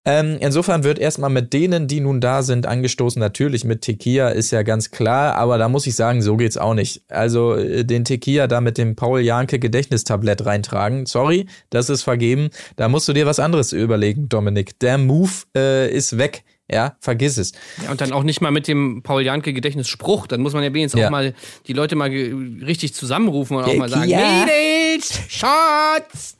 Ähm, 0.04 0.38
insofern 0.39 0.84
wird 0.84 0.97
erstmal 0.97 1.30
mit 1.30 1.54
denen, 1.54 1.88
die 1.88 1.99
nun 1.99 2.22
da 2.22 2.41
sind, 2.41 2.66
angestoßen. 2.66 3.20
Natürlich 3.20 3.64
mit 3.66 3.82
Tequila 3.84 4.30
ist 4.30 4.49
ja 4.49 4.64
ganz 4.64 4.89
klar, 4.89 5.36
aber 5.36 5.60
da 5.60 5.70
muss 5.70 5.86
ich 5.86 5.95
sagen, 5.95 6.24
so 6.24 6.38
geht's 6.38 6.58
auch 6.58 6.74
nicht. 6.74 7.04
Also 7.08 7.56
äh, 7.56 7.86
den 7.86 8.04
Tequila 8.04 8.47
da 8.47 8.62
mit 8.62 8.80
dem 8.80 8.95
Paul 8.95 9.22
Janke 9.22 9.60
Gedächtnistablett 9.60 10.43
reintragen. 10.45 11.06
Sorry, 11.06 11.45
das 11.70 11.89
ist 11.91 12.02
vergeben. 12.02 12.49
Da 12.78 12.89
musst 12.89 13.08
du 13.08 13.14
dir 13.14 13.28
was 13.28 13.39
anderes 13.39 13.74
überlegen, 13.74 14.28
Dominik. 14.28 14.80
Der 14.80 14.97
Move 14.97 15.32
äh, 15.56 15.91
ist 15.95 16.18
weg. 16.18 16.43
Ja, 16.72 16.95
vergiss 17.02 17.38
es. 17.38 17.52
Ja, 17.84 17.91
und 17.91 17.99
dann 17.99 18.14
auch 18.14 18.24
nicht 18.24 18.39
mal 18.39 18.49
mit 18.49 18.68
dem 18.68 19.04
Paul 19.04 19.24
Janke 19.24 19.52
Gedächtnisspruch. 19.54 20.26
Dann 20.26 20.39
muss 20.41 20.54
man 20.54 20.64
ja 20.64 20.74
wenigstens 20.74 21.02
Ja. 21.02 21.08
auch 21.08 21.12
mal 21.12 21.34
die 21.68 21.74
Leute 21.74 21.95
mal 21.97 22.10
richtig 22.10 22.93
zusammenrufen 22.93 23.58
und 23.58 23.66
auch 23.66 23.76
mal 23.76 23.89
sagen. 23.89 24.10
Mädels, 24.10 25.20
Schatz. 25.28 26.38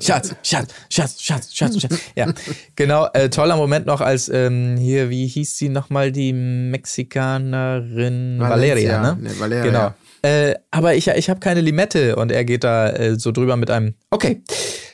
Schatz, 0.00 0.34
Schatz, 0.42 0.68
Schatz, 0.90 1.20
Schatz, 1.20 1.54
Schatz, 1.54 1.80
Schatz. 1.80 1.98
Ja, 2.16 2.26
genau. 2.76 3.06
Äh, 3.12 3.28
toller 3.30 3.56
Moment 3.56 3.86
noch, 3.86 4.00
als 4.00 4.28
ähm, 4.28 4.76
hier, 4.76 5.10
wie 5.10 5.26
hieß 5.26 5.56
sie 5.56 5.68
nochmal, 5.68 6.12
die 6.12 6.32
Mexikanerin 6.32 8.36
Valeria, 8.38 9.02
Valencia. 9.02 9.14
ne? 9.14 9.18
Nee, 9.20 9.30
Valeria, 9.38 9.64
Genau. 9.64 9.94
Äh, 10.22 10.54
aber 10.70 10.94
ich, 10.96 11.08
ich 11.08 11.30
habe 11.30 11.40
keine 11.40 11.62
Limette 11.62 12.16
und 12.16 12.30
er 12.30 12.44
geht 12.44 12.62
da 12.64 12.90
äh, 12.90 13.18
so 13.18 13.32
drüber 13.32 13.56
mit 13.56 13.70
einem, 13.70 13.94
okay. 14.10 14.42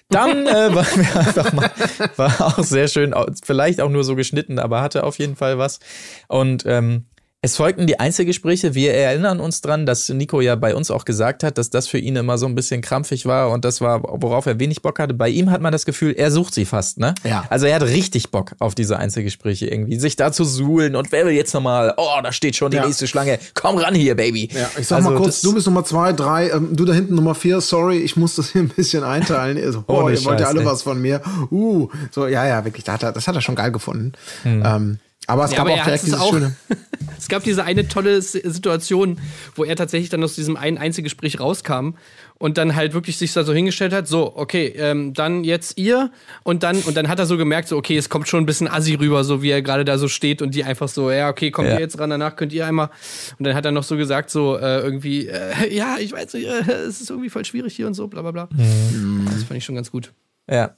Dann 0.08 0.46
äh, 0.46 0.52
war 0.74 0.86
mir 0.96 1.16
einfach 1.16 1.52
mal, 1.52 1.68
war 2.16 2.40
auch 2.40 2.62
sehr 2.62 2.86
schön, 2.86 3.12
vielleicht 3.44 3.80
auch 3.80 3.90
nur 3.90 4.04
so 4.04 4.14
geschnitten, 4.14 4.60
aber 4.60 4.80
hatte 4.80 5.02
auf 5.02 5.18
jeden 5.18 5.34
Fall 5.34 5.58
was. 5.58 5.80
Und 6.28 6.62
ähm, 6.64 7.06
es 7.46 7.54
folgten 7.56 7.86
die 7.86 8.00
Einzelgespräche. 8.00 8.74
Wir 8.74 8.92
erinnern 8.92 9.38
uns 9.38 9.60
dran, 9.60 9.86
dass 9.86 10.08
Nico 10.08 10.40
ja 10.40 10.56
bei 10.56 10.74
uns 10.74 10.90
auch 10.90 11.04
gesagt 11.04 11.44
hat, 11.44 11.58
dass 11.58 11.70
das 11.70 11.86
für 11.86 11.98
ihn 11.98 12.16
immer 12.16 12.38
so 12.38 12.46
ein 12.46 12.56
bisschen 12.56 12.80
krampfig 12.80 13.24
war 13.24 13.50
und 13.50 13.64
das 13.64 13.80
war, 13.80 14.02
worauf 14.02 14.46
er 14.46 14.58
wenig 14.58 14.82
Bock 14.82 14.98
hatte. 14.98 15.14
Bei 15.14 15.28
ihm 15.28 15.52
hat 15.52 15.60
man 15.60 15.70
das 15.70 15.86
Gefühl, 15.86 16.12
er 16.16 16.32
sucht 16.32 16.54
sie 16.54 16.64
fast, 16.64 16.98
ne? 16.98 17.14
Ja. 17.22 17.44
Also 17.48 17.66
er 17.66 17.76
hat 17.76 17.84
richtig 17.84 18.32
Bock 18.32 18.52
auf 18.58 18.74
diese 18.74 18.98
Einzelgespräche 18.98 19.68
irgendwie, 19.68 19.96
sich 20.00 20.16
da 20.16 20.32
zu 20.32 20.44
suhlen 20.44 20.96
und 20.96 21.12
wer 21.12 21.24
will 21.24 21.34
jetzt 21.34 21.54
nochmal, 21.54 21.94
oh, 21.96 22.20
da 22.20 22.32
steht 22.32 22.56
schon 22.56 22.72
die 22.72 22.78
Ja. 22.78 22.84
nächste 22.86 23.06
Schlange, 23.06 23.38
komm 23.54 23.78
ran 23.78 23.94
hier, 23.94 24.16
Baby. 24.16 24.48
Ja, 24.52 24.68
ich 24.76 24.88
sag 24.88 24.96
Also 24.96 25.10
mal 25.10 25.16
kurz, 25.16 25.40
du 25.40 25.54
bist 25.54 25.66
Nummer 25.68 25.84
zwei, 25.84 26.12
drei, 26.12 26.50
ähm, 26.50 26.74
du 26.74 26.84
da 26.84 26.94
hinten 26.94 27.14
Nummer 27.14 27.36
vier, 27.36 27.60
sorry, 27.60 27.98
ich 27.98 28.16
muss 28.16 28.34
das 28.34 28.50
hier 28.50 28.62
ein 28.62 28.70
bisschen 28.70 29.04
einteilen. 29.04 29.56
Also, 29.56 29.84
oh, 29.86 30.02
Ohne 30.02 30.14
ihr 30.16 30.24
wollt 30.24 30.40
ja 30.40 30.48
alle 30.48 30.62
ey. 30.62 30.66
was 30.66 30.82
von 30.82 31.00
mir. 31.00 31.20
Uh, 31.52 31.88
so, 32.10 32.26
ja, 32.26 32.44
ja, 32.44 32.64
wirklich, 32.64 32.82
das 32.82 32.94
hat 32.94 33.02
er, 33.04 33.12
das 33.12 33.28
hat 33.28 33.36
er 33.36 33.40
schon 33.40 33.54
geil 33.54 33.70
gefunden. 33.70 34.14
Ähm, 34.44 34.98
aber 35.26 35.44
es 35.44 35.50
Ja, 35.52 35.58
gab 35.58 35.66
aber 35.66 35.74
auch 35.80 35.84
direkt 35.84 36.04
dieses 36.06 36.20
auch. 36.20 36.32
schöne. 36.32 36.56
Es 37.18 37.28
gab 37.28 37.42
diese 37.42 37.64
eine 37.64 37.88
tolle 37.88 38.20
Situation, 38.20 39.18
wo 39.54 39.64
er 39.64 39.74
tatsächlich 39.74 40.10
dann 40.10 40.22
aus 40.22 40.34
diesem 40.34 40.56
einen 40.56 40.76
Einzelgespräch 40.76 41.40
rauskam 41.40 41.94
und 42.38 42.58
dann 42.58 42.76
halt 42.76 42.92
wirklich 42.92 43.16
sich 43.16 43.32
da 43.32 43.42
so 43.42 43.52
hingestellt 43.54 43.92
hat, 43.94 44.06
so, 44.06 44.36
okay, 44.36 44.66
ähm, 44.76 45.14
dann 45.14 45.42
jetzt 45.42 45.78
ihr 45.78 46.10
und 46.44 46.62
dann 46.62 46.76
und 46.82 46.94
dann 46.96 47.08
hat 47.08 47.18
er 47.18 47.24
so 47.26 47.36
gemerkt, 47.38 47.68
so, 47.68 47.78
okay, 47.78 47.96
es 47.96 48.10
kommt 48.10 48.28
schon 48.28 48.40
ein 48.42 48.46
bisschen 48.46 48.68
assi 48.68 48.94
rüber, 48.94 49.24
so 49.24 49.42
wie 49.42 49.48
er 49.50 49.62
gerade 49.62 49.84
da 49.86 49.96
so 49.98 50.08
steht 50.08 50.42
und 50.42 50.54
die 50.54 50.62
einfach 50.62 50.88
so, 50.88 51.10
ja, 51.10 51.30
okay, 51.30 51.50
kommt 51.50 51.68
Ja. 51.68 51.74
ihr 51.74 51.80
jetzt 51.80 51.98
ran, 51.98 52.10
danach 52.10 52.36
könnt 52.36 52.52
ihr 52.52 52.66
einmal 52.66 52.90
und 53.38 53.46
dann 53.46 53.54
hat 53.56 53.64
er 53.64 53.72
noch 53.72 53.82
so 53.84 53.96
gesagt, 53.96 54.30
so, 54.30 54.56
äh, 54.58 54.80
irgendwie, 54.80 55.26
äh, 55.26 55.74
ja, 55.74 55.96
ich 55.98 56.12
weiß 56.12 56.34
nicht, 56.34 56.46
äh, 56.46 56.70
es 56.86 57.00
ist 57.00 57.08
irgendwie 57.10 57.30
voll 57.30 57.44
schwierig 57.46 57.74
hier 57.74 57.86
und 57.86 57.94
so, 57.94 58.06
bla 58.08 58.20
bla 58.22 58.30
bla. 58.30 58.48
Das 58.52 59.42
fand 59.44 59.56
ich 59.56 59.64
schon 59.64 59.74
ganz 59.74 59.90
gut. 59.90 60.12
Ja. 60.48 60.76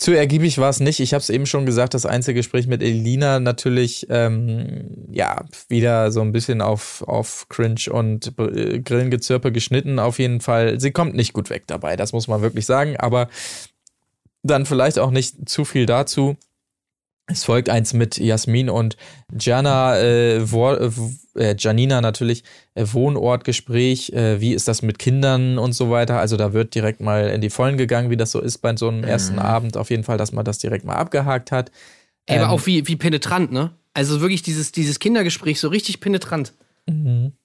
Zu 0.00 0.12
ergiebig 0.12 0.56
war 0.56 0.70
es 0.70 0.80
nicht. 0.80 0.98
Ich 1.00 1.12
habe 1.12 1.20
es 1.20 1.28
eben 1.28 1.44
schon 1.44 1.66
gesagt, 1.66 1.92
das 1.92 2.06
Einzelgespräch 2.06 2.66
mit 2.66 2.82
Elina 2.82 3.38
natürlich 3.38 4.06
ähm, 4.08 5.06
ja 5.10 5.44
wieder 5.68 6.10
so 6.10 6.22
ein 6.22 6.32
bisschen 6.32 6.62
auf, 6.62 7.02
auf 7.06 7.46
Cringe 7.50 7.82
und 7.90 8.32
äh, 8.38 8.80
Grillengezirpe 8.80 9.52
geschnitten. 9.52 9.98
Auf 9.98 10.18
jeden 10.18 10.40
Fall. 10.40 10.80
Sie 10.80 10.90
kommt 10.90 11.14
nicht 11.14 11.34
gut 11.34 11.50
weg 11.50 11.64
dabei, 11.66 11.96
das 11.96 12.14
muss 12.14 12.28
man 12.28 12.40
wirklich 12.40 12.64
sagen. 12.64 12.96
Aber 12.96 13.28
dann 14.42 14.64
vielleicht 14.64 14.98
auch 14.98 15.10
nicht 15.10 15.46
zu 15.50 15.66
viel 15.66 15.84
dazu. 15.84 16.38
Es 17.30 17.44
folgt 17.44 17.68
eins 17.68 17.92
mit 17.92 18.18
Jasmin 18.18 18.68
und 18.68 18.96
Jana, 19.38 19.98
äh, 19.98 20.50
Wo 20.50 20.72
äh, 20.72 20.90
äh, 21.36 21.54
Janina 21.58 22.00
natürlich, 22.00 22.42
äh, 22.74 22.84
Wohnortgespräch, 22.90 24.12
äh, 24.12 24.40
wie 24.40 24.52
ist 24.54 24.68
das 24.68 24.82
mit 24.82 24.98
Kindern 24.98 25.58
und 25.58 25.72
so 25.72 25.90
weiter. 25.90 26.18
Also 26.18 26.36
da 26.36 26.52
wird 26.52 26.74
direkt 26.74 27.00
mal 27.00 27.28
in 27.28 27.40
die 27.40 27.50
Vollen 27.50 27.76
gegangen, 27.76 28.10
wie 28.10 28.16
das 28.16 28.32
so 28.32 28.40
ist 28.40 28.58
bei 28.58 28.74
so 28.76 28.88
einem 28.88 29.04
ersten 29.04 29.38
Abend. 29.38 29.76
Auf 29.76 29.90
jeden 29.90 30.04
Fall, 30.04 30.18
dass 30.18 30.32
man 30.32 30.44
das 30.44 30.58
direkt 30.58 30.84
mal 30.84 30.96
abgehakt 30.96 31.52
hat. 31.52 31.70
Ey, 32.26 32.36
aber 32.38 32.46
Ähm, 32.46 32.50
auch 32.50 32.66
wie, 32.66 32.86
wie 32.86 32.96
penetrant, 32.96 33.52
ne? 33.52 33.70
Also 33.94 34.20
wirklich 34.20 34.42
dieses, 34.42 34.72
dieses 34.72 34.98
Kindergespräch 34.98 35.60
so 35.60 35.68
richtig 35.68 36.00
penetrant. 36.00 36.52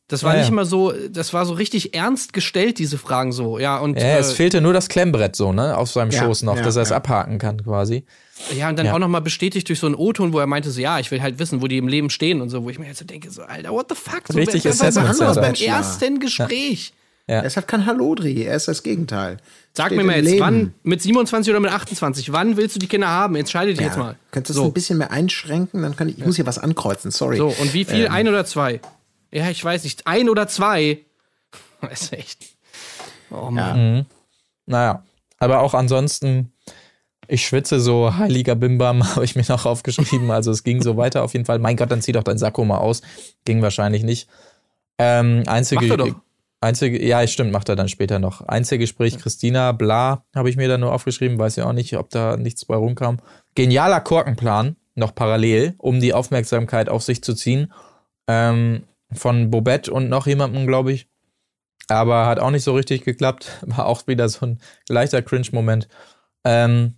Das 0.08 0.24
war 0.24 0.34
Ja, 0.34 0.40
nicht 0.40 0.50
ja. 0.50 0.56
mal 0.56 0.66
so, 0.66 0.92
das 1.10 1.34
war 1.34 1.46
so 1.46 1.54
richtig 1.54 1.94
ernst 1.96 2.34
gestellt, 2.34 2.80
diese 2.80 2.98
Fragen 2.98 3.32
so. 3.32 3.60
Ja, 3.60 3.78
und, 3.78 4.00
Ja, 4.00 4.18
es 4.18 4.32
äh, 4.32 4.36
fehlte 4.36 4.62
nur 4.62 4.74
das 4.74 4.90
Klemmbrett 4.90 5.36
so, 5.36 5.54
ne, 5.54 5.78
auf 5.78 5.92
seinem 5.92 6.12
Schoß 6.12 6.44
noch, 6.44 6.60
dass 6.62 6.76
er 6.76 6.84
es 6.84 6.92
abhaken 6.92 7.38
kann 7.38 7.64
quasi. 7.64 8.06
Ja, 8.56 8.70
und 8.70 8.78
dann 8.78 8.88
ja. 8.88 8.94
auch 8.94 9.00
nochmal 9.00 9.22
bestätigt 9.22 9.68
durch 9.70 9.80
so 9.80 9.86
einen 9.88 9.96
O-Ton, 9.96 10.34
wo 10.34 10.40
er 10.40 10.48
meinte, 10.48 10.70
so, 10.72 10.80
ja, 10.82 11.00
ich 11.00 11.10
will 11.12 11.22
halt 11.22 11.40
wissen, 11.40 11.62
wo 11.62 11.68
die 11.68 11.78
im 11.78 11.88
Leben 11.88 12.10
stehen 12.10 12.42
und 12.42 12.50
so, 12.50 12.64
wo 12.64 12.70
ich 12.70 12.80
mir 12.80 12.88
jetzt 12.88 13.00
so 13.00 13.06
denke, 13.06 13.32
so, 13.32 13.44
Alter, 13.44 13.72
what 13.72 13.88
the 13.90 13.96
fuck? 13.96 14.24
So, 14.28 14.38
Richtig 14.38 14.66
was 14.66 14.82
anderes 14.82 15.18
Center. 15.18 15.42
beim 15.42 15.54
ersten 15.56 16.20
Gespräch. 16.20 16.94
Ja. 17.28 17.38
Er 17.38 17.46
ist 17.46 17.56
halt 17.56 17.68
kein 17.68 17.88
Hallodri, 17.88 18.44
er 18.44 18.56
ist 18.56 18.68
das 18.68 18.84
Gegenteil. 18.84 19.38
Sag 19.74 19.88
Steht 19.88 19.98
mir 19.98 20.04
mal 20.04 20.18
jetzt, 20.18 20.26
Leben. 20.26 20.40
wann, 20.42 20.74
mit 20.84 21.02
27 21.02 21.50
oder 21.52 21.60
mit 21.60 21.72
28, 21.72 22.32
wann 22.32 22.56
willst 22.56 22.76
du 22.76 22.80
die 22.80 22.88
Kinder 22.88 23.08
haben? 23.08 23.36
Entscheide 23.36 23.72
dich 23.72 23.80
Ja, 23.80 23.88
jetzt 23.88 23.98
mal. 23.98 24.16
Könntest 24.30 24.52
du 24.52 24.60
das 24.60 24.64
So. 24.64 24.70
ein 24.70 24.74
bisschen 24.74 25.00
mehr 25.00 25.10
einschränken? 25.12 25.82
Dann 25.82 25.96
kann 25.96 26.08
ich, 26.08 26.20
ich 26.20 26.26
muss 26.26 26.36
hier 26.36 26.46
was 26.46 26.60
ankreuzen, 26.60 27.10
sorry. 27.10 27.38
So, 27.38 27.48
und 27.48 27.74
wie 27.74 27.82
Ähm. 27.82 27.88
viel? 27.88 28.08
Ein 28.10 28.28
oder 28.28 28.46
zwei? 28.46 28.80
Ja, 29.32 29.50
ich 29.50 29.64
weiß 29.64 29.84
nicht. 29.86 30.06
Ein 30.06 30.30
oder 30.30 30.48
zwei? 30.48 31.00
Das 31.82 32.02
ist 32.04 32.14
echt. 32.14 32.46
Oh 33.32 33.50
Mann. 33.50 34.06
Naja, 34.68 35.04
aber 35.40 35.60
auch 35.62 35.74
ansonsten, 35.74 36.52
ich 37.28 37.46
schwitze 37.46 37.80
so, 37.80 38.16
heiliger 38.18 38.56
Bimbam, 38.56 39.04
habe 39.16 39.26
ich 39.26 39.36
mir 39.36 39.46
noch 39.48 39.66
aufgeschrieben. 39.66 40.32
Also 40.32 40.52
es 40.52 40.64
ging 40.64 40.82
so 40.82 40.98
weiter 40.98 41.24
auf 41.24 41.34
jeden 41.34 41.46
Fall. 41.46 41.60
Mein 41.60 41.78
Gott, 41.78 41.92
dann 41.92 42.02
zieh 42.02 42.12
doch 42.12 42.24
dein 42.24 42.38
Sakko 42.38 42.66
mal 42.66 42.78
aus. 42.78 43.02
Ging 43.46 43.62
wahrscheinlich 43.62 44.04
nicht. 44.04 44.30
Ähm, 44.98 45.44
einzige, 45.48 45.86
Macht 45.86 46.00
er 46.00 46.06
doch. 46.06 46.16
Einzige, 46.62 47.06
ja, 47.06 47.26
stimmt, 47.28 47.52
macht 47.52 47.70
er 47.70 47.76
dann 47.76 47.90
später 47.90 48.18
noch. 48.18 48.42
Einzelgespräch 48.42 49.20
Christina, 49.20 49.72
bla, 49.72 50.26
habe 50.36 50.50
ich 50.50 50.58
mir 50.58 50.68
da 50.68 50.78
nur 50.78 50.94
aufgeschrieben, 50.94 51.38
weiß 51.38 51.58
ja 51.58 51.66
auch 51.66 51.74
nicht, 51.74 51.96
ob 51.96 52.10
da 52.10 52.38
nichts 52.38 52.66
bei 52.66 52.76
rumkam. 52.76 53.20
Genialer 53.54 54.00
Korkenplan, 54.00 54.76
noch 54.96 55.14
parallel, 55.14 55.76
um 55.78 56.00
die 56.00 56.14
Aufmerksamkeit 56.14 56.90
auf 56.90 57.04
sich 57.04 57.24
zu 57.24 57.36
ziehen. 57.36 57.72
Ähm, 58.28 58.84
von 59.14 59.52
Bobette 59.52 59.92
und 59.92 60.10
noch 60.10 60.28
jemandem, 60.28 60.66
glaube 60.66 60.92
ich. 60.92 61.08
Aber 61.88 62.26
hat 62.26 62.40
auch 62.40 62.50
nicht 62.50 62.64
so 62.64 62.74
richtig 62.74 63.04
geklappt. 63.04 63.60
War 63.66 63.86
auch 63.86 64.08
wieder 64.08 64.28
so 64.30 64.46
ein 64.46 64.60
leichter 64.90 65.22
Cringe-Moment. 65.22 65.88
Ähm, 66.44 66.96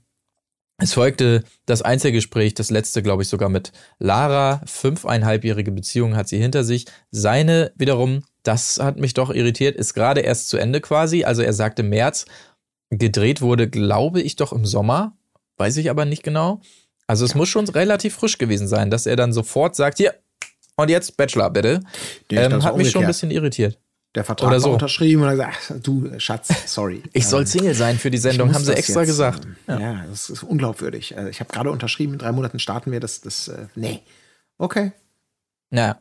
es 0.80 0.94
folgte 0.94 1.44
das 1.66 1.82
Einzelgespräch, 1.82 2.54
das 2.54 2.70
letzte, 2.70 3.02
glaube 3.02 3.24
ich, 3.24 3.30
sogar 3.30 3.50
mit 3.50 3.72
Lara. 3.98 4.62
Fünfeinhalbjährige 4.66 5.72
Beziehung 5.72 6.16
hat 6.16 6.28
sie 6.28 6.38
hinter 6.38 6.64
sich. 6.64 6.86
Seine 7.10 7.72
wiederum, 7.76 8.24
das 8.44 8.78
hat 8.78 8.98
mich 8.98 9.16
doch 9.16 9.32
irritiert, 9.32 9.76
ist 9.76 9.96
gerade 9.96 10.22
erst 10.22 10.50
zu 10.50 10.58
Ende 10.58 10.80
quasi. 10.80 11.24
Also 11.24 11.42
er 11.42 11.54
sagte 11.54 11.82
März. 11.82 12.26
Gedreht 12.90 13.42
wurde, 13.42 13.68
glaube 13.68 14.22
ich, 14.22 14.36
doch 14.36 14.54
im 14.54 14.66
Sommer. 14.66 15.18
Weiß 15.58 15.78
ich 15.78 15.90
aber 15.90 16.06
nicht 16.06 16.24
genau. 16.24 16.62
Also 17.08 17.26
es 17.26 17.36
muss 17.36 17.50
schon 17.50 17.68
relativ 17.68 18.14
frisch 18.14 18.38
gewesen 18.38 18.68
sein, 18.68 18.92
dass 18.92 19.08
er 19.08 19.16
dann 19.16 19.34
sofort 19.34 19.76
sagt, 19.76 19.98
hier, 19.98 20.14
und 20.76 20.90
jetzt 20.90 21.18
Bachelor, 21.18 21.50
bitte. 21.50 21.80
Ähm, 22.32 22.64
hat 22.64 22.78
mich 22.78 22.92
schon 22.92 23.02
ein 23.02 23.08
bisschen 23.08 23.32
irritiert. 23.32 23.80
Der 24.18 24.24
Vertrag 24.24 24.48
Oder 24.50 24.60
so. 24.60 24.72
unterschrieben 24.72 25.22
und 25.22 25.28
er 25.28 25.36
gesagt, 25.36 25.58
ach, 25.62 25.76
du 25.84 26.10
Schatz, 26.20 26.50
sorry. 26.66 27.04
Ich 27.14 27.28
soll 27.28 27.46
Single 27.46 27.76
sein 27.76 28.00
für 28.00 28.10
die 28.10 28.18
Sendung, 28.18 28.52
haben 28.52 28.64
sie 28.64 28.76
extra 28.76 29.02
jetzt, 29.02 29.10
gesagt. 29.10 29.46
ähm, 29.68 29.80
Ja. 29.80 30.06
das 30.10 30.32
ist 30.32 30.42
unglaubwürdig. 30.42 31.16
Also 31.16 31.30
ich 31.30 31.40
habe 31.40 31.54
gerade 31.54 31.70
unterschrieben, 31.70 32.14
in 32.14 32.20
drei 32.20 32.32
Monaten 32.32 32.58
starten 32.58 32.92
wir 32.92 33.00
das. 33.00 33.22
das 33.22 33.48
äh, 33.48 33.68
nee. 33.76 34.00
Okay. 34.58 34.92
Ja. 35.70 36.00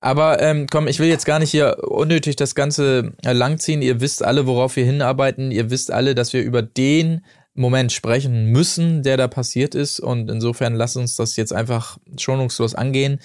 Aber 0.00 0.40
ähm, 0.40 0.68
komm, 0.72 0.88
ich 0.88 1.00
will 1.00 1.08
jetzt 1.08 1.26
gar 1.26 1.38
nicht 1.38 1.50
hier 1.50 1.76
unnötig 1.86 2.34
das 2.36 2.54
Ganze 2.54 3.12
äh, 3.26 3.34
langziehen. 3.34 3.82
Ihr 3.82 4.00
wisst 4.00 4.24
alle, 4.24 4.46
worauf 4.46 4.76
wir 4.76 4.86
hinarbeiten. 4.86 5.50
Ihr 5.50 5.68
wisst 5.68 5.90
alle, 5.90 6.14
dass 6.14 6.32
wir 6.32 6.42
über 6.42 6.62
den 6.62 7.26
Moment 7.52 7.92
sprechen 7.92 8.46
müssen, 8.46 9.02
der 9.02 9.18
da 9.18 9.28
passiert 9.28 9.74
ist. 9.74 10.00
Und 10.00 10.30
insofern 10.30 10.74
lasst 10.76 10.96
uns 10.96 11.14
das 11.16 11.36
jetzt 11.36 11.52
einfach 11.52 11.98
schonungslos 12.18 12.74
angehen. 12.74 13.20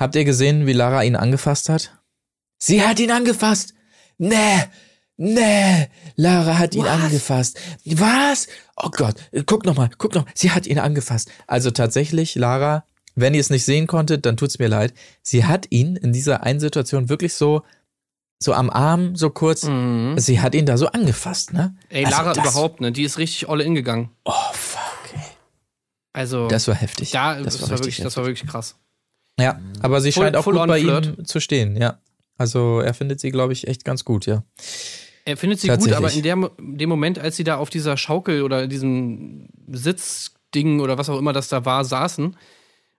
Habt 0.00 0.16
ihr 0.16 0.24
gesehen, 0.24 0.66
wie 0.66 0.72
Lara 0.72 1.04
ihn 1.04 1.14
angefasst 1.14 1.68
hat? 1.68 1.99
Sie 2.62 2.82
hat 2.86 3.00
ihn 3.00 3.10
angefasst! 3.10 3.74
Nee! 4.18 4.64
Nee, 5.16 5.88
Lara 6.16 6.58
hat 6.58 6.74
ihn 6.74 6.86
angefasst. 6.86 7.58
Was? 7.84 8.46
Oh 8.76 8.88
Gott, 8.90 9.16
guck 9.44 9.66
noch 9.66 9.76
mal, 9.76 9.90
guck 9.98 10.14
noch. 10.14 10.24
Sie 10.34 10.50
hat 10.50 10.66
ihn 10.66 10.78
angefasst. 10.78 11.30
Also 11.46 11.70
tatsächlich, 11.70 12.36
Lara, 12.36 12.84
wenn 13.16 13.34
ihr 13.34 13.40
es 13.40 13.50
nicht 13.50 13.66
sehen 13.66 13.86
konntet, 13.86 14.24
dann 14.24 14.38
tut's 14.38 14.58
mir 14.58 14.68
leid. 14.68 14.94
Sie 15.22 15.44
hat 15.44 15.66
ihn 15.68 15.96
in 15.96 16.14
dieser 16.14 16.42
einen 16.44 16.58
Situation 16.60 17.10
wirklich 17.10 17.34
so 17.34 17.62
so 18.42 18.54
am 18.54 18.70
Arm, 18.70 19.14
so 19.16 19.28
kurz. 19.28 19.68
Sie 20.16 20.40
hat 20.40 20.54
ihn 20.54 20.64
da 20.64 20.78
so 20.78 20.86
angefasst, 20.86 21.52
ne? 21.52 21.76
Ey, 21.90 22.06
Also 22.06 22.16
Lara 22.16 22.32
das- 22.32 22.42
überhaupt, 22.44 22.80
ne? 22.80 22.90
Die 22.90 23.02
ist 23.02 23.18
richtig 23.18 23.50
all 23.50 23.60
in 23.60 23.74
gegangen. 23.74 24.08
Oh 24.24 24.32
fuck. 24.54 24.80
Ey. 25.12 25.20
Also, 26.14 26.48
Das 26.48 26.66
war 26.66 26.74
heftig. 26.74 27.10
da, 27.10 27.34
das, 27.42 27.60
war 27.60 27.68
richtig 27.68 27.70
wirklich, 27.78 27.96
das 27.98 28.16
war 28.16 28.24
wirklich 28.24 28.48
krass. 28.48 28.76
Ja, 29.38 29.60
aber 29.82 30.00
sie 30.00 30.12
Full- 30.12 30.24
scheint 30.24 30.36
auch 30.36 30.44
gut 30.46 30.54
bei 30.66 30.80
Flirt. 30.80 31.06
ihm 31.18 31.24
zu 31.26 31.40
stehen, 31.40 31.76
ja. 31.76 31.98
Also 32.40 32.80
er 32.80 32.94
findet 32.94 33.20
sie, 33.20 33.30
glaube 33.30 33.52
ich, 33.52 33.68
echt 33.68 33.84
ganz 33.84 34.02
gut, 34.02 34.24
ja. 34.24 34.44
Er 35.26 35.36
findet 35.36 35.60
sie 35.60 35.68
gut, 35.68 35.92
aber 35.92 36.10
in 36.10 36.22
der, 36.22 36.50
dem 36.58 36.88
Moment, 36.88 37.18
als 37.18 37.36
sie 37.36 37.44
da 37.44 37.58
auf 37.58 37.68
dieser 37.68 37.98
Schaukel 37.98 38.44
oder 38.44 38.66
diesem 38.66 39.48
Sitzding 39.68 40.80
oder 40.80 40.96
was 40.96 41.10
auch 41.10 41.18
immer 41.18 41.34
das 41.34 41.48
da 41.48 41.66
war, 41.66 41.84
saßen 41.84 42.34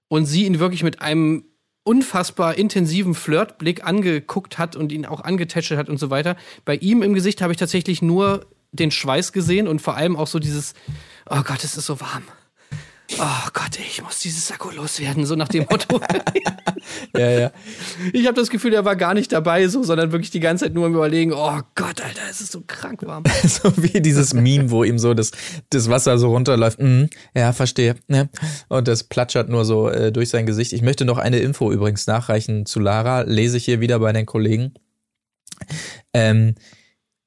und 0.09 0.25
sie 0.27 0.45
ihn 0.45 0.59
wirklich 0.59 0.83
mit 0.83 1.01
einem 1.01 1.45
unfassbar 1.83 2.55
intensiven 2.55 3.15
Flirtblick 3.15 3.83
angeguckt 3.83 4.59
hat 4.59 4.75
und 4.75 4.91
ihn 4.91 5.07
auch 5.07 5.21
angetätschelt 5.21 5.79
hat 5.79 5.89
und 5.89 5.97
so 5.97 6.11
weiter. 6.11 6.37
Bei 6.63 6.75
ihm 6.75 7.01
im 7.01 7.15
Gesicht 7.15 7.41
habe 7.41 7.51
ich 7.51 7.57
tatsächlich 7.57 8.03
nur 8.03 8.45
den 8.71 8.91
Schweiß 8.91 9.33
gesehen 9.33 9.67
und 9.67 9.81
vor 9.81 9.97
allem 9.97 10.17
auch 10.17 10.27
so 10.27 10.37
dieses, 10.37 10.75
oh 11.27 11.41
Gott, 11.43 11.63
es 11.63 11.75
ist 11.75 11.87
so 11.87 11.99
warm. 11.99 12.25
Oh 13.19 13.49
Gott, 13.53 13.79
ich 13.79 14.01
muss 14.01 14.19
dieses 14.19 14.47
Sakko 14.47 14.71
loswerden, 14.71 15.25
so 15.25 15.35
nach 15.35 15.47
dem 15.47 15.65
Motto. 15.69 15.99
Ja, 17.15 17.29
ja. 17.29 17.51
Ich 18.13 18.25
habe 18.25 18.39
das 18.39 18.49
Gefühl, 18.49 18.73
er 18.73 18.85
war 18.85 18.95
gar 18.95 19.13
nicht 19.13 19.31
dabei, 19.31 19.67
so, 19.67 19.83
sondern 19.83 20.11
wirklich 20.11 20.31
die 20.31 20.39
ganze 20.39 20.65
Zeit 20.65 20.73
nur 20.73 20.85
am 20.87 20.93
Überlegen, 20.93 21.31
oh 21.33 21.59
Gott, 21.75 22.01
Alter, 22.01 22.21
es 22.29 22.41
ist 22.41 22.51
so 22.51 22.63
krank 22.65 23.05
warm. 23.05 23.23
so 23.43 23.71
wie 23.77 24.01
dieses 24.01 24.33
Meme, 24.33 24.71
wo 24.71 24.83
ihm 24.83 24.97
so 24.97 25.13
das, 25.13 25.31
das 25.69 25.89
Wasser 25.89 26.17
so 26.17 26.29
runterläuft. 26.29 26.81
Mhm, 26.81 27.09
ja, 27.35 27.53
verstehe. 27.53 27.95
Ja. 28.07 28.27
Und 28.69 28.87
das 28.87 29.03
platschert 29.03 29.49
nur 29.49 29.65
so 29.65 29.89
äh, 29.89 30.11
durch 30.11 30.29
sein 30.29 30.45
Gesicht. 30.45 30.73
Ich 30.73 30.81
möchte 30.81 31.05
noch 31.05 31.17
eine 31.17 31.39
Info 31.39 31.71
übrigens 31.71 32.07
nachreichen 32.07 32.65
zu 32.65 32.79
Lara. 32.79 33.21
Lese 33.21 33.57
ich 33.57 33.65
hier 33.65 33.79
wieder 33.79 33.99
bei 33.99 34.11
den 34.11 34.25
Kollegen. 34.25 34.73
Ähm, 36.13 36.55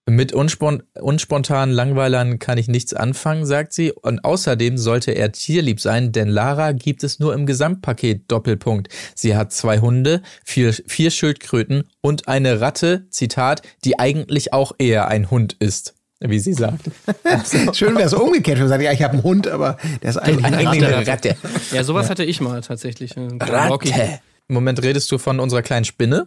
mit 0.07 0.33
unspon 0.35 0.83
unspontanen 1.01 1.75
Langweilern 1.75 2.39
kann 2.39 2.59
ich 2.59 2.69
nichts 2.69 2.93
anfangen, 2.93 3.47
sagt 3.47 3.73
sie. 3.73 3.91
Und 3.93 4.25
außerdem 4.25 4.77
sollte 4.77 5.13
er 5.13 5.33
tierlieb 5.33 5.81
sein, 5.81 6.13
denn 6.13 6.29
Lara 6.29 6.73
gibt 6.73 7.03
es 7.05 7.19
nur 7.21 7.33
im 7.35 7.47
Gesamtpaket 7.47 8.31
Doppelpunkt. 8.31 8.89
Sie 9.15 9.35
hat 9.35 9.53
zwei 9.53 9.79
Hunde, 9.79 10.21
vier, 10.45 10.75
vier 10.87 11.11
Schildkröten 11.11 11.85
und 12.03 12.29
eine 12.29 12.61
Ratte, 12.61 13.07
Zitat, 13.11 13.63
die 13.85 13.99
eigentlich 13.99 14.53
auch 14.53 14.73
eher 14.79 15.09
ein 15.09 15.31
Hund 15.31 15.55
ist, 15.59 15.95
wie 16.21 16.39
sie 16.39 16.53
sagt. 16.53 16.91
Schön 17.75 17.95
wäre 17.97 18.07
es 18.07 18.13
umgekehrt. 18.15 18.59
Ich 18.59 18.69
sage, 18.69 18.85
ja, 18.85 18.93
ich 18.93 19.03
habe 19.03 19.15
einen 19.15 19.23
Hund, 19.23 19.49
aber 19.49 19.79
der 20.03 20.11
ist 20.11 20.19
eigentlich 20.19 20.45
eine 20.45 20.69
eine 20.69 21.07
Ratte. 21.07 21.37
Ja, 21.73 21.83
sowas 21.83 22.11
hatte 22.11 22.25
ich 22.25 22.43
mal 22.43 22.61
tatsächlich. 22.61 23.17
Äh. 23.17 23.29
Ratte. 23.41 24.21
Im 24.49 24.55
Moment 24.55 24.83
redest 24.83 25.11
du 25.11 25.17
von 25.17 25.41
unserer 25.41 25.63
kleinen 25.63 25.87
Spinne? 25.87 26.27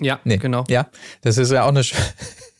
Ja, 0.00 0.20
Nee, 0.24 0.36
genau. 0.38 0.64
Ja, 0.68 0.88
das 1.22 1.36
ist 1.36 1.50
ja 1.50 1.64
auch 1.64 1.68
eine, 1.68 1.82
sch- 1.82 1.94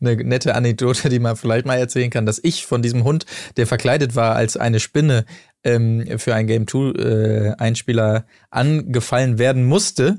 eine 0.00 0.16
nette 0.16 0.54
Anekdote, 0.54 1.08
die 1.08 1.18
man 1.18 1.36
vielleicht 1.36 1.66
mal 1.66 1.78
erzählen 1.78 2.10
kann, 2.10 2.26
dass 2.26 2.40
ich 2.42 2.66
von 2.66 2.82
diesem 2.82 3.04
Hund, 3.04 3.26
der 3.56 3.66
verkleidet 3.66 4.16
war 4.16 4.34
als 4.34 4.56
eine 4.56 4.80
Spinne, 4.80 5.24
ähm, 5.64 6.18
für 6.18 6.34
einen 6.34 6.48
Game 6.48 6.66
2 6.66 6.78
äh, 6.78 7.54
Einspieler 7.58 8.24
angefallen 8.50 9.38
werden 9.38 9.64
musste 9.64 10.18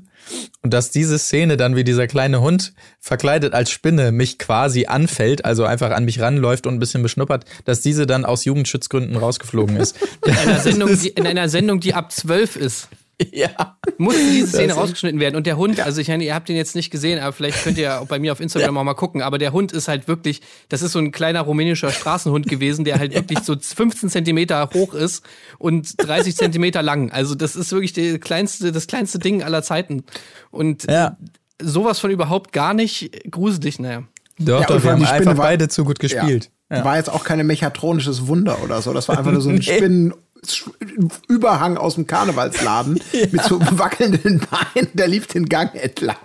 und 0.61 0.73
dass 0.73 0.91
diese 0.91 1.19
Szene 1.19 1.57
dann 1.57 1.75
wie 1.75 1.83
dieser 1.83 2.07
kleine 2.07 2.41
Hund 2.41 2.73
verkleidet 2.99 3.53
als 3.53 3.69
Spinne 3.69 4.11
mich 4.11 4.39
quasi 4.39 4.85
anfällt, 4.85 5.43
also 5.43 5.65
einfach 5.65 5.91
an 5.91 6.05
mich 6.05 6.21
ranläuft 6.21 6.65
und 6.65 6.75
ein 6.75 6.79
bisschen 6.79 7.03
beschnuppert, 7.03 7.45
dass 7.65 7.81
diese 7.81 8.07
dann 8.07 8.25
aus 8.25 8.45
Jugendschutzgründen 8.45 9.17
rausgeflogen 9.17 9.75
ist. 9.75 9.97
In 10.25 10.33
einer, 10.33 10.59
Sendung, 10.61 10.97
die, 10.97 11.09
in 11.09 11.27
einer 11.27 11.49
Sendung, 11.49 11.79
die 11.79 11.93
ab 11.93 12.11
12 12.11 12.55
ist, 12.55 12.87
ja. 13.31 13.77
musste 13.97 14.21
diese 14.21 14.47
Szene 14.47 14.73
rausgeschnitten 14.73 15.19
werden. 15.19 15.35
Und 15.35 15.45
der 15.45 15.57
Hund, 15.57 15.79
also 15.79 16.01
ich 16.01 16.07
meine, 16.07 16.23
ihr 16.23 16.33
habt 16.35 16.49
den 16.49 16.55
jetzt 16.55 16.75
nicht 16.75 16.89
gesehen, 16.89 17.19
aber 17.19 17.31
vielleicht 17.33 17.63
könnt 17.63 17.77
ihr 17.77 17.83
ja 17.83 17.99
auch 17.99 18.07
bei 18.07 18.19
mir 18.19 18.31
auf 18.31 18.39
Instagram 18.39 18.77
auch 18.77 18.83
mal 18.83 18.93
gucken. 18.95 19.21
Aber 19.21 19.37
der 19.37 19.53
Hund 19.53 19.71
ist 19.71 19.87
halt 19.87 20.07
wirklich, 20.07 20.41
das 20.69 20.81
ist 20.81 20.93
so 20.93 20.99
ein 20.99 21.11
kleiner 21.11 21.41
rumänischer 21.41 21.91
Straßenhund 21.91 22.47
gewesen, 22.47 22.85
der 22.85 22.99
halt 22.99 23.13
wirklich 23.15 23.39
so 23.39 23.55
15 23.59 24.09
Zentimeter 24.09 24.69
hoch 24.73 24.93
ist 24.93 25.23
und 25.59 25.93
30 26.05 26.35
Zentimeter 26.35 26.81
lang. 26.81 27.11
Also 27.11 27.35
das 27.35 27.55
ist 27.55 27.71
wirklich 27.71 27.93
der 27.93 28.19
kleinste, 28.19 28.71
das 28.71 28.87
kleinste 28.87 29.19
Ding 29.19 29.43
aller 29.43 29.63
Zeiten. 29.63 30.03
Und 30.51 30.89
Ja. 30.89 31.17
sowas 31.61 31.99
von 31.99 32.09
überhaupt 32.11 32.51
gar 32.51 32.73
nicht 32.73 33.29
gruselig, 33.31 33.79
naja. 33.79 34.03
Doch, 34.39 34.61
Ja, 34.61 34.65
doch, 34.67 34.83
wir 34.83 34.91
haben 34.91 34.99
die 34.99 35.05
einfach 35.05 35.37
war- 35.37 35.45
beide 35.45 35.69
zu 35.69 35.85
gut 35.85 35.99
gespielt. 35.99 36.49
Ja. 36.71 36.83
War 36.83 36.97
jetzt 36.97 37.11
auch 37.11 37.23
kein 37.23 37.45
mechatronisches 37.45 38.25
Wunder 38.25 38.63
oder 38.63 38.81
so. 38.81 38.91
Das 38.93 39.07
war 39.07 39.19
einfach 39.19 39.31
nur 39.31 39.41
so 39.41 39.49
ein 39.51 39.55
Nee. 39.65 40.11
Spinnenüberhang 40.51 41.77
aus 41.77 41.95
dem 41.95 42.07
Karnevalsladen 42.07 42.99
mit 43.31 43.43
so 43.43 43.59
wackelnden 43.77 44.39
Beinen. 44.39 44.89
Der 44.93 45.07
lief 45.07 45.27
den 45.27 45.45
Gang 45.47 45.73
entlang. 45.75 46.15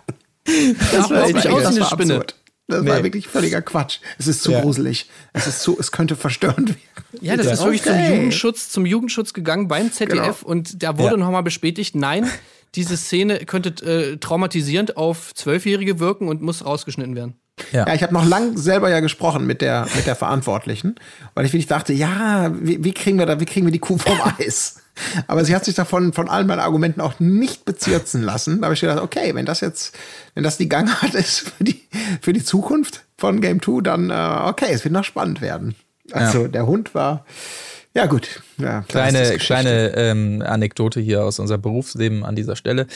Das 0.44 1.10
war 1.10 1.26
nicht 1.26 1.46
aus 1.48 1.62
wie 1.62 1.66
eine 1.66 1.80
war 1.80 1.86
Spinne. 1.90 2.14
absurd. 2.14 2.34
Das 2.70 2.84
war 2.86 2.98
Nee. 2.98 3.04
wirklich 3.04 3.28
völliger 3.28 3.62
Quatsch. 3.62 3.98
Es 4.18 4.26
ist 4.26 4.42
zu 4.42 4.52
Ja. 4.52 4.60
gruselig. 4.60 5.08
Es 5.32 5.46
ist 5.46 5.62
zu, 5.62 5.78
es 5.80 5.90
könnte 5.90 6.16
verstörend 6.16 6.68
werden. 6.68 6.80
Ja, 7.22 7.36
das 7.36 7.46
ist 7.46 7.60
wirklich 7.64 7.82
zum 7.82 7.92
Okay. 7.94 8.14
Jugendschutz, 8.14 8.68
zum 8.68 8.84
Jugendschutz 8.86 9.32
gegangen 9.32 9.68
beim 9.68 9.90
ZDF 9.90 10.40
Genau. 10.40 10.50
und 10.50 10.82
da 10.82 10.98
wurde 10.98 11.12
Ja. 11.12 11.16
nochmal 11.16 11.42
bestätigt, 11.42 11.94
nein, 11.94 12.30
diese 12.74 12.98
Szene 12.98 13.38
könnte 13.46 13.70
äh, 13.86 14.18
traumatisierend 14.18 14.98
auf 14.98 15.34
Zwölfjährige 15.34 15.98
wirken 15.98 16.28
und 16.28 16.42
muss 16.42 16.62
rausgeschnitten 16.64 17.16
werden. 17.16 17.36
Ja, 17.72 17.92
ich 17.94 18.02
habe 18.02 18.14
noch 18.14 18.26
lang 18.26 18.56
selber 18.56 18.90
ja 18.90 19.00
gesprochen 19.00 19.46
mit 19.46 19.60
der, 19.60 19.86
mit 19.94 20.06
der 20.06 20.14
Verantwortlichen, 20.14 20.96
weil 21.34 21.44
ich 21.44 21.52
wirklich 21.52 21.66
dachte, 21.66 21.92
ja, 21.92 22.52
wie, 22.60 22.82
wie 22.84 22.92
kriegen 22.92 23.18
wir 23.18 23.26
da, 23.26 23.40
wie 23.40 23.44
kriegen 23.44 23.66
wir 23.66 23.72
die 23.72 23.78
Kuh 23.78 23.98
vom 23.98 24.18
Eis? 24.38 24.80
Aber 25.26 25.44
sie 25.44 25.54
hat 25.54 25.64
sich 25.64 25.74
davon 25.74 26.12
von 26.12 26.28
allen 26.28 26.46
meinen 26.46 26.60
Argumenten 26.60 27.00
auch 27.00 27.20
nicht 27.20 27.64
bezirzen 27.64 28.22
lassen. 28.22 28.60
Da 28.60 28.66
habe 28.66 28.74
ich 28.74 28.80
gedacht, 28.80 29.00
okay, 29.00 29.34
wenn 29.34 29.46
das 29.46 29.60
jetzt, 29.60 29.96
wenn 30.34 30.42
das 30.42 30.58
die 30.58 30.68
Gangart 30.68 31.14
ist 31.14 31.50
für 31.56 31.64
die, 31.64 31.80
für 32.20 32.32
die 32.32 32.44
Zukunft 32.44 33.04
von 33.16 33.40
Game 33.40 33.62
2, 33.62 33.82
dann 33.82 34.10
äh, 34.10 34.48
okay, 34.48 34.70
es 34.70 34.84
wird 34.84 34.92
noch 34.92 35.04
spannend 35.04 35.40
werden. 35.40 35.74
Also 36.12 36.48
der 36.48 36.66
Hund 36.66 36.94
war, 36.94 37.24
ja 37.94 38.06
gut. 38.06 38.42
Ja, 38.58 38.82
Kleine, 38.88 39.36
kleine 39.38 39.94
ähm, 39.96 40.42
Anekdote 40.46 41.00
hier 41.00 41.24
aus 41.24 41.38
unserem 41.38 41.60
Berufsleben 41.60 42.24
an 42.24 42.36
dieser 42.36 42.56
Stelle. 42.56 42.86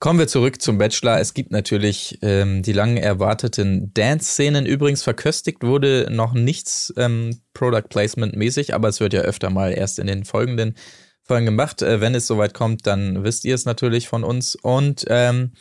Kommen 0.00 0.18
wir 0.18 0.28
zurück 0.28 0.60
zum 0.60 0.76
Bachelor. 0.76 1.20
Es 1.20 1.34
gibt 1.34 1.50
natürlich 1.50 2.18
ähm, 2.20 2.62
die 2.62 2.72
lang 2.72 2.96
erwarteten 2.96 3.92
Dance-Szenen. 3.94 4.66
Übrigens 4.66 5.02
verköstigt 5.02 5.62
wurde 5.62 6.08
noch 6.10 6.34
nichts 6.34 6.92
ähm, 6.96 7.40
Product 7.54 7.88
Placement-mäßig, 7.88 8.74
aber 8.74 8.88
es 8.88 9.00
wird 9.00 9.14
ja 9.14 9.22
öfter 9.22 9.50
mal 9.50 9.72
erst 9.72 9.98
in 9.98 10.06
den 10.06 10.24
folgenden 10.24 10.74
Folgen 11.22 11.46
gemacht. 11.46 11.80
Äh, 11.80 12.00
wenn 12.00 12.14
es 12.14 12.26
soweit 12.26 12.54
kommt, 12.54 12.86
dann 12.86 13.24
wisst 13.24 13.44
ihr 13.44 13.54
es 13.54 13.64
natürlich 13.64 14.08
von 14.08 14.24
uns. 14.24 14.56
Und 14.56 15.06
ähm, 15.08 15.52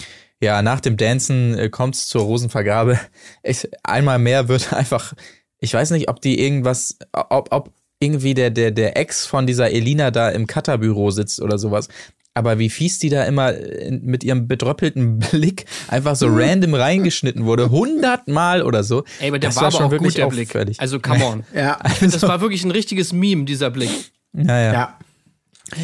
ja, 0.41 0.61
nach 0.61 0.81
dem 0.81 0.97
Dancen 0.97 1.57
äh, 1.57 1.69
kommt 1.69 1.95
es 1.95 2.07
zur 2.07 2.23
Rosenvergabe. 2.23 2.99
Ich, 3.43 3.69
einmal 3.83 4.19
mehr 4.19 4.49
wird 4.49 4.73
einfach, 4.73 5.13
ich 5.59 5.73
weiß 5.73 5.91
nicht, 5.91 6.09
ob 6.09 6.21
die 6.21 6.39
irgendwas, 6.41 6.97
ob, 7.13 7.51
ob 7.51 7.71
irgendwie 7.99 8.33
der, 8.33 8.49
der, 8.49 8.71
der 8.71 8.97
Ex 8.97 9.25
von 9.25 9.47
dieser 9.47 9.71
Elina 9.71 10.11
da 10.11 10.29
im 10.29 10.47
Cutterbüro 10.47 11.11
sitzt 11.11 11.41
oder 11.41 11.57
sowas. 11.57 11.87
Aber 12.35 12.57
wie 12.57 12.69
fies 12.69 12.97
die 12.99 13.09
da 13.09 13.23
immer 13.25 13.53
in- 13.55 14.03
mit 14.05 14.23
ihrem 14.23 14.47
bedröppelten 14.47 15.19
Blick 15.31 15.65
einfach 15.87 16.15
so 16.15 16.27
random 16.29 16.73
reingeschnitten 16.73 17.45
wurde, 17.45 17.69
hundertmal 17.69 18.63
oder 18.63 18.83
so. 18.83 19.03
Ey, 19.19 19.29
aber 19.29 19.39
der 19.39 19.49
Das 19.49 19.57
war, 19.57 19.63
aber 19.65 19.71
schon 19.71 19.85
auch 19.85 19.91
wirklich 19.91 20.13
gut, 20.15 20.17
der 20.17 20.27
Blick. 20.27 20.49
auffällig. 20.49 20.79
Also, 20.79 20.99
come 20.99 21.23
on. 21.25 21.43
Ja, 21.53 21.77
finde, 21.95 22.13
das 22.13 22.23
war 22.23 22.41
wirklich 22.41 22.63
ein 22.63 22.71
richtiges 22.71 23.13
Meme, 23.13 23.45
dieser 23.45 23.69
Blick. 23.69 23.91
ja, 24.33 24.59
ja. 24.59 24.73
ja. 24.73 24.99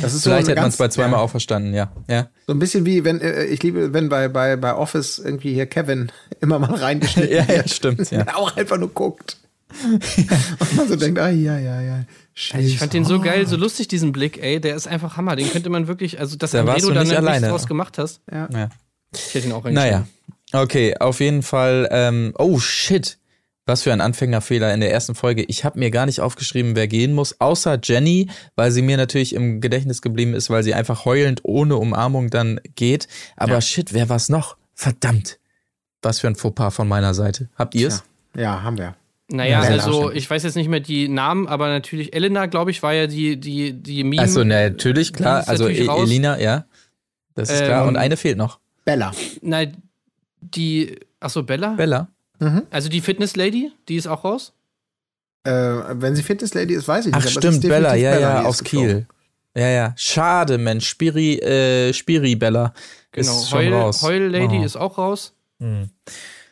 Das 0.02 0.14
ist 0.14 0.24
Vielleicht 0.24 0.46
so 0.46 0.52
hätte 0.52 0.62
man 0.62 0.70
es 0.70 0.78
bei 0.78 0.88
zweimal 0.90 1.14
ja. 1.20 1.24
auch 1.26 1.30
verstanden, 1.32 1.74
ja. 1.74 1.92
ja. 2.08 2.28
So 2.46 2.54
ein 2.54 2.60
bisschen 2.60 2.86
wie, 2.86 3.06
wenn, 3.06 3.22
äh, 3.22 3.46
ich 3.46 3.64
liebe, 3.64 3.92
wenn 3.94 4.08
bei, 4.10 4.28
bei, 4.28 4.56
bei 4.56 4.76
Office 4.76 5.18
irgendwie 5.20 5.54
hier 5.54 5.66
Kevin 5.66 6.12
immer 6.42 6.60
mal 6.60 6.76
reingeschnitten 6.76 7.34
Ja, 7.36 7.46
ja, 7.46 7.68
stimmt, 7.68 8.12
ja. 8.12 8.26
Auch 8.36 8.56
einfach 8.56 8.78
nur 8.78 8.90
guckt. 8.90 9.38
Und 9.84 10.76
man 10.76 10.88
so 10.88 10.96
denkt, 10.96 11.20
ah, 11.20 11.30
ja, 11.30 11.58
ja, 11.60 11.82
ja. 11.82 12.06
Also 12.52 12.68
ich 12.68 12.80
fand 12.80 12.94
den 12.94 13.06
so 13.06 13.20
geil, 13.20 13.48
so 13.48 13.56
lustig, 13.56 13.88
diesen 13.88 14.12
Blick, 14.12 14.42
ey, 14.42 14.60
der 14.60 14.76
ist 14.76 14.88
einfach 14.88 15.18
Hammer. 15.18 15.36
Den 15.36 15.50
könnte 15.50 15.70
man 15.70 15.88
wirklich, 15.88 16.20
also 16.20 16.38
dass 16.38 16.52
Da 16.52 16.62
Andredo 16.62 16.88
du 16.88 16.94
dann 16.94 17.04
nicht 17.04 17.12
nichts 17.12 17.28
alleine. 17.28 17.48
draus 17.50 17.68
gemacht 17.68 17.98
hast, 17.98 18.22
ja. 18.32 18.70
ich 19.14 19.36
hätte 19.36 19.48
ihn 19.48 19.54
auch 19.54 19.64
Naja. 19.66 20.08
Okay, 20.52 20.96
auf 20.98 21.20
jeden 21.20 21.44
Fall. 21.44 21.88
Ähm, 21.92 22.34
oh 22.38 22.60
shit. 22.60 23.18
Was 23.66 23.84
für 23.84 23.94
ein 23.94 24.02
Anfängerfehler 24.02 24.74
in 24.74 24.80
der 24.80 24.92
ersten 24.92 25.14
Folge. 25.14 25.44
Ich 25.44 25.64
habe 25.64 25.78
mir 25.78 25.92
gar 25.92 26.08
nicht 26.08 26.22
aufgeschrieben, 26.22 26.76
wer 26.76 26.88
gehen 26.88 27.14
muss, 27.14 27.40
außer 27.40 27.78
Jenny, 27.84 28.28
weil 28.56 28.72
sie 28.72 28.82
mir 28.82 28.98
natürlich 28.98 29.36
im 29.36 29.62
Gedächtnis 29.62 30.02
geblieben 30.02 30.34
ist, 30.34 30.50
weil 30.50 30.64
sie 30.64 30.74
einfach 30.74 31.06
heulend 31.06 31.42
ohne 31.44 31.76
Umarmung 31.76 32.32
dann 32.32 32.60
geht. 32.74 33.08
Aber 33.38 33.62
shit, 33.62 33.94
wer 33.94 34.10
war's 34.10 34.28
noch? 34.28 34.58
Verdammt. 34.74 35.38
Was 36.02 36.20
für 36.20 36.28
ein 36.28 36.36
Fauxpas 36.36 36.74
von 36.74 36.88
meiner 36.88 37.14
Seite. 37.14 37.50
Habt 37.56 37.76
ihr's? 37.76 38.04
Ja, 38.36 38.64
haben 38.64 38.80
wir. 38.80 38.96
Naja, 39.32 39.64
Ja, 39.64 39.70
also 39.70 40.02
stimmt. 40.04 40.16
ich 40.18 40.30
weiß 40.30 40.44
jetzt 40.44 40.56
nicht 40.56 40.70
mehr 40.70 40.80
die 40.80 41.08
Namen, 41.08 41.48
aber 41.48 41.68
natürlich 41.68 42.14
Elena, 42.16 42.48
glaube 42.48 42.72
ich, 42.72 42.82
war 42.82 42.94
ja 42.94 43.06
die, 43.08 43.38
die, 43.38 43.74
die 43.74 44.04
Meme. 44.04 44.22
Also 44.22 44.44
natürlich, 44.44 45.14
klar. 45.14 45.48
Also 45.48 45.66
natürlich 45.66 45.88
E-. 45.88 46.02
Elina, 46.02 46.40
ja. 46.40 46.66
Das 47.36 47.50
ist 47.52 47.64
klar. 47.64 47.84
Ähm, 47.84 47.90
Und 47.90 47.96
eine 47.98 48.18
fehlt 48.18 48.38
noch. 48.38 48.60
Bella. 48.86 49.12
Na, 49.42 49.66
die, 50.42 50.96
ach 51.20 51.30
so, 51.30 51.44
Bella? 51.44 51.70
Bella. 51.76 52.08
Mhm. 52.40 52.64
Also 52.72 52.90
die 52.90 53.02
Fitness 53.02 53.36
Lady, 53.36 53.72
die 53.88 53.96
ist 53.98 54.08
auch 54.08 54.24
raus? 54.24 54.54
Äh, 55.44 55.52
wenn 55.52 56.16
sie 56.16 56.24
Fitness 56.24 56.54
Lady 56.54 56.74
ist, 56.74 56.88
weiß 56.88 57.06
ich 57.06 57.14
nicht. 57.14 57.24
Ach 57.26 57.30
stimmt, 57.30 57.56
ist 57.64 57.68
Bella, 57.68 57.96
ja, 57.96 58.12
Bella, 58.12 58.42
ja, 58.42 58.44
aus 58.46 58.64
geflogen. 58.64 58.90
Kiel. 58.90 59.08
Ja, 59.56 59.68
ja. 59.70 59.94
Schade, 59.96 60.58
Mensch. 60.58 60.88
Spiri, 60.88 61.36
äh, 61.40 61.94
Spiri 61.94 62.36
Bella 62.36 62.74
Genau. 63.12 63.32
ist 63.32 63.50
schon 63.50 63.60
Heul, 63.60 63.74
raus. 63.74 64.02
Heul 64.02 64.22
Lady 64.32 64.60
Oh. 64.60 64.64
ist 64.66 64.76
auch 64.76 64.98
raus. 64.98 65.34
Hm. 65.60 65.90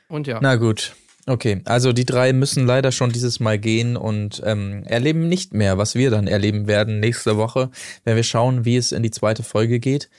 Und 0.09 0.27
ja. 0.27 0.39
Na 0.41 0.55
gut. 0.55 0.93
Okay, 1.29 1.61
also 1.65 1.91
die 1.91 2.05
drei 2.05 2.31
müssen 2.31 2.65
leider 2.65 2.93
schon 2.93 3.11
dieses 3.11 3.41
Mal 3.41 3.59
gehen 3.59 3.97
und 3.97 4.41
ähm, 4.45 4.83
erleben 4.85 5.27
nicht 5.27 5.53
mehr, 5.53 5.77
was 5.77 5.93
wir 5.93 6.09
dann 6.09 6.25
erleben 6.25 6.67
werden 6.67 7.01
nächste 7.01 7.35
Woche, 7.35 7.69
wenn 8.05 8.15
wir 8.15 8.23
schauen, 8.23 8.63
wie 8.63 8.77
es 8.77 8.93
in 8.93 9.03
die 9.03 9.11
zweite 9.11 9.43
Folge 9.43 9.79
geht. 9.81 10.09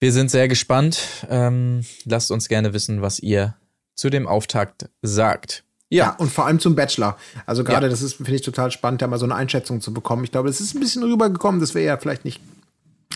Wir 0.00 0.10
sind 0.10 0.30
sehr 0.30 0.48
gespannt. 0.48 0.98
Ähm, 1.28 1.84
lasst 2.06 2.30
uns 2.30 2.48
gerne 2.48 2.72
wissen, 2.72 3.02
was 3.02 3.18
ihr 3.20 3.54
zu 3.94 4.08
dem 4.08 4.26
Auftakt 4.26 4.88
sagt. 5.02 5.64
Ja, 5.90 6.16
und 6.16 6.32
vor 6.32 6.46
allem 6.46 6.58
zum 6.58 6.74
Bachelor. 6.74 7.18
Also 7.44 7.62
gerade 7.62 7.86
Ja. 7.86 7.90
das 7.90 8.00
ist, 8.00 8.14
finde 8.14 8.34
ich, 8.34 8.40
total 8.40 8.70
spannend, 8.70 9.02
da 9.02 9.06
mal 9.08 9.18
so 9.18 9.26
eine 9.26 9.34
Einschätzung 9.34 9.82
zu 9.82 9.92
bekommen. 9.92 10.24
Ich 10.24 10.32
glaube, 10.32 10.48
es 10.48 10.62
ist 10.62 10.74
ein 10.74 10.80
bisschen 10.80 11.02
rübergekommen, 11.02 11.60
dass 11.60 11.74
wir 11.74 11.82
ja 11.82 11.98
vielleicht 11.98 12.24
nicht 12.24 12.40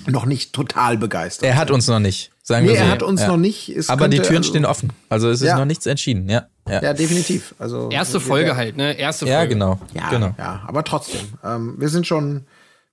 noch 0.07 0.27
nicht 0.27 0.53
total 0.53 0.99
begeistert. 0.99 1.49
Er 1.49 1.57
hat 1.57 1.71
uns 1.71 1.89
noch 1.89 1.99
nicht, 1.99 2.31
sagen 2.43 2.67
nee, 2.67 2.73
wir 2.73 2.79
so. 2.79 2.85
er 2.85 2.91
hat 2.91 3.03
uns 3.03 3.23
ja. 3.23 3.29
noch 3.29 3.39
nicht. 3.39 3.71
Es 3.71 3.89
Aber 3.89 4.09
die 4.09 4.19
könnte, 4.19 4.29
Türen 4.29 4.43
also- 4.43 4.51
stehen 4.51 4.65
offen. 4.67 4.93
Also 5.09 5.31
es 5.31 5.41
ist 5.41 5.49
Ja. 5.49 5.57
noch 5.59 5.65
nichts 5.65 5.87
entschieden, 5.87 6.29
ja. 6.29 6.47
Ja, 6.69 6.83
Ja, 6.83 6.93
definitiv. 6.95 7.55
Also 7.59 7.89
Erste 7.91 8.21
Folge 8.21 8.49
wir- 8.51 8.57
halt, 8.57 8.77
ne? 8.77 8.93
Erste 8.99 9.27
ja 9.27 9.39
Folge. 9.39 9.55
genau. 9.55 9.79
Ja, 9.95 10.11
genau. 10.11 10.35
ja, 10.39 10.63
aber 10.67 10.83
trotzdem. 10.85 11.21
Ähm, 11.45 11.75
wir 11.79 11.89
sind 11.89 12.07
schon, 12.07 12.45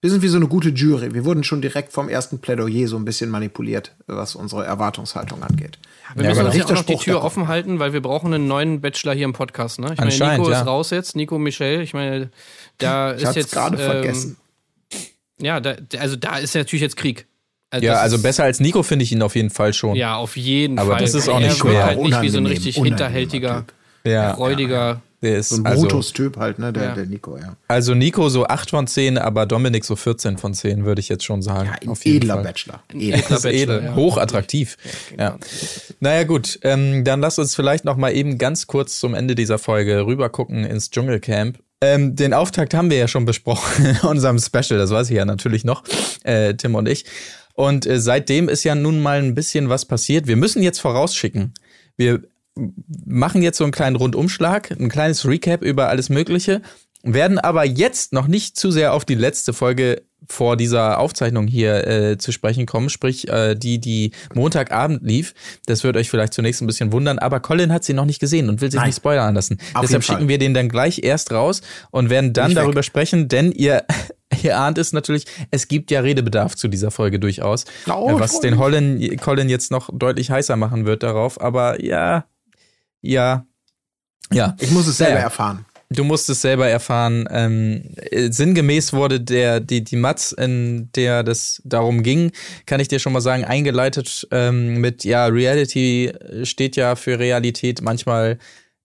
wir 0.01 0.09
sind 0.09 0.21
wie 0.21 0.27
so 0.27 0.37
eine 0.37 0.47
gute 0.47 0.69
Jury. 0.69 1.13
Wir 1.13 1.25
wurden 1.25 1.43
schon 1.43 1.61
direkt 1.61 1.91
vom 1.93 2.09
ersten 2.09 2.39
Plädoyer 2.39 2.87
so 2.87 2.97
ein 2.97 3.05
bisschen 3.05 3.29
manipuliert, 3.29 3.95
was 4.07 4.35
unsere 4.35 4.65
Erwartungshaltung 4.65 5.41
angeht. 5.43 5.79
Wir 6.15 6.23
Ja, 6.23 6.29
müssen 6.29 6.39
genau. 6.41 6.49
uns 6.49 6.57
ja 6.57 6.65
auch 6.65 6.69
noch 6.71 6.83
die 6.85 6.97
Tür 6.97 7.23
offen 7.23 7.47
halten, 7.47 7.79
weil 7.79 7.93
wir 7.93 8.01
brauchen 8.01 8.33
einen 8.33 8.47
neuen 8.47 8.81
Bachelor 8.81 9.13
hier 9.15 9.25
im 9.25 9.33
Podcast, 9.33 9.79
ne? 9.79 9.93
Ich 9.93 9.99
meine, 9.99 10.37
Nico 10.37 10.51
ja. 10.51 10.59
ist 10.61 10.67
raus 10.67 10.89
jetzt, 10.91 11.15
Nico 11.15 11.39
Michel, 11.39 11.81
ich 11.81 11.93
meine, 11.93 12.29
da 12.77 13.15
Ich 13.15 13.23
ist 13.23 13.35
jetzt 13.35 13.53
gerade 13.53 13.77
ähm, 13.81 13.89
vergessen. 13.91 14.37
Ja, 15.39 15.59
da, 15.59 15.75
also 15.99 16.15
da 16.15 16.37
ist 16.37 16.53
ja 16.53 16.61
natürlich 16.61 16.81
jetzt 16.83 16.95
Krieg. 16.97 17.25
Ja, 17.81 17.93
das 17.93 18.01
also 18.01 18.15
ist- 18.17 18.21
besser 18.23 18.43
als 18.43 18.59
Nico 18.59 18.83
finde 18.83 19.03
ich 19.03 19.11
ihn 19.11 19.21
auf 19.21 19.35
jeden 19.35 19.49
Fall 19.49 19.73
schon. 19.73 19.95
Ja, 19.95 20.15
auf 20.17 20.37
jeden 20.37 20.77
Aber 20.79 20.91
Fall. 20.91 21.01
das 21.01 21.13
ist 21.13 21.29
auch 21.29 21.39
er 21.39 21.47
nicht 21.47 21.57
schwer. 21.57 21.85
halt 21.85 21.99
nicht 22.01 22.21
wie 22.21 22.29
so 22.29 22.37
ein 22.37 22.45
richtig 22.45 22.75
hinterhältiger, 22.75 23.65
ja. 24.05 24.35
freudiger. 24.35 25.01
Der 25.21 25.37
ist 25.37 25.49
So 25.49 25.55
ein 25.55 25.65
also, 25.65 25.83
Brutus-Typ 25.87 26.35
halt, 26.35 26.59
ne, 26.59 26.73
der, 26.73 26.83
Ja. 26.83 26.95
der 26.95 27.05
Nico, 27.05 27.37
ja. 27.37 27.55
also 27.69 27.93
Nico 27.95 28.27
so 28.27 28.45
8 28.45 28.71
von 28.71 28.87
10, 28.87 29.17
aber 29.17 29.45
Dominik 29.45 29.85
so 29.85 29.95
14 29.95 30.37
von 30.37 30.53
10, 30.53 30.83
würde 30.83 30.99
ich 30.99 31.07
jetzt 31.07 31.23
schon 31.23 31.41
sagen. 31.41 31.69
Ja, 31.69 31.75
ein 31.81 31.87
auf 31.87 32.03
jeden 32.03 32.17
edler 32.17 32.33
Fall. 32.35 32.43
Bachelor. 32.43 32.83
Ein 32.93 32.99
Edler. 32.99 33.37
ist 33.37 33.45
edel, 33.45 33.67
Bachelor, 33.77 33.83
ja. 33.91 33.95
hochattraktiv. 33.95 34.75
genau. 35.11 35.23
Ja. 35.23 35.37
Naja, 36.01 36.23
gut, 36.25 36.59
ähm, 36.63 37.05
dann 37.05 37.21
lasst 37.21 37.39
uns 37.39 37.55
vielleicht 37.55 37.85
noch 37.85 37.95
mal 37.95 38.13
eben 38.13 38.37
ganz 38.37 38.67
kurz 38.67 38.99
zum 38.99 39.13
Ende 39.13 39.33
dieser 39.33 39.59
Folge 39.59 40.05
rüber 40.05 40.27
gucken 40.27 40.65
ins 40.65 40.89
Dschungelcamp. 40.91 41.57
Ähm, 41.79 42.17
den 42.17 42.33
Auftakt 42.33 42.73
haben 42.73 42.89
wir 42.89 42.97
ja 42.97 43.07
schon 43.07 43.23
besprochen 43.23 43.85
in 44.03 44.07
unserem 44.07 44.39
Special, 44.39 44.77
das 44.77 44.91
weiß 44.91 45.09
ich 45.09 45.15
ja 45.15 45.23
natürlich 45.23 45.63
noch, 45.63 45.83
äh, 46.23 46.53
Tim 46.55 46.75
und 46.75 46.87
ich. 46.89 47.05
Und 47.53 47.85
äh, 47.85 47.99
seitdem 47.99 48.49
ist 48.49 48.63
ja 48.63 48.75
nun 48.75 49.01
mal 49.01 49.19
ein 49.19 49.35
bisschen 49.35 49.69
was 49.69 49.85
passiert. 49.85 50.27
Wir 50.27 50.35
müssen 50.35 50.63
jetzt 50.63 50.79
vorausschicken. 50.79 51.53
Wir 51.95 52.23
machen 53.05 53.41
jetzt 53.41 53.57
so 53.57 53.63
einen 53.63 53.73
kleinen 53.73 53.95
Rundumschlag, 53.95 54.71
ein 54.71 54.89
kleines 54.89 55.27
Recap 55.27 55.63
über 55.63 55.89
alles 55.89 56.09
Mögliche, 56.09 56.61
werden 57.03 57.37
aber 57.37 57.65
jetzt 57.65 58.13
noch 58.13 58.27
nicht 58.27 58.57
zu 58.57 58.71
sehr 58.71 58.93
auf 58.93 59.05
die 59.05 59.15
letzte 59.15 59.53
Folge 59.53 60.03
vor 60.29 60.55
dieser 60.55 60.99
Aufzeichnung 60.99 61.47
hier 61.47 61.85
äh, 61.85 62.17
zu 62.17 62.31
sprechen 62.31 62.65
kommen, 62.65 62.89
sprich 62.89 63.27
äh, 63.27 63.55
die, 63.55 63.79
die 63.79 64.11
Montagabend 64.33 65.03
lief. 65.03 65.33
Das 65.65 65.83
wird 65.83 65.97
euch 65.97 66.09
vielleicht 66.09 66.33
zunächst 66.33 66.61
ein 66.61 66.67
bisschen 66.67 66.93
wundern, 66.93 67.19
aber 67.19 67.41
Colin 67.41 67.73
hat 67.73 67.83
sie 67.83 67.93
noch 67.93 68.05
nicht 68.05 68.19
gesehen 68.21 68.47
und 68.47 68.61
will 68.61 68.71
sich 68.71 68.77
Nein. 68.79 68.87
nicht 68.87 68.95
spoilern 68.95 69.35
lassen. 69.35 69.57
Auf 69.73 69.81
Deshalb 69.81 70.05
schicken 70.05 70.29
wir 70.29 70.37
den 70.37 70.53
dann 70.53 70.69
gleich 70.69 71.03
erst 71.03 71.33
raus 71.33 71.61
und 71.91 72.09
werden 72.09 72.31
dann 72.31 72.51
ich 72.51 72.55
weg. 72.55 72.63
darüber 72.63 72.83
sprechen, 72.83 73.27
denn 73.27 73.51
ihr, 73.51 73.83
ihr 74.41 74.57
ahnt 74.57 74.77
es 74.77 74.93
natürlich, 74.93 75.25
es 75.51 75.67
gibt 75.67 75.91
ja 75.91 75.99
Redebedarf 75.99 76.55
zu 76.55 76.69
dieser 76.69 76.89
Folge 76.89 77.19
durchaus, 77.19 77.65
Oh, 77.93 78.11
äh, 78.15 78.19
was 78.21 78.39
den 78.39 78.57
mich. 78.57 79.17
Colin, 79.19 79.49
jetzt 79.49 79.71
noch 79.71 79.89
deutlich 79.91 80.31
heißer 80.31 80.55
machen 80.55 80.85
wird 80.85 81.03
darauf. 81.03 81.41
Aber 81.41 81.83
ja, 81.83 82.25
ja, 83.01 83.45
ja. 84.31 84.55
Ich 84.61 84.71
muss 84.71 84.87
es 84.87 84.95
selber 84.97 85.15
Naja. 85.15 85.23
erfahren. 85.25 85.65
Du 85.93 86.03
musst 86.03 86.29
es 86.29 86.41
selber 86.41 86.67
erfahren. 86.67 87.27
Ähm, 87.31 87.83
äh, 87.97 88.31
sinngemäß 88.31 88.93
wurde 88.93 89.19
der, 89.21 89.59
die, 89.59 89.83
die 89.83 89.95
Matz, 89.95 90.31
in 90.31 90.89
der 90.95 91.23
das 91.23 91.61
darum 91.65 92.03
ging, 92.03 92.31
kann 92.65 92.79
ich 92.79 92.87
dir 92.87 92.99
schon 92.99 93.13
mal 93.13 93.21
sagen, 93.21 93.45
eingeleitet 93.45 94.27
ähm, 94.31 94.77
mit, 94.81 95.03
ja, 95.03 95.25
Reality 95.27 96.11
steht 96.43 96.75
ja 96.75 96.95
für 96.95 97.19
Realität. 97.19 97.81
Manchmal 97.81 98.37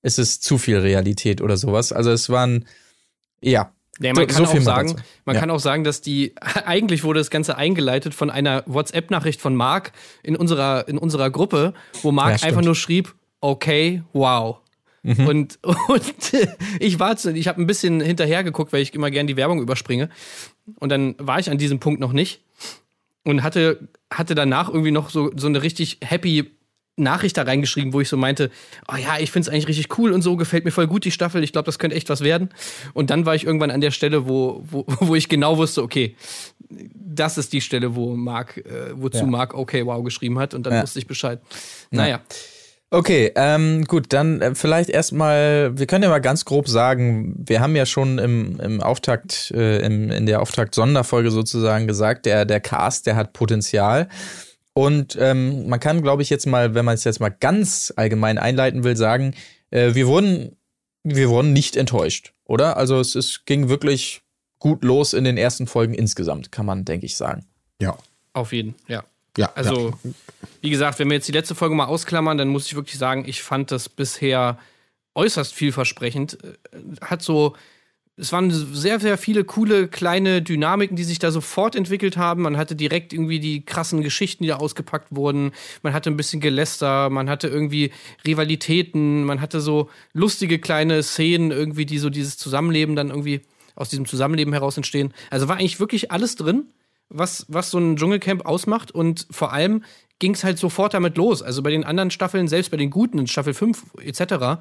ist 0.02 0.18
es 0.18 0.40
zu 0.40 0.58
viel 0.58 0.78
Realität 0.78 1.40
oder 1.40 1.56
sowas. 1.56 1.92
Also 1.92 2.10
es 2.10 2.28
waren, 2.30 2.66
ja. 3.40 3.72
Ja, 4.00 4.12
man 4.14 4.28
So- 4.28 4.34
kann 4.36 4.46
so 4.46 4.52
auch 4.52 4.60
sagen, 4.62 4.94
man 5.24 5.34
Ja. 5.34 5.40
kann 5.40 5.50
auch 5.50 5.58
sagen, 5.58 5.82
dass 5.82 6.00
die 6.00 6.32
eigentlich 6.64 7.02
wurde 7.02 7.18
das 7.18 7.30
Ganze 7.30 7.56
eingeleitet 7.56 8.14
von 8.14 8.30
einer 8.30 8.62
WhatsApp-Nachricht 8.66 9.40
von 9.40 9.56
Marc 9.56 9.90
in 10.22 10.36
unserer 10.36 10.86
in 10.86 10.98
unserer 10.98 11.30
Gruppe, 11.30 11.74
wo 12.02 12.12
Marc 12.12 12.40
Ja, 12.42 12.46
einfach 12.46 12.62
nur 12.62 12.76
schrieb, 12.76 13.14
okay, 13.40 14.02
wow. 14.12 14.58
Mhm. 15.16 15.26
Und, 15.26 15.58
und 15.88 16.02
ich 16.80 16.98
war 16.98 17.16
zu, 17.16 17.32
ich 17.32 17.48
habe 17.48 17.60
ein 17.60 17.66
bisschen 17.66 18.00
hinterher 18.00 18.44
geguckt, 18.44 18.72
weil 18.72 18.82
ich 18.82 18.94
immer 18.94 19.10
gern 19.10 19.26
die 19.26 19.36
Werbung 19.36 19.60
überspringe. 19.60 20.10
Und 20.78 20.90
dann 20.90 21.14
war 21.18 21.38
ich 21.38 21.50
an 21.50 21.58
diesem 21.58 21.80
Punkt 21.80 22.00
noch 22.00 22.12
nicht 22.12 22.42
und 23.24 23.42
hatte, 23.42 23.88
hatte 24.12 24.34
danach 24.34 24.68
irgendwie 24.68 24.90
noch 24.90 25.10
so, 25.10 25.30
so 25.36 25.46
eine 25.46 25.62
richtig 25.62 25.98
happy 26.02 26.50
Nachricht 26.96 27.36
da 27.36 27.42
reingeschrieben, 27.42 27.92
wo 27.92 28.00
ich 28.00 28.08
so 28.08 28.16
meinte, 28.16 28.50
oh 28.92 28.96
ja, 28.96 29.18
ich 29.20 29.30
finde 29.30 29.48
es 29.48 29.54
eigentlich 29.54 29.68
richtig 29.68 29.98
cool 29.98 30.10
und 30.12 30.22
so, 30.22 30.36
gefällt 30.36 30.64
mir 30.64 30.72
voll 30.72 30.88
gut 30.88 31.04
die 31.04 31.12
Staffel, 31.12 31.44
ich 31.44 31.52
glaube, 31.52 31.66
das 31.66 31.78
könnte 31.78 31.96
echt 31.96 32.08
was 32.08 32.22
werden. 32.22 32.48
Und 32.92 33.10
dann 33.10 33.24
war 33.24 33.36
ich 33.36 33.44
irgendwann 33.44 33.70
an 33.70 33.80
der 33.80 33.92
Stelle, 33.92 34.28
wo, 34.28 34.64
wo, 34.68 34.84
wo 35.00 35.14
ich 35.14 35.28
genau 35.28 35.58
wusste, 35.58 35.82
okay, 35.82 36.16
das 36.68 37.38
ist 37.38 37.52
die 37.52 37.60
Stelle, 37.60 37.94
wo 37.94 38.16
Marc, 38.16 38.56
äh, 38.58 38.90
wozu 38.94 39.18
Ja. 39.18 39.26
Marc 39.26 39.54
okay, 39.54 39.86
wow 39.86 40.02
geschrieben 40.04 40.38
hat 40.40 40.54
und 40.54 40.66
dann 40.66 40.74
Ja. 40.74 40.82
wusste 40.82 40.98
ich 40.98 41.06
Bescheid. 41.06 41.40
Naja. 41.90 42.20
Okay, 42.90 43.32
ähm, 43.34 43.84
gut, 43.84 44.14
dann 44.14 44.40
äh, 44.40 44.54
vielleicht 44.54 44.88
erstmal, 44.88 45.78
wir 45.78 45.86
können 45.86 46.04
ja 46.04 46.08
mal 46.08 46.20
ganz 46.20 46.46
grob 46.46 46.68
sagen, 46.68 47.34
wir 47.36 47.60
haben 47.60 47.76
ja 47.76 47.84
schon 47.84 48.18
im, 48.18 48.58
im 48.60 48.80
Auftakt, 48.80 49.50
äh, 49.50 49.84
im, 49.84 50.10
in 50.10 50.24
der 50.24 50.40
Auftakt-Sonderfolge 50.40 51.30
sozusagen 51.30 51.86
gesagt, 51.86 52.24
der, 52.24 52.46
der 52.46 52.60
Cast, 52.60 53.06
der 53.06 53.14
hat 53.16 53.34
Potenzial. 53.34 54.08
Und 54.72 55.18
ähm, 55.20 55.68
man 55.68 55.80
kann, 55.80 56.00
glaube 56.00 56.22
ich, 56.22 56.30
jetzt 56.30 56.46
mal, 56.46 56.74
wenn 56.74 56.86
man 56.86 56.94
es 56.94 57.04
jetzt 57.04 57.20
mal 57.20 57.28
ganz 57.28 57.92
allgemein 57.96 58.38
einleiten 58.38 58.84
will, 58.84 58.96
sagen, 58.96 59.34
äh, 59.70 59.94
wir 59.94 60.06
wurden, 60.06 60.56
wir 61.04 61.28
wurden 61.28 61.52
nicht 61.52 61.76
enttäuscht, 61.76 62.32
oder? 62.44 62.78
Also 62.78 63.00
es, 63.00 63.14
es 63.14 63.44
ging 63.44 63.68
wirklich 63.68 64.22
gut 64.60 64.82
los 64.82 65.12
in 65.12 65.24
den 65.24 65.36
ersten 65.36 65.66
Folgen 65.66 65.92
insgesamt, 65.92 66.52
kann 66.52 66.64
man, 66.64 66.86
denke 66.86 67.04
ich, 67.04 67.16
sagen. 67.16 67.44
Ja. 67.82 67.98
Auf 68.32 68.52
jeden, 68.54 68.76
ja. 68.86 69.04
Ja. 69.38 69.52
Also, 69.54 69.92
wie 70.60 70.70
gesagt, 70.70 70.98
wenn 70.98 71.08
wir 71.08 71.14
jetzt 71.14 71.28
die 71.28 71.32
letzte 71.32 71.54
Folge 71.54 71.76
mal 71.76 71.86
ausklammern, 71.86 72.36
dann 72.36 72.48
muss 72.48 72.66
ich 72.66 72.74
wirklich 72.74 72.98
sagen, 72.98 73.24
ich 73.26 73.40
fand 73.42 73.70
das 73.70 73.88
bisher 73.88 74.58
äußerst 75.14 75.54
vielversprechend. 75.54 76.38
Äh, 76.42 76.78
Hat 77.00 77.22
so, 77.22 77.54
es 78.16 78.32
waren 78.32 78.50
sehr, 78.50 78.98
sehr 78.98 79.16
viele 79.16 79.44
coole 79.44 79.86
kleine 79.86 80.42
Dynamiken, 80.42 80.96
die 80.96 81.04
sich 81.04 81.20
da 81.20 81.30
sofort 81.30 81.76
entwickelt 81.76 82.16
haben. 82.16 82.42
Man 82.42 82.56
hatte 82.56 82.74
direkt 82.74 83.12
irgendwie 83.12 83.38
die 83.38 83.64
krassen 83.64 84.02
Geschichten, 84.02 84.42
die 84.42 84.48
da 84.48 84.56
ausgepackt 84.56 85.14
wurden. 85.14 85.52
Man 85.82 85.92
hatte 85.92 86.10
ein 86.10 86.16
bisschen 86.16 86.40
Geläster, 86.40 87.08
man 87.08 87.30
hatte 87.30 87.46
irgendwie 87.46 87.92
Rivalitäten, 88.26 89.22
man 89.22 89.40
hatte 89.40 89.60
so 89.60 89.88
lustige 90.14 90.58
kleine 90.58 91.04
Szenen, 91.04 91.52
irgendwie, 91.52 91.86
die 91.86 91.98
so 91.98 92.10
dieses 92.10 92.38
Zusammenleben 92.38 92.96
dann 92.96 93.10
irgendwie 93.10 93.42
aus 93.76 93.88
diesem 93.88 94.06
Zusammenleben 94.06 94.52
heraus 94.52 94.76
entstehen. 94.76 95.14
Also 95.30 95.46
war 95.46 95.58
eigentlich 95.58 95.78
wirklich 95.78 96.10
alles 96.10 96.34
drin 96.34 96.64
was, 97.08 97.46
was 97.48 97.70
so 97.70 97.78
ein 97.78 97.96
Dschungelcamp 97.96 98.46
ausmacht 98.46 98.90
und 98.90 99.26
vor 99.30 99.52
allem 99.52 99.84
ging 100.18 100.34
es 100.34 100.44
halt 100.44 100.58
sofort 100.58 100.94
damit 100.94 101.16
los. 101.16 101.42
Also 101.42 101.62
bei 101.62 101.70
den 101.70 101.84
anderen 101.84 102.10
Staffeln, 102.10 102.48
selbst 102.48 102.70
bei 102.70 102.76
den 102.76 102.90
guten, 102.90 103.18
in 103.18 103.26
Staffel 103.26 103.54
5 103.54 103.96
etc., 104.02 104.60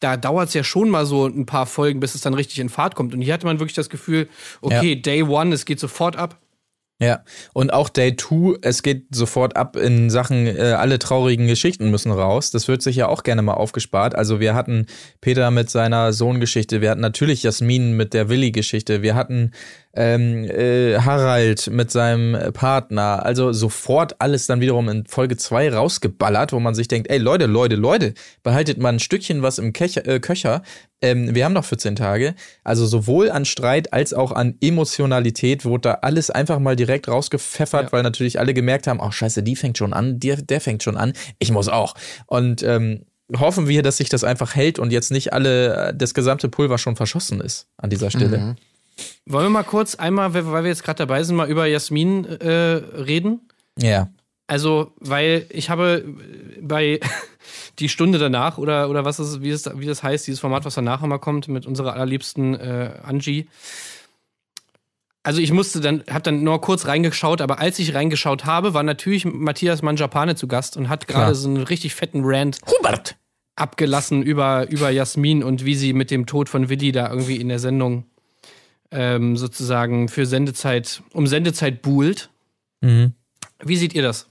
da 0.00 0.16
dauert 0.16 0.48
es 0.48 0.54
ja 0.54 0.62
schon 0.62 0.90
mal 0.90 1.06
so 1.06 1.26
ein 1.26 1.44
paar 1.44 1.66
Folgen, 1.66 1.98
bis 1.98 2.14
es 2.14 2.20
dann 2.20 2.34
richtig 2.34 2.60
in 2.60 2.68
Fahrt 2.68 2.94
kommt. 2.94 3.14
Und 3.14 3.20
hier 3.20 3.34
hatte 3.34 3.46
man 3.46 3.58
wirklich 3.58 3.74
das 3.74 3.90
Gefühl, 3.90 4.28
okay, 4.60 4.94
Day 4.94 5.22
One, 5.24 5.52
es 5.52 5.64
geht 5.64 5.80
sofort 5.80 6.14
ab. 6.16 6.40
Ja, 7.00 7.22
und 7.52 7.72
auch 7.72 7.90
Day 7.90 8.16
2, 8.16 8.58
es 8.62 8.82
geht 8.82 9.14
sofort 9.14 9.56
ab 9.56 9.76
in 9.76 10.10
Sachen, 10.10 10.48
äh, 10.48 10.74
alle 10.76 10.98
traurigen 10.98 11.46
Geschichten 11.46 11.92
müssen 11.92 12.10
raus. 12.10 12.50
Das 12.50 12.66
wird 12.66 12.82
sich 12.82 12.96
ja 12.96 13.06
auch 13.06 13.22
gerne 13.22 13.40
mal 13.40 13.54
aufgespart. 13.54 14.16
Also 14.16 14.40
wir 14.40 14.56
hatten 14.56 14.86
Peter 15.20 15.52
mit 15.52 15.70
seiner 15.70 16.12
Sohngeschichte, 16.12 16.80
wir 16.80 16.90
hatten 16.90 17.00
natürlich 17.00 17.44
Jasmin 17.44 17.96
mit 17.96 18.14
der 18.14 18.28
Willi-Geschichte, 18.28 19.00
wir 19.00 19.14
hatten 19.14 19.52
ähm, 19.94 20.44
äh, 20.44 20.98
Harald 20.98 21.70
mit 21.70 21.92
seinem 21.92 22.52
Partner. 22.52 23.24
Also 23.24 23.52
sofort 23.52 24.20
alles 24.20 24.48
dann 24.48 24.60
wiederum 24.60 24.88
in 24.88 25.06
Folge 25.06 25.36
2 25.36 25.72
rausgeballert, 25.72 26.52
wo 26.52 26.58
man 26.58 26.74
sich 26.74 26.88
denkt, 26.88 27.10
ey 27.10 27.18
Leute, 27.18 27.46
Leute, 27.46 27.76
Leute, 27.76 28.14
behaltet 28.42 28.78
mal 28.78 28.88
ein 28.88 28.98
Stückchen 28.98 29.42
was 29.42 29.58
im 29.58 29.72
Kecher, 29.72 30.04
äh, 30.04 30.18
Köcher. 30.18 30.62
Ähm, 31.00 31.34
wir 31.34 31.44
haben 31.44 31.52
noch 31.52 31.64
14 31.64 31.96
Tage. 31.96 32.34
Also 32.64 32.84
sowohl 32.86 33.30
an 33.30 33.44
Streit 33.44 33.92
als 33.92 34.12
auch 34.14 34.32
an 34.32 34.56
Emotionalität 34.60 35.64
wurde 35.64 35.82
da 35.90 35.94
alles 36.02 36.30
einfach 36.30 36.58
mal 36.58 36.76
direkt 36.76 37.08
rausgepfeffert, 37.08 37.84
Ja. 37.86 37.92
weil 37.92 38.02
natürlich 38.02 38.38
alle 38.40 38.54
gemerkt 38.54 38.86
haben, 38.86 39.00
oh 39.00 39.10
scheiße, 39.10 39.42
die 39.42 39.56
fängt 39.56 39.78
schon 39.78 39.92
an, 39.92 40.18
der, 40.18 40.36
der 40.36 40.60
fängt 40.60 40.82
schon 40.82 40.96
an, 40.96 41.12
ich 41.38 41.52
muss 41.52 41.68
auch. 41.68 41.94
Und 42.26 42.62
ähm, 42.62 43.04
hoffen 43.36 43.68
wir, 43.68 43.82
dass 43.82 43.98
sich 43.98 44.08
das 44.08 44.24
einfach 44.24 44.54
hält 44.54 44.78
und 44.78 44.90
jetzt 44.90 45.10
nicht 45.10 45.32
alle, 45.32 45.94
das 45.94 46.14
gesamte 46.14 46.48
Pulver 46.48 46.78
schon 46.78 46.96
verschossen 46.96 47.40
ist 47.40 47.68
an 47.76 47.90
dieser 47.90 48.10
Stelle. 48.10 48.38
Mhm. 48.38 48.56
Wollen 49.26 49.46
wir 49.46 49.50
mal 49.50 49.62
kurz 49.62 49.94
einmal, 49.94 50.34
weil 50.34 50.64
wir 50.64 50.68
jetzt 50.70 50.82
gerade 50.82 50.98
dabei 50.98 51.22
sind, 51.22 51.36
mal 51.36 51.48
über 51.48 51.66
Jasmin 51.66 52.24
äh, 52.24 52.48
reden? 52.48 53.48
Ja. 53.78 54.08
Also, 54.48 54.92
weil 54.98 55.46
ich 55.50 55.70
habe 55.70 56.04
bei 56.60 56.98
die 57.78 57.88
Stunde 57.88 58.18
danach 58.18 58.58
oder, 58.58 58.90
oder 58.90 59.04
was 59.04 59.20
ist, 59.20 59.42
wie, 59.42 59.50
es, 59.50 59.70
wie 59.78 59.86
das 59.86 60.02
heißt, 60.02 60.26
dieses 60.26 60.40
Format, 60.40 60.64
was 60.64 60.74
danach 60.74 61.02
immer 61.02 61.18
kommt, 61.20 61.46
mit 61.46 61.66
unserer 61.66 61.92
allerliebsten 61.92 62.54
äh, 62.54 62.94
Angie. 63.04 63.46
Also 65.22 65.42
ich 65.42 65.52
musste 65.52 65.80
dann, 65.80 66.02
habe 66.08 66.22
dann 66.22 66.42
nur 66.42 66.60
kurz 66.62 66.86
reingeschaut, 66.86 67.42
aber 67.42 67.58
als 67.58 67.78
ich 67.78 67.94
reingeschaut 67.94 68.46
habe, 68.46 68.72
war 68.72 68.82
natürlich 68.82 69.26
Matthias 69.26 69.82
Manjapane 69.82 70.34
zu 70.34 70.48
Gast 70.48 70.78
und 70.78 70.88
hat 70.88 71.06
gerade 71.06 71.34
so 71.34 71.48
einen 71.48 71.62
richtig 71.62 71.94
fetten 71.94 72.22
Rant 72.24 72.58
Hubert! 72.66 73.16
abgelassen 73.54 74.22
über, 74.22 74.70
über 74.70 74.88
Jasmin 74.88 75.44
und 75.44 75.66
wie 75.66 75.74
sie 75.74 75.92
mit 75.92 76.10
dem 76.10 76.24
Tod 76.24 76.48
von 76.48 76.70
Willi 76.70 76.92
da 76.92 77.10
irgendwie 77.10 77.36
in 77.36 77.48
der 77.48 77.58
Sendung 77.58 78.06
ähm, 78.90 79.36
sozusagen 79.36 80.08
für 80.08 80.24
Sendezeit, 80.24 81.02
um 81.12 81.26
Sendezeit 81.26 81.82
buhlt. 81.82 82.30
Mhm. 82.80 83.12
Wie 83.62 83.76
seht 83.76 83.92
ihr 83.92 84.02
das? 84.02 84.30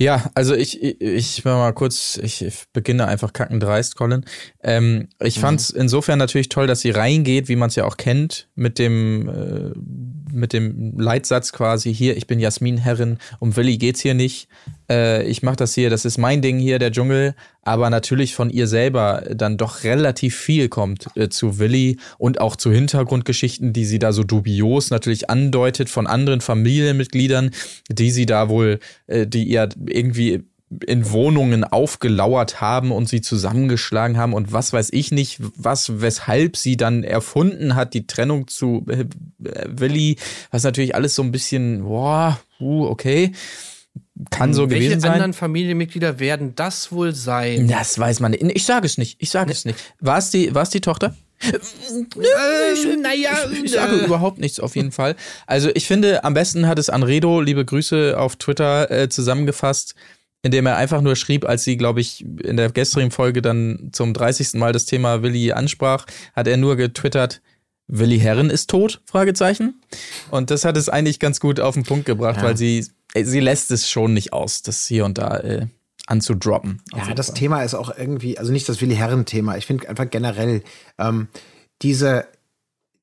Ja, 0.00 0.30
also 0.34 0.54
ich, 0.54 0.80
ich, 0.80 1.00
ich 1.00 1.44
mal 1.44 1.72
kurz, 1.72 2.20
ich, 2.22 2.42
ich 2.42 2.64
beginne 2.72 3.08
einfach 3.08 3.32
kackendreist, 3.32 3.96
Colin. 3.96 4.24
Ähm, 4.62 5.08
ich 5.20 5.36
Mhm. 5.38 5.40
fand's 5.40 5.70
insofern 5.70 6.20
natürlich 6.20 6.48
toll, 6.48 6.68
dass 6.68 6.80
sie 6.82 6.90
reingeht, 6.90 7.48
wie 7.48 7.56
man 7.56 7.68
es 7.68 7.74
ja 7.74 7.84
auch 7.84 7.96
kennt, 7.96 8.48
mit 8.54 8.78
dem, 8.78 9.28
äh, 9.28 9.72
mit 10.32 10.52
dem 10.52 10.96
Leitsatz 10.98 11.52
quasi 11.52 11.92
hier, 11.92 12.16
ich 12.16 12.28
bin 12.28 12.38
Jasmin 12.38 12.76
Herrin, 12.78 13.18
um 13.40 13.56
Willi 13.56 13.76
geht's 13.76 14.00
hier 14.00 14.14
nicht. 14.14 14.48
Äh, 14.88 15.24
ich 15.24 15.42
mach 15.42 15.56
das 15.56 15.74
hier, 15.74 15.90
das 15.90 16.04
ist 16.04 16.16
mein 16.16 16.42
Ding 16.42 16.58
hier, 16.60 16.78
der 16.78 16.92
Dschungel, 16.92 17.34
aber 17.68 17.90
natürlich 17.90 18.34
von 18.34 18.48
ihr 18.48 18.66
selber 18.66 19.22
dann 19.34 19.58
doch 19.58 19.84
relativ 19.84 20.34
viel 20.34 20.68
kommt 20.68 21.08
äh, 21.16 21.28
zu 21.28 21.58
Willi 21.58 21.98
und 22.16 22.40
auch 22.40 22.56
zu 22.56 22.72
Hintergrundgeschichten, 22.72 23.74
die 23.74 23.84
sie 23.84 23.98
da 23.98 24.12
so 24.12 24.24
dubios 24.24 24.90
natürlich 24.90 25.28
andeutet 25.28 25.90
von 25.90 26.06
anderen 26.06 26.40
Familienmitgliedern, 26.40 27.50
die 27.90 28.10
sie 28.10 28.24
da 28.24 28.48
wohl, 28.48 28.80
äh, 29.06 29.26
die 29.26 29.44
ihr 29.44 29.68
irgendwie 29.86 30.44
in 30.86 31.10
Wohnungen 31.10 31.64
aufgelauert 31.64 32.60
haben 32.60 32.90
und 32.90 33.08
sie 33.08 33.20
zusammengeschlagen 33.20 34.16
haben 34.16 34.32
und 34.32 34.52
was 34.52 34.72
weiß 34.72 34.90
ich 34.92 35.12
nicht, 35.12 35.40
was, 35.56 36.00
weshalb 36.00 36.56
sie 36.56 36.76
dann 36.76 37.04
erfunden 37.04 37.74
hat, 37.74 37.94
die 37.94 38.06
Trennung 38.06 38.48
zu 38.48 38.86
äh, 38.88 39.04
Willi, 39.66 40.16
was 40.50 40.64
natürlich 40.64 40.94
alles 40.94 41.14
so 41.14 41.22
ein 41.22 41.32
bisschen, 41.32 41.84
boah, 41.84 42.38
uh, 42.60 42.86
okay, 42.86 43.32
kann 44.30 44.54
so 44.54 44.70
Welche 44.70 44.84
gewesen 44.86 45.00
sein. 45.00 45.12
anderen 45.12 45.32
Familienmitglieder 45.32 46.18
werden 46.18 46.54
das 46.54 46.92
wohl 46.92 47.14
sein? 47.14 47.68
Das 47.68 47.98
weiß 47.98 48.20
man 48.20 48.32
nicht. 48.32 48.44
Ich 48.54 48.64
sage 48.64 48.86
es 48.86 48.98
nicht. 48.98 49.16
Ich 49.20 49.30
sage 49.30 49.52
es 49.52 49.64
nicht. 49.64 49.78
War 50.00 50.18
es 50.18 50.30
die, 50.30 50.54
war 50.54 50.62
es 50.62 50.70
die 50.70 50.80
Tochter? 50.80 51.14
Ähm, 51.40 53.00
naja, 53.02 53.30
Ich 53.62 53.72
sage 53.72 53.96
überhaupt 53.96 54.38
nichts 54.38 54.60
auf 54.60 54.76
jeden 54.76 54.92
Fall. 54.92 55.14
Also 55.46 55.70
ich 55.74 55.86
finde, 55.86 56.24
am 56.24 56.34
besten 56.34 56.66
hat 56.66 56.78
es 56.78 56.90
Anredo, 56.90 57.40
liebe 57.40 57.64
Grüße 57.64 58.18
auf 58.18 58.36
Twitter, 58.36 58.90
äh, 58.90 59.08
zusammengefasst, 59.08 59.94
indem 60.42 60.66
er 60.66 60.76
einfach 60.76 61.00
nur 61.00 61.16
schrieb, 61.16 61.48
als 61.48 61.64
sie, 61.64 61.76
glaube 61.76 62.00
ich, 62.00 62.24
in 62.42 62.56
der 62.56 62.70
gestrigen 62.70 63.10
Folge 63.10 63.42
dann 63.42 63.90
zum 63.92 64.14
30. 64.14 64.54
Mal 64.54 64.72
das 64.72 64.84
Thema 64.86 65.22
Willi 65.22 65.52
ansprach, 65.52 66.06
hat 66.34 66.48
er 66.48 66.56
nur 66.56 66.76
getwittert, 66.76 67.40
Willi 67.88 68.18
Herren 68.18 68.50
ist 68.50 68.68
tot? 68.70 69.00
Fragezeichen. 69.06 69.80
Und 70.30 70.50
das 70.50 70.64
hat 70.64 70.76
es 70.76 70.88
eigentlich 70.88 71.18
ganz 71.18 71.40
gut 71.40 71.58
auf 71.58 71.74
den 71.74 71.84
Punkt 71.84 72.04
gebracht, 72.04 72.36
Ja. 72.36 72.42
weil 72.44 72.56
sie, 72.56 72.86
äh, 73.14 73.24
sie 73.24 73.40
lässt 73.40 73.70
es 73.70 73.88
schon 73.90 74.12
nicht 74.14 74.32
aus, 74.32 74.62
das 74.62 74.86
hier 74.86 75.04
und 75.04 75.18
da 75.18 75.38
äh, 75.38 75.66
anzudroppen. 76.06 76.82
Ja, 76.94 77.14
das 77.14 77.26
Fall. 77.28 77.34
Thema 77.36 77.62
ist 77.62 77.74
auch 77.74 77.90
irgendwie, 77.96 78.38
also 78.38 78.52
nicht 78.52 78.68
das 78.68 78.80
Willi 78.80 78.94
Herren-Thema. 78.96 79.56
Ich 79.56 79.66
finde 79.66 79.88
einfach 79.88 80.08
generell 80.10 80.62
ähm, 80.98 81.28
diese, 81.82 82.26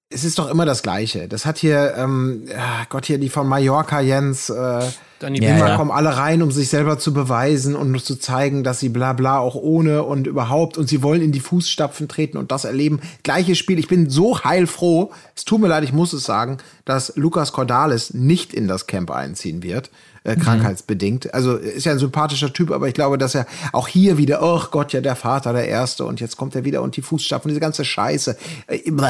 es 0.10 0.23
ist 0.23 0.38
doch 0.38 0.49
immer 0.49 0.65
das 0.65 0.84
Gleiche. 0.84 1.27
Das 1.27 1.48
hat 1.48 1.57
hier, 1.57 1.95
ähm, 1.98 2.44
ja, 2.48 2.86
Gott 2.90 3.07
hier 3.07 3.18
die 3.18 3.30
von 3.30 3.48
Mallorca 3.48 4.02
Jens. 4.02 4.49
Äh, 4.52 4.84
Dann 5.19 5.34
die 5.34 5.41
Ja, 5.41 5.56
immer 5.56 5.69
ja. 5.69 5.76
kommen 5.77 5.90
alle 5.90 6.15
rein, 6.15 6.44
um 6.44 6.52
sich 6.52 6.69
selber 6.69 6.99
zu 6.99 7.11
beweisen 7.11 7.76
und 7.76 7.90
nur 7.90 8.03
zu 8.03 8.15
zeigen, 8.15 8.64
dass 8.64 8.80
sie 8.80 8.90
bla 8.90 9.14
bla 9.14 9.40
auch 9.40 9.56
ohne 9.56 10.03
und 10.03 10.27
überhaupt 10.27 10.77
und 10.77 10.88
sie 10.88 11.02
wollen 11.02 11.22
in 11.22 11.32
die 11.32 11.40
Fußstapfen 11.40 12.07
treten 12.07 12.38
und 12.38 12.52
das 12.52 12.65
erleben. 12.65 13.02
Gleiches 13.23 13.57
Spiel. 13.57 13.80
Ich 13.80 13.88
bin 13.88 14.07
so 14.10 14.44
heilfroh. 14.44 15.11
Es 15.36 15.44
tut 15.44 15.60
mir 15.60 15.68
leid, 15.68 15.84
ich 15.84 15.94
muss 15.94 16.14
es 16.14 16.23
sagen, 16.23 16.60
dass 16.86 17.14
Lukas 17.15 17.52
Cordalis 17.52 18.14
nicht 18.14 18.53
in 18.53 18.68
das 18.68 18.86
Camp 18.86 19.10
einziehen 19.10 19.64
wird. 19.64 19.90
Äh, 20.23 20.36
krankheitsbedingt. 20.38 21.34
Also 21.34 21.56
ist 21.56 21.86
ja 21.86 21.91
ein 21.91 21.99
sympathischer 21.99 22.52
Typ, 22.52 22.72
aber 22.72 22.88
ich 22.88 22.95
glaube, 22.95 23.18
dass 23.18 23.36
er 23.36 23.45
auch 23.73 23.88
hier 23.88 24.18
wieder, 24.18 24.41
oh 24.41 24.61
Gott, 24.72 24.91
ja, 24.94 25.02
der 25.02 25.15
Vater, 25.15 25.53
der 25.53 25.68
Erste 25.68 26.06
und 26.06 26.19
jetzt 26.19 26.36
kommt 26.36 26.56
er 26.56 26.64
wieder 26.64 26.82
und 26.82 26.95
die 26.95 27.03
Fußstapfen, 27.03 27.49
diese 27.49 27.60
ganze 27.61 27.86
Scheiße. 27.86 28.36
Äh, 28.68 28.91
bäh. 28.91 29.03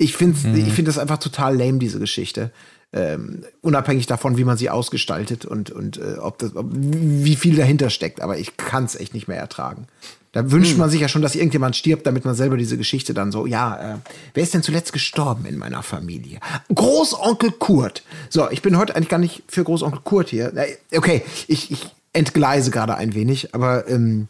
Ich 0.00 0.16
finde 0.16 0.58
ich 0.58 0.72
finde 0.72 0.88
das 0.88 0.98
einfach 0.98 1.18
total 1.18 1.56
lame, 1.56 1.78
diese 1.78 1.98
Geschichte 1.98 2.50
ähm, 2.92 3.44
unabhängig 3.60 4.06
davon, 4.06 4.36
wie 4.36 4.44
man 4.44 4.56
sie 4.56 4.68
ausgestaltet 4.68 5.44
und, 5.44 5.70
und 5.70 5.98
äh, 5.98 6.18
ob 6.20 6.38
das, 6.38 6.56
ob, 6.56 6.66
wie 6.72 7.36
viel 7.36 7.56
dahinter 7.56 7.90
steckt. 7.90 8.20
Aber 8.20 8.38
ich 8.38 8.56
kann 8.56 8.84
es 8.84 8.96
echt 8.96 9.14
nicht 9.14 9.28
mehr 9.28 9.38
ertragen. 9.38 9.86
Da 10.32 10.50
wünscht 10.52 10.76
man 10.76 10.90
sich 10.90 11.00
ja 11.00 11.08
schon, 11.08 11.22
dass 11.22 11.34
irgendjemand 11.34 11.74
stirbt, 11.74 12.06
damit 12.06 12.24
man 12.24 12.36
selber 12.36 12.56
diese 12.56 12.76
Geschichte 12.76 13.14
dann 13.14 13.32
so, 13.32 13.46
ja, 13.46 13.94
äh, 13.94 13.98
wer 14.34 14.42
ist 14.42 14.54
denn 14.54 14.62
zuletzt 14.62 14.92
gestorben 14.92 15.44
in 15.44 15.58
meiner 15.58 15.82
Familie? 15.82 16.38
Großonkel 16.72 17.52
Kurt. 17.52 18.04
So, 18.28 18.48
ich 18.50 18.62
bin 18.62 18.76
heute 18.76 18.94
eigentlich 18.94 19.08
gar 19.08 19.18
nicht 19.18 19.42
für 19.48 19.64
Großonkel 19.64 20.00
Kurt 20.04 20.28
hier. 20.30 20.52
Okay, 20.94 21.22
ich, 21.48 21.72
ich 21.72 21.90
entgleise 22.12 22.70
gerade 22.70 22.96
ein 22.96 23.14
wenig, 23.14 23.54
aber 23.54 23.88
ähm, 23.88 24.28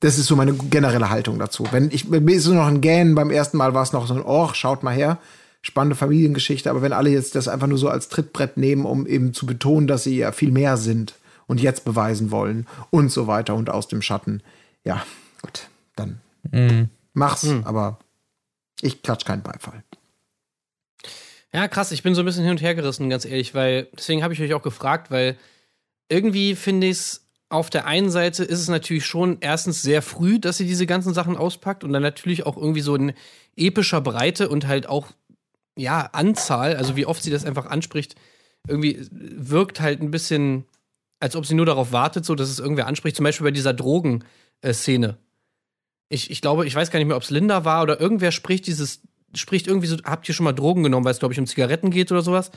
das 0.00 0.18
ist 0.18 0.26
so 0.26 0.36
meine 0.36 0.52
generelle 0.52 1.10
Haltung 1.10 1.38
dazu. 1.38 1.66
Wenn 1.70 1.90
ich, 1.90 2.08
mir 2.08 2.34
ist 2.34 2.44
so 2.44 2.54
noch 2.54 2.66
ein 2.66 2.80
Gähnen, 2.80 3.14
beim 3.14 3.30
ersten 3.30 3.56
Mal 3.56 3.74
war 3.74 3.82
es 3.82 3.92
noch 3.92 4.06
so 4.06 4.14
ein, 4.14 4.22
oh, 4.22 4.50
schaut 4.52 4.82
mal 4.82 4.94
her, 4.94 5.18
spannende 5.62 5.96
Familiengeschichte, 5.96 6.70
aber 6.70 6.82
wenn 6.82 6.92
alle 6.92 7.10
jetzt 7.10 7.34
das 7.34 7.48
einfach 7.48 7.66
nur 7.66 7.78
so 7.78 7.88
als 7.88 8.08
Trittbrett 8.08 8.56
nehmen, 8.56 8.84
um 8.84 9.06
eben 9.06 9.32
zu 9.32 9.46
betonen, 9.46 9.86
dass 9.86 10.04
sie 10.04 10.18
ja 10.18 10.32
viel 10.32 10.52
mehr 10.52 10.76
sind 10.76 11.14
und 11.46 11.60
jetzt 11.60 11.84
beweisen 11.84 12.30
wollen 12.30 12.66
und 12.90 13.10
so 13.10 13.26
weiter 13.26 13.54
und 13.54 13.70
aus 13.70 13.88
dem 13.88 14.02
Schatten, 14.02 14.42
ja, 14.84 15.04
gut, 15.42 15.68
dann 15.96 16.20
mach's, 17.14 17.46
aber 17.64 17.98
ich 18.80 19.02
klatsch 19.02 19.24
keinen 19.24 19.42
Beifall. 19.42 19.82
Ja, 21.52 21.68
krass, 21.68 21.90
ich 21.90 22.02
bin 22.02 22.14
so 22.14 22.22
ein 22.22 22.26
bisschen 22.26 22.42
hin 22.42 22.52
und 22.52 22.60
her 22.62 22.74
gerissen, 22.74 23.08
ganz 23.08 23.24
ehrlich, 23.24 23.54
weil 23.54 23.88
deswegen 23.96 24.22
habe 24.22 24.34
ich 24.34 24.42
euch 24.42 24.52
auch 24.52 24.62
gefragt, 24.62 25.10
weil 25.10 25.36
irgendwie 26.08 26.54
finde 26.54 26.88
ich 26.88 26.98
es 26.98 27.25
auf 27.48 27.70
der 27.70 27.86
einen 27.86 28.10
Seite 28.10 28.44
ist 28.44 28.60
es 28.60 28.68
natürlich 28.68 29.06
schon 29.06 29.38
erstens 29.40 29.82
sehr 29.82 30.02
früh, 30.02 30.40
dass 30.40 30.56
sie 30.56 30.66
diese 30.66 30.86
ganzen 30.86 31.14
Sachen 31.14 31.36
auspackt 31.36 31.84
und 31.84 31.92
dann 31.92 32.02
natürlich 32.02 32.44
auch 32.44 32.56
irgendwie 32.56 32.80
so 32.80 32.96
in 32.96 33.12
epischer 33.56 34.00
Breite 34.00 34.48
und 34.48 34.66
halt 34.66 34.88
auch 34.88 35.12
ja, 35.76 36.08
Anzahl, 36.12 36.76
also 36.76 36.96
wie 36.96 37.06
oft 37.06 37.22
sie 37.22 37.30
das 37.30 37.44
einfach 37.44 37.66
anspricht, 37.66 38.16
irgendwie 38.66 39.06
wirkt 39.10 39.80
halt 39.80 40.00
ein 40.00 40.10
bisschen, 40.10 40.64
als 41.20 41.36
ob 41.36 41.46
sie 41.46 41.54
nur 41.54 41.66
darauf 41.66 41.92
wartet, 41.92 42.24
so 42.24 42.34
dass 42.34 42.48
es 42.48 42.58
irgendwer 42.58 42.86
anspricht, 42.86 43.16
zum 43.16 43.24
Beispiel 43.24 43.44
bei 43.44 43.50
dieser 43.50 43.74
Drogen-Szene. 43.74 45.18
Ich, 46.08 46.30
ich 46.30 46.40
glaube, 46.40 46.66
ich 46.66 46.74
weiß 46.74 46.90
gar 46.90 46.98
nicht 46.98 47.08
mehr, 47.08 47.16
ob 47.16 47.22
es 47.22 47.30
Linda 47.30 47.64
war 47.64 47.82
oder 47.82 48.00
irgendwer 48.00 48.32
spricht 48.32 48.66
dieses, 48.66 49.02
spricht 49.34 49.66
irgendwie 49.66 49.86
so, 49.86 49.96
habt 50.04 50.28
ihr 50.28 50.34
schon 50.34 50.44
mal 50.44 50.52
Drogen 50.52 50.82
genommen, 50.82 51.04
weil 51.04 51.12
es, 51.12 51.18
glaube 51.18 51.34
ich, 51.34 51.40
um 51.40 51.46
Zigaretten 51.46 51.90
geht 51.90 52.10
oder 52.10 52.22
sowas. 52.22 52.50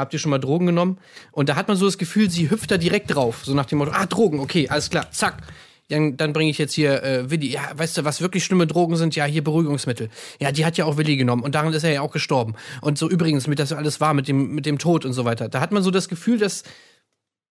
Habt 0.00 0.12
ihr 0.12 0.18
schon 0.18 0.30
mal 0.30 0.38
Drogen 0.38 0.66
genommen? 0.66 0.98
Und 1.32 1.48
da 1.48 1.56
hat 1.56 1.68
man 1.68 1.76
so 1.76 1.86
das 1.86 1.98
Gefühl, 1.98 2.30
sie 2.30 2.50
hüpft 2.50 2.70
da 2.70 2.76
direkt 2.76 3.14
drauf. 3.14 3.44
So 3.44 3.54
nach 3.54 3.66
dem 3.66 3.78
Motto, 3.78 3.92
ah, 3.92 4.06
Drogen, 4.06 4.40
okay, 4.40 4.68
alles 4.68 4.90
klar, 4.90 5.10
zack. 5.10 5.42
Dann, 5.88 6.16
dann 6.16 6.32
bringe 6.32 6.50
ich 6.50 6.58
jetzt 6.58 6.72
hier 6.72 7.02
äh, 7.02 7.30
Willi. 7.30 7.48
Ja, 7.48 7.62
weißt 7.74 7.98
du, 7.98 8.04
was 8.04 8.20
wirklich 8.20 8.44
schlimme 8.44 8.66
Drogen 8.66 8.96
sind? 8.96 9.16
Ja, 9.16 9.24
hier 9.24 9.42
Beruhigungsmittel. 9.42 10.08
Ja, 10.40 10.52
die 10.52 10.64
hat 10.64 10.76
ja 10.76 10.84
auch 10.84 10.96
Willi 10.96 11.16
genommen 11.16 11.42
und 11.42 11.54
daran 11.54 11.72
ist 11.72 11.82
er 11.82 11.92
ja 11.92 12.00
auch 12.00 12.12
gestorben. 12.12 12.54
Und 12.80 12.96
so 12.96 13.10
übrigens, 13.10 13.48
mit 13.48 13.58
das 13.58 13.72
alles 13.72 14.00
war, 14.00 14.14
mit 14.14 14.28
dem, 14.28 14.54
mit 14.54 14.66
dem 14.66 14.78
Tod 14.78 15.04
und 15.04 15.12
so 15.12 15.24
weiter. 15.24 15.48
Da 15.48 15.60
hat 15.60 15.72
man 15.72 15.82
so 15.82 15.90
das 15.90 16.08
Gefühl, 16.08 16.38
dass 16.38 16.62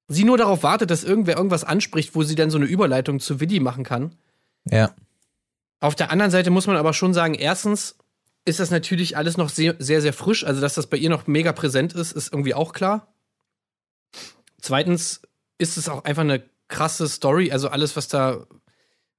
sie 0.07 0.23
nur 0.23 0.37
darauf 0.37 0.63
wartet, 0.63 0.89
dass 0.89 1.03
irgendwer 1.03 1.35
irgendwas 1.35 1.65
anspricht, 1.65 2.15
wo 2.15 2.23
sie 2.23 2.35
dann 2.35 2.49
so 2.49 2.57
eine 2.57 2.65
Überleitung 2.65 3.19
zu 3.19 3.41
Willi 3.41 3.59
machen 3.59 3.83
kann. 3.83 4.15
Ja. 4.65 4.91
Auf 5.81 5.95
der 5.95 6.11
anderen 6.11 6.31
Seite 6.31 6.49
muss 6.49 6.67
man 6.67 6.77
aber 6.77 6.93
schon 6.93 7.13
sagen, 7.13 7.33
erstens 7.33 7.97
ist 8.45 8.59
das 8.59 8.71
natürlich 8.71 9.17
alles 9.17 9.37
noch 9.37 9.49
sehr, 9.49 9.75
sehr, 9.79 10.01
sehr 10.01 10.13
frisch. 10.13 10.43
Also, 10.43 10.61
dass 10.61 10.75
das 10.75 10.87
bei 10.87 10.97
ihr 10.97 11.09
noch 11.09 11.27
mega 11.27 11.51
präsent 11.51 11.93
ist, 11.93 12.11
ist 12.11 12.31
irgendwie 12.33 12.53
auch 12.53 12.73
klar. 12.73 13.13
Zweitens 14.61 15.21
ist 15.57 15.77
es 15.77 15.89
auch 15.89 16.03
einfach 16.03 16.23
eine 16.23 16.43
krasse 16.67 17.07
Story. 17.07 17.51
Also, 17.51 17.69
alles, 17.69 17.95
was 17.95 18.07
da, 18.07 18.47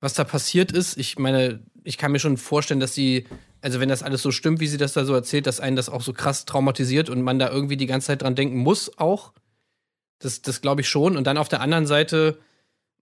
was 0.01 0.15
da 0.15 0.25
passiert 0.25 0.73
ist. 0.73 0.97
Ich 0.97 1.19
meine, 1.19 1.63
ich 1.85 1.99
kann 1.99 2.13
mir 2.13 2.19
schon 2.19 2.37
vorstellen, 2.37 2.81
dass 2.81 2.95
sie, 2.95 3.27
also, 3.61 3.79
wenn 3.79 3.89
das 3.89 4.03
alles 4.03 4.23
so 4.23 4.31
stimmt, 4.31 4.61
wie 4.61 4.67
sie 4.67 4.79
das 4.79 4.95
da 4.95 5.05
so 5.05 5.15
erzählt, 5.15 5.47
dass 5.47 5.61
einen 5.61 5.77
das 5.77 5.89
auch 5.89 6.03
so 6.03 6.13
krass 6.13 6.45
traumatisiert 6.45 7.09
und 7.09 7.23
man 7.23 7.39
da 7.39 7.51
irgendwie 7.51 7.77
die 7.77 7.87
ganze 7.87 8.09
Zeit 8.09 8.23
dran 8.23 8.35
denken 8.35 8.59
muss, 8.59 8.99
auch. 8.99 9.33
Das, 10.19 10.43
das 10.43 10.61
glaube 10.61 10.83
ich 10.83 10.89
schon. 10.89 11.17
Und 11.17 11.27
dann 11.27 11.39
auf 11.39 11.49
der 11.49 11.61
anderen 11.61 11.87
Seite 11.87 12.39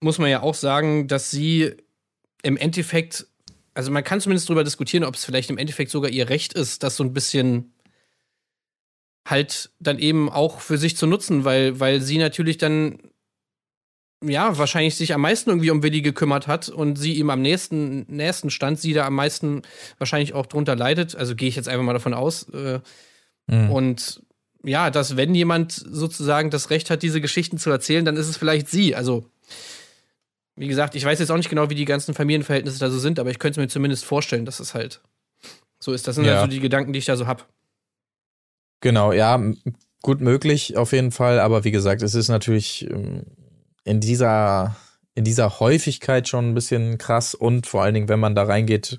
muss 0.01 0.19
man 0.19 0.31
ja 0.31 0.43
auch 0.43 0.55
sagen, 0.55 1.09
dass 1.09 1.31
sie 1.31 1.75
im 2.43 2.57
Endeffekt 2.57 3.27
also 3.79 3.93
man 3.93 4.03
kann 4.03 4.21
zumindest 4.21 4.49
darüber 4.49 4.65
diskutieren, 4.65 5.05
ob 5.05 5.15
es 5.15 5.25
vielleicht 5.25 5.51
im 5.51 5.57
Endeffekt 5.57 5.93
sogar 5.93 6.11
ihr 6.11 6.29
Recht 6.29 6.53
ist, 6.53 6.83
das 6.83 6.97
so 6.97 7.05
ein 7.05 7.13
bisschen 7.13 7.75
halt 9.25 9.71
dann 9.79 10.01
eben 10.01 10.29
auch 10.29 10.59
für 10.59 10.79
sich 10.79 10.97
zu 10.97 11.07
nutzen, 11.07 11.45
weil, 11.45 11.79
weil 11.79 12.01
sie 12.01 12.19
natürlich 12.19 12.59
dann 12.59 12.99
ja, 14.21 14.59
wahrscheinlich 14.59 14.97
sich 14.97 15.15
am 15.15 15.21
meisten 15.21 15.51
irgendwie 15.51 15.71
um 15.71 15.85
Willi 15.85 16.03
gekümmert 16.03 16.49
hat 16.49 16.69
und 16.69 16.97
sie 16.97 17.13
ihm 17.13 17.31
am 17.31 17.41
nächsten, 17.41 18.01
nächsten 18.09 18.51
stand, 18.51 18.81
sie 18.81 18.95
da 18.95 19.07
am 19.07 19.15
meisten 19.15 19.63
wahrscheinlich 19.99 20.35
auch 20.35 20.47
drunter 20.47 20.75
leidet. 20.75 21.15
Also 21.15 21.37
gehe 21.37 21.49
ich 21.49 21.55
jetzt 21.55 21.69
einfach 21.69 21.85
mal 21.85 21.93
davon 21.93 22.15
aus. 22.15 22.49
Äh, 22.49 22.81
mhm. 23.47 23.71
Und 23.71 24.23
ja, 24.65 24.91
dass 24.91 25.17
wenn 25.17 25.37
jemand 25.37 25.71
sozusagen 25.73 26.51
das 26.51 26.71
Recht 26.71 26.91
hat, 26.91 27.05
diese 27.05 27.21
Geschichten 27.21 27.59
zu 27.59 27.71
erzählen, 27.71 28.05
dann 28.05 28.17
ist 28.17 28.27
es 28.27 28.37
vielleicht 28.37 28.69
sie. 28.69 28.97
Also, 28.97 29.31
wie 30.59 30.69
gesagt, 30.69 30.95
ich 30.95 31.05
weiß 31.05 31.19
jetzt 31.19 31.31
auch 31.31 31.37
nicht 31.37 31.51
genau, 31.51 31.71
wie 31.71 31.75
die 31.75 31.85
ganzen 31.85 32.15
Familienverhältnisse 32.15 32.79
da 32.79 32.91
so 32.91 32.99
sind, 32.99 33.19
aber 33.19 33.31
ich 33.31 33.39
könnte 33.39 33.61
es 33.61 33.65
mir 33.65 33.69
zumindest 33.69 34.05
vorstellen, 34.05 34.45
dass 34.45 34.61
es 34.61 34.75
halt 34.75 35.01
so 35.79 35.93
ist. 35.93 36.09
Das 36.09 36.17
sind 36.17 36.25
ja. 36.25 36.37
also 36.37 36.47
die 36.49 36.61
Gedanken, 36.61 36.93
die 36.93 36.99
ich 36.99 37.05
da 37.05 37.17
so 37.17 37.27
habe. 37.27 37.45
Genau, 38.81 39.13
ja, 39.13 39.41
gut 40.03 40.21
möglich 40.21 40.77
auf 40.77 40.93
jeden 40.93 41.11
Fall, 41.11 41.41
aber 41.41 41.65
wie 41.65 41.71
gesagt, 41.71 42.03
es 42.03 42.15
ist 42.15 42.29
natürlich 42.29 42.89
ähm, 42.91 43.25
in 43.85 44.01
dieser, 44.01 44.77
in 45.15 45.25
dieser 45.25 45.61
Häufigkeit 45.61 46.29
schon 46.29 46.51
ein 46.51 46.55
bisschen 46.55 46.99
krass 46.99 47.35
und 47.35 47.67
vor 47.67 47.83
allen 47.83 47.95
Dingen, 47.95 48.09
wenn 48.09 48.21
man 48.21 48.35
da 48.35 48.45
reingeht 48.45 48.99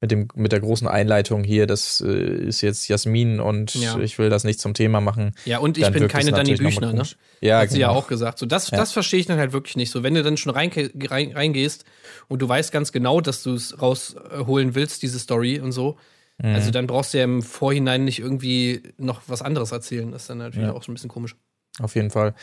mit 0.00 0.10
dem, 0.10 0.28
mit 0.34 0.52
der 0.52 0.60
großen 0.60 0.88
Einleitung 0.88 1.44
hier, 1.44 1.66
das 1.66 2.00
äh, 2.00 2.10
ist 2.10 2.62
jetzt 2.62 2.88
Jasmin 2.88 3.38
und 3.38 3.74
ja. 3.74 3.98
ich 3.98 4.18
will 4.18 4.30
das 4.30 4.44
nicht 4.44 4.58
zum 4.58 4.72
Thema 4.72 5.00
machen. 5.02 5.32
Ja, 5.44 5.58
und 5.58 5.76
ich 5.76 5.90
bin 5.90 6.08
keine 6.08 6.32
Dani 6.32 6.54
Büchner, 6.54 6.94
ne? 6.94 7.02
Ja, 7.42 7.58
Hat 7.58 7.68
genau. 7.68 7.74
sie 7.74 7.80
ja 7.80 7.88
auch 7.90 8.06
gesagt. 8.06 8.38
So, 8.38 8.46
das, 8.46 8.70
ja. 8.70 8.78
das 8.78 8.92
verstehe 8.92 9.20
ich 9.20 9.26
dann 9.26 9.38
halt 9.38 9.52
wirklich 9.52 9.76
nicht. 9.76 9.90
So, 9.90 10.02
wenn 10.02 10.14
du 10.14 10.22
dann 10.22 10.38
schon 10.38 10.52
rein, 10.52 10.70
rein, 11.08 11.32
reingehst 11.32 11.84
und 12.28 12.40
du 12.40 12.48
weißt 12.48 12.72
ganz 12.72 12.92
genau, 12.92 13.20
dass 13.20 13.42
du 13.42 13.52
es 13.52 13.80
rausholen 13.80 14.74
willst, 14.74 15.02
diese 15.02 15.18
Story 15.18 15.60
und 15.60 15.72
so, 15.72 15.98
mhm. 16.38 16.54
also 16.54 16.70
dann 16.70 16.86
brauchst 16.86 17.12
du 17.12 17.18
ja 17.18 17.24
im 17.24 17.42
Vorhinein 17.42 18.06
nicht 18.06 18.20
irgendwie 18.20 18.82
noch 18.96 19.20
was 19.26 19.42
anderes 19.42 19.70
erzählen. 19.70 20.10
Das 20.12 20.22
ist 20.22 20.30
dann 20.30 20.38
natürlich 20.38 20.68
ja. 20.68 20.74
auch 20.74 20.82
schon 20.82 20.92
ein 20.92 20.96
bisschen 20.96 21.10
komisch. 21.10 21.36
Auf 21.78 21.94
jeden 21.94 22.10
Fall. 22.10 22.34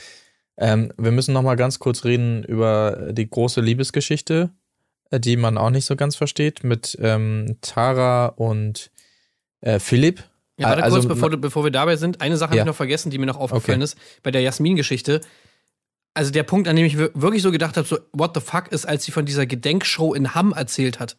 Ähm, 0.60 0.92
wir 0.98 1.12
müssen 1.12 1.34
noch 1.34 1.44
mal 1.44 1.56
ganz 1.56 1.80
kurz 1.80 2.04
reden 2.04 2.44
über 2.44 3.10
die 3.12 3.30
große 3.30 3.62
Liebesgeschichte, 3.62 4.52
die 5.12 5.38
man 5.38 5.58
auch 5.58 5.70
nicht 5.70 5.86
so 5.86 5.96
ganz 5.96 6.16
versteht, 6.16 6.64
mit 6.64 6.98
ähm, 7.02 7.58
Tara 7.62 8.28
und 8.28 8.92
äh, 9.62 9.80
Philipp. 9.80 10.24
Ja, 10.58 10.70
warte 10.70 10.84
also, 10.84 10.98
kurz, 10.98 11.08
bevor, 11.08 11.30
bevor 11.38 11.64
wir 11.64 11.72
dabei 11.72 11.96
sind. 11.98 12.22
Eine 12.22 12.38
Sache 12.38 12.56
ja. 12.56 12.62
habe 12.62 12.70
ich 12.70 12.72
noch 12.72 12.76
vergessen, 12.76 13.12
die 13.12 13.18
mir 13.18 13.28
noch 13.28 13.38
aufgefallen 13.38 13.82
okay. 13.82 13.84
ist, 13.84 13.98
bei 14.24 14.32
der 14.32 14.42
Jasmin-Geschichte. 14.42 15.22
Also 16.14 16.32
der 16.32 16.44
Punkt, 16.44 16.68
an 16.68 16.76
dem 16.76 16.86
ich 16.86 16.98
wirklich 16.98 17.44
so 17.44 17.52
gedacht 17.52 17.78
habe, 17.78 17.88
so, 17.88 18.00
what 18.12 18.32
the 18.34 18.42
fuck, 18.42 18.70
ist, 18.72 18.88
als 18.88 19.06
sie 19.06 19.12
von 19.12 19.26
dieser 19.26 19.46
Gedenkshow 19.46 20.16
in 20.16 20.34
Hamm 20.34 20.52
erzählt 20.54 21.00
hat. 21.00 21.18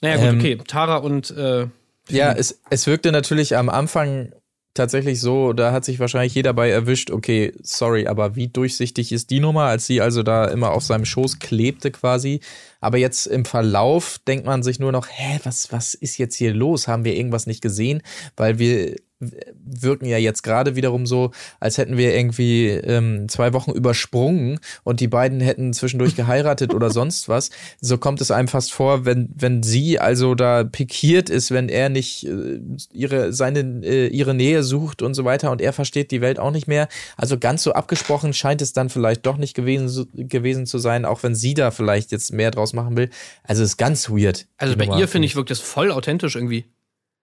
Naja, 0.00 0.16
gut, 0.16 0.26
ähm, 0.26 0.38
okay. 0.38 0.58
Tara 0.66 0.96
und 0.98 1.30
äh, 1.30 1.66
Ja, 2.08 2.32
es, 2.32 2.60
es 2.70 2.86
wirkte 2.86 3.10
natürlich 3.10 3.56
am 3.56 3.68
Anfang 3.68 4.32
tatsächlich 4.74 5.20
so, 5.20 5.52
da 5.52 5.72
hat 5.72 5.84
sich 5.84 6.00
wahrscheinlich 6.00 6.34
jeder 6.34 6.52
bei 6.52 6.68
erwischt, 6.68 7.10
okay, 7.10 7.52
sorry, 7.62 8.06
aber 8.08 8.34
wie 8.34 8.48
durchsichtig 8.48 9.12
ist 9.12 9.30
die 9.30 9.38
Nummer, 9.40 9.62
als 9.62 9.86
sie 9.86 10.00
also 10.00 10.22
da 10.22 10.46
immer 10.46 10.72
auf 10.72 10.82
seinem 10.82 11.04
Schoß 11.04 11.38
klebte 11.38 11.92
quasi. 11.92 12.40
Aber 12.80 12.98
jetzt 12.98 13.26
im 13.26 13.44
Verlauf 13.44 14.18
denkt 14.26 14.44
man 14.46 14.62
sich 14.62 14.80
nur 14.80 14.92
noch, 14.92 15.06
hä, 15.08 15.40
was, 15.44 15.72
was 15.72 15.94
ist 15.94 16.18
jetzt 16.18 16.34
hier 16.34 16.52
los? 16.52 16.88
Haben 16.88 17.04
wir 17.04 17.14
irgendwas 17.16 17.46
nicht 17.46 17.62
gesehen? 17.62 18.02
Weil 18.36 18.58
wir 18.58 18.96
wirken 19.20 20.06
ja 20.06 20.18
jetzt 20.18 20.42
gerade 20.42 20.76
wiederum 20.76 21.06
so, 21.06 21.30
als 21.60 21.78
hätten 21.78 21.96
wir 21.96 22.14
irgendwie 22.14 22.68
ähm, 22.68 23.28
zwei 23.28 23.52
Wochen 23.52 23.70
übersprungen 23.70 24.58
und 24.82 25.00
die 25.00 25.08
beiden 25.08 25.40
hätten 25.40 25.72
zwischendurch 25.72 26.16
geheiratet 26.16 26.74
oder 26.74 26.90
sonst 26.90 27.28
was. 27.28 27.50
So 27.80 27.98
kommt 27.98 28.20
es 28.20 28.30
einem 28.30 28.48
fast 28.48 28.72
vor, 28.72 29.04
wenn, 29.04 29.30
wenn 29.34 29.62
sie 29.62 29.98
also 29.98 30.34
da 30.34 30.64
pikiert 30.64 31.30
ist, 31.30 31.50
wenn 31.50 31.68
er 31.68 31.88
nicht 31.88 32.26
äh, 32.26 32.60
ihre, 32.92 33.32
seine, 33.32 33.84
äh, 33.84 34.08
ihre 34.08 34.34
Nähe 34.34 34.62
sucht 34.62 35.02
und 35.02 35.14
so 35.14 35.24
weiter 35.24 35.50
und 35.50 35.60
er 35.60 35.72
versteht 35.72 36.10
die 36.10 36.20
Welt 36.20 36.38
auch 36.38 36.50
nicht 36.50 36.68
mehr. 36.68 36.88
Also 37.16 37.38
ganz 37.38 37.62
so 37.62 37.72
abgesprochen 37.72 38.32
scheint 38.32 38.62
es 38.62 38.72
dann 38.72 38.90
vielleicht 38.90 39.26
doch 39.26 39.36
nicht 39.36 39.54
gewesen, 39.54 39.88
so, 39.88 40.06
gewesen 40.12 40.66
zu 40.66 40.78
sein, 40.78 41.04
auch 41.04 41.22
wenn 41.22 41.34
sie 41.34 41.54
da 41.54 41.70
vielleicht 41.70 42.12
jetzt 42.12 42.32
mehr 42.32 42.50
draus 42.50 42.72
machen 42.72 42.96
will. 42.96 43.10
Also 43.42 43.62
es 43.62 43.70
ist 43.70 43.76
ganz 43.76 44.10
weird. 44.10 44.46
Also 44.56 44.76
bei 44.76 44.86
ihr, 44.86 45.08
finde 45.08 45.26
ich, 45.26 45.36
wirkt 45.36 45.50
das 45.50 45.60
voll 45.60 45.90
authentisch 45.90 46.36
irgendwie. 46.36 46.66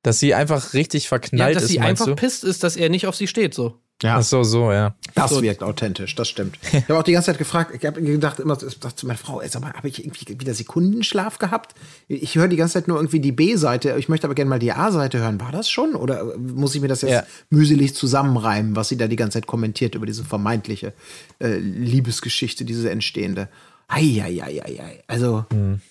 Dass 0.04 0.20
sie 0.20 0.34
einfach 0.34 0.74
richtig 0.74 1.08
verknallt 1.08 1.50
ja, 1.50 1.54
dass 1.54 1.64
ist. 1.64 1.70
Dass 1.70 1.74
sie 1.74 1.80
einfach 1.80 2.06
du? 2.06 2.16
pisst 2.16 2.44
ist, 2.44 2.64
dass 2.64 2.76
er 2.76 2.90
nicht 2.90 3.08
auf 3.08 3.16
sie 3.16 3.28
steht, 3.28 3.54
so. 3.54 3.80
Ja. 4.02 4.18
Ach 4.18 4.24
so, 4.24 4.44
so, 4.44 4.72
ja. 4.72 4.96
Das 5.14 5.30
so. 5.30 5.44
wirkt 5.44 5.62
authentisch, 5.62 6.16
das 6.16 6.28
stimmt. 6.28 6.58
Ich 6.72 6.84
habe 6.90 6.98
auch 6.98 7.04
die 7.04 7.12
ganze 7.12 7.28
Zeit 7.28 7.38
gefragt, 7.38 7.76
ich 7.76 7.86
habe 7.86 8.02
gedacht, 8.02 8.40
immer 8.40 8.56
dachte 8.56 8.96
zu 8.96 9.06
meiner 9.06 9.20
Frau, 9.20 9.42
ey, 9.42 9.48
sag 9.48 9.62
mal, 9.62 9.74
habe 9.74 9.88
ich 9.88 10.04
irgendwie 10.04 10.40
wieder 10.40 10.54
Sekundenschlaf 10.54 11.38
gehabt? 11.38 11.76
Ich 12.08 12.36
höre 12.36 12.48
die 12.48 12.56
ganze 12.56 12.74
Zeit 12.74 12.88
nur 12.88 12.98
irgendwie 12.98 13.20
die 13.20 13.32
B-Seite, 13.32 13.96
ich 14.00 14.10
möchte 14.10 14.26
aber 14.26 14.34
gerne 14.34 14.50
mal 14.50 14.60
die 14.60 14.72
A-Seite 14.72 15.20
hören. 15.20 15.40
War 15.40 15.52
das 15.52 15.70
schon? 15.70 15.96
Oder 15.96 16.36
muss 16.38 16.74
ich 16.74 16.82
mir 16.82 16.88
das 16.88 17.02
jetzt 17.02 17.12
ja. 17.12 17.24
mühselig 17.50 17.94
zusammenreimen, 17.94 18.76
was 18.76 18.90
sie 18.90 18.98
da 18.98 19.08
die 19.08 19.16
ganze 19.16 19.36
Zeit 19.36 19.48
kommentiert 19.48 19.94
über 19.94 20.08
diese 20.08 20.24
vermeintliche 20.24 20.94
äh, 21.40 21.58
Liebesgeschichte, 21.58 22.66
diese 22.66 22.90
entstehende? 22.90 23.50
Eieieiei. 23.88 25.04
Also. 25.08 25.46
Hm. 25.52 25.82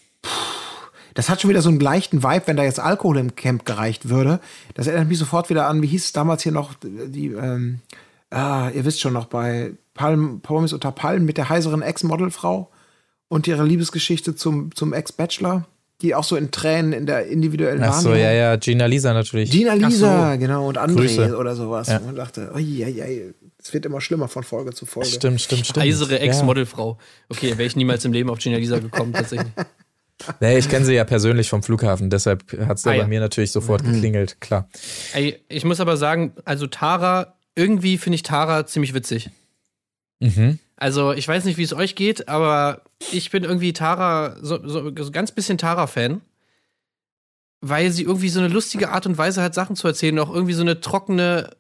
Das 1.21 1.29
hat 1.29 1.43
schon 1.43 1.51
wieder 1.51 1.61
so 1.61 1.69
einen 1.69 1.81
leichten 1.81 2.23
Vibe, 2.23 2.47
wenn 2.47 2.57
da 2.57 2.65
jetzt 2.65 2.81
Alkohol 2.81 3.19
im 3.19 3.37
Camp 3.37 3.67
gereicht 3.67 4.09
würde. 4.09 4.41
Das 4.73 4.87
erinnert 4.87 5.09
mich 5.09 5.19
sofort 5.19 5.51
wieder 5.51 5.67
an, 5.67 5.83
wie 5.83 5.87
hieß 5.87 6.07
es 6.07 6.13
damals 6.13 6.43
hier 6.43 6.53
noch, 6.53 6.73
die, 6.83 7.27
ähm, 7.27 7.81
ah, 8.31 8.71
ihr 8.75 8.87
wisst 8.87 9.03
schon 9.03 9.13
noch, 9.13 9.27
bei 9.27 9.73
Palm, 9.93 10.41
Promis 10.41 10.73
unter 10.73 10.93
Palmen 10.93 11.27
mit 11.27 11.37
der 11.37 11.51
heiseren 11.51 11.83
Ex-Modelfrau 11.83 12.71
und 13.29 13.47
ihrer 13.47 13.65
Liebesgeschichte 13.65 14.35
zum, 14.35 14.75
zum 14.75 14.95
Ex-Bachelor, 14.95 15.67
die 16.01 16.15
auch 16.15 16.25
so 16.25 16.37
in 16.37 16.51
Tränen 16.53 16.95
in 16.95 17.05
der 17.05 17.27
individuellen 17.27 17.83
Ach 17.83 18.01
so, 18.01 18.15
ja, 18.15 18.33
ja, 18.33 18.57
Gina 18.57 18.87
Lisa 18.87 19.13
natürlich. 19.13 19.51
Gina 19.51 19.75
Lisa, 19.75 20.33
so. 20.33 20.39
genau, 20.39 20.69
und 20.69 20.79
André 20.79 21.01
Grüße. 21.01 21.37
oder 21.37 21.55
sowas. 21.55 21.89
Ja. 21.89 21.99
Und 21.99 22.07
man 22.07 22.17
dachte, 22.17 22.51
oi, 22.55 22.83
oi, 22.83 23.03
oi, 23.03 23.35
es 23.59 23.75
wird 23.75 23.85
immer 23.85 24.01
schlimmer 24.01 24.29
von 24.29 24.43
Folge 24.43 24.73
zu 24.73 24.87
Folge. 24.87 25.11
Stimmt, 25.11 25.43
stimmt, 25.43 25.67
stimmt. 25.67 25.85
Heisere 25.85 26.19
Ex-Modelfrau. 26.19 26.97
Okay, 27.29 27.51
wäre 27.59 27.65
ich 27.65 27.77
niemals 27.77 28.07
im 28.07 28.15
Leben 28.15 28.31
auf 28.31 28.39
Gina 28.39 28.57
Lisa 28.57 28.79
gekommen, 28.79 29.13
tatsächlich. 29.13 29.53
Nee, 30.41 30.59
ich 30.59 30.69
kenne 30.69 30.85
sie 30.85 30.95
ja 30.95 31.05
persönlich 31.05 31.49
vom 31.49 31.63
Flughafen, 31.63 32.11
deshalb 32.11 32.53
hat 32.67 32.79
es 32.79 32.87
ah, 32.87 32.91
bei 32.91 32.99
ja. 32.99 33.07
mir 33.07 33.21
natürlich 33.21 33.53
sofort 33.53 33.83
mhm. 33.83 33.93
geklingelt, 33.93 34.41
klar. 34.41 34.69
Ey, 35.13 35.41
ich 35.49 35.65
muss 35.65 35.81
aber 35.81 35.97
sagen, 35.97 36.35
also 36.45 36.67
Tara, 36.67 37.35
irgendwie 37.55 37.99
finde 37.99 38.17
ich 38.17 38.23
Tara 38.23 38.67
ziemlich 38.67 38.95
witzig. 38.95 39.31
Mhm. 40.21 40.59
Also, 40.77 41.13
ich 41.13 41.29
weiß 41.29 41.45
nicht, 41.45 41.59
wie 41.59 41.63
es 41.63 41.75
euch 41.75 41.95
geht, 41.95 42.29
aber 42.29 42.83
ich 43.13 43.31
bin 43.31 43.45
irgendwie 43.45 43.73
Tara, 43.73 44.37
so, 44.41 44.67
so, 44.67 44.91
so 44.97 45.11
ganz 45.11 45.33
bisschen 45.33 45.59
Tara-Fan. 45.59 46.23
Weil 47.63 47.91
sie 47.91 48.05
irgendwie 48.05 48.31
so 48.31 48.41
eine 48.41 48.49
lustige 48.49 48.89
Art 48.89 49.05
und 49.05 49.19
Weise 49.19 49.43
hat, 49.43 49.53
Sachen 49.55 49.77
zu 49.77 49.87
erzählen, 49.87 50.19
auch 50.19 50.33
irgendwie 50.33 50.55
so 50.55 50.63
eine 50.63 50.81
trockene, 50.81 51.51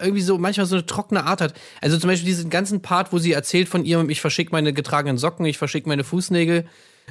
irgendwie 0.00 0.22
so 0.22 0.36
manchmal 0.36 0.66
so 0.66 0.74
eine 0.74 0.86
trockene 0.86 1.22
Art 1.22 1.40
hat. 1.40 1.54
Also 1.80 1.96
zum 1.96 2.08
Beispiel 2.08 2.26
diesen 2.26 2.50
ganzen 2.50 2.82
Part, 2.82 3.12
wo 3.12 3.18
sie 3.18 3.30
erzählt 3.30 3.68
von 3.68 3.84
ihrem, 3.84 4.10
ich 4.10 4.20
verschicke 4.20 4.50
meine 4.50 4.72
getragenen 4.72 5.16
Socken, 5.16 5.46
ich 5.46 5.58
verschicke 5.58 5.88
meine 5.88 6.02
Fußnägel 6.02 6.66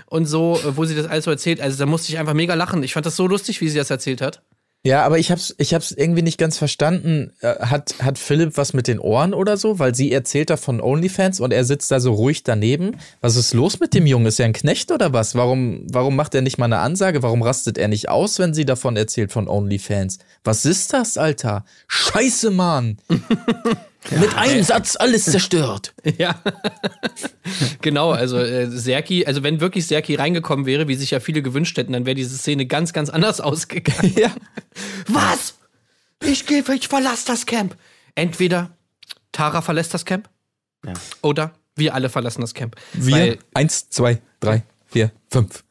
und 0.07 0.25
so, 0.25 0.59
äh, 0.63 0.77
wo 0.77 0.85
sie 0.85 0.95
das 0.95 1.07
alles 1.07 1.25
so 1.25 1.31
erzählt. 1.31 1.61
Also 1.61 1.77
da 1.77 1.85
musste 1.85 2.11
ich 2.11 2.17
einfach 2.17 2.33
mega 2.33 2.53
lachen. 2.53 2.83
Ich 2.83 2.93
fand 2.93 3.05
das 3.05 3.15
so 3.15 3.27
lustig, 3.27 3.61
wie 3.61 3.69
sie 3.69 3.77
das 3.77 3.89
erzählt 3.89 4.21
hat. 4.21 4.41
Ja, 4.85 5.03
aber 5.03 5.17
ich 5.17 5.31
hab's, 5.31 5.55
ich 5.57 5.73
hab's 5.73 5.89
irgendwie 5.91 6.21
nicht 6.21 6.37
ganz 6.37 6.59
verstanden. 6.59 7.33
Äh, 7.41 7.55
hat, 7.55 7.95
hat 8.03 8.19
Philipp 8.19 8.55
was 8.55 8.73
mit 8.73 8.87
den 8.87 8.99
Ohren 8.99 9.33
oder 9.33 9.57
so? 9.57 9.79
Weil 9.79 9.95
sie 9.95 10.11
erzählt 10.11 10.51
da 10.51 10.57
von 10.57 10.79
OnlyFans 10.79 11.39
und 11.39 11.51
er 11.51 11.65
sitzt 11.65 11.89
da 11.89 11.99
so 11.99 12.13
ruhig 12.13 12.43
daneben. 12.43 12.97
Was 13.19 13.35
ist 13.35 13.55
los 13.55 13.79
mit 13.79 13.95
dem 13.95 14.05
Jungen? 14.05 14.27
Ist 14.27 14.39
er 14.39 14.45
ein 14.45 14.53
Knecht 14.53 14.91
oder 14.91 15.11
was? 15.11 15.33
Warum, 15.33 15.87
warum 15.91 16.15
macht 16.15 16.35
er 16.35 16.43
nicht 16.43 16.59
mal 16.59 16.65
eine 16.65 16.77
Ansage? 16.77 17.23
Warum 17.23 17.41
rastet 17.41 17.79
er 17.79 17.87
nicht 17.87 18.09
aus, 18.09 18.37
wenn 18.37 18.53
sie 18.53 18.63
davon 18.63 18.95
erzählt 18.95 19.31
von 19.31 19.47
OnlyFans? 19.47 20.19
Was 20.43 20.65
ist 20.65 20.93
das, 20.93 21.17
Alter? 21.17 21.65
Scheiße, 21.87 22.51
Mann! 22.51 22.97
Ja, 24.11 24.19
Mit 24.19 24.35
einem 24.35 24.63
Satz 24.63 24.95
alles 24.95 25.25
zerstört. 25.25 25.93
Ja. 26.17 26.41
genau, 27.81 28.11
also 28.11 28.37
äh, 28.37 28.67
Serki, 28.69 29.25
also 29.25 29.43
wenn 29.43 29.59
wirklich 29.59 29.87
Serki 29.87 30.15
reingekommen 30.15 30.65
wäre, 30.65 30.87
wie 30.87 30.95
sich 30.95 31.11
ja 31.11 31.19
viele 31.19 31.41
gewünscht 31.41 31.77
hätten, 31.77 31.93
dann 31.93 32.05
wäre 32.05 32.15
diese 32.15 32.37
Szene 32.37 32.65
ganz, 32.67 32.93
ganz 32.93 33.09
anders 33.09 33.41
ausgegangen. 33.41 34.13
Ja. 34.15 34.31
Was? 35.07 35.55
Ich 36.23 36.45
gehe, 36.45 36.63
ich 36.73 36.87
verlasse 36.87 37.25
das 37.27 37.45
Camp. 37.45 37.75
Entweder 38.13 38.69
Tara 39.31 39.61
verlässt 39.61 39.93
das 39.93 40.05
Camp 40.05 40.29
ja. 40.85 40.93
oder 41.21 41.51
wir 41.75 41.93
alle 41.93 42.09
verlassen 42.09 42.41
das 42.41 42.53
Camp. 42.53 42.75
Wir? 42.93 43.15
Weil, 43.15 43.37
Eins, 43.53 43.89
zwei, 43.89 44.21
drei. 44.39 44.63
vier, 44.85 45.11
fünf. 45.29 45.63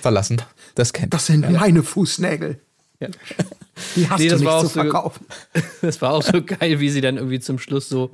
Verlassen. 0.00 0.40
Das 0.76 0.92
kennt. 0.92 1.12
Das 1.12 1.26
sind 1.26 1.50
meine 1.50 1.82
Fußnägel. 1.82 2.60
Ja. 3.00 3.08
Die 3.94 4.10
hast 4.10 4.18
Nee, 4.18 4.24
du 4.26 4.30
das 4.32 4.40
nicht 4.40 4.46
war 4.48 4.60
zu 4.60 4.66
auch 4.66 4.70
so- 4.70 4.80
verkaufen. 4.80 5.26
Das 5.82 6.02
war 6.02 6.12
auch 6.14 6.22
so 6.22 6.42
geil, 6.42 6.80
wie 6.80 6.90
sie 6.90 7.00
dann 7.00 7.16
irgendwie 7.16 7.38
zum 7.38 7.58
Schluss 7.60 7.88
so 7.88 8.10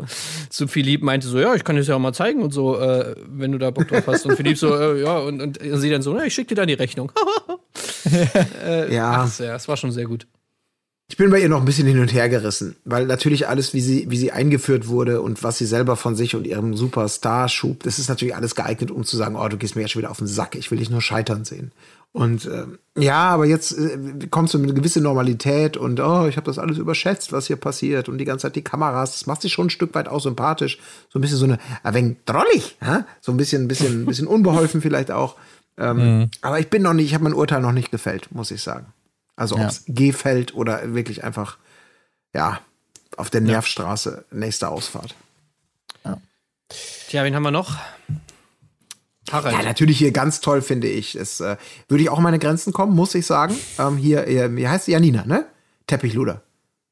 zu 0.50 0.68
Philipp 0.68 1.02
meinte, 1.02 1.26
so, 1.26 1.38
ja, 1.38 1.54
ich 1.54 1.64
kann 1.64 1.76
das 1.76 1.86
ja 1.86 1.96
auch 1.96 2.00
mal 2.00 2.12
zeigen 2.12 2.42
und 2.42 2.52
so, 2.52 2.78
äh, 2.78 3.14
wenn 3.26 3.52
du 3.52 3.58
da 3.58 3.70
Bock 3.70 3.88
drauf 3.88 4.06
hast. 4.06 4.26
Und 4.26 4.36
Philipp 4.36 4.58
so, 4.58 4.76
äh, 4.76 5.00
ja, 5.02 5.16
und, 5.18 5.40
und 5.40 5.58
sie 5.80 5.88
dann 5.90 6.02
so, 6.02 6.12
na, 6.12 6.26
ich 6.26 6.34
schick 6.34 6.48
dir 6.48 6.54
dann 6.54 6.68
die 6.68 6.74
Rechnung. 6.74 7.10
Ja. 8.90 9.24
Ach, 9.26 9.38
ja, 9.40 9.52
das 9.52 9.66
war 9.68 9.76
schon 9.76 9.90
sehr 9.90 10.04
gut. 10.04 10.26
Ich 11.08 11.16
bin 11.16 11.30
bei 11.30 11.40
ihr 11.40 11.48
noch 11.48 11.60
ein 11.60 11.64
bisschen 11.66 11.86
hin 11.86 11.98
und 11.98 12.12
her 12.12 12.28
gerissen, 12.28 12.76
weil 12.84 13.06
natürlich 13.06 13.46
alles, 13.48 13.74
wie 13.74 13.80
sie, 13.80 14.10
wie 14.10 14.16
sie 14.16 14.32
eingeführt 14.32 14.88
wurde 14.88 15.20
und 15.20 15.42
was 15.42 15.58
sie 15.58 15.66
selber 15.66 15.96
von 15.96 16.14
sich 16.16 16.34
und 16.34 16.46
ihrem 16.46 16.74
Superstar-Schub, 16.74 17.82
das 17.82 17.98
ist 17.98 18.08
natürlich 18.08 18.34
alles 18.36 18.54
geeignet, 18.54 18.90
um 18.90 19.04
zu 19.04 19.16
sagen, 19.16 19.36
oh, 19.36 19.48
du 19.48 19.56
gehst 19.56 19.74
mir 19.76 19.82
jetzt 19.82 19.92
schon 19.92 20.00
wieder 20.02 20.10
auf 20.10 20.18
den 20.18 20.26
Sack, 20.26 20.54
ich 20.54 20.70
will 20.70 20.78
dich 20.78 20.90
nur 20.90 21.02
scheitern 21.02 21.44
sehen. 21.44 21.72
Und 22.14 22.46
ähm, 22.46 22.78
ja, 22.96 23.24
aber 23.30 23.44
jetzt 23.44 23.72
äh, 23.76 23.98
kommst 24.30 24.54
du 24.54 24.58
mit 24.60 24.70
einer 24.70 24.78
gewissen 24.78 25.02
Normalität 25.02 25.76
und 25.76 25.98
oh, 25.98 26.26
ich 26.28 26.36
habe 26.36 26.46
das 26.46 26.60
alles 26.60 26.78
überschätzt, 26.78 27.32
was 27.32 27.48
hier 27.48 27.56
passiert 27.56 28.08
und 28.08 28.18
die 28.18 28.24
ganze 28.24 28.42
Zeit 28.42 28.54
die 28.54 28.62
Kameras, 28.62 29.10
das 29.14 29.26
macht 29.26 29.42
sich 29.42 29.52
schon 29.52 29.66
ein 29.66 29.70
Stück 29.70 29.96
weit 29.96 30.06
auch 30.06 30.20
sympathisch, 30.20 30.78
so 31.08 31.18
ein 31.18 31.22
bisschen 31.22 31.38
so 31.38 31.44
eine, 31.46 31.58
ein 31.82 31.94
wenig 31.94 32.16
drollig, 32.24 32.76
ja? 32.80 33.04
so 33.20 33.32
ein 33.32 33.36
bisschen, 33.36 33.64
ein 33.64 33.68
bisschen, 33.68 34.02
ein 34.02 34.06
bisschen 34.06 34.28
unbeholfen 34.28 34.80
vielleicht 34.80 35.10
auch. 35.10 35.34
Ähm, 35.76 36.30
Aber 36.40 36.60
ich 36.60 36.70
bin 36.70 36.82
noch 36.82 36.92
nicht, 36.92 37.06
ich 37.06 37.14
habe 37.14 37.24
mein 37.24 37.34
Urteil 37.34 37.60
noch 37.60 37.72
nicht 37.72 37.90
gefällt, 37.90 38.32
muss 38.32 38.52
ich 38.52 38.62
sagen. 38.62 38.86
Also 39.34 39.56
ob 39.56 39.62
Ja. 39.62 39.66
es 39.66 39.82
gefällt 39.88 40.54
oder 40.54 40.94
wirklich 40.94 41.24
einfach, 41.24 41.58
ja, 42.32 42.60
auf 43.16 43.28
der 43.28 43.40
Nervstraße 43.40 44.24
nächste 44.30 44.68
Ausfahrt. 44.68 45.16
Tja, 47.08 47.24
wen 47.24 47.34
haben 47.34 47.42
wir 47.42 47.50
noch? 47.50 47.76
Harald. 49.32 49.56
Ja, 49.56 49.62
natürlich 49.62 49.98
hier 49.98 50.12
ganz 50.12 50.40
toll, 50.40 50.62
finde 50.62 50.88
ich. 50.88 51.14
Es 51.14 51.40
äh, 51.40 51.56
würde 51.88 52.02
ich 52.02 52.10
auch 52.10 52.18
an 52.18 52.24
meine 52.24 52.38
Grenzen 52.38 52.72
kommen, 52.72 52.94
muss 52.94 53.14
ich 53.14 53.26
sagen. 53.26 53.56
Ähm, 53.78 53.96
hier, 53.96 54.26
äh, 54.26 54.54
wie 54.54 54.68
heißt 54.68 54.86
sie? 54.86 54.92
Janina, 54.92 55.24
ne? 55.24 55.46
Teppichluder. 55.86 56.42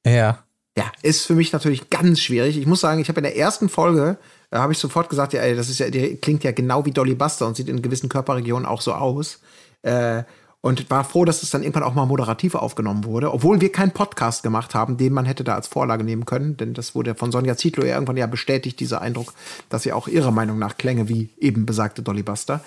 Ja. 0.06 0.44
Ja, 0.76 0.90
ist 1.02 1.26
für 1.26 1.34
mich 1.34 1.52
natürlich 1.52 1.90
ganz 1.90 2.20
schwierig. 2.20 2.56
Ich 2.56 2.66
muss 2.66 2.80
sagen, 2.80 3.00
ich 3.00 3.08
habe 3.08 3.20
in 3.20 3.24
der 3.24 3.36
ersten 3.36 3.68
Folge, 3.68 4.16
äh, 4.50 4.56
habe 4.56 4.72
ich 4.72 4.78
sofort 4.78 5.10
gesagt, 5.10 5.34
ja, 5.34 5.42
ey, 5.42 5.54
das 5.54 5.68
ist 5.68 5.78
ja, 5.78 5.90
die 5.90 6.16
klingt 6.16 6.44
ja 6.44 6.52
genau 6.52 6.86
wie 6.86 6.92
Dolly 6.92 7.14
Buster 7.14 7.46
und 7.46 7.56
sieht 7.56 7.68
in 7.68 7.82
gewissen 7.82 8.08
Körperregionen 8.08 8.66
auch 8.66 8.80
so 8.80 8.94
aus. 8.94 9.40
Äh, 9.82 10.22
und 10.62 10.88
war 10.90 11.04
froh, 11.04 11.24
dass 11.24 11.42
es 11.42 11.50
dann 11.50 11.62
irgendwann 11.62 11.82
auch 11.82 11.94
mal 11.94 12.06
moderativ 12.06 12.54
aufgenommen 12.54 13.04
wurde, 13.04 13.34
obwohl 13.34 13.60
wir 13.60 13.70
keinen 13.70 13.90
Podcast 13.90 14.44
gemacht 14.44 14.74
haben, 14.74 14.96
den 14.96 15.12
man 15.12 15.26
hätte 15.26 15.44
da 15.44 15.56
als 15.56 15.66
Vorlage 15.66 16.04
nehmen 16.04 16.24
können, 16.24 16.56
denn 16.56 16.72
das 16.72 16.94
wurde 16.94 17.16
von 17.16 17.32
Sonja 17.32 17.56
Zietlow 17.56 17.84
ja 17.84 17.94
irgendwann 17.94 18.16
ja 18.16 18.26
bestätigt, 18.26 18.78
dieser 18.80 19.02
Eindruck, 19.02 19.34
dass 19.68 19.82
sie 19.82 19.92
auch 19.92 20.06
ihrer 20.08 20.30
Meinung 20.30 20.58
nach 20.58 20.78
klänge 20.78 21.08
wie 21.08 21.30
eben 21.38 21.66
besagte 21.66 22.02
Dolly 22.02 22.22
Buster. 22.22 22.60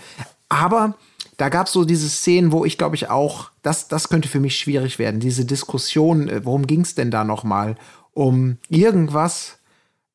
Aber 0.50 0.96
da 1.38 1.48
gab 1.48 1.68
es 1.68 1.74
so 1.74 1.86
diese 1.86 2.10
Szenen, 2.10 2.52
wo 2.52 2.66
ich 2.66 2.78
glaube 2.78 2.98
ich 2.98 3.10
auch, 3.10 3.52
das, 3.64 3.88
das 3.88 4.10
könnte 4.10 4.28
für 4.28 4.42
mich 4.42 4.58
schwierig 4.58 5.00
werden. 5.00 5.22
Diese 5.22 5.46
Diskussion, 5.46 6.28
äh, 6.28 6.46
worum 6.46 6.68
ging 6.68 6.82
es 6.82 6.96
denn 6.96 7.12
da 7.12 7.24
nochmal? 7.24 7.78
Um 8.14 8.58
irgendwas, 8.70 9.58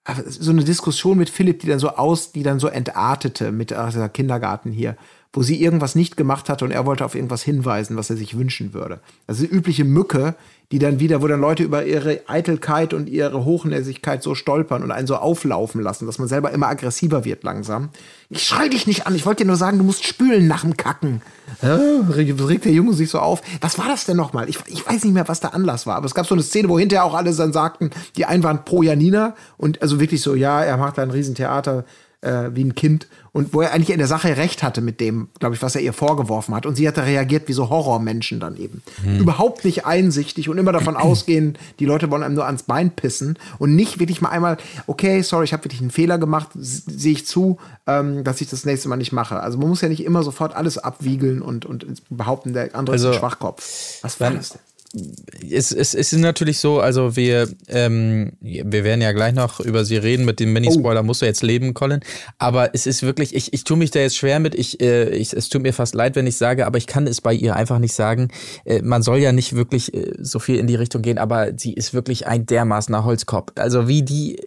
aber 0.05 0.23
so 0.27 0.51
eine 0.51 0.65
Diskussion 0.65 1.17
mit 1.19 1.31
Philipp, 1.31 1.61
die 1.61 1.67
dann 1.67 1.79
so 1.79 1.91
aus, 1.91 2.33
die 2.33 2.43
dann 2.43 2.61
so 2.61 2.69
entartete 2.69 3.53
mit 3.53 3.73
äh, 3.73 3.87
dieser 3.87 4.11
Kindergarten 4.11 4.71
hier, 4.71 4.97
wo 5.33 5.43
sie 5.43 5.63
irgendwas 5.63 5.95
nicht 5.95 6.17
gemacht 6.17 6.49
hatte 6.49 6.65
und 6.65 6.73
er 6.73 6.87
wollte 6.87 7.05
auf 7.05 7.15
irgendwas 7.15 7.43
hinweisen, 7.43 7.97
was 7.97 8.11
er 8.11 8.17
sich 8.17 8.37
wünschen 8.37 8.75
würde. 8.75 9.01
Also 9.29 9.47
die 9.47 9.53
übliche 9.53 9.85
Mücke, 9.85 10.35
die 10.73 10.81
dann 10.81 10.99
wieder, 10.99 11.23
wo 11.23 11.29
dann 11.29 11.41
Leute 11.41 11.63
über 11.63 11.85
ihre 11.85 12.21
Eitelkeit 12.29 12.95
und 12.95 13.09
ihre 13.09 13.45
Hochnäsigkeit 13.45 14.25
so 14.25 14.35
stolpern 14.35 14.83
und 14.83 14.91
einen 14.91 15.07
so 15.07 15.17
auflaufen 15.17 15.81
lassen, 15.81 16.07
dass 16.07 16.19
man 16.19 16.27
selber 16.27 16.51
immer 16.51 16.67
aggressiver 16.67 17.25
wird 17.25 17.45
langsam. 17.45 17.91
Ich 18.29 18.43
schrei 18.43 18.69
dich 18.69 18.89
nicht 18.89 19.07
an, 19.07 19.15
ich 19.15 19.25
wollte 19.25 19.45
dir 19.45 19.49
nur 19.49 19.57
sagen, 19.57 19.79
du 19.79 19.85
musst 19.85 20.05
spülen 20.05 20.49
nach 20.49 20.63
dem 20.63 20.77
Kacken. 20.77 21.23
Ja, 21.63 21.79
regt 22.11 22.41
regt 22.49 22.65
der 22.65 22.73
Junge 22.73 22.95
sich 22.95 23.11
so 23.11 23.21
auf. 23.21 23.41
Was 23.61 23.79
war 23.79 23.87
das 23.87 24.07
denn 24.07 24.17
nochmal? 24.17 24.49
Ich, 24.49 24.59
ich 24.67 24.85
weiß 24.87 25.05
nicht 25.05 25.15
mehr, 25.15 25.29
was 25.29 25.41
der 25.41 25.55
Anlass 25.55 25.87
war, 25.87 25.97
aber 25.97 26.07
es 26.07 26.15
gab 26.15 26.27
so 26.27 26.35
eine 26.35 26.43
Szene, 26.43 26.69
wo 26.69 26.79
hinterher 26.79 27.05
auch 27.05 27.15
alle 27.15 27.33
dann 27.33 27.53
sagten, 27.53 27.91
die 28.17 28.25
einen 28.25 28.43
waren 28.43 28.65
pro 28.65 28.83
Janina 28.83 29.37
und 29.57 29.81
also 29.81 30.01
wirklich 30.01 30.23
so, 30.23 30.35
ja, 30.35 30.63
er 30.63 30.77
macht 30.77 30.99
da 30.99 31.03
ein 31.03 31.11
Riesentheater 31.11 31.85
äh, 32.23 32.51
wie 32.53 32.65
ein 32.65 32.75
Kind 32.75 33.09
und 33.33 33.55
wo 33.55 33.61
er 33.63 33.73
eigentlich 33.73 33.91
in 33.91 33.99
der 33.99 34.07
Sache 34.07 34.37
recht 34.37 34.63
hatte 34.63 34.81
mit 34.81 35.01
dem, 35.01 35.29
glaube 35.39 35.55
ich, 35.55 35.63
was 35.63 35.75
er 35.75 35.81
ihr 35.81 35.93
vorgeworfen 35.93 36.55
hat. 36.55 36.67
Und 36.67 36.75
sie 36.75 36.87
hatte 36.87 37.05
reagiert 37.05 37.49
wie 37.49 37.53
so 37.53 37.71
Horrormenschen 37.71 38.41
dann 38.41 38.57
eben. 38.57 38.83
Überhaupt 39.19 39.65
nicht 39.65 39.87
einsichtig 39.87 40.49
und 40.49 40.59
immer 40.59 40.73
davon 40.73 40.97
ausgehen, 40.97 41.57
die 41.79 41.87
Leute 41.87 42.11
wollen 42.11 42.23
einem 42.23 42.35
nur 42.35 42.47
ans 42.47 42.65
Bein 42.65 42.91
pissen 42.91 43.39
und 43.59 43.75
nicht 43.75 44.01
wirklich 44.01 44.21
mal 44.21 44.31
einmal, 44.31 44.57
okay, 44.87 45.23
sorry, 45.23 45.45
ich 45.45 45.53
habe 45.53 45.65
wirklich 45.65 45.81
einen 45.81 45.91
Fehler 45.91 46.19
gemacht, 46.19 46.49
sehe 46.55 47.13
ich 47.13 47.27
zu, 47.27 47.59
ähm, 47.87 48.25
dass 48.25 48.41
ich 48.41 48.51
das 48.51 48.65
nächste 48.65 48.89
Mal 48.89 48.97
nicht 48.97 49.13
mache. 49.13 49.41
Also 49.41 49.59
man 49.59 49.69
muss 49.69 49.81
ja 49.81 49.89
nicht 49.89 50.05
immer 50.05 50.23
sofort 50.23 50.55
alles 50.55 50.79
abwiegeln 50.79 51.41
und, 51.41 51.65
und 51.65 52.03
behaupten, 52.11 52.53
der 52.53 52.75
andere 52.75 52.97
ist 52.97 53.03
Also, 53.03 53.15
ein 53.15 53.19
Schwachkopf. 53.21 53.99
Was 54.03 54.21
war 54.21 54.31
das 54.31 54.51
denn? 54.51 54.61
Es, 54.93 55.71
es, 55.71 55.95
es 55.95 56.13
ist 56.13 56.19
natürlich 56.19 56.59
so, 56.59 56.81
also 56.81 57.15
wir, 57.15 57.49
ähm, 57.69 58.33
wir 58.41 58.83
werden 58.83 59.01
ja 59.01 59.13
gleich 59.13 59.35
noch 59.35 59.61
über 59.61 59.85
sie 59.85 59.97
reden, 59.97 60.25
mit 60.25 60.41
dem 60.41 60.53
Minispoiler 60.53 61.05
musst 61.05 61.23
du 61.23 61.27
jetzt 61.27 61.45
leben, 61.45 61.75
Colin. 61.75 62.01
Aber 62.39 62.75
es 62.75 62.87
ist 62.87 63.03
wirklich, 63.03 63.35
ich, 63.35 63.53
ich 63.53 63.63
tue 63.63 63.77
mich 63.77 63.93
da 63.93 64.01
jetzt 64.01 64.17
schwer 64.17 64.41
mit, 64.41 64.57
ich, 64.57 64.81
äh, 64.81 65.11
ich, 65.11 65.33
es 65.33 65.49
tut 65.49 65.63
mir 65.63 65.73
fast 65.73 65.95
leid, 65.95 66.17
wenn 66.17 66.27
ich 66.27 66.37
sage, 66.37 66.67
aber 66.67 66.77
ich 66.77 66.89
kann 66.89 67.07
es 67.07 67.21
bei 67.21 67.33
ihr 67.33 67.55
einfach 67.55 67.79
nicht 67.79 67.95
sagen. 67.95 68.31
Äh, 68.65 68.83
man 68.83 69.03
soll 69.03 69.19
ja 69.19 69.31
nicht 69.31 69.55
wirklich 69.55 69.95
äh, 69.95 70.13
so 70.19 70.41
viel 70.41 70.59
in 70.59 70.67
die 70.67 70.75
Richtung 70.75 71.03
gehen, 71.03 71.19
aber 71.19 71.53
sie 71.57 71.73
ist 71.73 71.95
wirklich 71.95 72.27
ein 72.27 72.47
dermaßener 72.47 73.05
Holzkopf. 73.05 73.53
Also 73.57 73.87
wie 73.87 74.03
die, 74.03 74.41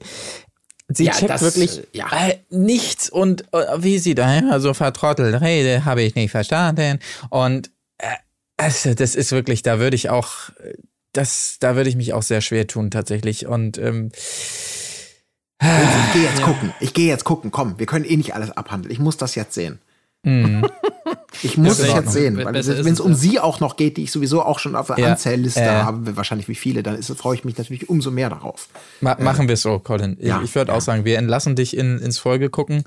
sie 0.90 1.06
Ja, 1.06 1.14
checkt 1.14 1.30
das, 1.30 1.42
wirklich 1.42 1.80
äh, 1.80 1.84
ja. 1.94 2.08
äh, 2.28 2.40
nichts 2.50 3.10
und 3.10 3.46
äh, 3.54 3.64
wie 3.78 3.98
sie 3.98 4.14
da 4.14 4.60
so 4.60 4.74
vertrottelt 4.74 5.40
rede, 5.42 5.86
habe 5.86 6.02
ich 6.02 6.16
nicht 6.16 6.32
verstanden. 6.32 7.00
Und 7.30 7.72
äh, 7.98 8.08
also, 8.64 8.94
das 8.94 9.16
ist 9.16 9.32
wirklich, 9.32 9.62
da 9.62 9.80
würde 9.80 9.96
ich 9.96 10.10
auch, 10.10 10.50
das, 11.12 11.58
da 11.60 11.76
würde 11.76 11.90
ich 11.90 11.96
mich 11.96 12.14
auch 12.14 12.24
sehr 12.24 12.42
schwer 12.42 12.68
tun 12.68 12.92
tatsächlich. 12.92 13.48
Und 13.48 13.78
ähm, 13.78 14.12
Ich 15.62 16.14
gehe 16.14 16.24
jetzt 16.24 16.42
gucken. 16.42 16.74
Ich 16.80 16.94
gehe 16.94 17.08
jetzt 17.08 17.24
gucken. 17.24 17.52
Komm, 17.52 17.80
wir 17.80 17.86
können 17.86 18.06
eh 18.06 18.18
nicht 18.18 18.36
alles 18.36 18.52
abhandeln. 18.52 18.92
Ich 18.92 19.00
muss 19.00 19.18
das 19.18 19.36
jetzt 19.36 19.54
sehen. 19.54 19.80
Ich 21.42 21.58
muss 21.58 21.80
es 21.80 21.92
jetzt 21.92 22.12
sehen. 22.12 22.38
Weil 22.38 22.54
wenn 22.54 22.94
es 22.94 23.00
um 23.00 23.12
ja. 23.12 23.18
sie 23.18 23.40
auch 23.40 23.60
noch 23.60 23.76
geht, 23.76 23.98
die 23.98 24.04
ich 24.04 24.12
sowieso 24.12 24.44
auch 24.44 24.60
schon 24.60 24.76
auf 24.76 24.88
der 24.88 25.00
Ja, 25.00 25.12
Anzählliste 25.12 25.62
äh. 25.62 25.68
habe, 25.68 26.16
wahrscheinlich 26.16 26.48
wie 26.48 26.56
viele, 26.56 26.84
dann 26.84 26.96
ist, 26.96 27.12
freue 27.18 27.36
ich 27.36 27.44
mich 27.44 27.58
natürlich 27.58 27.90
umso 27.90 28.12
mehr 28.12 28.30
darauf. 28.30 28.70
ma 29.02 29.18
machen 29.20 29.48
wir 29.48 29.54
es 29.54 29.62
so, 29.64 29.80
Colin. 29.80 30.18
Ja, 30.22 30.38
ich 30.38 30.46
ich 30.46 30.56
würde 30.56 30.72
ja. 30.72 30.78
auch 30.78 30.82
sagen, 30.82 31.06
wir 31.06 31.18
entlassen 31.18 31.56
dich 31.56 31.76
in, 31.76 32.00
ins 32.00 32.20
Folge 32.20 32.50
gucken. 32.50 32.84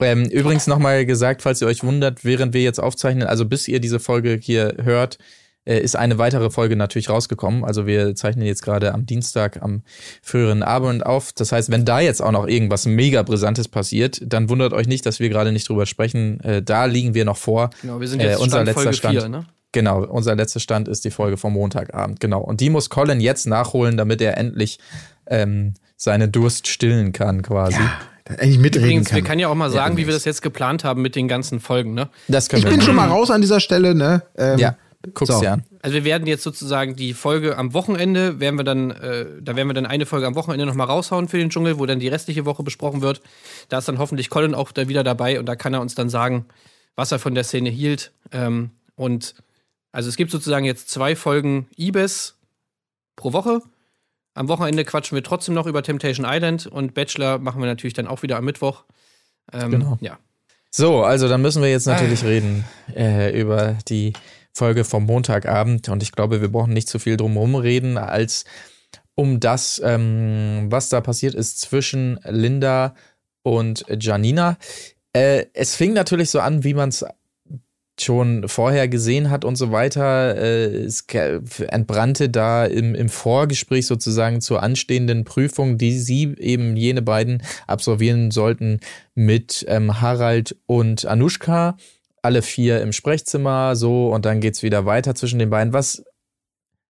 Ähm, 0.00 0.24
übrigens 0.26 0.66
nochmal 0.66 1.06
gesagt, 1.06 1.42
falls 1.42 1.60
ihr 1.62 1.68
euch 1.68 1.82
wundert, 1.82 2.24
während 2.24 2.52
wir 2.54 2.62
jetzt 2.62 2.78
aufzeichnen, 2.80 3.26
also 3.26 3.46
bis 3.46 3.66
ihr 3.66 3.80
diese 3.80 3.98
Folge 3.98 4.38
hier 4.40 4.74
hört, 4.82 5.18
äh, 5.64 5.80
ist 5.80 5.96
eine 5.96 6.18
weitere 6.18 6.50
Folge 6.50 6.76
natürlich 6.76 7.08
rausgekommen. 7.08 7.64
Also 7.64 7.86
wir 7.86 8.14
zeichnen 8.14 8.46
jetzt 8.46 8.62
gerade 8.62 8.94
am 8.94 9.06
Dienstag 9.06 9.62
am 9.62 9.82
früheren 10.22 10.62
Abend 10.62 11.04
auf. 11.04 11.32
Das 11.32 11.50
heißt, 11.52 11.70
wenn 11.70 11.84
da 11.84 12.00
jetzt 12.00 12.22
auch 12.22 12.30
noch 12.30 12.46
irgendwas 12.46 12.86
mega 12.86 13.22
brisantes 13.22 13.68
passiert, 13.68 14.20
dann 14.24 14.48
wundert 14.48 14.72
euch 14.72 14.86
nicht, 14.86 15.04
dass 15.06 15.18
wir 15.18 15.28
gerade 15.28 15.52
nicht 15.52 15.68
drüber 15.68 15.86
sprechen. 15.86 16.40
Äh, 16.40 16.62
da 16.62 16.84
liegen 16.84 17.14
wir 17.14 17.24
noch 17.24 17.36
vor. 17.36 17.70
Genau, 17.82 18.00
wir 18.00 18.08
sind 18.08 18.20
Äh, 18.20 18.30
jetzt 18.30 18.40
unser 18.40 18.56
Stand 18.58 18.66
letzter 18.66 18.82
Folge 18.82 18.96
Stand. 18.96 19.20
4, 19.20 19.28
ne? 19.28 19.46
Genau, 19.72 20.04
unser 20.04 20.36
letzter 20.36 20.60
Stand 20.60 20.88
ist 20.88 21.04
die 21.04 21.10
Folge 21.10 21.36
vom 21.36 21.52
Montagabend. 21.52 22.20
Genau. 22.20 22.40
Und 22.40 22.60
die 22.60 22.70
muss 22.70 22.88
Colin 22.88 23.20
jetzt 23.20 23.46
nachholen, 23.46 23.96
damit 23.96 24.20
er 24.20 24.38
endlich 24.38 24.78
ähm, 25.26 25.74
seinen 25.96 26.30
Durst 26.32 26.68
stillen 26.68 27.12
kann, 27.12 27.42
quasi. 27.42 27.80
Eigentlich 28.28 28.58
mitreden 28.58 28.84
Übrigens, 28.86 29.08
kann. 29.08 29.16
wir 29.16 29.24
können 29.24 29.40
ja 29.40 29.48
auch 29.48 29.54
mal 29.54 29.70
sagen, 29.70 29.96
wie 29.96 30.06
wir 30.06 30.12
das 30.14 30.24
jetzt 30.24 30.42
geplant 30.42 30.82
haben 30.84 31.00
mit 31.02 31.14
den 31.14 31.28
ganzen 31.28 31.60
Folgen, 31.60 31.94
ne? 31.94 32.08
Das 32.28 32.48
können 32.48 32.58
Ich 32.58 32.64
wir 32.64 32.70
bin 32.70 32.78
machen. 32.78 32.86
schon 32.86 32.96
mal 32.96 33.08
raus 33.08 33.30
an 33.30 33.40
dieser 33.40 33.60
Stelle, 33.60 33.94
ne? 33.94 34.22
Ähm, 34.36 34.58
Ja, 34.58 34.76
guck's 35.14 35.32
so. 35.32 35.40
dir 35.40 35.52
an. 35.52 35.64
Also 35.80 35.94
wir 35.94 36.04
werden 36.04 36.26
jetzt 36.26 36.42
sozusagen 36.42 36.96
die 36.96 37.14
Folge 37.14 37.56
am 37.56 37.72
Wochenende, 37.72 38.40
werden 38.40 38.58
wir 38.58 38.64
dann, 38.64 38.90
äh, 38.90 39.26
da 39.40 39.54
werden 39.54 39.68
wir 39.68 39.74
dann 39.74 39.86
eine 39.86 40.06
Folge 40.06 40.26
am 40.26 40.34
Wochenende 40.34 40.66
nochmal 40.66 40.88
raushauen 40.88 41.28
für 41.28 41.38
den 41.38 41.50
Dschungel, 41.50 41.78
wo 41.78 41.86
dann 41.86 42.00
die 42.00 42.08
restliche 42.08 42.44
Woche 42.44 42.64
besprochen 42.64 43.00
wird. 43.02 43.20
Da 43.68 43.78
ist 43.78 43.86
dann 43.86 43.98
hoffentlich 43.98 44.28
Colin 44.28 44.54
auch 44.56 44.72
da 44.72 44.88
wieder 44.88 45.04
dabei 45.04 45.38
und 45.38 45.46
da 45.46 45.54
kann 45.54 45.72
er 45.74 45.80
uns 45.80 45.94
dann 45.94 46.08
sagen, 46.08 46.46
was 46.96 47.12
er 47.12 47.20
von 47.20 47.34
der 47.36 47.44
Szene 47.44 47.68
hielt. 47.70 48.10
Ähm, 48.32 48.70
und 48.96 49.34
also 49.92 50.08
es 50.08 50.16
gibt 50.16 50.32
sozusagen 50.32 50.64
jetzt 50.64 50.90
zwei 50.90 51.14
Folgen 51.14 51.68
Ibis 51.78 52.34
pro 53.14 53.32
Woche. 53.32 53.60
Am 54.36 54.48
Wochenende 54.48 54.84
quatschen 54.84 55.16
wir 55.16 55.22
trotzdem 55.22 55.54
noch 55.54 55.66
über 55.66 55.82
Temptation 55.82 56.26
Island 56.28 56.66
und 56.66 56.92
Bachelor 56.94 57.38
machen 57.38 57.60
wir 57.60 57.66
natürlich 57.66 57.94
dann 57.94 58.06
auch 58.06 58.22
wieder 58.22 58.36
am 58.36 58.44
Mittwoch. 58.44 58.84
Ähm, 59.52 59.70
Genau. 59.70 59.98
Ja. 60.00 60.18
So, 60.70 61.02
also 61.02 61.26
dann 61.28 61.40
müssen 61.40 61.62
wir 61.62 61.70
jetzt 61.70 61.86
natürlich 61.86 62.22
Ah. 62.22 62.26
reden 62.26 62.64
äh, 62.94 63.38
über 63.40 63.78
die 63.88 64.12
Folge 64.52 64.84
vom 64.84 65.04
Montagabend. 65.06 65.88
Und 65.88 66.02
ich 66.02 66.12
glaube, 66.12 66.40
wir 66.42 66.48
brauchen 66.52 66.74
nicht 66.74 66.88
zu 66.88 66.98
viel 66.98 67.16
drumherum 67.16 67.54
reden, 67.54 67.96
als 67.96 68.44
um 69.14 69.40
das, 69.40 69.80
ähm, 69.82 70.66
was 70.68 70.90
da 70.90 71.00
passiert 71.00 71.34
ist 71.34 71.60
zwischen 71.60 72.20
Linda 72.24 72.94
und 73.42 73.86
Janina. 73.98 74.58
Äh, 75.14 75.46
es 75.54 75.74
fing 75.76 75.94
natürlich 75.94 76.30
so 76.30 76.40
an, 76.40 76.62
wie 76.62 76.74
man 76.74 76.90
es 76.90 77.06
schon 78.00 78.48
vorher 78.48 78.88
gesehen 78.88 79.30
hat 79.30 79.44
und 79.44 79.56
so 79.56 79.72
weiter. 79.72 80.36
Äh, 80.36 80.84
es 80.84 81.06
entbrannte 81.68 82.28
da 82.28 82.64
im, 82.66 82.94
im 82.94 83.08
Vorgespräch 83.08 83.86
sozusagen 83.86 84.40
zur 84.40 84.62
anstehenden 84.62 85.24
Prüfung, 85.24 85.78
die 85.78 85.98
sie 85.98 86.34
eben 86.38 86.76
jene 86.76 87.02
beiden 87.02 87.42
absolvieren 87.66 88.30
sollten 88.30 88.80
mit 89.14 89.64
ähm, 89.68 90.00
Harald 90.00 90.56
und 90.66 91.06
Anushka. 91.06 91.76
alle 92.22 92.42
vier 92.42 92.82
im 92.82 92.92
Sprechzimmer, 92.92 93.76
so, 93.76 94.08
und 94.08 94.24
dann 94.24 94.40
geht's 94.40 94.62
wieder 94.62 94.84
weiter 94.84 95.14
zwischen 95.14 95.38
den 95.38 95.50
beiden, 95.50 95.72
was 95.72 96.02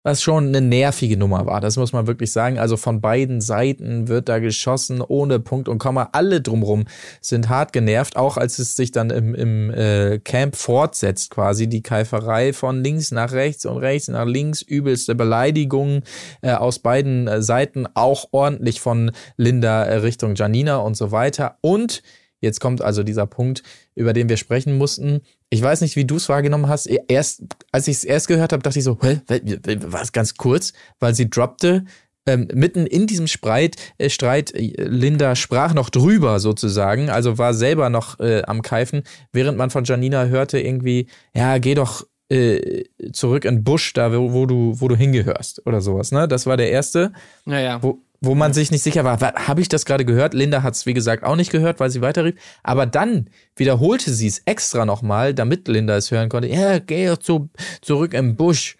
was 0.05 0.23
schon 0.23 0.49
eine 0.49 0.61
nervige 0.61 1.17
Nummer 1.17 1.47
war. 1.47 1.61
Das 1.63 1.77
muss 1.77 1.95
man 1.95 2.07
wirklich 2.07 2.31
sagen. 2.31 2.59
Also 2.59 2.77
von 2.77 3.01
beiden 3.01 3.41
Seiten 3.41 4.07
wird 4.07 4.29
da 4.29 4.39
geschossen, 4.39 5.01
ohne 5.01 5.41
Punkt 5.41 5.67
und 5.67 5.79
Komma. 5.79 6.11
Alle 6.13 6.43
drumrum 6.43 6.85
sind 7.23 7.49
hart 7.49 7.73
genervt, 7.73 8.17
auch 8.17 8.37
als 8.37 8.59
es 8.59 8.77
sich 8.77 8.93
dann 8.93 9.09
im, 9.09 9.35
im 9.35 9.71
äh, 9.71 10.19
Camp 10.19 10.57
fortsetzt, 10.57 11.31
quasi 11.31 11.69
die 11.69 11.83
Keiferei 11.83 12.53
von 12.53 12.85
links 12.85 13.13
nach 13.13 13.33
rechts 13.33 13.65
und 13.65 13.79
rechts 13.79 14.09
nach 14.09 14.27
links, 14.27 14.61
übelste 14.61 15.15
Beleidigungen 15.15 16.03
äh, 16.43 16.53
aus 16.53 16.81
beiden 16.81 17.27
äh, 17.27 17.41
Seiten, 17.43 17.87
auch 17.95 18.27
ordentlich 18.31 18.83
von 18.83 19.11
Linda 19.39 19.85
äh, 19.85 19.97
Richtung 19.97 20.35
Janina 20.35 20.77
und 20.77 20.97
so 20.99 21.13
weiter. 21.13 21.57
Und 21.63 22.03
Jetzt 22.45 22.61
kommt 22.61 22.83
also 22.83 23.03
dieser 23.03 23.27
Punkt, 23.27 23.63
über 23.95 24.13
den 24.13 24.29
wir 24.29 24.37
sprechen 24.37 24.77
mussten. 24.77 25.23
Ich 25.51 25.63
weiß 25.63 25.81
nicht, 25.83 25.97
wie 25.97 26.05
du 26.05 26.17
es 26.17 26.29
wahrgenommen 26.29 26.69
hast. 26.69 26.89
E, 26.89 26.99
erst, 27.09 27.43
als 27.71 27.89
ich 27.89 27.99
es 27.99 28.05
erst 28.05 28.29
gehört 28.29 28.53
habe, 28.53 28.63
dachte 28.63 28.79
ich 28.79 28.85
so, 28.85 28.99
war 29.01 30.03
es 30.03 30.13
ganz 30.13 30.35
kurz, 30.37 30.73
weil 31.01 31.15
sie 31.15 31.31
droppte. 31.31 31.85
Ähm, 32.27 32.49
mitten 32.55 32.87
in 32.87 33.07
diesem 33.07 33.27
Streit, 33.27 33.77
äh, 33.99 34.09
Streit, 34.09 34.55
äh, 34.55 34.73
Linda 34.79 35.37
sprach 35.37 35.75
noch 35.75 35.91
drüber 35.91 36.41
sozusagen, 36.41 37.11
also 37.11 37.37
war 37.37 37.53
selber 37.53 37.91
noch 37.91 38.19
äh, 38.19 38.41
am 38.47 38.63
Keifen, 38.63 39.03
während 39.33 39.59
man 39.59 39.69
von 39.69 39.85
Janina 39.85 40.25
hörte 40.25 40.59
irgendwie, 40.59 41.09
ja, 41.35 41.59
geh 41.59 41.75
doch 41.75 42.07
äh, 42.31 42.85
zurück 43.13 43.45
in 43.45 43.57
den 43.57 43.65
Busch, 43.65 43.93
da 43.93 44.11
wo, 44.13 44.33
wo, 44.33 44.47
du, 44.47 44.73
wo 44.81 44.89
du 44.89 44.97
hingehörst 44.97 45.67
oder 45.67 45.83
sowas, 45.83 46.13
ne? 46.13 46.27
Das 46.27 46.47
war 46.47 46.57
der 46.57 46.71
erste. 46.71 47.13
Naja. 47.45 47.83
Wo, 47.83 48.03
wo 48.25 48.35
man 48.35 48.53
sich 48.53 48.71
nicht 48.71 48.83
sicher 48.83 49.05
war, 49.05 49.21
habe 49.21 49.61
ich 49.61 49.69
das 49.69 49.85
gerade 49.85 50.05
gehört? 50.05 50.35
Linda 50.35 50.63
hat 50.63 50.75
es, 50.75 50.87
wie 50.87 50.95
gesagt, 50.95 51.25
auch 51.25 51.37
nicht 51.37 51.51
gehört, 51.51 51.81
weil 51.81 51.91
sie 51.91 52.01
weiterrief. 52.01 52.35
Aber 52.63 52.87
dann 52.87 53.31
wiederholte 53.57 54.13
sie 54.13 54.27
es 54.27 54.43
extra 54.45 54.85
nochmal, 54.85 55.35
damit 55.35 55.69
Linda 55.69 55.97
es 55.97 56.11
hören 56.11 56.29
konnte. 56.29 56.49
Ja, 56.49 56.79
geh 56.79 57.17
zu, 57.19 57.49
zurück 57.81 58.15
im 58.15 58.37
Busch. 58.37 58.77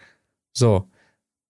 So. 0.53 0.89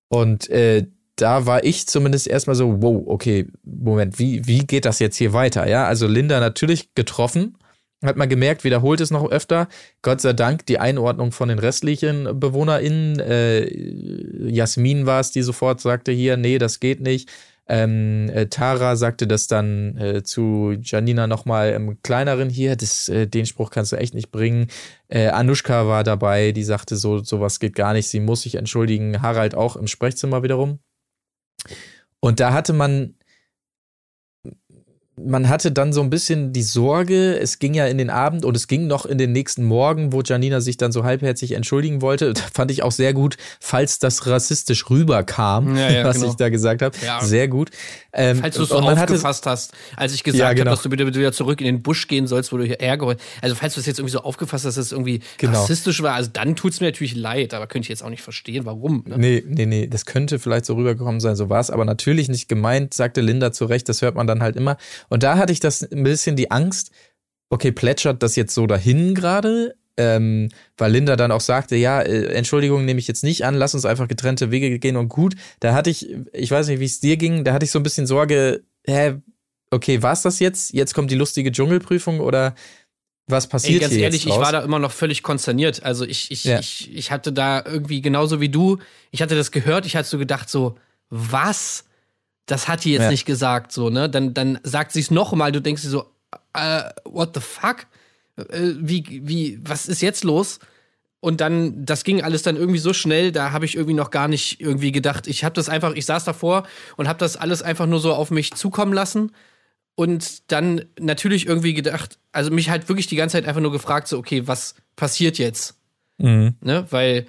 Und 0.09 0.49
äh, 0.51 0.87
da 1.17 1.47
war 1.47 1.65
ich 1.65 1.87
zumindest 1.87 2.27
erstmal 2.27 2.57
so, 2.57 2.83
wow, 2.83 3.03
okay, 3.07 3.47
Moment, 3.65 4.19
wie, 4.19 4.47
wie 4.47 4.67
geht 4.67 4.85
das 4.85 4.99
jetzt 4.99 5.17
hier 5.17 5.33
weiter? 5.33 5.69
Ja, 5.69 5.87
also 5.87 6.07
Linda 6.07 6.41
natürlich 6.41 6.95
getroffen, 6.95 7.57
hat 8.05 8.17
man 8.17 8.29
gemerkt, 8.29 8.65
wiederholt 8.65 9.01
es 9.01 9.11
noch 9.11 9.31
öfter. 9.31 9.69
Gott 10.03 10.21
sei 10.21 10.33
Dank 10.33 10.67
die 10.67 10.79
Einordnung 10.79 11.33
von 11.33 11.49
den 11.49 11.59
restlichen 11.59 12.39
BewohnerInnen. 12.39 13.19
Äh, 13.19 14.51
Jasmin 14.51 15.07
war 15.07 15.21
es, 15.21 15.31
die 15.31 15.43
sofort 15.43 15.81
sagte 15.81 16.13
hier, 16.13 16.37
nee, 16.37 16.59
das 16.59 16.81
geht 16.81 17.01
nicht. 17.01 17.31
Ähm, 17.67 18.29
äh, 18.29 18.47
Tara 18.47 18.97
sagte 18.97 19.27
das 19.27 19.47
dann 19.47 19.97
äh, 19.97 20.23
zu 20.23 20.75
Janina 20.83 21.27
nochmal 21.27 21.73
im 21.73 22.03
kleineren 22.03 22.51
hier, 22.51 22.77
das, 22.77 23.09
äh, 23.09 23.27
den 23.27 23.47
Spruch 23.47 23.71
kannst 23.71 23.93
du 23.93 23.97
echt 23.97 24.15
nicht 24.15 24.31
bringen. 24.31 24.69
Äh, 25.09 25.29
Anushka 25.29 25.87
war 25.87 26.05
dabei, 26.05 26.53
die 26.53 26.65
sagte 26.65 26.97
so, 26.97 27.19
sowas 27.23 27.61
geht 27.61 27.75
gar 27.75 27.95
nicht, 27.95 28.09
sie 28.09 28.21
muss 28.21 28.43
sich 28.43 28.57
entschuldigen. 28.57 29.23
Harald 29.23 29.55
auch 29.55 29.77
im 29.77 29.87
Sprechzimmer 29.87 30.43
wiederum. 30.43 30.81
Und 32.21 32.41
da 32.41 32.53
hatte 32.53 32.73
man 32.73 33.15
man 35.17 35.49
hatte 35.49 35.71
dann 35.71 35.93
so 35.93 36.01
ein 36.01 36.11
bisschen 36.11 36.53
die 36.53 36.63
Sorge, 36.63 37.39
es 37.39 37.61
ging 37.61 37.73
ja 37.73 37.87
in 37.87 37.99
den 37.99 38.11
Abend 38.11 38.45
und 38.45 38.57
es 38.57 38.67
ging 38.67 38.89
noch 38.89 39.07
in 39.07 39.17
den 39.17 39.31
nächsten 39.31 39.63
Morgen, 39.63 40.13
wo 40.13 40.23
Janina 40.23 40.61
sich 40.61 40.77
dann 40.77 40.91
so 40.91 41.05
halbherzig 41.05 41.53
entschuldigen 41.53 42.03
wollte. 42.03 42.33
Da 42.33 42.41
fand 42.53 42.71
ich 42.73 42.83
auch 42.83 42.91
sehr 42.91 43.15
gut, 43.15 43.37
falls 43.61 44.01
das 44.01 44.27
rassistisch 44.27 44.91
rüberkam, 44.91 45.77
ja, 45.77 45.91
ja, 45.91 46.05
was 46.05 46.17
genau. 46.17 46.31
ich 46.31 46.37
da 46.37 46.49
gesagt 46.49 46.83
habe. 46.83 46.97
Ja. 47.05 47.21
Sehr 47.23 47.47
gut. 47.47 47.71
Ähm, 48.13 48.39
falls 48.41 48.57
du 48.57 48.65
es 48.65 48.69
so 48.71 48.79
aufgefasst 48.79 49.47
hatte, 49.47 49.51
hast, 49.51 49.73
als 49.97 50.15
ich 50.15 50.25
gesagt 50.25 50.41
ja, 50.41 50.53
genau. 50.53 50.71
habe, 50.71 50.77
dass 50.77 50.83
du 50.83 50.91
bitte, 50.91 51.07
wieder 51.07 51.33
zurück 51.33 51.61
in 51.61 51.67
den 51.67 51.83
Busch 51.83 52.09
gehen 52.09 52.27
sollst, 52.27 52.53
wo 52.53 52.57
du 52.57 52.65
hier 52.65 52.81
Ärger 52.81 53.15
Also 53.41 53.55
falls 53.55 53.75
du 53.75 53.81
es 53.81 53.87
jetzt 53.87 53.99
irgendwie 53.99 54.13
so 54.13 54.21
aufgefasst 54.21 54.65
hast, 54.65 54.77
dass 54.77 54.87
es 54.87 54.93
irgendwie 54.93 55.21
genau. 55.39 55.61
rassistisch 55.61 56.03
war, 56.03 56.15
also 56.15 56.31
dann 56.33 56.57
tut 56.57 56.73
es 56.73 56.81
mir 56.81 56.89
natürlich 56.89 57.15
leid, 57.15 57.55
aber 57.55 57.69
könnte 57.69 57.87
ich 57.87 57.91
jetzt 57.91 58.03
auch 58.03 58.11
nicht 58.11 58.23
verstehen, 58.23 58.65
warum. 58.65 59.05
Ne? 59.07 59.17
Nee, 59.19 59.45
nee, 59.47 59.67
nee, 59.67 59.87
das 59.87 60.07
könnte 60.07 60.41
vielleicht 60.41 60.67
so 60.67 60.75
rübergekommen 60.75 61.21
sein, 61.21 61.37
so 61.37 61.49
war 61.49 61.61
es, 61.61 61.71
aber 61.71 61.85
natürlich 61.85 62.29
nicht 62.29 62.49
gemeint, 62.49 62.95
sagte 62.95 63.21
Linda 63.21 63.53
zu 63.53 63.65
Recht, 63.65 63.89
das 63.89 64.03
hört 64.03 64.17
man 64.17 64.27
dann 64.27 64.43
halt 64.43 64.57
immer. 64.57 64.77
Und 65.09 65.23
da 65.23 65.37
hatte 65.37 65.53
ich 65.53 65.61
das 65.61 65.83
ein 65.83 66.03
bisschen 66.03 66.37
die 66.37 66.51
Angst, 66.51 66.91
okay, 67.51 67.73
plätschert 67.73 68.23
das 68.23 68.37
jetzt 68.37 68.55
so 68.55 68.67
dahin 68.67 69.15
gerade? 69.15 69.77
Ähm, 69.97 70.49
weil 70.77 70.91
Linda 70.91 71.15
dann 71.15 71.31
auch 71.31 71.41
sagte, 71.41 71.77
ja, 71.77 72.01
äh, 72.01 72.35
Entschuldigung 72.35 72.85
nehme 72.85 72.99
ich 72.99 73.07
jetzt 73.07 73.23
nicht 73.23 73.45
an, 73.45 73.55
lass 73.55 73.75
uns 73.75 73.85
einfach 73.85 74.09
getrennte 74.09 74.51
Wege 74.51 74.79
gehen 74.81 74.97
und 74.97 75.09
gut. 75.09 75.37
Da 75.61 75.73
hatte 75.73 75.89
ich, 75.89 76.13
ich 76.33 76.51
weiß 76.51 76.67
nicht, 76.67 76.81
wie 76.81 76.85
es 76.85 76.99
dir 76.99 77.17
ging, 77.17 77.45
da 77.45 77.53
hatte 77.53 77.65
ich 77.65 77.71
so 77.71 77.79
ein 77.79 77.85
bisschen 77.85 78.07
Sorge, 78.07 78.65
hä, 78.85 79.15
okay, 79.71 80.03
war's 80.03 80.23
das 80.23 80.41
jetzt? 80.41 80.73
Jetzt 80.73 80.95
kommt 80.95 81.13
die 81.13 81.17
lustige 81.17 81.53
Dschungelprüfung 81.53 82.19
oder 82.19 82.55
was 83.27 83.49
passiert 83.49 83.75
Ey, 83.75 83.81
ganz 83.81 83.93
hier 83.95 84.03
ehrlich, 84.03 84.27
ich 84.27 84.37
war 84.37 84.53
da 84.53 84.61
immer 84.61 84.79
noch 84.79 84.93
völlig 84.93 85.23
konsterniert. 85.23 85.83
Also 85.83 86.05
ich, 86.05 86.31
ich, 86.31 86.45
ja. 86.45 86.59
ich, 86.59 86.95
ich 86.95 87.11
hatte 87.11 87.33
da 87.33 87.63
irgendwie 87.65 88.03
genauso 88.03 88.41
wie 88.41 88.51
du, 88.51 88.79
ich 89.13 89.23
hatte 89.23 89.35
das 89.35 89.51
gehört, 89.51 89.87
ich 89.87 89.97
hatte 89.97 90.09
so 90.09 90.19
gedacht, 90.19 90.51
so, 90.51 90.77
was? 91.09 91.85
Das 92.47 92.69
hat 92.69 92.85
die 92.85 92.93
jetzt 92.93 93.05
ja. 93.05 93.11
nicht 93.11 93.25
gesagt, 93.25 93.73
so, 93.73 93.91
ne? 93.91 94.09
Dann, 94.09 94.35
dann 94.35 94.59
sagt 94.63 94.93
sie 94.93 95.01
es 95.01 95.11
nochmal, 95.11 95.53
du 95.53 95.61
denkst 95.61 95.83
dir 95.83 95.89
so, 95.89 96.05
äh, 96.53 96.83
what 97.05 97.31
the 97.35 97.41
fuck? 97.41 97.87
Äh, 98.37 98.75
wie, 98.79 99.23
wie, 99.23 99.61
was 99.63 99.87
ist 99.87 100.03
jetzt 100.03 100.25
los? 100.25 100.59
Und 101.21 101.41
dann, 101.41 101.87
das 101.87 102.05
ging 102.05 102.23
alles 102.23 102.43
dann 102.43 102.57
irgendwie 102.57 102.79
so 102.79 102.93
schnell, 102.93 103.33
da 103.33 103.51
habe 103.53 103.65
ich 103.65 103.77
irgendwie 103.77 103.95
noch 103.95 104.11
gar 104.11 104.29
nicht 104.29 104.61
irgendwie 104.61 104.93
gedacht. 104.93 105.27
Ich 105.27 105.43
habe 105.43 105.55
das 105.55 105.71
einfach, 105.71 105.95
ich 105.95 106.05
saß 106.05 106.25
davor 106.25 106.65
und 106.97 107.09
habe 107.09 107.19
das 107.19 107.39
alles 107.39 107.63
einfach 107.63 107.87
nur 107.87 107.99
so 107.99 108.13
auf 108.13 108.31
mich 108.31 108.53
zukommen 108.53 108.93
lassen. 108.93 109.33
Und 109.95 110.53
dann 110.53 110.85
natürlich 111.01 111.47
irgendwie 111.47 111.73
gedacht, 111.73 112.19
also 112.33 112.51
mich 112.51 112.69
halt 112.69 112.89
wirklich 112.89 113.07
die 113.07 113.17
ganze 113.17 113.39
Zeit 113.39 113.47
einfach 113.47 113.63
nur 113.63 113.73
gefragt, 113.73 114.09
so, 114.09 114.19
okay, 114.19 114.47
was 114.47 114.75
passiert 114.97 115.39
jetzt? 115.39 115.79
Mhm. 116.19 116.57
Ne? 116.61 116.87
Weil, 116.91 117.27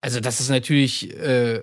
also 0.00 0.20
das 0.20 0.38
ist 0.38 0.50
natürlich, 0.50 1.12
äh, 1.18 1.62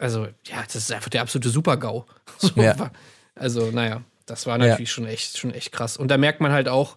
also, 0.00 0.26
ja, 0.44 0.62
das 0.64 0.76
ist 0.76 0.92
einfach 0.92 1.10
der 1.10 1.22
absolute 1.22 1.50
Super-GAU. 1.50 2.06
So, 2.38 2.62
ja. 2.62 2.90
Also, 3.34 3.70
naja, 3.70 4.02
das 4.24 4.46
war 4.46 4.56
natürlich 4.56 4.88
ja. 4.88 4.94
schon, 4.94 5.04
echt, 5.04 5.36
schon 5.36 5.52
echt 5.52 5.72
krass. 5.72 5.98
Und 5.98 6.08
da 6.08 6.16
merkt 6.16 6.40
man 6.40 6.52
halt 6.52 6.68
auch, 6.68 6.96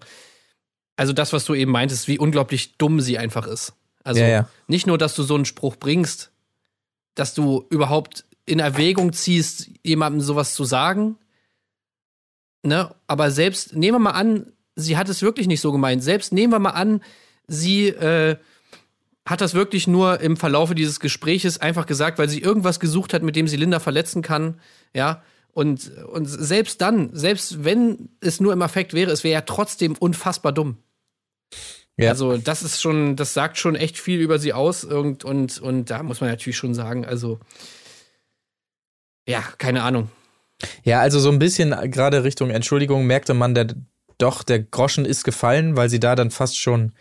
also 0.96 1.12
das, 1.12 1.34
was 1.34 1.44
du 1.44 1.54
eben 1.54 1.72
meintest, 1.72 2.08
wie 2.08 2.18
unglaublich 2.18 2.78
dumm 2.78 3.02
sie 3.02 3.18
einfach 3.18 3.46
ist. 3.46 3.74
Also 4.06 4.22
ja, 4.22 4.48
nicht 4.68 4.88
nur, 4.88 4.98
dass 4.98 5.16
du 5.16 5.24
so 5.24 5.36
einen 5.36 5.46
Spruch 5.46 5.76
bringst, 5.76 6.32
dass 7.16 7.34
du 7.34 7.66
überhaupt 7.70 8.26
in 8.46 8.60
Erwägung 8.60 9.12
ziehst, 9.12 9.70
jemandem 9.84 10.22
sowas 10.22 10.54
zu 10.54 10.64
sagen. 10.64 11.18
Ne? 12.64 12.94
Aber 13.08 13.32
selbst, 13.32 13.76
nehmen 13.76 13.96
wir 13.96 14.00
mal 14.00 14.12
an, 14.12 14.54
sie 14.76 14.96
hat 14.96 15.10
es 15.10 15.22
wirklich 15.22 15.48
nicht 15.48 15.62
so 15.62 15.72
gemeint. 15.72 16.04
Selbst 16.04 16.32
nehmen 16.32 16.54
wir 16.54 16.60
mal 16.60 16.72
an, 16.72 17.02
sie 17.48 17.88
äh, 17.88 18.38
hat 19.26 19.42
das 19.42 19.54
wirklich 19.54 19.88
nur 19.88 20.20
im 20.20 20.36
Verlaufe 20.38 20.76
dieses 20.76 21.00
Gespräches 21.00 21.60
einfach 21.60 21.86
gesagt, 21.86 22.20
weil 22.20 22.30
sie 22.30 22.42
irgendwas 22.42 22.80
gesucht 22.80 23.14
hat, 23.14 23.24
mit 23.24 23.36
dem 23.36 23.48
sie 23.48 23.58
Linda 23.58 23.80
verletzen 23.80 24.22
kann, 24.22 24.60
ja. 24.94 25.24
Und, 25.54 25.92
und 26.08 26.26
selbst 26.26 26.82
dann, 26.82 27.12
selbst 27.14 27.64
wenn 27.64 28.10
es 28.22 28.40
nur 28.40 28.54
im 28.54 28.62
Affekt 28.64 28.94
wäre, 28.94 29.12
es 29.12 29.24
wäre 29.24 29.34
ja 29.34 29.42
trotzdem 29.42 29.96
unfassbar 29.96 30.52
dumm. 30.52 30.78
Ja. 31.96 32.10
Also, 32.10 32.38
das 32.38 32.64
ist 32.64 32.82
schon, 32.82 33.16
das 33.16 33.36
sagt 33.36 33.60
schon 33.60 33.76
echt 33.76 34.00
viel 34.00 34.20
über 34.20 34.40
sie 34.40 34.52
aus 34.52 34.84
und, 34.84 35.24
und, 35.24 35.60
und 35.60 35.92
da 35.92 36.02
muss 36.02 36.22
man 36.22 36.32
natürlich 36.32 36.58
schon 36.58 36.74
sagen, 36.74 37.06
also, 37.06 37.40
ja, 39.28 39.44
keine 39.60 39.84
Ahnung. 39.84 40.10
Ja, 40.84 41.02
also 41.02 41.20
so 41.20 41.30
ein 41.30 41.40
bisschen 41.40 41.70
gerade 41.92 42.24
Richtung 42.24 42.50
Entschuldigung 42.50 43.06
merkte 43.06 43.36
man, 43.36 43.54
der, 43.54 43.68
doch, 44.18 44.42
der 44.42 44.60
Groschen 44.60 45.06
ist 45.06 45.24
gefallen, 45.24 45.76
weil 45.76 45.90
sie 45.90 46.00
da 46.00 46.16
dann 46.16 46.32
fast 46.32 46.58
schon 46.58 46.94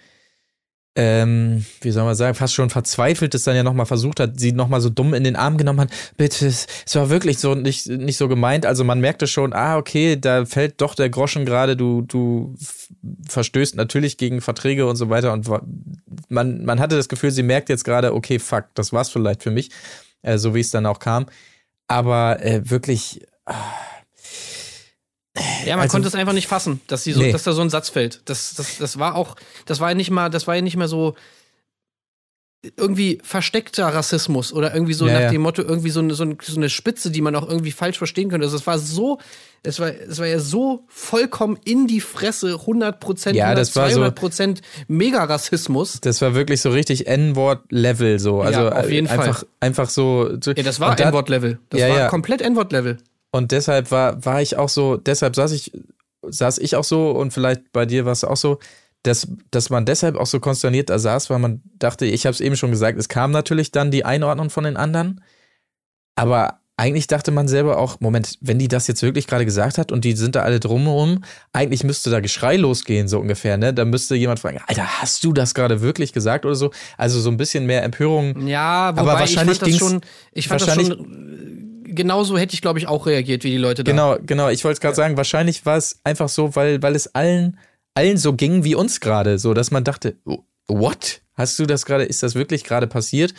ähm, 0.95 1.65
wie 1.81 1.91
soll 1.91 2.05
man 2.05 2.15
sagen, 2.15 2.35
fast 2.35 2.53
schon 2.53 2.69
verzweifelt 2.69 3.35
es 3.35 3.45
dann 3.45 3.57
ja 3.57 3.63
nochmal 3.63 3.87
versucht 3.87 4.21
hat, 4.21 4.39
sie 4.39 4.53
nochmal 4.53 4.83
so 4.83 4.91
dumm 4.91 5.15
in 5.15 5.25
den 5.25 5.37
Arm 5.37 5.57
genommen 5.57 5.81
hat. 5.81 5.91
Bitte, 6.19 6.47
es, 6.47 6.67
war 6.95 7.09
wirklich 7.09 7.39
so 7.39 7.55
nicht, 7.55 7.87
nicht 7.87 8.19
so 8.19 8.29
gemeint. 8.29 8.67
Also 8.67 8.85
man 8.85 9.01
merkte 9.01 9.27
schon, 9.27 9.55
ah, 9.55 9.79
okay, 9.79 10.17
da 10.21 10.45
fällt 10.45 10.83
doch 10.83 10.95
der 10.95 11.09
Groschen 11.09 11.47
gerade, 11.47 11.77
du, 11.77 12.03
du 12.03 12.55
verstößt 13.27 13.75
natürlich 13.75 14.19
gegen 14.19 14.43
Verträge 14.43 14.87
und 14.87 14.97
so 14.97 15.09
weiter. 15.09 15.33
Und 15.33 15.49
man, 16.29 16.65
man 16.65 16.79
hatte 16.79 16.97
das 16.97 17.09
Gefühl, 17.09 17.31
sie 17.31 17.43
merkt 17.43 17.71
jetzt 17.71 17.85
gerade, 17.85 18.15
okay, 18.15 18.39
fuck, 18.39 18.67
das 18.75 18.93
war's 18.93 19.09
vielleicht 19.09 19.43
für 19.43 19.51
mich, 19.51 19.71
äh, 20.21 20.37
so 20.37 20.55
wie 20.55 20.61
es 20.61 20.71
dann 20.71 20.85
auch 20.85 20.99
kam. 20.99 21.27
Aber 21.89 22.45
äh, 22.45 22.69
wirklich. 22.71 23.27
Ah, 23.47 23.55
ja, 25.65 25.77
man 25.77 25.85
also, 25.85 25.93
konnte 25.93 26.09
es 26.09 26.15
einfach 26.15 26.35
nicht 26.35 26.47
fassen, 26.47 26.81
dass, 26.87 27.05
sie 27.05 27.13
so, 27.13 27.21
nee. 27.21 27.33
dass 27.33 27.45
da 27.45 27.53
so 27.53 27.63
ein 27.63 27.71
Satz 27.71 27.89
fällt. 27.89 28.21
Das, 28.27 28.55
das, 28.55 28.79
das 28.79 28.99
war 28.99 29.15
auch, 29.15 29.37
das 29.67 29.81
war 29.81 29.91
ja 29.91 29.95
nicht 29.95 30.11
mal, 30.11 30.29
das 30.29 30.47
war 30.47 30.55
ja 30.55 30.63
nicht 30.63 30.77
mehr 30.77 30.89
so 30.89 31.15
irgendwie 32.77 33.19
versteckter 33.25 33.87
Rassismus 33.89 34.53
oder 34.53 34.73
irgendwie 34.73 34.93
so 34.93 35.07
ja, 35.07 35.15
nach 35.15 35.21
ja. 35.23 35.31
dem 35.31 35.43
Motto, 35.43 35.63
irgendwie 35.63 35.91
so 35.91 35.99
eine, 35.99 36.15
so 36.15 36.25
eine 36.25 36.71
Spitze, 36.71 37.11
die 37.11 37.21
man 37.21 37.35
auch 37.35 37.49
irgendwie 37.49 37.73
falsch 37.73 37.99
verstehen 37.99 38.31
könnte. 38.31 38.45
Also 38.45 38.57
es 38.57 38.67
war 38.69 38.79
so, 38.79 39.19
es 39.65 39.81
war, 39.81 39.93
es 39.93 40.21
war 40.21 40.29
ja 40.29 40.39
so 40.39 40.85
vollkommen 40.87 41.59
in 41.65 41.89
die 41.89 42.01
Fresse, 42.01 42.59
100 42.61 43.01
Prozent, 43.01 43.37
ja, 43.37 43.61
200 43.61 44.15
Prozent 44.15 44.59
so, 44.59 44.85
Mega-Rassismus. 44.87 46.01
Das 46.03 46.21
war 46.23 46.37
wirklich 46.37 46.61
so 46.61 46.71
richtig 46.71 47.09
N-Wort-Level 47.09 48.21
so. 48.21 48.43
Also 48.43 48.61
ja, 48.61 48.73
auf 48.73 48.91
jeden 48.91 49.09
einfach, 49.09 49.39
Fall. 49.41 49.49
einfach 49.59 49.89
so. 49.91 50.31
Ja, 50.31 50.63
das 50.63 50.79
war 50.79 50.99
N-Wort-Level. 50.99 51.59
Das 51.71 51.81
war 51.81 52.09
komplett 52.09 52.43
N-Wort-Level. 52.43 52.99
Und 53.33 53.51
deshalb 53.51 53.91
war, 53.91 54.25
war 54.25 54.41
ich 54.41 54.57
auch 54.57 54.69
so, 54.69 54.97
deshalb 54.97 55.35
saß 55.35 55.53
ich, 55.53 55.73
saß 56.23 56.59
ich 56.59 56.77
auch 56.77 56.85
so 56.85 57.11
und 57.11 57.33
vielleicht 57.33 57.73
bei 57.73 57.87
dir 57.87 58.05
war 58.05 58.13
es 58.13 58.25
auch 58.25 58.37
so, 58.37 58.59
dass, 59.03 59.27
dass 59.51 59.71
man 59.71 59.85
deshalb 59.85 60.17
auch 60.17 60.27
so 60.27 60.39
konsterniert 60.39 60.91
da 60.91 60.99
saß, 60.99 61.31
weil 61.31 61.41
man 61.41 61.63
dachte, 61.79 62.07
ich 62.07 62.27
habe 62.27 62.35
es 62.35 62.41
eben 62.41 62.57
schon 62.57 62.71
gesagt, 62.71 62.99
es 62.99 63.09
kam 63.09 63.33
natürlich 63.33 63.73
dann 63.73 63.91
die 63.91 64.05
Einordnung 64.05 64.51
von 64.51 64.65
den 64.65 64.77
anderen, 64.77 65.25
aber 66.15 66.61
eigentlich 66.77 67.07
dachte 67.07 67.31
man 67.31 67.49
selber 67.49 67.79
auch, 67.79 68.01
Moment, 68.01 68.39
wenn 68.41 68.59
die 68.59 68.69
das 68.69 68.87
jetzt 68.87 69.03
wirklich 69.03 69.27
gerade 69.27 69.45
gesagt 69.45 69.79
hat 69.79 69.93
und 69.93 70.05
die 70.05 70.13
sind 70.13 70.35
da 70.35 70.43
alle 70.43 70.59
drumherum, 70.59 71.23
eigentlich 71.53 71.85
müsste 71.85 72.11
da 72.11 72.21
Geschrei 72.21 72.57
losgehen, 72.57 73.09
so 73.09 73.19
ungefähr, 73.21 73.57
ne? 73.57 73.75
Da 73.75 73.85
müsste 73.85 74.15
jemand 74.15 74.41
fragen, 74.41 74.59
Alter, 74.67 75.01
hast 75.01 75.23
du 75.23 75.33
das 75.33 75.55
gerade 75.55 75.81
wirklich 75.81 76.13
gesagt 76.13 76.45
oder 76.45 76.55
so? 76.55 76.71
Also 76.97 77.21
so 77.21 77.31
ein 77.31 77.37
bisschen 77.37 77.67
mehr 77.67 77.83
Empörung. 77.83 78.47
Ja, 78.47 78.91
wobei 78.93 79.01
aber 79.01 79.21
wahrscheinlich 79.21 79.61
ich 79.61 79.61
fand 79.61 79.73
das 79.73 79.79
schon, 79.79 80.01
ich 80.33 80.49
fand 80.49 80.61
das 80.63 80.75
schon, 80.75 81.62
genauso 81.95 82.37
hätte 82.39 82.55
ich, 82.55 82.63
glaube 82.63 82.79
ich, 82.79 82.89
auch 82.89 83.07
reagiert 83.07 83.45
wie 83.45 83.51
die 83.51 83.57
Leute 83.57 83.85
da. 83.85 83.91
Genau, 83.91 84.17
genau. 84.25 84.49
Ich 84.49 84.65
wollte 84.65 84.75
es 84.75 84.81
gerade 84.81 84.93
ja. 84.93 84.97
sagen, 84.97 85.17
wahrscheinlich 85.17 85.65
war 85.67 85.77
es 85.77 86.01
einfach 86.05 86.29
so, 86.29 86.55
weil, 86.57 86.83
weil 86.83 86.95
es 86.95 87.15
allen, 87.15 87.59
allen 87.95 88.19
so 88.19 88.33
ging 88.35 88.65
wie 88.65 88.75
uns 88.75 89.01
gerade, 89.01 89.39
so, 89.39 89.55
dass 89.55 89.71
man 89.71 89.85
dachte, 89.85 90.17
what? 90.69 91.21
Hast 91.35 91.59
du 91.59 91.67
das 91.67 91.87
gerade, 91.87 92.05
ist 92.05 92.23
das 92.23 92.35
wirklich 92.35 92.65
gerade 92.65 92.87
passiert? 92.87 93.35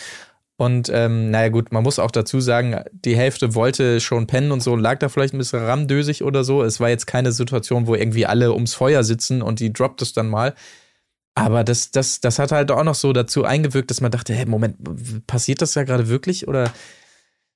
Und 0.55 0.89
ähm, 0.93 1.31
naja, 1.31 1.49
gut, 1.49 1.71
man 1.71 1.83
muss 1.83 1.99
auch 1.99 2.11
dazu 2.11 2.39
sagen, 2.39 2.79
die 2.91 3.15
Hälfte 3.15 3.55
wollte 3.55 3.99
schon 3.99 4.27
pennen 4.27 4.51
und 4.51 4.61
so, 4.61 4.75
lag 4.75 4.99
da 4.99 5.09
vielleicht 5.09 5.33
ein 5.33 5.39
bisschen 5.39 5.63
ramdösig 5.63 6.23
oder 6.23 6.43
so. 6.43 6.63
Es 6.63 6.79
war 6.79 6.89
jetzt 6.89 7.07
keine 7.07 7.31
Situation, 7.31 7.87
wo 7.87 7.95
irgendwie 7.95 8.25
alle 8.25 8.53
ums 8.53 8.73
Feuer 8.73 9.03
sitzen 9.03 9.41
und 9.41 9.59
die 9.59 9.73
droppt 9.73 10.01
es 10.01 10.13
dann 10.13 10.29
mal. 10.29 10.53
Aber 11.35 11.63
das, 11.63 11.89
das, 11.91 12.21
das 12.21 12.37
hat 12.37 12.51
halt 12.51 12.69
auch 12.69 12.83
noch 12.83 12.95
so 12.95 13.11
dazu 13.13 13.43
eingewirkt, 13.43 13.89
dass 13.89 14.01
man 14.01 14.11
dachte, 14.11 14.33
hey, 14.33 14.45
Moment, 14.45 14.77
passiert 15.25 15.61
das 15.61 15.73
ja 15.73 15.83
gerade 15.83 16.07
wirklich? 16.07 16.47
Oder 16.47 16.71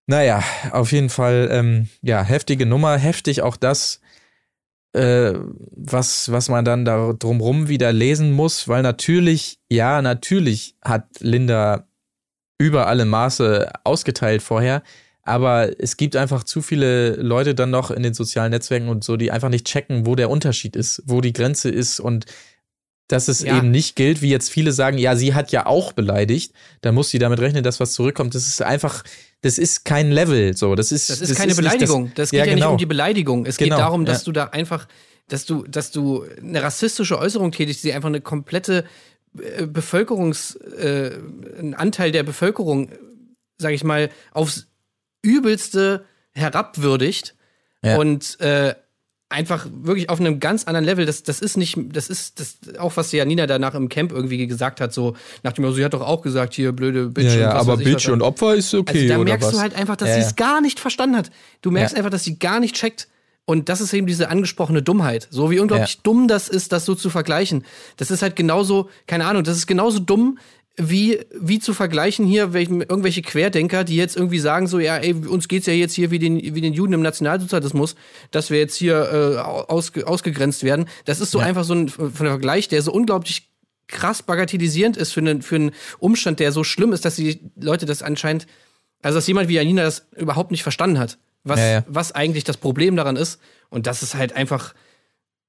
naja, 0.08 0.44
auf 0.72 0.92
jeden 0.92 1.10
Fall, 1.10 1.50
ähm, 1.52 1.90
ja, 2.02 2.24
heftige 2.24 2.66
Nummer, 2.66 2.98
heftig 2.98 3.42
auch 3.42 3.58
das, 3.58 4.00
äh, 4.94 5.34
was, 5.76 6.32
was 6.32 6.50
man 6.50 6.66
dann 6.66 6.86
da 6.86 7.14
drumrum 7.14 7.68
wieder 7.68 7.92
lesen 7.92 8.32
muss, 8.32 8.68
weil 8.68 8.82
natürlich, 8.82 9.60
ja, 9.70 10.02
natürlich 10.02 10.76
hat 10.82 11.06
Linda 11.20 11.88
über 12.58 12.88
alle 12.88 13.06
Maße 13.06 13.70
ausgeteilt 13.84 14.42
vorher. 14.42 14.82
Aber 15.24 15.78
es 15.78 15.98
gibt 15.98 16.16
einfach 16.16 16.46
zu 16.46 16.62
viele 16.62 17.16
Leute 17.18 17.54
dann 17.54 17.70
noch 17.70 17.92
in 17.92 18.02
den 18.02 18.14
sozialen 18.14 18.52
Netzwerken 18.52 18.88
und 18.88 19.04
so, 19.04 19.18
die 19.18 19.30
einfach 19.30 19.50
nicht 19.50 19.68
checken, 19.68 20.06
wo 20.06 20.16
der 20.16 20.30
Unterschied 20.30 20.78
ist, 20.78 21.04
wo 21.06 21.20
die 21.20 21.34
Grenze 21.34 21.70
ist 21.70 22.00
und 22.00 22.26
dass 23.10 23.28
es 23.28 23.42
ja. 23.42 23.58
eben 23.58 23.70
nicht 23.70 23.96
gilt, 23.96 24.22
wie 24.22 24.30
jetzt 24.30 24.50
viele 24.50 24.72
sagen, 24.72 24.98
ja, 24.98 25.16
sie 25.16 25.34
hat 25.34 25.52
ja 25.52 25.66
auch 25.66 25.92
beleidigt, 25.92 26.54
dann 26.82 26.96
muss 26.96 27.10
sie 27.10 27.20
damit 27.20 27.40
rechnen, 27.40 27.64
dass 27.64 27.80
was 27.80 27.94
zurückkommt. 27.94 28.36
Das 28.36 28.48
ist 28.48 28.62
einfach, 28.62 29.04
das 29.42 29.58
ist 29.58 29.86
kein 29.86 30.12
Level, 30.12 30.56
so. 30.56 30.76
Das 30.76 30.92
ist, 30.92 31.10
das 31.10 31.22
ist 31.22 31.32
das 31.32 31.38
keine 31.38 31.52
ist 31.52 31.58
Beleidigung. 31.58 32.04
Nicht, 32.04 32.18
das, 32.18 32.24
das, 32.24 32.32
geht 32.32 32.40
ja, 32.40 32.46
ja 32.46 32.54
genau. 32.54 32.66
nicht 32.68 32.72
um 32.74 32.78
die 32.78 32.86
Beleidigung. 32.86 33.46
Es 33.46 33.58
genau, 33.58 33.76
geht 33.76 33.80
darum, 33.80 34.06
dass 34.06 34.22
ja. 34.22 34.26
du 34.26 34.32
da 34.32 34.44
einfach, 34.46 34.88
dass 35.28 35.46
du, 35.46 35.64
dass 35.68 35.92
du 35.92 36.26
eine 36.42 36.64
rassistische 36.64 37.20
Äußerung 37.20 37.52
tätigst, 37.52 37.84
die 37.84 37.94
einfach 37.94 38.10
eine 38.10 38.22
komplette 38.22 38.86
äh, 39.40 39.68
Bevölkerungs, 39.68 40.56
äh, 40.56 41.12
ein 41.60 41.76
Anteil 41.76 42.12
der 42.12 42.24
Bevölkerung, 42.24 42.90
sag 43.58 43.74
ich 43.74 43.84
mal, 43.84 44.10
aufs 44.32 44.68
übelste 45.22 46.06
herabwürdigt 46.34 47.36
ja. 47.84 47.98
und 47.98 48.40
äh, 48.40 48.76
einfach 49.30 49.68
wirklich 49.72 50.10
auf 50.10 50.20
einem 50.20 50.40
ganz 50.40 50.64
anderen 50.66 50.86
Level. 50.86 51.06
Das, 51.06 51.24
das 51.24 51.42
ist 51.42 51.58
nicht, 51.58 51.78
das 51.92 52.10
ist 52.10 52.40
das 52.40 52.58
auch, 52.78 52.96
was 52.96 53.12
Janina 53.12 53.46
danach 53.46 53.76
im 53.76 53.90
Camp 53.90 54.12
irgendwie 54.12 54.48
gesagt 54.48 54.80
hat, 54.80 54.94
so 54.94 55.16
nach 55.44 55.54
dem 55.54 55.72
sie 55.74 55.84
hat 55.84 55.94
doch 55.94 56.02
auch 56.02 56.22
gesagt, 56.22 56.54
hier 56.54 56.72
blöde 56.72 57.08
Bitch. 57.08 57.34
Ja, 57.34 57.40
ja 57.40 57.52
aber 57.54 57.78
Bitch 57.78 58.08
und 58.10 58.22
Opfer 58.22 58.56
ist 58.56 58.74
okay. 58.74 59.12
Also 59.12 59.24
da 59.24 59.24
merkst 59.24 59.54
du 59.54 59.60
halt 59.60 59.76
einfach, 59.76 59.98
dass 59.98 60.10
ja, 60.10 60.16
sie 60.16 60.22
es 60.22 60.36
gar 60.36 60.62
nicht 60.62 60.80
verstanden 60.80 61.18
hat. 61.18 61.32
Du 61.62 61.72
merkst 61.72 61.96
einfach, 61.96 62.10
dass 62.10 62.24
sie 62.24 62.40
gar 62.40 62.60
nicht 62.60 62.76
checkt, 62.76 63.08
und 63.50 63.70
das 63.70 63.80
ist 63.80 63.94
eben 63.94 64.08
diese 64.08 64.30
angesprochene 64.30 64.84
Dummheit. 64.84 65.30
So 65.32 65.50
wie 65.50 65.60
unglaublich 65.60 65.94
ja. 65.94 66.00
dumm 66.04 66.28
das 66.28 66.50
ist, 66.50 66.74
das 66.74 66.84
so 66.84 66.96
zu 66.96 67.10
vergleichen. 67.10 67.64
Das 67.96 68.12
ist 68.12 68.22
halt 68.22 68.36
genauso, 68.36 68.90
keine 69.08 69.26
Ahnung, 69.26 69.46
das 69.46 69.56
ist 69.56 69.68
genauso 69.68 70.00
dumm, 70.00 70.38
wie, 70.78 71.20
wie 71.40 71.60
zu 71.60 71.74
vergleichen 71.74 72.26
hier 72.26 72.54
welchen, 72.54 72.82
irgendwelche 72.82 73.22
Querdenker, 73.22 73.84
die 73.84 73.96
jetzt 73.96 74.16
irgendwie 74.16 74.40
sagen, 74.40 74.68
so, 74.68 74.80
ja, 74.80 74.98
ey, 74.98 75.14
uns 75.14 75.48
geht's 75.48 75.66
ja 75.66 75.74
jetzt 75.74 75.94
hier 75.94 76.12
wie 76.12 76.20
den, 76.20 76.38
wie 76.56 76.62
den 76.62 76.74
Juden 76.74 76.94
im 76.94 77.02
Nationalsozialismus, 77.02 77.96
dass 78.32 78.50
wir 78.50 78.60
jetzt 78.60 78.76
hier 78.76 79.10
äh, 79.12 79.38
ausge, 79.38 80.08
ausgegrenzt 80.08 80.64
werden. 80.64 80.88
Das 81.06 81.20
ist 81.20 81.32
so 81.32 81.40
ja. 81.40 81.46
einfach 81.46 81.64
so 81.64 81.74
ein, 81.74 81.90
von 81.90 82.12
der 82.12 82.32
Vergleich, 82.32 82.68
der 82.68 82.82
so 82.82 82.92
unglaublich 82.92 83.50
krass 83.88 84.22
bagatellisierend 84.22 84.98
ist 84.98 85.14
für 85.14 85.22
einen, 85.22 85.42
für 85.42 85.56
einen 85.56 85.72
Umstand, 86.00 86.40
der 86.40 86.52
so 86.52 86.64
schlimm 86.64 86.94
ist, 86.94 87.06
dass 87.06 87.16
die 87.16 87.40
Leute 87.60 87.86
das 87.86 88.04
anscheinend, 88.04 88.46
also 89.02 89.18
dass 89.18 89.28
jemand 89.28 89.48
wie 89.50 89.56
Janina 89.56 89.84
das 89.84 90.08
überhaupt 90.16 90.52
nicht 90.52 90.64
verstanden 90.64 91.00
hat 91.00 91.18
was, 91.48 91.60
ja, 91.60 91.68
ja. 91.68 91.84
was 91.88 92.12
eigentlich 92.12 92.44
das 92.44 92.58
Problem 92.58 92.96
daran 92.96 93.16
ist. 93.16 93.40
Und 93.70 93.88
das 93.88 94.04
ist 94.04 94.16
halt 94.16 94.34
einfach, 94.34 94.74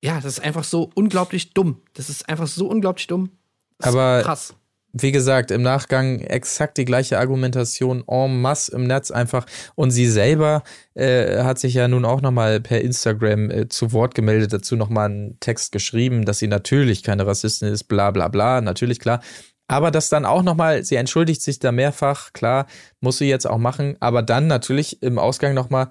ja, 0.02 0.16
das 0.16 0.38
ist 0.38 0.40
einfach 0.40 0.64
so 0.64 0.90
unglaublich 0.94 1.52
dumm. 1.54 1.80
Das 1.94 2.08
ist 2.08 2.28
einfach 2.28 2.46
so 2.46 2.66
unglaublich 2.68 3.06
dumm. 3.06 3.30
Das 3.78 3.94
Aber 3.94 4.22
krass. 4.22 4.54
Wie 5.00 5.12
gesagt, 5.12 5.50
im 5.50 5.62
Nachgang 5.62 6.20
exakt 6.20 6.78
die 6.78 6.84
gleiche 6.84 7.18
Argumentation 7.18 8.04
en 8.06 8.40
masse 8.40 8.72
im 8.74 8.84
Netz 8.84 9.10
einfach. 9.10 9.46
Und 9.74 9.90
sie 9.90 10.06
selber 10.06 10.62
äh, 10.94 11.42
hat 11.42 11.58
sich 11.58 11.74
ja 11.74 11.88
nun 11.88 12.04
auch 12.04 12.20
nochmal 12.20 12.60
per 12.60 12.80
Instagram 12.80 13.50
äh, 13.50 13.68
zu 13.68 13.92
Wort 13.92 14.14
gemeldet, 14.14 14.52
dazu 14.52 14.76
nochmal 14.76 15.06
einen 15.06 15.40
Text 15.40 15.72
geschrieben, 15.72 16.24
dass 16.24 16.38
sie 16.38 16.48
natürlich 16.48 17.02
keine 17.02 17.26
Rassistin 17.26 17.68
ist, 17.68 17.84
bla 17.84 18.10
bla 18.10 18.28
bla, 18.28 18.60
natürlich 18.60 18.98
klar. 18.98 19.20
Aber 19.68 19.90
das 19.90 20.08
dann 20.08 20.24
auch 20.24 20.42
nochmal, 20.42 20.82
sie 20.82 20.96
entschuldigt 20.96 21.42
sich 21.42 21.58
da 21.58 21.72
mehrfach, 21.72 22.32
klar, 22.32 22.66
muss 23.00 23.18
sie 23.18 23.28
jetzt 23.28 23.46
auch 23.46 23.58
machen, 23.58 23.96
aber 24.00 24.22
dann 24.22 24.46
natürlich 24.46 25.02
im 25.02 25.18
Ausgang 25.18 25.52
nochmal, 25.52 25.88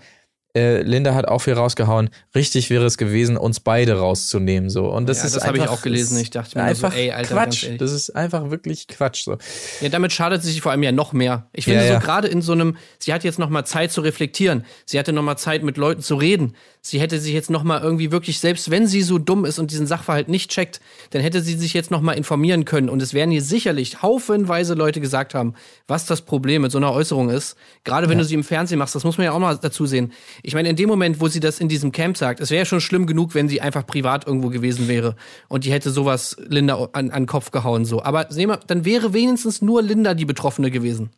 äh, 0.57 0.81
Linda 0.81 1.13
hat 1.13 1.27
auch 1.27 1.39
viel 1.39 1.53
rausgehauen. 1.53 2.09
Richtig 2.33 2.69
wäre 2.69 2.85
es 2.85 2.97
gewesen, 2.97 3.37
uns 3.37 3.59
beide 3.59 3.99
rauszunehmen. 3.99 4.69
So. 4.69 4.87
Und 4.87 5.07
das 5.07 5.19
ja, 5.19 5.25
ist 5.25 5.35
das 5.35 5.45
habe 5.45 5.57
ich 5.57 5.67
auch 5.67 5.81
gelesen. 5.81 6.17
Ich 6.19 6.31
dachte 6.31 6.57
mir 6.57 6.63
einfach 6.63 6.91
so, 6.91 6.97
ey, 6.97 7.11
Alter, 7.11 7.35
Quatsch. 7.35 7.69
Das 7.77 7.91
ist 7.91 8.09
einfach 8.15 8.49
wirklich 8.49 8.87
Quatsch. 8.87 9.23
So. 9.25 9.37
Ja, 9.81 9.89
damit 9.89 10.11
schadet 10.11 10.41
sie 10.43 10.51
sich 10.51 10.61
vor 10.61 10.71
allem 10.71 10.83
ja 10.83 10.91
noch 10.91 11.13
mehr. 11.13 11.47
Ich 11.53 11.65
finde 11.65 11.85
ja, 11.85 11.93
so 11.93 12.05
gerade 12.05 12.27
in 12.27 12.41
so 12.41 12.53
einem, 12.53 12.77
sie 12.97 13.13
hat 13.13 13.23
jetzt 13.23 13.39
noch 13.39 13.49
mal 13.49 13.65
Zeit 13.65 13.91
zu 13.91 14.01
reflektieren. 14.01 14.65
Sie 14.85 14.97
hatte 14.97 15.13
noch 15.13 15.23
mal 15.23 15.37
Zeit, 15.37 15.63
mit 15.63 15.77
Leuten 15.77 16.01
zu 16.01 16.15
reden. 16.15 16.55
Sie 16.81 16.99
hätte 16.99 17.19
sich 17.19 17.33
jetzt 17.33 17.49
noch 17.49 17.63
mal 17.63 17.81
irgendwie 17.81 18.11
wirklich, 18.11 18.39
selbst 18.39 18.71
wenn 18.71 18.87
sie 18.87 19.01
so 19.01 19.17
dumm 19.17 19.43
ist 19.43 19.59
und 19.59 19.71
diesen 19.71 19.87
Sachverhalt 19.87 20.29
nicht 20.29 20.49
checkt, 20.49 20.79
dann 21.09 21.21
hätte 21.21 21.41
sie 21.41 21.55
sich 21.55 21.73
jetzt 21.73 21.91
noch 21.91 22.01
mal 22.01 22.13
informieren 22.13 22.63
können. 22.63 22.89
Und 22.89 23.01
es 23.01 23.13
werden 23.13 23.29
hier 23.29 23.41
sicherlich 23.41 24.01
haufenweise 24.01 24.73
Leute 24.73 25.01
gesagt 25.01 25.33
haben, 25.33 25.53
was 25.87 26.05
das 26.05 26.21
Problem 26.21 26.61
mit 26.61 26.71
so 26.71 26.77
einer 26.77 26.93
Äußerung 26.93 27.29
ist. 27.29 27.57
Gerade 27.83 28.07
wenn 28.07 28.17
ja. 28.17 28.23
du 28.23 28.27
sie 28.29 28.35
im 28.35 28.43
Fernsehen 28.43 28.79
machst, 28.79 28.95
das 28.95 29.03
muss 29.03 29.17
man 29.17 29.25
ja 29.25 29.33
auch 29.33 29.39
mal 29.39 29.57
dazu 29.57 29.85
sehen. 29.85 30.13
Ich 30.47 30.53
meine, 30.53 30.69
in 30.69 30.77
dem 30.77 30.87
Moment, 30.87 31.19
wo 31.19 31.27
sie 31.27 31.41
das 31.41 31.59
in 31.59 31.67
diesem 31.67 31.91
Camp 31.91 32.15
sagt, 32.15 32.39
es 32.39 32.51
wäre 32.51 32.59
ja 32.59 32.65
schon 32.65 32.79
schlimm 32.79 33.05
genug, 33.05 33.35
wenn 33.35 33.49
sie 33.49 33.59
einfach 33.59 33.85
privat 33.85 34.25
irgendwo 34.25 34.47
gewesen 34.47 34.87
wäre 34.87 35.17
und 35.49 35.65
die 35.65 35.73
hätte 35.73 35.91
sowas 35.91 36.37
Linda 36.39 36.75
an, 36.93 37.11
an 37.11 37.23
den 37.23 37.25
Kopf 37.25 37.51
gehauen, 37.51 37.83
so. 37.83 38.01
Aber 38.01 38.29
wir, 38.31 38.57
dann 38.65 38.85
wäre 38.85 39.11
wenigstens 39.11 39.61
nur 39.61 39.81
Linda 39.81 40.13
die 40.13 40.23
Betroffene 40.23 40.71
gewesen. 40.71 41.09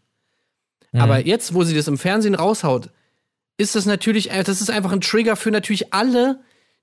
Mhm. 0.94 1.02
Aber 1.02 1.24
jetzt, 1.24 1.54
wo 1.54 1.64
sie 1.64 1.76
das 1.76 1.88
im 1.88 2.00
Fernsehen 2.00 2.34
raushaut, 2.34 2.90
ist 3.58 3.76
das 3.76 3.86
natürlich, 3.86 4.32
äh, 4.32 4.44
das 4.44 4.62
ist 4.62 4.72
einfach 4.72 4.94
ein 4.94 5.02
Trigger 5.02 5.36
für 5.36 5.52
natürlich 5.52 5.94
alle, 5.94 6.40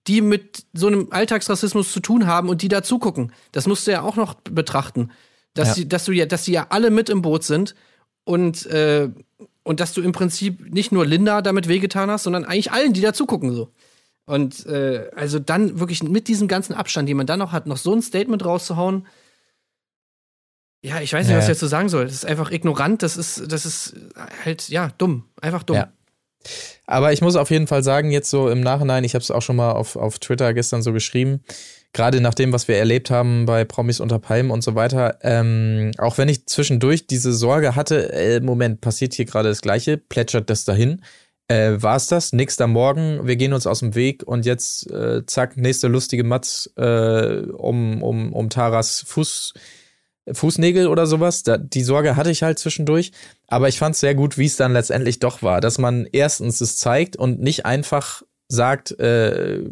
die 0.07 0.21
mit 0.21 0.67
so 0.73 0.87
einem 0.87 1.09
Alltagsrassismus 1.11 1.91
zu 1.91 1.99
tun 1.99 2.29
haben 2.29 2.49
und 2.49 2.63
die 2.63 2.69
da 2.69 2.85
zugucken. 2.85 3.33
Das 3.51 3.67
musst 3.67 3.89
du 3.89 3.91
ja 3.91 4.03
auch 4.03 4.15
noch 4.15 4.35
betrachten. 4.35 5.11
Dass, 5.55 5.71
ja. 5.71 5.75
sie, 5.75 5.89
dass, 5.89 6.05
du 6.05 6.13
ja, 6.13 6.27
dass 6.27 6.45
sie 6.45 6.53
ja 6.53 6.69
alle 6.69 6.93
mit 6.93 7.09
im 7.09 7.23
Boot 7.23 7.43
sind 7.43 7.75
und 8.23 8.67
äh, 8.67 9.09
und 9.67 9.81
dass 9.81 9.93
du 9.93 10.01
im 10.01 10.13
Prinzip 10.13 10.73
nicht 10.73 10.93
nur 10.93 11.05
Linda 11.05 11.43
damit 11.43 11.67
wehgetan 11.67 12.09
hast, 12.09 12.23
sondern 12.23 12.45
eigentlich 12.45 12.71
allen, 12.71 12.93
die 12.93 13.01
da 13.01 13.13
zugucken, 13.13 13.53
so. 13.53 13.73
Und 14.25 14.65
äh, 14.67 15.11
also 15.17 15.41
dann 15.41 15.81
wirklich 15.81 16.05
mit 16.05 16.29
diesem 16.29 16.47
ganzen 16.47 16.73
Abstand, 16.73 17.09
den 17.09 17.17
man 17.17 17.27
dann 17.27 17.41
noch 17.41 17.51
hat, 17.51 17.67
noch 17.67 17.77
so 17.77 17.93
ein 17.93 18.01
Statement 18.01 18.45
rauszuhauen, 18.45 19.09
ja, 20.83 21.01
ich 21.01 21.13
weiß 21.13 21.27
nicht, 21.27 21.33
ja. 21.33 21.39
was 21.39 21.49
ich 21.49 21.55
dazu 21.55 21.67
sagen 21.67 21.89
soll. 21.89 22.05
Das 22.05 22.15
ist 22.15 22.27
einfach 22.27 22.53
ignorant, 22.53 23.03
das 23.03 23.17
ist, 23.17 23.51
das 23.51 23.67
ist 23.67 23.97
halt, 24.45 24.69
ja, 24.69 24.93
dumm. 24.99 25.25
Einfach 25.41 25.65
dumm. 25.65 25.77
Ja. 25.77 25.93
Aber 26.87 27.13
ich 27.13 27.21
muss 27.21 27.35
auf 27.35 27.51
jeden 27.51 27.67
Fall 27.67 27.83
sagen, 27.83 28.13
jetzt 28.13 28.31
so 28.31 28.49
im 28.49 28.61
Nachhinein, 28.61 29.03
ich 29.03 29.15
habe 29.15 29.23
es 29.23 29.33
auch 29.33 29.43
schon 29.43 29.57
mal 29.57 29.73
auf, 29.73 29.97
auf 29.97 30.21
Twitter 30.21 30.55
gestern 30.55 30.83
so 30.83 30.93
geschrieben, 30.93 31.43
gerade 31.93 32.21
nach 32.21 32.35
dem, 32.35 32.53
was 32.53 32.69
wir 32.69 32.77
erlebt 32.77 33.11
haben 33.11 33.47
bei 33.47 33.65
Promis 33.65 34.01
unter 34.01 34.19
Palmen 34.19 34.51
und 34.51 34.63
so 34.63 34.75
weiter, 34.75 35.19
ähm, 35.23 35.93
auch 35.99 36.19
wenn 36.19 36.29
ich 36.29 36.47
zwischendurch 36.47 37.07
diese 37.07 37.33
Sorge 37.33 37.75
hatte, 37.75 38.13
äh, 38.13 38.41
Moment, 38.41 38.81
passiert 38.81 39.15
hier 39.15 39.25
gerade 39.25 39.49
das 39.49 39.63
Gleiche, 39.63 39.97
plätschert 39.97 40.51
das 40.51 40.65
dahin, 40.65 41.03
äh, 41.49 41.75
war 41.77 41.97
es 41.97 42.09
das, 42.09 42.33
nächster 42.33 42.67
Morgen, 42.67 43.27
wir 43.27 43.37
gehen 43.37 43.53
uns 43.53 43.67
aus 43.67 43.81
dem 43.81 43.95
Weg 43.95 44.25
und 44.25 44.45
jetzt, 44.47 44.91
äh, 44.91 45.25
zack, 45.27 45.57
nächste 45.57 45.89
lustige 45.89 46.25
Matz 46.25 46.71
äh, 46.77 47.43
um, 47.53 48.03
um, 48.03 48.33
um 48.33 48.51
Taras 48.51 49.05
Fuß, 49.07 49.55
Fußnägel 50.33 50.89
oder 50.89 51.07
sowas. 51.07 51.43
Da, 51.43 51.57
die 51.57 51.83
Sorge 51.83 52.17
hatte 52.17 52.31
ich 52.31 52.43
halt 52.43 52.59
zwischendurch. 52.59 53.13
Aber 53.47 53.69
ich 53.69 53.79
fand 53.79 53.95
es 53.95 54.01
sehr 54.01 54.15
gut, 54.15 54.39
wie 54.39 54.47
es 54.47 54.57
dann 54.57 54.73
letztendlich 54.73 55.19
doch 55.21 55.43
war. 55.43 55.61
Dass 55.61 55.79
man 55.79 56.07
erstens 56.11 56.61
es 56.61 56.77
zeigt 56.77 57.17
und 57.17 57.41
nicht 57.41 57.65
einfach 57.65 58.23
sagt, 58.49 58.99
äh, 58.99 59.65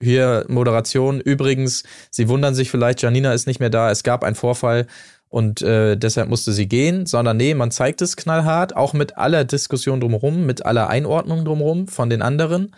hier 0.00 0.44
Moderation. 0.48 1.20
Übrigens, 1.20 1.84
Sie 2.10 2.28
wundern 2.28 2.54
sich 2.54 2.70
vielleicht, 2.70 3.02
Janina 3.02 3.32
ist 3.32 3.46
nicht 3.46 3.60
mehr 3.60 3.70
da, 3.70 3.90
es 3.90 4.02
gab 4.02 4.24
einen 4.24 4.36
Vorfall 4.36 4.86
und 5.28 5.62
äh, 5.62 5.96
deshalb 5.96 6.28
musste 6.28 6.52
sie 6.52 6.68
gehen, 6.68 7.06
sondern 7.06 7.36
nee, 7.36 7.54
man 7.54 7.70
zeigt 7.70 8.00
es 8.00 8.16
knallhart, 8.16 8.76
auch 8.76 8.92
mit 8.92 9.18
aller 9.18 9.44
Diskussion 9.44 10.00
drumherum, 10.00 10.46
mit 10.46 10.64
aller 10.64 10.88
Einordnung 10.88 11.44
drumherum 11.44 11.88
von 11.88 12.08
den 12.08 12.22
anderen 12.22 12.74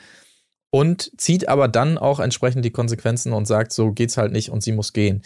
und 0.70 1.10
zieht 1.18 1.48
aber 1.48 1.68
dann 1.68 1.98
auch 1.98 2.20
entsprechend 2.20 2.64
die 2.64 2.70
Konsequenzen 2.70 3.32
und 3.32 3.46
sagt, 3.46 3.72
so 3.72 3.92
geht's 3.92 4.16
halt 4.16 4.32
nicht 4.32 4.50
und 4.50 4.62
sie 4.62 4.72
muss 4.72 4.92
gehen. 4.92 5.22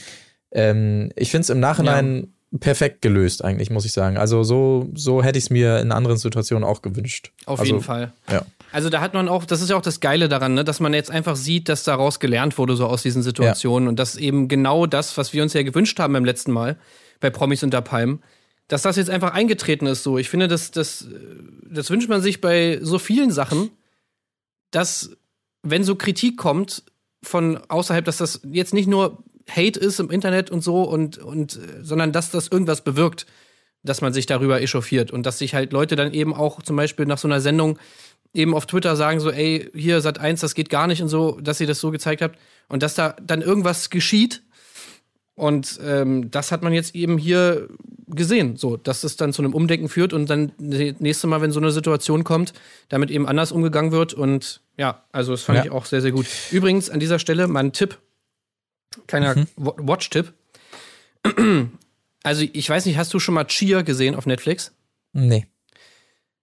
Ähm, 0.51 1.11
ich 1.17 1.31
finde 1.31 1.43
es 1.43 1.51
im 1.51 1.61
Nachhinein 1.61 2.21
ja. 2.21 2.29
Perfekt 2.61 3.03
gelöst, 3.03 3.45
eigentlich, 3.45 3.71
muss 3.71 3.85
ich 3.85 3.93
sagen. 3.93 4.17
Also 4.19 4.43
so, 4.43 4.89
so 4.95 5.23
hätte 5.23 5.39
ich 5.39 5.45
es 5.45 5.51
mir 5.51 5.79
in 5.81 5.91
anderen 5.93 6.19
Situationen 6.19 6.65
auch 6.65 6.83
gewünscht. 6.83 7.33
Auf 7.47 7.61
also, 7.61 7.73
jeden 7.73 7.85
Fall. 7.85 8.13
Ja. 8.31 8.45
Also 8.73 8.91
da 8.91 9.01
hat 9.01 9.15
man 9.15 9.29
auch, 9.29 9.45
das 9.45 9.63
ist 9.63 9.71
ja 9.71 9.77
auch 9.77 9.83
das 9.83 10.01
Geile 10.01 10.29
daran, 10.29 10.55
ne, 10.55 10.65
dass 10.65 10.81
man 10.81 10.93
jetzt 10.95 11.11
einfach 11.11 11.37
sieht, 11.37 11.69
dass 11.69 11.85
daraus 11.85 12.21
gelernt 12.21 12.59
wurde, 12.59 12.77
so 12.77 12.87
aus 12.87 13.03
diesen 13.03 13.23
Situationen. 13.23 13.87
Ja. 13.87 13.91
Und 13.91 13.99
dass 13.99 14.17
eben 14.17 14.49
genau 14.49 14.87
das, 14.87 15.17
was 15.17 15.33
wir 15.33 15.43
uns 15.43 15.55
ja 15.55 15.63
gewünscht 15.63 15.99
haben 15.99 16.13
beim 16.13 16.25
letzten 16.25 16.53
Mal 16.53 16.77
bei 17.21 17.31
Promis 17.31 17.63
unter 17.63 17.81
Palm, 17.81 18.23
dass 18.69 18.83
das 18.83 18.97
jetzt 18.97 19.11
einfach 19.11 19.33
eingetreten 19.33 19.87
ist 19.87 20.03
so. 20.03 20.19
Ich 20.19 20.29
finde, 20.29 20.49
das, 20.49 20.71
das, 20.71 21.07
das 21.71 21.91
wünscht 21.91 22.09
man 22.09 22.23
sich 22.23 22.41
bei 22.41 22.79
so 22.83 22.99
vielen 22.99 23.31
Sachen, 23.31 23.71
dass, 24.71 25.17
wenn 25.63 25.85
so 25.85 25.95
Kritik 25.95 26.37
kommt 26.37 26.83
von 27.23 27.59
außerhalb, 27.69 28.05
dass 28.05 28.17
das 28.17 28.41
jetzt 28.51 28.75
nicht 28.75 28.89
nur 28.89 29.23
Hate 29.55 29.79
ist 29.79 30.01
im 30.01 30.11
Internet 30.11 30.51
und 30.51 30.63
so 30.63 30.83
und, 30.83 31.19
und, 31.19 31.59
sondern 31.83 32.13
dass 32.13 32.31
das 32.31 32.49
irgendwas 32.49 32.83
bewirkt, 32.83 33.27
dass 33.83 34.01
man 34.01 34.13
sich 34.13 34.27
darüber 34.27 34.61
echauffiert 34.61 35.11
und 35.11 35.27
dass 35.27 35.39
sich 35.39 35.55
halt 35.55 35.73
Leute 35.73 35.97
dann 35.97 36.13
eben 36.13 36.35
auch 36.35 36.63
zum 36.63 36.77
Beispiel 36.77 37.07
nach 37.07 37.19
so 37.19 37.29
einer 37.29 37.41
Sendung 37.41 37.79
eben 38.35 38.55
auf 38.55 38.67
Twitter 38.67 38.97
sagen 38.97 39.21
so, 39.21 39.31
ey, 39.31 39.71
hier 39.75 40.01
Sat 40.01 40.19
1, 40.19 40.41
das 40.41 40.55
geht 40.55 40.71
gar 40.71 40.87
nicht 40.87 41.03
und 41.03 41.09
so, 41.09 41.39
dass 41.41 41.61
ihr 41.61 41.67
das 41.67 41.81
so 41.81 41.91
gezeigt 41.91 42.23
habt 42.23 42.39
und 42.69 42.83
dass 42.83 42.95
da 42.95 43.17
dann 43.23 43.43
irgendwas 43.43 43.91
geschieht. 43.91 44.43
Und 45.35 45.81
ähm, 45.83 46.31
das 46.31 46.53
hat 46.53 46.63
man 46.63 46.73
jetzt 46.73 46.95
eben 46.95 47.19
hier 47.19 47.69
gesehen, 48.07 48.57
so, 48.57 48.77
dass 48.77 49.03
es 49.03 49.17
dann 49.17 49.33
zu 49.33 49.43
einem 49.43 49.55
Umdenken 49.55 49.89
führt 49.89 50.13
und 50.13 50.29
dann 50.29 50.53
das 50.59 51.01
nächste 51.01 51.27
Mal, 51.27 51.41
wenn 51.41 51.53
so 51.53 51.61
eine 51.61 51.71
Situation 51.71 52.23
kommt, 52.23 52.53
damit 52.91 53.11
eben 53.11 53.27
anders 53.27 53.51
umgegangen 53.51 53.93
wird. 53.93 54.13
Und 54.13 54.61
ja, 54.77 55.05
also 55.11 55.33
das 55.33 55.43
fand 55.43 55.59
ja. 55.59 55.65
ich 55.65 55.71
auch 55.71 55.87
sehr, 55.87 56.03
sehr 56.03 56.13
gut. 56.13 56.27
Übrigens 56.51 56.91
an 56.91 57.01
dieser 57.01 57.19
Stelle 57.19 57.49
mein 57.49 57.73
Tipp, 57.73 57.99
kleiner 59.07 59.37
mhm. 59.37 59.47
Watch-Tipp. 59.57 60.33
Also 62.25 62.45
ich 62.53 62.71
weiß 62.71 62.87
nicht, 62.87 62.97
hast 62.99 63.13
du 63.13 63.19
schon 63.19 63.35
mal 63.35 63.47
Cheer 63.47 63.83
gesehen 63.83 64.15
auf 64.15 64.27
Netflix? 64.27 64.71
Nee. 65.13 65.49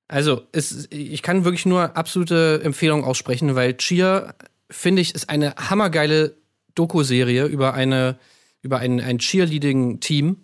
Also, 0.10 0.42
es, 0.52 0.88
ich 0.92 1.22
kann 1.22 1.46
wirklich 1.46 1.66
nur 1.66 1.96
absolute 1.96 2.62
Empfehlung 2.64 3.04
aussprechen, 3.06 3.56
weil 3.56 3.78
Cheer, 3.78 4.36
finde 4.70 5.02
ich, 5.02 5.16
ist 5.16 5.30
eine 5.30 5.56
hammergeile 5.56 6.36
Doku-Serie 6.76 7.46
über 7.46 7.76
eine, 7.76 8.18
über 8.62 8.80
ein, 8.80 9.00
ein 9.00 9.20
Cheerleading-Team 9.20 10.44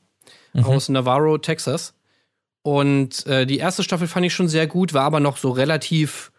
mhm. 0.53 0.63
aus 0.63 0.87
Navarro, 0.89 1.37
Texas. 1.39 1.95
Und 2.61 3.25
äh, 3.27 3.45
die 3.45 3.57
erste 3.57 3.83
Staffel 3.83 4.07
fand 4.07 4.25
ich 4.25 4.33
schon 4.33 4.47
sehr 4.47 4.67
gut, 4.67 4.93
war 4.93 5.03
aber 5.03 5.19
noch 5.19 5.37
so 5.37 5.51
relativ 5.51 6.31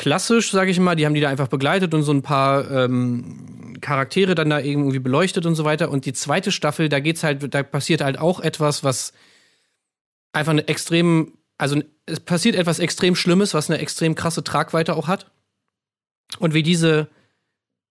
klassisch, 0.00 0.50
sage 0.50 0.70
ich 0.70 0.80
mal. 0.80 0.96
Die 0.96 1.06
haben 1.06 1.14
die 1.14 1.20
da 1.20 1.28
einfach 1.28 1.48
begleitet 1.48 1.94
und 1.94 2.02
so 2.02 2.12
ein 2.12 2.22
paar 2.22 2.70
ähm, 2.70 3.76
Charaktere 3.80 4.34
dann 4.34 4.50
da 4.50 4.58
irgendwie 4.58 4.98
beleuchtet 4.98 5.46
und 5.46 5.54
so 5.54 5.64
weiter. 5.64 5.90
Und 5.90 6.06
die 6.06 6.12
zweite 6.12 6.50
Staffel, 6.50 6.88
da 6.88 7.00
geht's 7.00 7.22
halt, 7.22 7.54
da 7.54 7.62
passiert 7.62 8.00
halt 8.00 8.18
auch 8.18 8.40
etwas, 8.40 8.82
was 8.82 9.12
einfach 10.32 10.52
eine 10.52 10.66
extrem 10.68 11.34
also 11.60 11.78
es 12.06 12.20
passiert 12.20 12.56
etwas 12.56 12.78
extrem 12.78 13.14
Schlimmes, 13.14 13.52
was 13.52 13.68
eine 13.68 13.80
extrem 13.80 14.14
krasse 14.14 14.42
Tragweite 14.42 14.96
auch 14.96 15.08
hat. 15.08 15.30
Und 16.38 16.54
wie 16.54 16.62
diese 16.62 17.08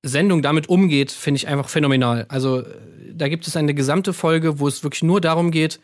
Sendung 0.01 0.41
damit 0.41 0.69
umgeht, 0.69 1.11
finde 1.11 1.37
ich 1.37 1.47
einfach 1.47 1.69
phänomenal. 1.69 2.25
Also 2.29 2.63
da 3.13 3.27
gibt 3.27 3.45
es 3.47 3.55
eine 3.55 3.75
gesamte 3.75 4.13
Folge, 4.13 4.59
wo 4.59 4.67
es 4.67 4.83
wirklich 4.83 5.03
nur 5.03 5.21
darum 5.21 5.51
geht 5.51 5.79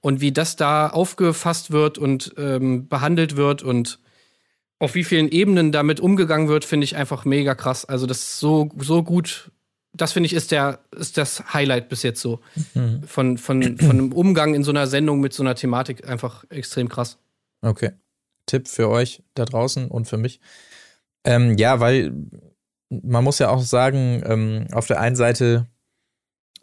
und 0.00 0.20
wie 0.20 0.30
das 0.30 0.54
da 0.54 0.88
aufgefasst 0.88 1.72
wird 1.72 1.98
und 1.98 2.32
ähm, 2.38 2.86
behandelt 2.86 3.36
wird 3.36 3.64
und 3.64 3.98
auf 4.78 4.94
wie 4.94 5.04
vielen 5.04 5.28
Ebenen 5.28 5.72
damit 5.72 6.00
umgegangen 6.00 6.48
wird, 6.48 6.64
finde 6.64 6.84
ich 6.84 6.96
einfach 6.96 7.24
mega 7.24 7.54
krass. 7.54 7.84
Also 7.84 8.06
das 8.06 8.18
ist 8.18 8.40
so, 8.40 8.70
so 8.78 9.02
gut. 9.02 9.50
Das 9.92 10.12
finde 10.12 10.26
ich 10.26 10.34
ist 10.34 10.50
der 10.50 10.80
ist 10.94 11.16
das 11.16 11.54
Highlight 11.54 11.88
bis 11.88 12.02
jetzt 12.02 12.20
so 12.20 12.40
mhm. 12.74 13.02
von 13.04 13.38
von 13.38 13.78
von 13.78 13.90
einem 13.90 14.12
Umgang 14.12 14.54
in 14.54 14.62
so 14.62 14.70
einer 14.70 14.86
Sendung 14.86 15.20
mit 15.20 15.32
so 15.32 15.42
einer 15.42 15.54
Thematik 15.54 16.06
einfach 16.06 16.44
extrem 16.50 16.88
krass. 16.88 17.18
Okay. 17.62 17.92
Tipp 18.44 18.68
für 18.68 18.88
euch 18.90 19.22
da 19.34 19.46
draußen 19.46 19.88
und 19.88 20.06
für 20.06 20.18
mich. 20.18 20.40
Ähm, 21.24 21.56
ja, 21.56 21.80
weil 21.80 22.12
man 22.88 23.24
muss 23.24 23.38
ja 23.38 23.48
auch 23.48 23.62
sagen, 23.62 24.22
ähm, 24.24 24.66
auf 24.72 24.86
der 24.86 25.00
einen 25.00 25.16
Seite, 25.16 25.66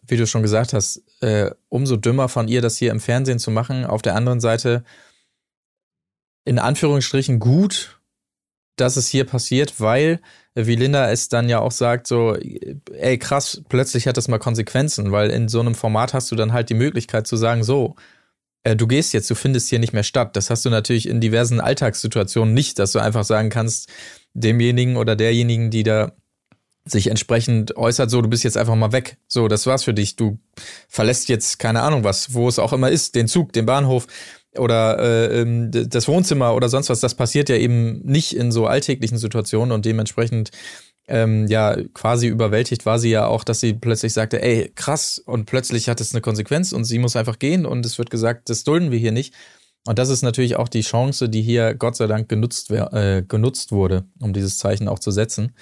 wie 0.03 0.15
du 0.15 0.26
schon 0.26 0.41
gesagt 0.41 0.73
hast, 0.73 1.03
äh, 1.22 1.52
umso 1.69 1.98
dümmer 1.98 2.30
von 2.30 2.48
ihr, 2.48 2.61
das 2.61 2.77
hier 2.77 2.91
im 2.91 2.99
Fernsehen 2.99 3.40
zu 3.40 3.52
machen. 3.52 3.85
Auf 3.85 4.02
der 4.02 4.15
anderen 4.15 4.40
Seite, 4.40 4.84
in 6.45 6.60
Anführungsstrichen 6.60 7.40
gut, 7.40 7.99
dass 8.76 8.98
es 8.98 9.08
hier 9.08 9.26
passiert, 9.26 9.80
weil, 9.80 10.20
wie 10.56 10.76
Linda 10.76 11.12
es 11.12 11.30
dann 11.30 11.50
ja 11.50 11.60
auch 11.60 11.72
sagt, 11.72 12.08
so, 12.08 12.36
ey, 12.94 13.18
krass, 13.18 13.62
plötzlich 13.70 14.08
hat 14.08 14.18
das 14.18 14.28
mal 14.28 14.40
Konsequenzen, 14.40 15.12
weil 15.12 15.30
in 15.30 15.48
so 15.48 15.60
einem 15.60 15.76
Format 15.76 16.14
hast 16.14 16.32
du 16.32 16.36
dann 16.36 16.54
halt 16.54 16.70
die 16.70 16.76
Möglichkeit 16.76 17.28
zu 17.28 17.38
sagen, 17.38 17.64
so, 17.64 17.95
äh, 18.64 18.76
du 18.76 18.88
gehst 18.88 19.14
jetzt, 19.14 19.30
du 19.30 19.36
findest 19.36 19.70
hier 19.70 19.80
nicht 19.80 19.94
mehr 19.94 20.04
statt. 20.04 20.36
Das 20.36 20.50
hast 20.50 20.66
du 20.66 20.70
natürlich 20.70 21.08
in 21.08 21.22
diversen 21.22 21.60
Alltagssituationen 21.60 22.54
nicht, 22.54 22.80
dass 22.80 22.94
du 22.94 23.00
einfach 23.00 23.24
sagen 23.24 23.50
kannst, 23.50 23.90
demjenigen 24.34 24.98
oder 24.98 25.16
derjenigen, 25.16 25.70
die 25.70 25.84
da 25.84 26.14
sich 26.86 27.08
entsprechend 27.08 27.78
äußert, 27.78 28.10
so, 28.10 28.22
du 28.22 28.28
bist 28.30 28.44
jetzt 28.44 28.58
einfach 28.58 28.76
mal 28.76 28.91
weg. 28.91 29.18
So, 29.28 29.48
das 29.48 29.66
war's 29.66 29.84
für 29.84 29.94
dich. 29.94 30.16
Du 30.16 30.40
verlässt 30.90 31.30
jetzt, 31.30 31.60
keine 31.60 31.82
Ahnung 31.82 32.04
was, 32.04 32.34
wo 32.34 32.48
es 32.50 32.60
auch 32.60 32.74
immer 32.74 32.90
ist, 32.90 33.16
den 33.16 33.28
Zug, 33.28 33.54
den 33.54 33.66
Bahnhof 33.66 34.08
oder 34.58 35.00
äh, 35.00 35.42
ähm, 35.42 35.72
das 35.72 36.08
Wohnzimmer 36.08 36.56
oder 36.56 36.70
sonst 36.70 36.90
was. 36.90 37.00
Das 37.00 37.16
passiert 37.16 37.50
ja 37.50 37.56
eben 37.56 38.02
nicht 38.04 38.36
in 38.36 38.52
so 38.52 38.68
alltäglichen 38.68 39.18
Situationen 39.18 39.72
und 39.72 39.86
dementsprechend 39.86 40.52
ähm, 41.08 41.48
ja 41.48 41.76
quasi 41.94 42.28
überwältigt 42.28 42.86
war 42.86 43.00
sie 43.00 43.10
ja 43.10 43.28
auch, 43.28 43.44
dass 43.44 43.60
sie 43.60 43.74
plötzlich 43.74 44.14
sagte, 44.14 44.42
ey, 44.42 44.72
krass, 44.76 45.20
und 45.20 45.46
plötzlich 45.46 45.90
hat 45.90 46.00
es 46.00 46.14
eine 46.14 46.22
Konsequenz 46.22 46.72
und 46.72 46.86
sie 46.86 47.00
muss 47.00 47.16
einfach 47.16 47.40
gehen 47.40 47.66
und 47.66 47.86
es 47.86 47.98
wird 47.98 48.10
gesagt, 48.10 48.50
das 48.50 48.64
dulden 48.64 48.92
wir 48.92 49.00
hier 49.00 49.12
nicht. 49.12 49.34
Und 49.86 50.00
das 50.00 50.08
ist 50.08 50.22
natürlich 50.22 50.56
auch 50.56 50.70
die 50.70 50.82
Chance, 50.82 51.28
die 51.28 51.42
hier 51.42 51.74
Gott 51.74 51.98
sei 51.98 52.08
Dank 52.08 52.30
genutzt, 52.30 52.72
äh, 52.72 53.22
genutzt 53.28 53.74
wurde, 53.74 54.06
um 54.20 54.32
dieses 54.32 54.58
Zeichen 54.58 54.88
auch 54.88 55.00
zu 55.00 55.12
setzen. 55.12 55.54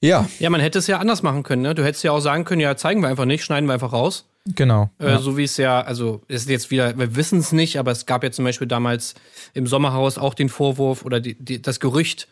Ja. 0.00 0.28
Ja, 0.40 0.50
man 0.50 0.60
hätte 0.60 0.78
es 0.78 0.88
ja 0.88 0.98
anders 0.98 1.22
machen 1.22 1.44
können, 1.44 1.62
ne? 1.62 1.74
Du 1.74 1.84
hättest 1.84 2.02
ja 2.02 2.12
auch 2.12 2.20
sagen 2.20 2.44
können, 2.44 2.60
ja, 2.60 2.76
zeigen 2.76 3.00
wir 3.00 3.08
einfach 3.08 3.24
nicht, 3.24 3.44
schneiden 3.44 3.66
wir 3.68 3.74
einfach 3.74 3.92
raus. 3.92 4.28
Genau. 4.54 4.90
Äh, 4.98 5.10
ja. 5.10 5.18
So 5.18 5.36
wie 5.36 5.44
es 5.44 5.56
ja, 5.56 5.80
also 5.80 6.22
ist 6.28 6.48
jetzt 6.48 6.70
wieder, 6.70 6.96
wir 6.98 7.16
wissen 7.16 7.38
es 7.40 7.52
nicht, 7.52 7.78
aber 7.78 7.90
es 7.90 8.06
gab 8.06 8.22
ja 8.24 8.30
zum 8.30 8.44
Beispiel 8.44 8.66
damals 8.66 9.14
im 9.54 9.66
Sommerhaus 9.66 10.18
auch 10.18 10.34
den 10.34 10.48
Vorwurf 10.48 11.04
oder 11.04 11.20
die, 11.20 11.34
die, 11.34 11.60
das 11.60 11.80
Gerücht, 11.80 12.28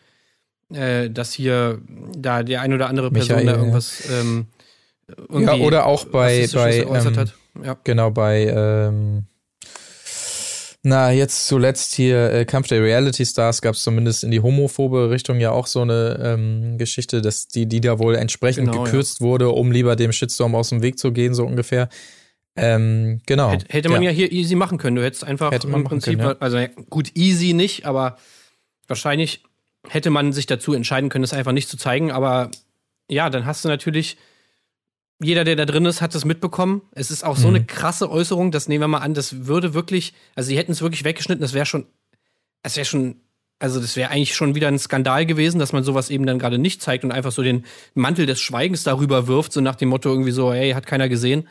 äh, 0.73 1.09
dass 1.09 1.33
hier 1.33 1.81
da 2.17 2.43
die 2.43 2.57
ein 2.57 2.73
oder 2.73 2.87
andere 2.87 3.11
Person 3.11 3.37
Michael, 3.37 3.53
da 3.53 3.59
irgendwas 3.59 4.09
ähm, 4.09 4.47
ja 5.31 5.53
oder 5.53 5.85
auch 5.85 6.05
bei 6.05 6.47
bei 6.53 6.79
ähm, 6.79 7.25
ja. 7.63 7.77
genau 7.83 8.11
bei 8.11 8.47
ähm, 8.47 9.25
na 10.87 11.11
jetzt 11.11 11.47
zuletzt 11.47 11.93
hier 11.93 12.31
äh, 12.31 12.45
Kampf 12.45 12.67
der 12.67 12.81
Reality 12.81 13.25
Stars 13.25 13.61
gab 13.61 13.75
es 13.75 13.83
zumindest 13.83 14.23
in 14.23 14.31
die 14.31 14.39
homophobe 14.39 15.09
Richtung 15.09 15.39
ja 15.39 15.51
auch 15.51 15.67
so 15.67 15.81
eine 15.81 16.19
ähm, 16.23 16.77
Geschichte, 16.77 17.21
dass 17.21 17.47
die 17.47 17.65
die 17.65 17.81
da 17.81 17.99
wohl 17.99 18.15
entsprechend 18.15 18.71
genau, 18.71 18.83
gekürzt 18.83 19.19
ja. 19.19 19.25
wurde, 19.25 19.49
um 19.49 19.71
lieber 19.71 19.95
dem 19.95 20.13
Shitstorm 20.13 20.55
aus 20.55 20.69
dem 20.69 20.81
Weg 20.81 20.97
zu 20.97 21.11
gehen 21.11 21.33
so 21.33 21.45
ungefähr. 21.45 21.89
Ähm, 22.55 23.21
genau. 23.25 23.51
Hätte, 23.51 23.65
hätte 23.69 23.89
man 23.89 24.01
ja. 24.01 24.11
ja. 24.11 24.15
hier 24.15 24.31
easy 24.31 24.55
machen 24.55 24.77
können. 24.77 24.95
Du 24.95 25.03
hättest 25.03 25.25
einfach 25.25 25.51
hätte 25.51 25.67
im 25.67 25.83
Prinzip, 25.83 26.19
können, 26.19 26.29
ja. 26.29 26.35
also 26.39 26.57
gut, 26.89 27.11
easy 27.15 27.53
nicht, 27.53 27.85
aber 27.85 28.17
wahrscheinlich 28.87 29.43
hätte 29.89 30.09
man 30.09 30.31
sich 30.31 30.45
dazu 30.45 30.73
entscheiden 30.73 31.09
können, 31.09 31.23
es 31.23 31.33
einfach 31.33 31.51
nicht 31.51 31.67
zu 31.67 31.77
zeigen. 31.77 32.11
Aber 32.11 32.49
ja, 33.09 33.29
dann 33.29 33.45
hast 33.45 33.65
du 33.65 33.69
natürlich, 33.69 34.17
jeder, 35.19 35.43
der 35.43 35.55
da 35.55 35.65
drin 35.65 35.85
ist, 35.85 36.01
hat 36.01 36.13
es 36.15 36.25
mitbekommen. 36.25 36.81
Es 36.91 37.11
ist 37.11 37.23
auch 37.23 37.37
so 37.37 37.47
mhm. 37.47 37.55
eine 37.55 37.65
krasse 37.65 38.09
Äußerung, 38.09 38.51
das 38.51 38.67
nehmen 38.67 38.81
wir 38.81 38.87
mal 38.87 38.99
an, 38.99 39.13
das 39.13 39.47
würde 39.47 39.73
wirklich, 39.73 40.13
also 40.35 40.47
sie 40.47 40.57
hätten 40.57 40.71
es 40.71 40.81
wirklich 40.81 41.03
weggeschnitten, 41.03 41.41
das 41.41 41.53
wäre 41.53 41.65
schon, 41.65 41.87
es 42.63 42.75
wäre 42.75 42.85
schon, 42.85 43.21
also 43.59 43.79
das 43.79 43.95
wäre 43.95 44.11
eigentlich 44.11 44.35
schon 44.35 44.53
wieder 44.53 44.67
ein 44.67 44.77
Skandal 44.77 45.25
gewesen, 45.25 45.57
dass 45.57 45.73
man 45.73 45.83
sowas 45.83 46.09
eben 46.09 46.25
dann 46.25 46.37
gerade 46.37 46.59
nicht 46.59 46.81
zeigt 46.81 47.03
und 47.03 47.11
einfach 47.11 47.31
so 47.31 47.41
den 47.41 47.65
Mantel 47.95 48.25
des 48.27 48.39
Schweigens 48.39 48.83
darüber 48.83 49.27
wirft, 49.27 49.53
so 49.53 49.61
nach 49.61 49.75
dem 49.75 49.89
Motto 49.89 50.09
irgendwie 50.09 50.31
so, 50.31 50.53
hey, 50.53 50.73
hat 50.73 50.85
keiner 50.85 51.09
gesehen. 51.09 51.47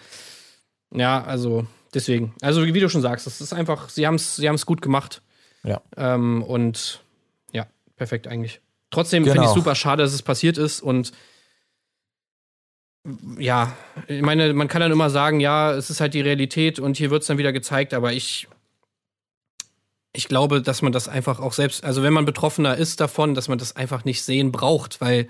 Ja, 0.94 1.24
also 1.24 1.66
deswegen. 1.92 2.34
Also 2.42 2.64
wie 2.64 2.80
du 2.80 2.88
schon 2.88 3.02
sagst, 3.02 3.26
das 3.26 3.40
ist 3.40 3.52
einfach, 3.52 3.88
sie 3.88 4.06
haben 4.06 4.14
es 4.14 4.36
sie 4.36 4.46
haben's 4.48 4.66
gut 4.66 4.82
gemacht. 4.82 5.22
Ja. 5.64 5.82
Ähm, 5.96 6.44
und 6.44 7.00
perfekt 7.96 8.28
eigentlich. 8.28 8.60
Trotzdem 8.90 9.24
genau. 9.24 9.34
finde 9.34 9.48
ich 9.48 9.54
super 9.54 9.74
schade, 9.74 10.02
dass 10.02 10.12
es 10.12 10.22
passiert 10.22 10.58
ist 10.58 10.80
und 10.80 11.12
ja, 13.38 13.76
ich 14.08 14.22
meine, 14.22 14.52
man 14.52 14.68
kann 14.68 14.80
dann 14.80 14.92
immer 14.92 15.10
sagen, 15.10 15.40
ja, 15.40 15.72
es 15.72 15.90
ist 15.90 16.00
halt 16.00 16.14
die 16.14 16.20
Realität 16.20 16.78
und 16.78 16.96
hier 16.96 17.10
wird 17.10 17.22
es 17.22 17.28
dann 17.28 17.38
wieder 17.38 17.52
gezeigt, 17.52 17.94
aber 17.94 18.12
ich, 18.12 18.48
ich 20.12 20.28
glaube, 20.28 20.62
dass 20.62 20.82
man 20.82 20.92
das 20.92 21.08
einfach 21.08 21.40
auch 21.40 21.52
selbst, 21.52 21.84
also 21.84 22.02
wenn 22.02 22.12
man 22.12 22.24
Betroffener 22.24 22.76
ist 22.76 23.00
davon, 23.00 23.34
dass 23.34 23.48
man 23.48 23.58
das 23.58 23.76
einfach 23.76 24.04
nicht 24.04 24.22
sehen 24.22 24.52
braucht, 24.52 25.00
weil 25.00 25.28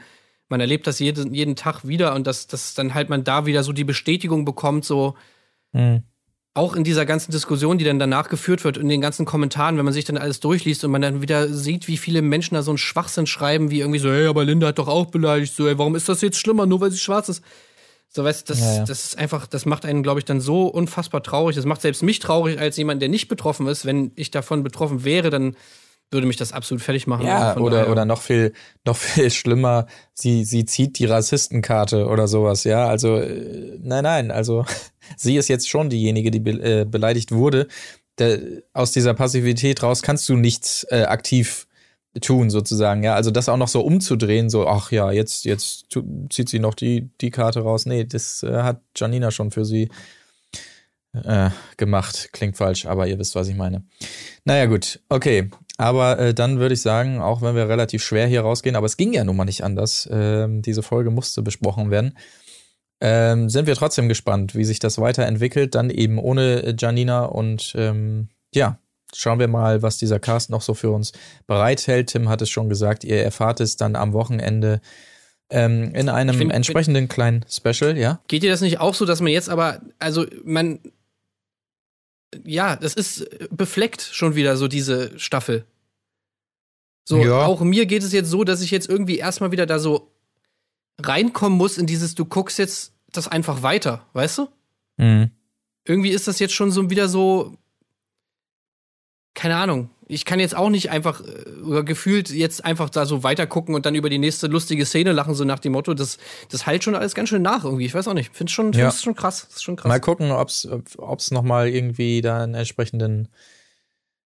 man 0.48 0.60
erlebt 0.60 0.86
das 0.86 0.98
jeden, 0.98 1.34
jeden 1.34 1.56
Tag 1.56 1.86
wieder 1.86 2.14
und 2.14 2.26
dass, 2.26 2.46
dass 2.46 2.74
dann 2.74 2.94
halt 2.94 3.08
man 3.08 3.24
da 3.24 3.46
wieder 3.46 3.62
so 3.62 3.72
die 3.72 3.84
Bestätigung 3.84 4.44
bekommt, 4.44 4.84
so, 4.84 5.16
mhm 5.72 6.02
auch 6.56 6.74
in 6.74 6.84
dieser 6.84 7.04
ganzen 7.04 7.32
Diskussion, 7.32 7.76
die 7.76 7.84
dann 7.84 7.98
danach 7.98 8.30
geführt 8.30 8.64
wird, 8.64 8.78
in 8.78 8.88
den 8.88 9.02
ganzen 9.02 9.26
Kommentaren, 9.26 9.76
wenn 9.76 9.84
man 9.84 9.92
sich 9.92 10.06
dann 10.06 10.16
alles 10.16 10.40
durchliest 10.40 10.84
und 10.84 10.90
man 10.90 11.02
dann 11.02 11.20
wieder 11.20 11.48
sieht, 11.48 11.86
wie 11.86 11.98
viele 11.98 12.22
Menschen 12.22 12.54
da 12.54 12.62
so 12.62 12.70
einen 12.70 12.78
Schwachsinn 12.78 13.26
schreiben, 13.26 13.70
wie 13.70 13.80
irgendwie 13.80 13.98
so, 13.98 14.10
hey, 14.10 14.26
aber 14.26 14.42
Linda 14.42 14.68
hat 14.68 14.78
doch 14.78 14.88
auch 14.88 15.06
beleidigt, 15.06 15.54
so, 15.54 15.68
ey, 15.68 15.76
warum 15.76 15.94
ist 15.94 16.08
das 16.08 16.22
jetzt 16.22 16.38
schlimmer, 16.38 16.64
nur 16.64 16.80
weil 16.80 16.90
sie 16.90 16.98
schwarz 16.98 17.28
ist? 17.28 17.44
So, 18.08 18.24
weißt 18.24 18.48
das, 18.48 18.60
Ja, 18.60 18.74
ja. 18.76 18.84
das 18.84 19.04
ist 19.04 19.18
einfach, 19.18 19.46
das 19.46 19.66
macht 19.66 19.84
einen, 19.84 20.02
glaube 20.02 20.20
ich, 20.20 20.24
dann 20.24 20.40
so 20.40 20.66
unfassbar 20.68 21.22
traurig. 21.22 21.56
Das 21.56 21.64
macht 21.66 21.82
selbst 21.82 22.02
mich 22.02 22.18
traurig 22.18 22.58
als 22.58 22.76
jemand, 22.76 23.02
der 23.02 23.08
nicht 23.08 23.28
betroffen 23.28 23.66
ist. 23.66 23.84
Wenn 23.84 24.12
ich 24.16 24.30
davon 24.30 24.62
betroffen 24.62 25.04
wäre, 25.04 25.28
dann 25.30 25.56
würde 26.10 26.26
mich 26.26 26.36
das 26.36 26.52
absolut 26.52 26.82
fertig 26.82 27.06
machen. 27.06 27.26
Ja, 27.26 27.56
oder, 27.56 27.78
daher- 27.78 27.90
oder 27.92 28.04
noch 28.04 28.22
viel, 28.22 28.52
noch 28.84 28.96
viel 28.96 29.30
schlimmer, 29.30 29.86
sie, 30.14 30.44
sie 30.44 30.64
zieht 30.64 30.98
die 30.98 31.04
Rassistenkarte 31.06 32.06
oder 32.06 32.28
sowas, 32.28 32.62
ja. 32.64 32.86
Also, 32.86 33.16
äh, 33.16 33.76
nein, 33.82 34.04
nein, 34.04 34.30
also 34.30 34.64
sie 35.16 35.36
ist 35.36 35.48
jetzt 35.48 35.68
schon 35.68 35.90
diejenige, 35.90 36.30
die 36.30 36.40
be 36.40 36.50
äh, 36.52 36.84
beleidigt 36.84 37.32
wurde. 37.32 37.66
Der, 38.18 38.38
aus 38.72 38.92
dieser 38.92 39.12
Passivität 39.14 39.82
raus 39.82 40.00
kannst 40.02 40.26
du 40.28 40.36
nichts 40.36 40.86
äh, 40.90 41.02
aktiv 41.02 41.65
tun, 42.20 42.50
sozusagen, 42.50 43.02
ja. 43.02 43.14
Also 43.14 43.30
das 43.30 43.48
auch 43.48 43.56
noch 43.56 43.68
so 43.68 43.80
umzudrehen, 43.80 44.50
so, 44.50 44.66
ach 44.66 44.90
ja, 44.92 45.10
jetzt, 45.10 45.44
jetzt 45.44 45.86
zieht 46.30 46.48
sie 46.48 46.58
noch 46.58 46.74
die, 46.74 47.10
die 47.20 47.30
Karte 47.30 47.60
raus. 47.60 47.86
Nee, 47.86 48.04
das 48.04 48.42
äh, 48.42 48.62
hat 48.62 48.80
Janina 48.96 49.30
schon 49.30 49.50
für 49.50 49.64
sie 49.64 49.90
äh, 51.12 51.50
gemacht. 51.76 52.30
Klingt 52.32 52.56
falsch, 52.56 52.86
aber 52.86 53.06
ihr 53.06 53.18
wisst, 53.18 53.34
was 53.34 53.48
ich 53.48 53.56
meine. 53.56 53.84
Naja, 54.44 54.66
gut, 54.66 55.00
okay. 55.08 55.50
Aber 55.78 56.18
äh, 56.18 56.34
dann 56.34 56.58
würde 56.58 56.74
ich 56.74 56.80
sagen, 56.80 57.20
auch 57.20 57.42
wenn 57.42 57.54
wir 57.54 57.68
relativ 57.68 58.02
schwer 58.02 58.26
hier 58.26 58.40
rausgehen, 58.40 58.76
aber 58.76 58.86
es 58.86 58.96
ging 58.96 59.12
ja 59.12 59.24
nun 59.24 59.36
mal 59.36 59.44
nicht 59.44 59.62
anders, 59.62 60.08
ähm, 60.10 60.62
diese 60.62 60.82
Folge 60.82 61.10
musste 61.10 61.42
besprochen 61.42 61.90
werden, 61.90 62.16
ähm, 63.00 63.50
sind 63.50 63.66
wir 63.66 63.74
trotzdem 63.74 64.08
gespannt, 64.08 64.54
wie 64.54 64.64
sich 64.64 64.78
das 64.78 64.98
weiterentwickelt, 64.98 65.74
dann 65.74 65.90
eben 65.90 66.18
ohne 66.18 66.62
äh, 66.62 66.74
Janina 66.78 67.26
und 67.26 67.74
ähm, 67.76 68.28
ja, 68.54 68.78
schauen 69.18 69.38
wir 69.38 69.48
mal, 69.48 69.82
was 69.82 69.98
dieser 69.98 70.18
Cast 70.20 70.50
noch 70.50 70.62
so 70.62 70.74
für 70.74 70.90
uns 70.90 71.12
bereithält. 71.46 72.08
Tim 72.10 72.28
hat 72.28 72.42
es 72.42 72.50
schon 72.50 72.68
gesagt, 72.68 73.04
ihr 73.04 73.22
erfahrt 73.22 73.60
es 73.60 73.76
dann 73.76 73.96
am 73.96 74.12
Wochenende 74.12 74.80
ähm, 75.50 75.94
in 75.94 76.08
einem 76.08 76.36
find- 76.36 76.52
entsprechenden 76.52 77.08
kleinen 77.08 77.44
Special, 77.48 77.96
ja? 77.96 78.20
Geht 78.28 78.42
dir 78.42 78.50
das 78.50 78.60
nicht 78.60 78.80
auch 78.80 78.94
so, 78.94 79.04
dass 79.04 79.20
man 79.20 79.32
jetzt 79.32 79.48
aber, 79.48 79.80
also 79.98 80.26
man, 80.44 80.80
ja, 82.44 82.76
das 82.76 82.94
ist 82.94 83.28
befleckt 83.50 84.02
schon 84.02 84.34
wieder 84.34 84.56
so 84.56 84.68
diese 84.68 85.16
Staffel. 85.18 85.64
So, 87.08 87.22
Ja. 87.24 87.44
auch 87.46 87.60
mir 87.60 87.86
geht 87.86 88.02
es 88.02 88.12
jetzt 88.12 88.28
so, 88.30 88.42
dass 88.42 88.60
ich 88.60 88.72
jetzt 88.72 88.88
irgendwie 88.88 89.18
erstmal 89.18 89.52
wieder 89.52 89.66
da 89.66 89.78
so 89.78 90.10
reinkommen 91.00 91.56
muss 91.56 91.78
in 91.78 91.86
dieses, 91.86 92.14
du 92.14 92.24
guckst 92.24 92.58
jetzt 92.58 92.92
das 93.12 93.28
einfach 93.28 93.62
weiter, 93.62 94.04
weißt 94.14 94.38
du? 94.38 94.48
Mhm. 94.96 95.30
Irgendwie 95.84 96.10
ist 96.10 96.26
das 96.26 96.40
jetzt 96.40 96.54
schon 96.54 96.72
so 96.72 96.90
wieder 96.90 97.08
so, 97.08 97.56
keine 99.36 99.54
Ahnung. 99.56 99.90
Ich 100.08 100.24
kann 100.24 100.38
jetzt 100.40 100.56
auch 100.56 100.70
nicht 100.70 100.90
einfach 100.90 101.20
äh, 101.20 101.60
oder 101.62 101.82
gefühlt 101.82 102.30
jetzt 102.30 102.64
einfach 102.64 102.90
da 102.90 103.06
so 103.06 103.22
weiter 103.22 103.46
gucken 103.46 103.74
und 103.74 103.86
dann 103.86 103.94
über 103.96 104.08
die 104.08 104.18
nächste 104.18 104.46
lustige 104.46 104.86
Szene 104.86 105.12
lachen, 105.12 105.34
so 105.34 105.44
nach 105.44 105.58
dem 105.58 105.72
Motto, 105.72 105.94
das, 105.94 106.18
das 106.50 106.64
halt 106.66 106.82
schon 106.84 106.94
alles 106.94 107.14
ganz 107.14 107.28
schön 107.28 107.42
nach 107.42 107.64
irgendwie. 107.64 107.86
Ich 107.86 107.94
weiß 107.94 108.06
auch 108.08 108.14
nicht. 108.14 108.30
Find's 108.34 108.52
schon, 108.52 108.72
Ja. 108.72 108.88
find's 108.90 109.02
schon 109.02 109.14
krass. 109.16 109.46
Ist 109.54 109.62
schon 109.64 109.76
krass. 109.76 109.88
Mal 109.88 110.00
gucken, 110.00 110.30
ob's, 110.32 110.66
ob's 110.98 111.30
noch 111.32 111.42
mal 111.42 111.68
irgendwie 111.68 112.20
da 112.20 112.42
einen 112.42 112.54
entsprechenden, 112.54 113.28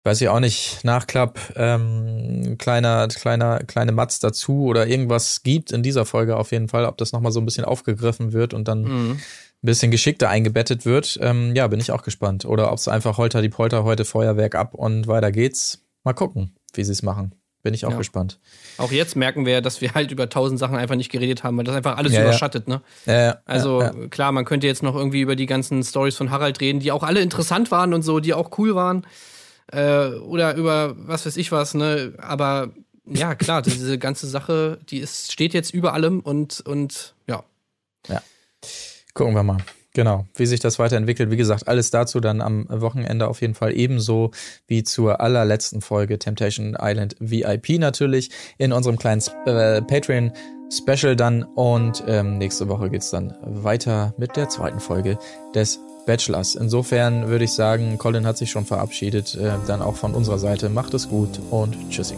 weiß 0.06 0.22
ich 0.22 0.30
auch 0.30 0.40
nicht, 0.40 0.86
Nachklapp, 0.86 1.38
ähm, 1.58 2.56
kleiner, 2.58 3.10
kleiner, 3.10 3.60
kleine 3.60 3.92
Matz 3.92 4.20
dazu 4.20 4.64
oder 4.68 4.88
irgendwas 4.88 5.44
gibt 5.44 5.74
in 5.74 5.84
dieser 5.84 6.06
Folge 6.06 6.38
auf 6.38 6.52
jeden 6.54 6.70
Fall, 6.70 6.86
ob 6.86 6.98
das 6.98 7.12
noch 7.12 7.20
mal 7.20 7.32
so 7.34 7.42
ein 7.42 7.46
bisschen 7.46 7.66
aufgegriffen 7.66 8.32
wird 8.32 8.54
und 8.54 8.70
dann 8.70 8.84
Mhm. 8.84 9.20
Ein 9.64 9.66
bisschen 9.68 9.92
geschickter 9.92 10.30
eingebettet 10.30 10.86
wird. 10.86 11.18
Ähm, 11.22 11.56
ja, 11.56 11.68
bin 11.68 11.80
ich 11.80 11.92
auch 11.92 12.04
gespannt. 12.04 12.46
Oder 12.46 12.72
ob 12.72 12.78
es 12.78 12.88
einfach 12.88 13.18
Holter 13.18 13.42
die 13.42 13.50
Polter 13.50 13.84
heute 13.84 14.06
Feuerwerk 14.06 14.56
ab 14.56 14.74
und 14.74 15.08
weiter 15.08 15.32
geht's. 15.32 15.84
Mal 16.04 16.14
gucken, 16.14 16.56
wie 16.74 16.84
sie 16.84 16.92
es 16.92 17.02
machen. 17.04 17.34
Bin 17.64 17.74
ich 17.74 17.86
auch 17.86 17.92
Ja. 17.92 17.98
gespannt. 17.98 18.40
Auch 18.78 18.92
jetzt 18.92 19.16
merken 19.16 19.46
wir, 19.46 19.62
dass 19.62 19.82
wir 19.82 19.94
halt 19.94 20.12
über 20.12 20.30
tausend 20.30 20.60
Sachen 20.60 20.76
einfach 20.78 20.96
nicht 20.96 21.12
geredet 21.12 21.44
haben, 21.44 21.58
weil 21.58 21.66
das 21.66 21.76
einfach 21.76 21.98
alles 21.98 22.14
Ja, 22.14 22.20
ja. 22.20 22.26
überschattet, 22.28 22.68
ne? 22.68 22.82
Äh, 23.08 23.34
Also 23.46 23.84
klar, 24.12 24.32
man 24.32 24.46
könnte 24.46 24.68
jetzt 24.68 24.84
noch 24.84 24.96
irgendwie 24.96 25.22
über 25.22 25.36
die 25.36 25.48
ganzen 25.48 25.84
Stories 25.84 26.16
von 26.16 26.30
Harald 26.30 26.62
reden, 26.62 26.80
die 26.80 26.92
auch 26.92 27.04
alle 27.04 27.20
interessant 27.22 27.72
waren 27.72 27.94
und 27.94 28.04
so, 28.04 28.20
die 28.20 28.34
auch 28.36 28.58
cool 28.60 28.76
waren. 28.76 29.06
Äh, 29.72 30.10
oder 30.20 30.56
über 30.56 30.94
was 30.98 31.26
weiß 31.26 31.36
ich 31.36 31.52
was, 31.52 31.74
ne? 31.74 32.14
Aber 32.20 32.70
ja, 33.06 33.36
klar, 33.36 33.62
diese 33.64 33.98
ganze 33.98 34.28
Sache, 34.28 34.80
die 34.90 35.00
ist, 35.00 35.32
steht 35.34 35.54
jetzt 35.54 35.74
über 35.74 35.94
allem 35.94 36.20
und, 36.20 36.62
und 36.62 37.16
ja. 37.28 37.44
Gucken 39.18 39.34
wir 39.34 39.42
mal. 39.42 39.58
Genau, 39.96 40.28
wie 40.36 40.46
sich 40.46 40.60
das 40.60 40.78
weiterentwickelt. 40.78 41.32
Wie 41.32 41.38
gesagt, 41.38 41.68
alles 41.68 41.90
dazu 41.90 42.20
dann 42.20 42.40
am 42.40 42.68
Wochenende 42.70 43.28
auf 43.28 43.42
jeden 43.42 43.56
Fall 43.56 43.76
ebenso 43.76 44.30
wie 44.68 44.84
zur 44.84 45.22
allerletzten 45.22 45.82
Folge 45.82 46.20
Temptation 46.20 46.78
Island 46.80 47.16
VIP 47.20 47.80
natürlich 47.80 48.30
in 48.60 48.72
unserem 48.72 48.96
kleinen 48.96 49.24
äh, 49.48 49.82
Patreon 49.82 50.34
Special 50.72 51.16
dann. 51.16 51.42
Und 51.42 52.04
ähm, 52.08 52.38
nächste 52.38 52.70
Woche 52.70 52.92
geht's 52.92 53.10
dann 53.10 53.34
weiter 53.42 54.14
mit 54.20 54.36
der 54.36 54.50
zweiten 54.50 54.80
Folge 54.80 55.18
des 55.56 55.80
Bachelors. 56.06 56.54
Insofern 56.54 57.28
würde 57.28 57.46
ich 57.46 57.54
sagen, 57.54 57.98
Colin 57.98 58.28
hat 58.28 58.38
sich 58.38 58.52
schon 58.52 58.66
verabschiedet. 58.66 59.34
Äh, 59.34 59.54
dann 59.66 59.82
auch 59.82 59.96
von 59.96 60.14
unserer 60.14 60.38
Seite. 60.38 60.70
Macht 60.70 60.94
es 60.94 61.10
gut 61.10 61.40
und 61.50 61.76
tschüssi. 61.90 62.18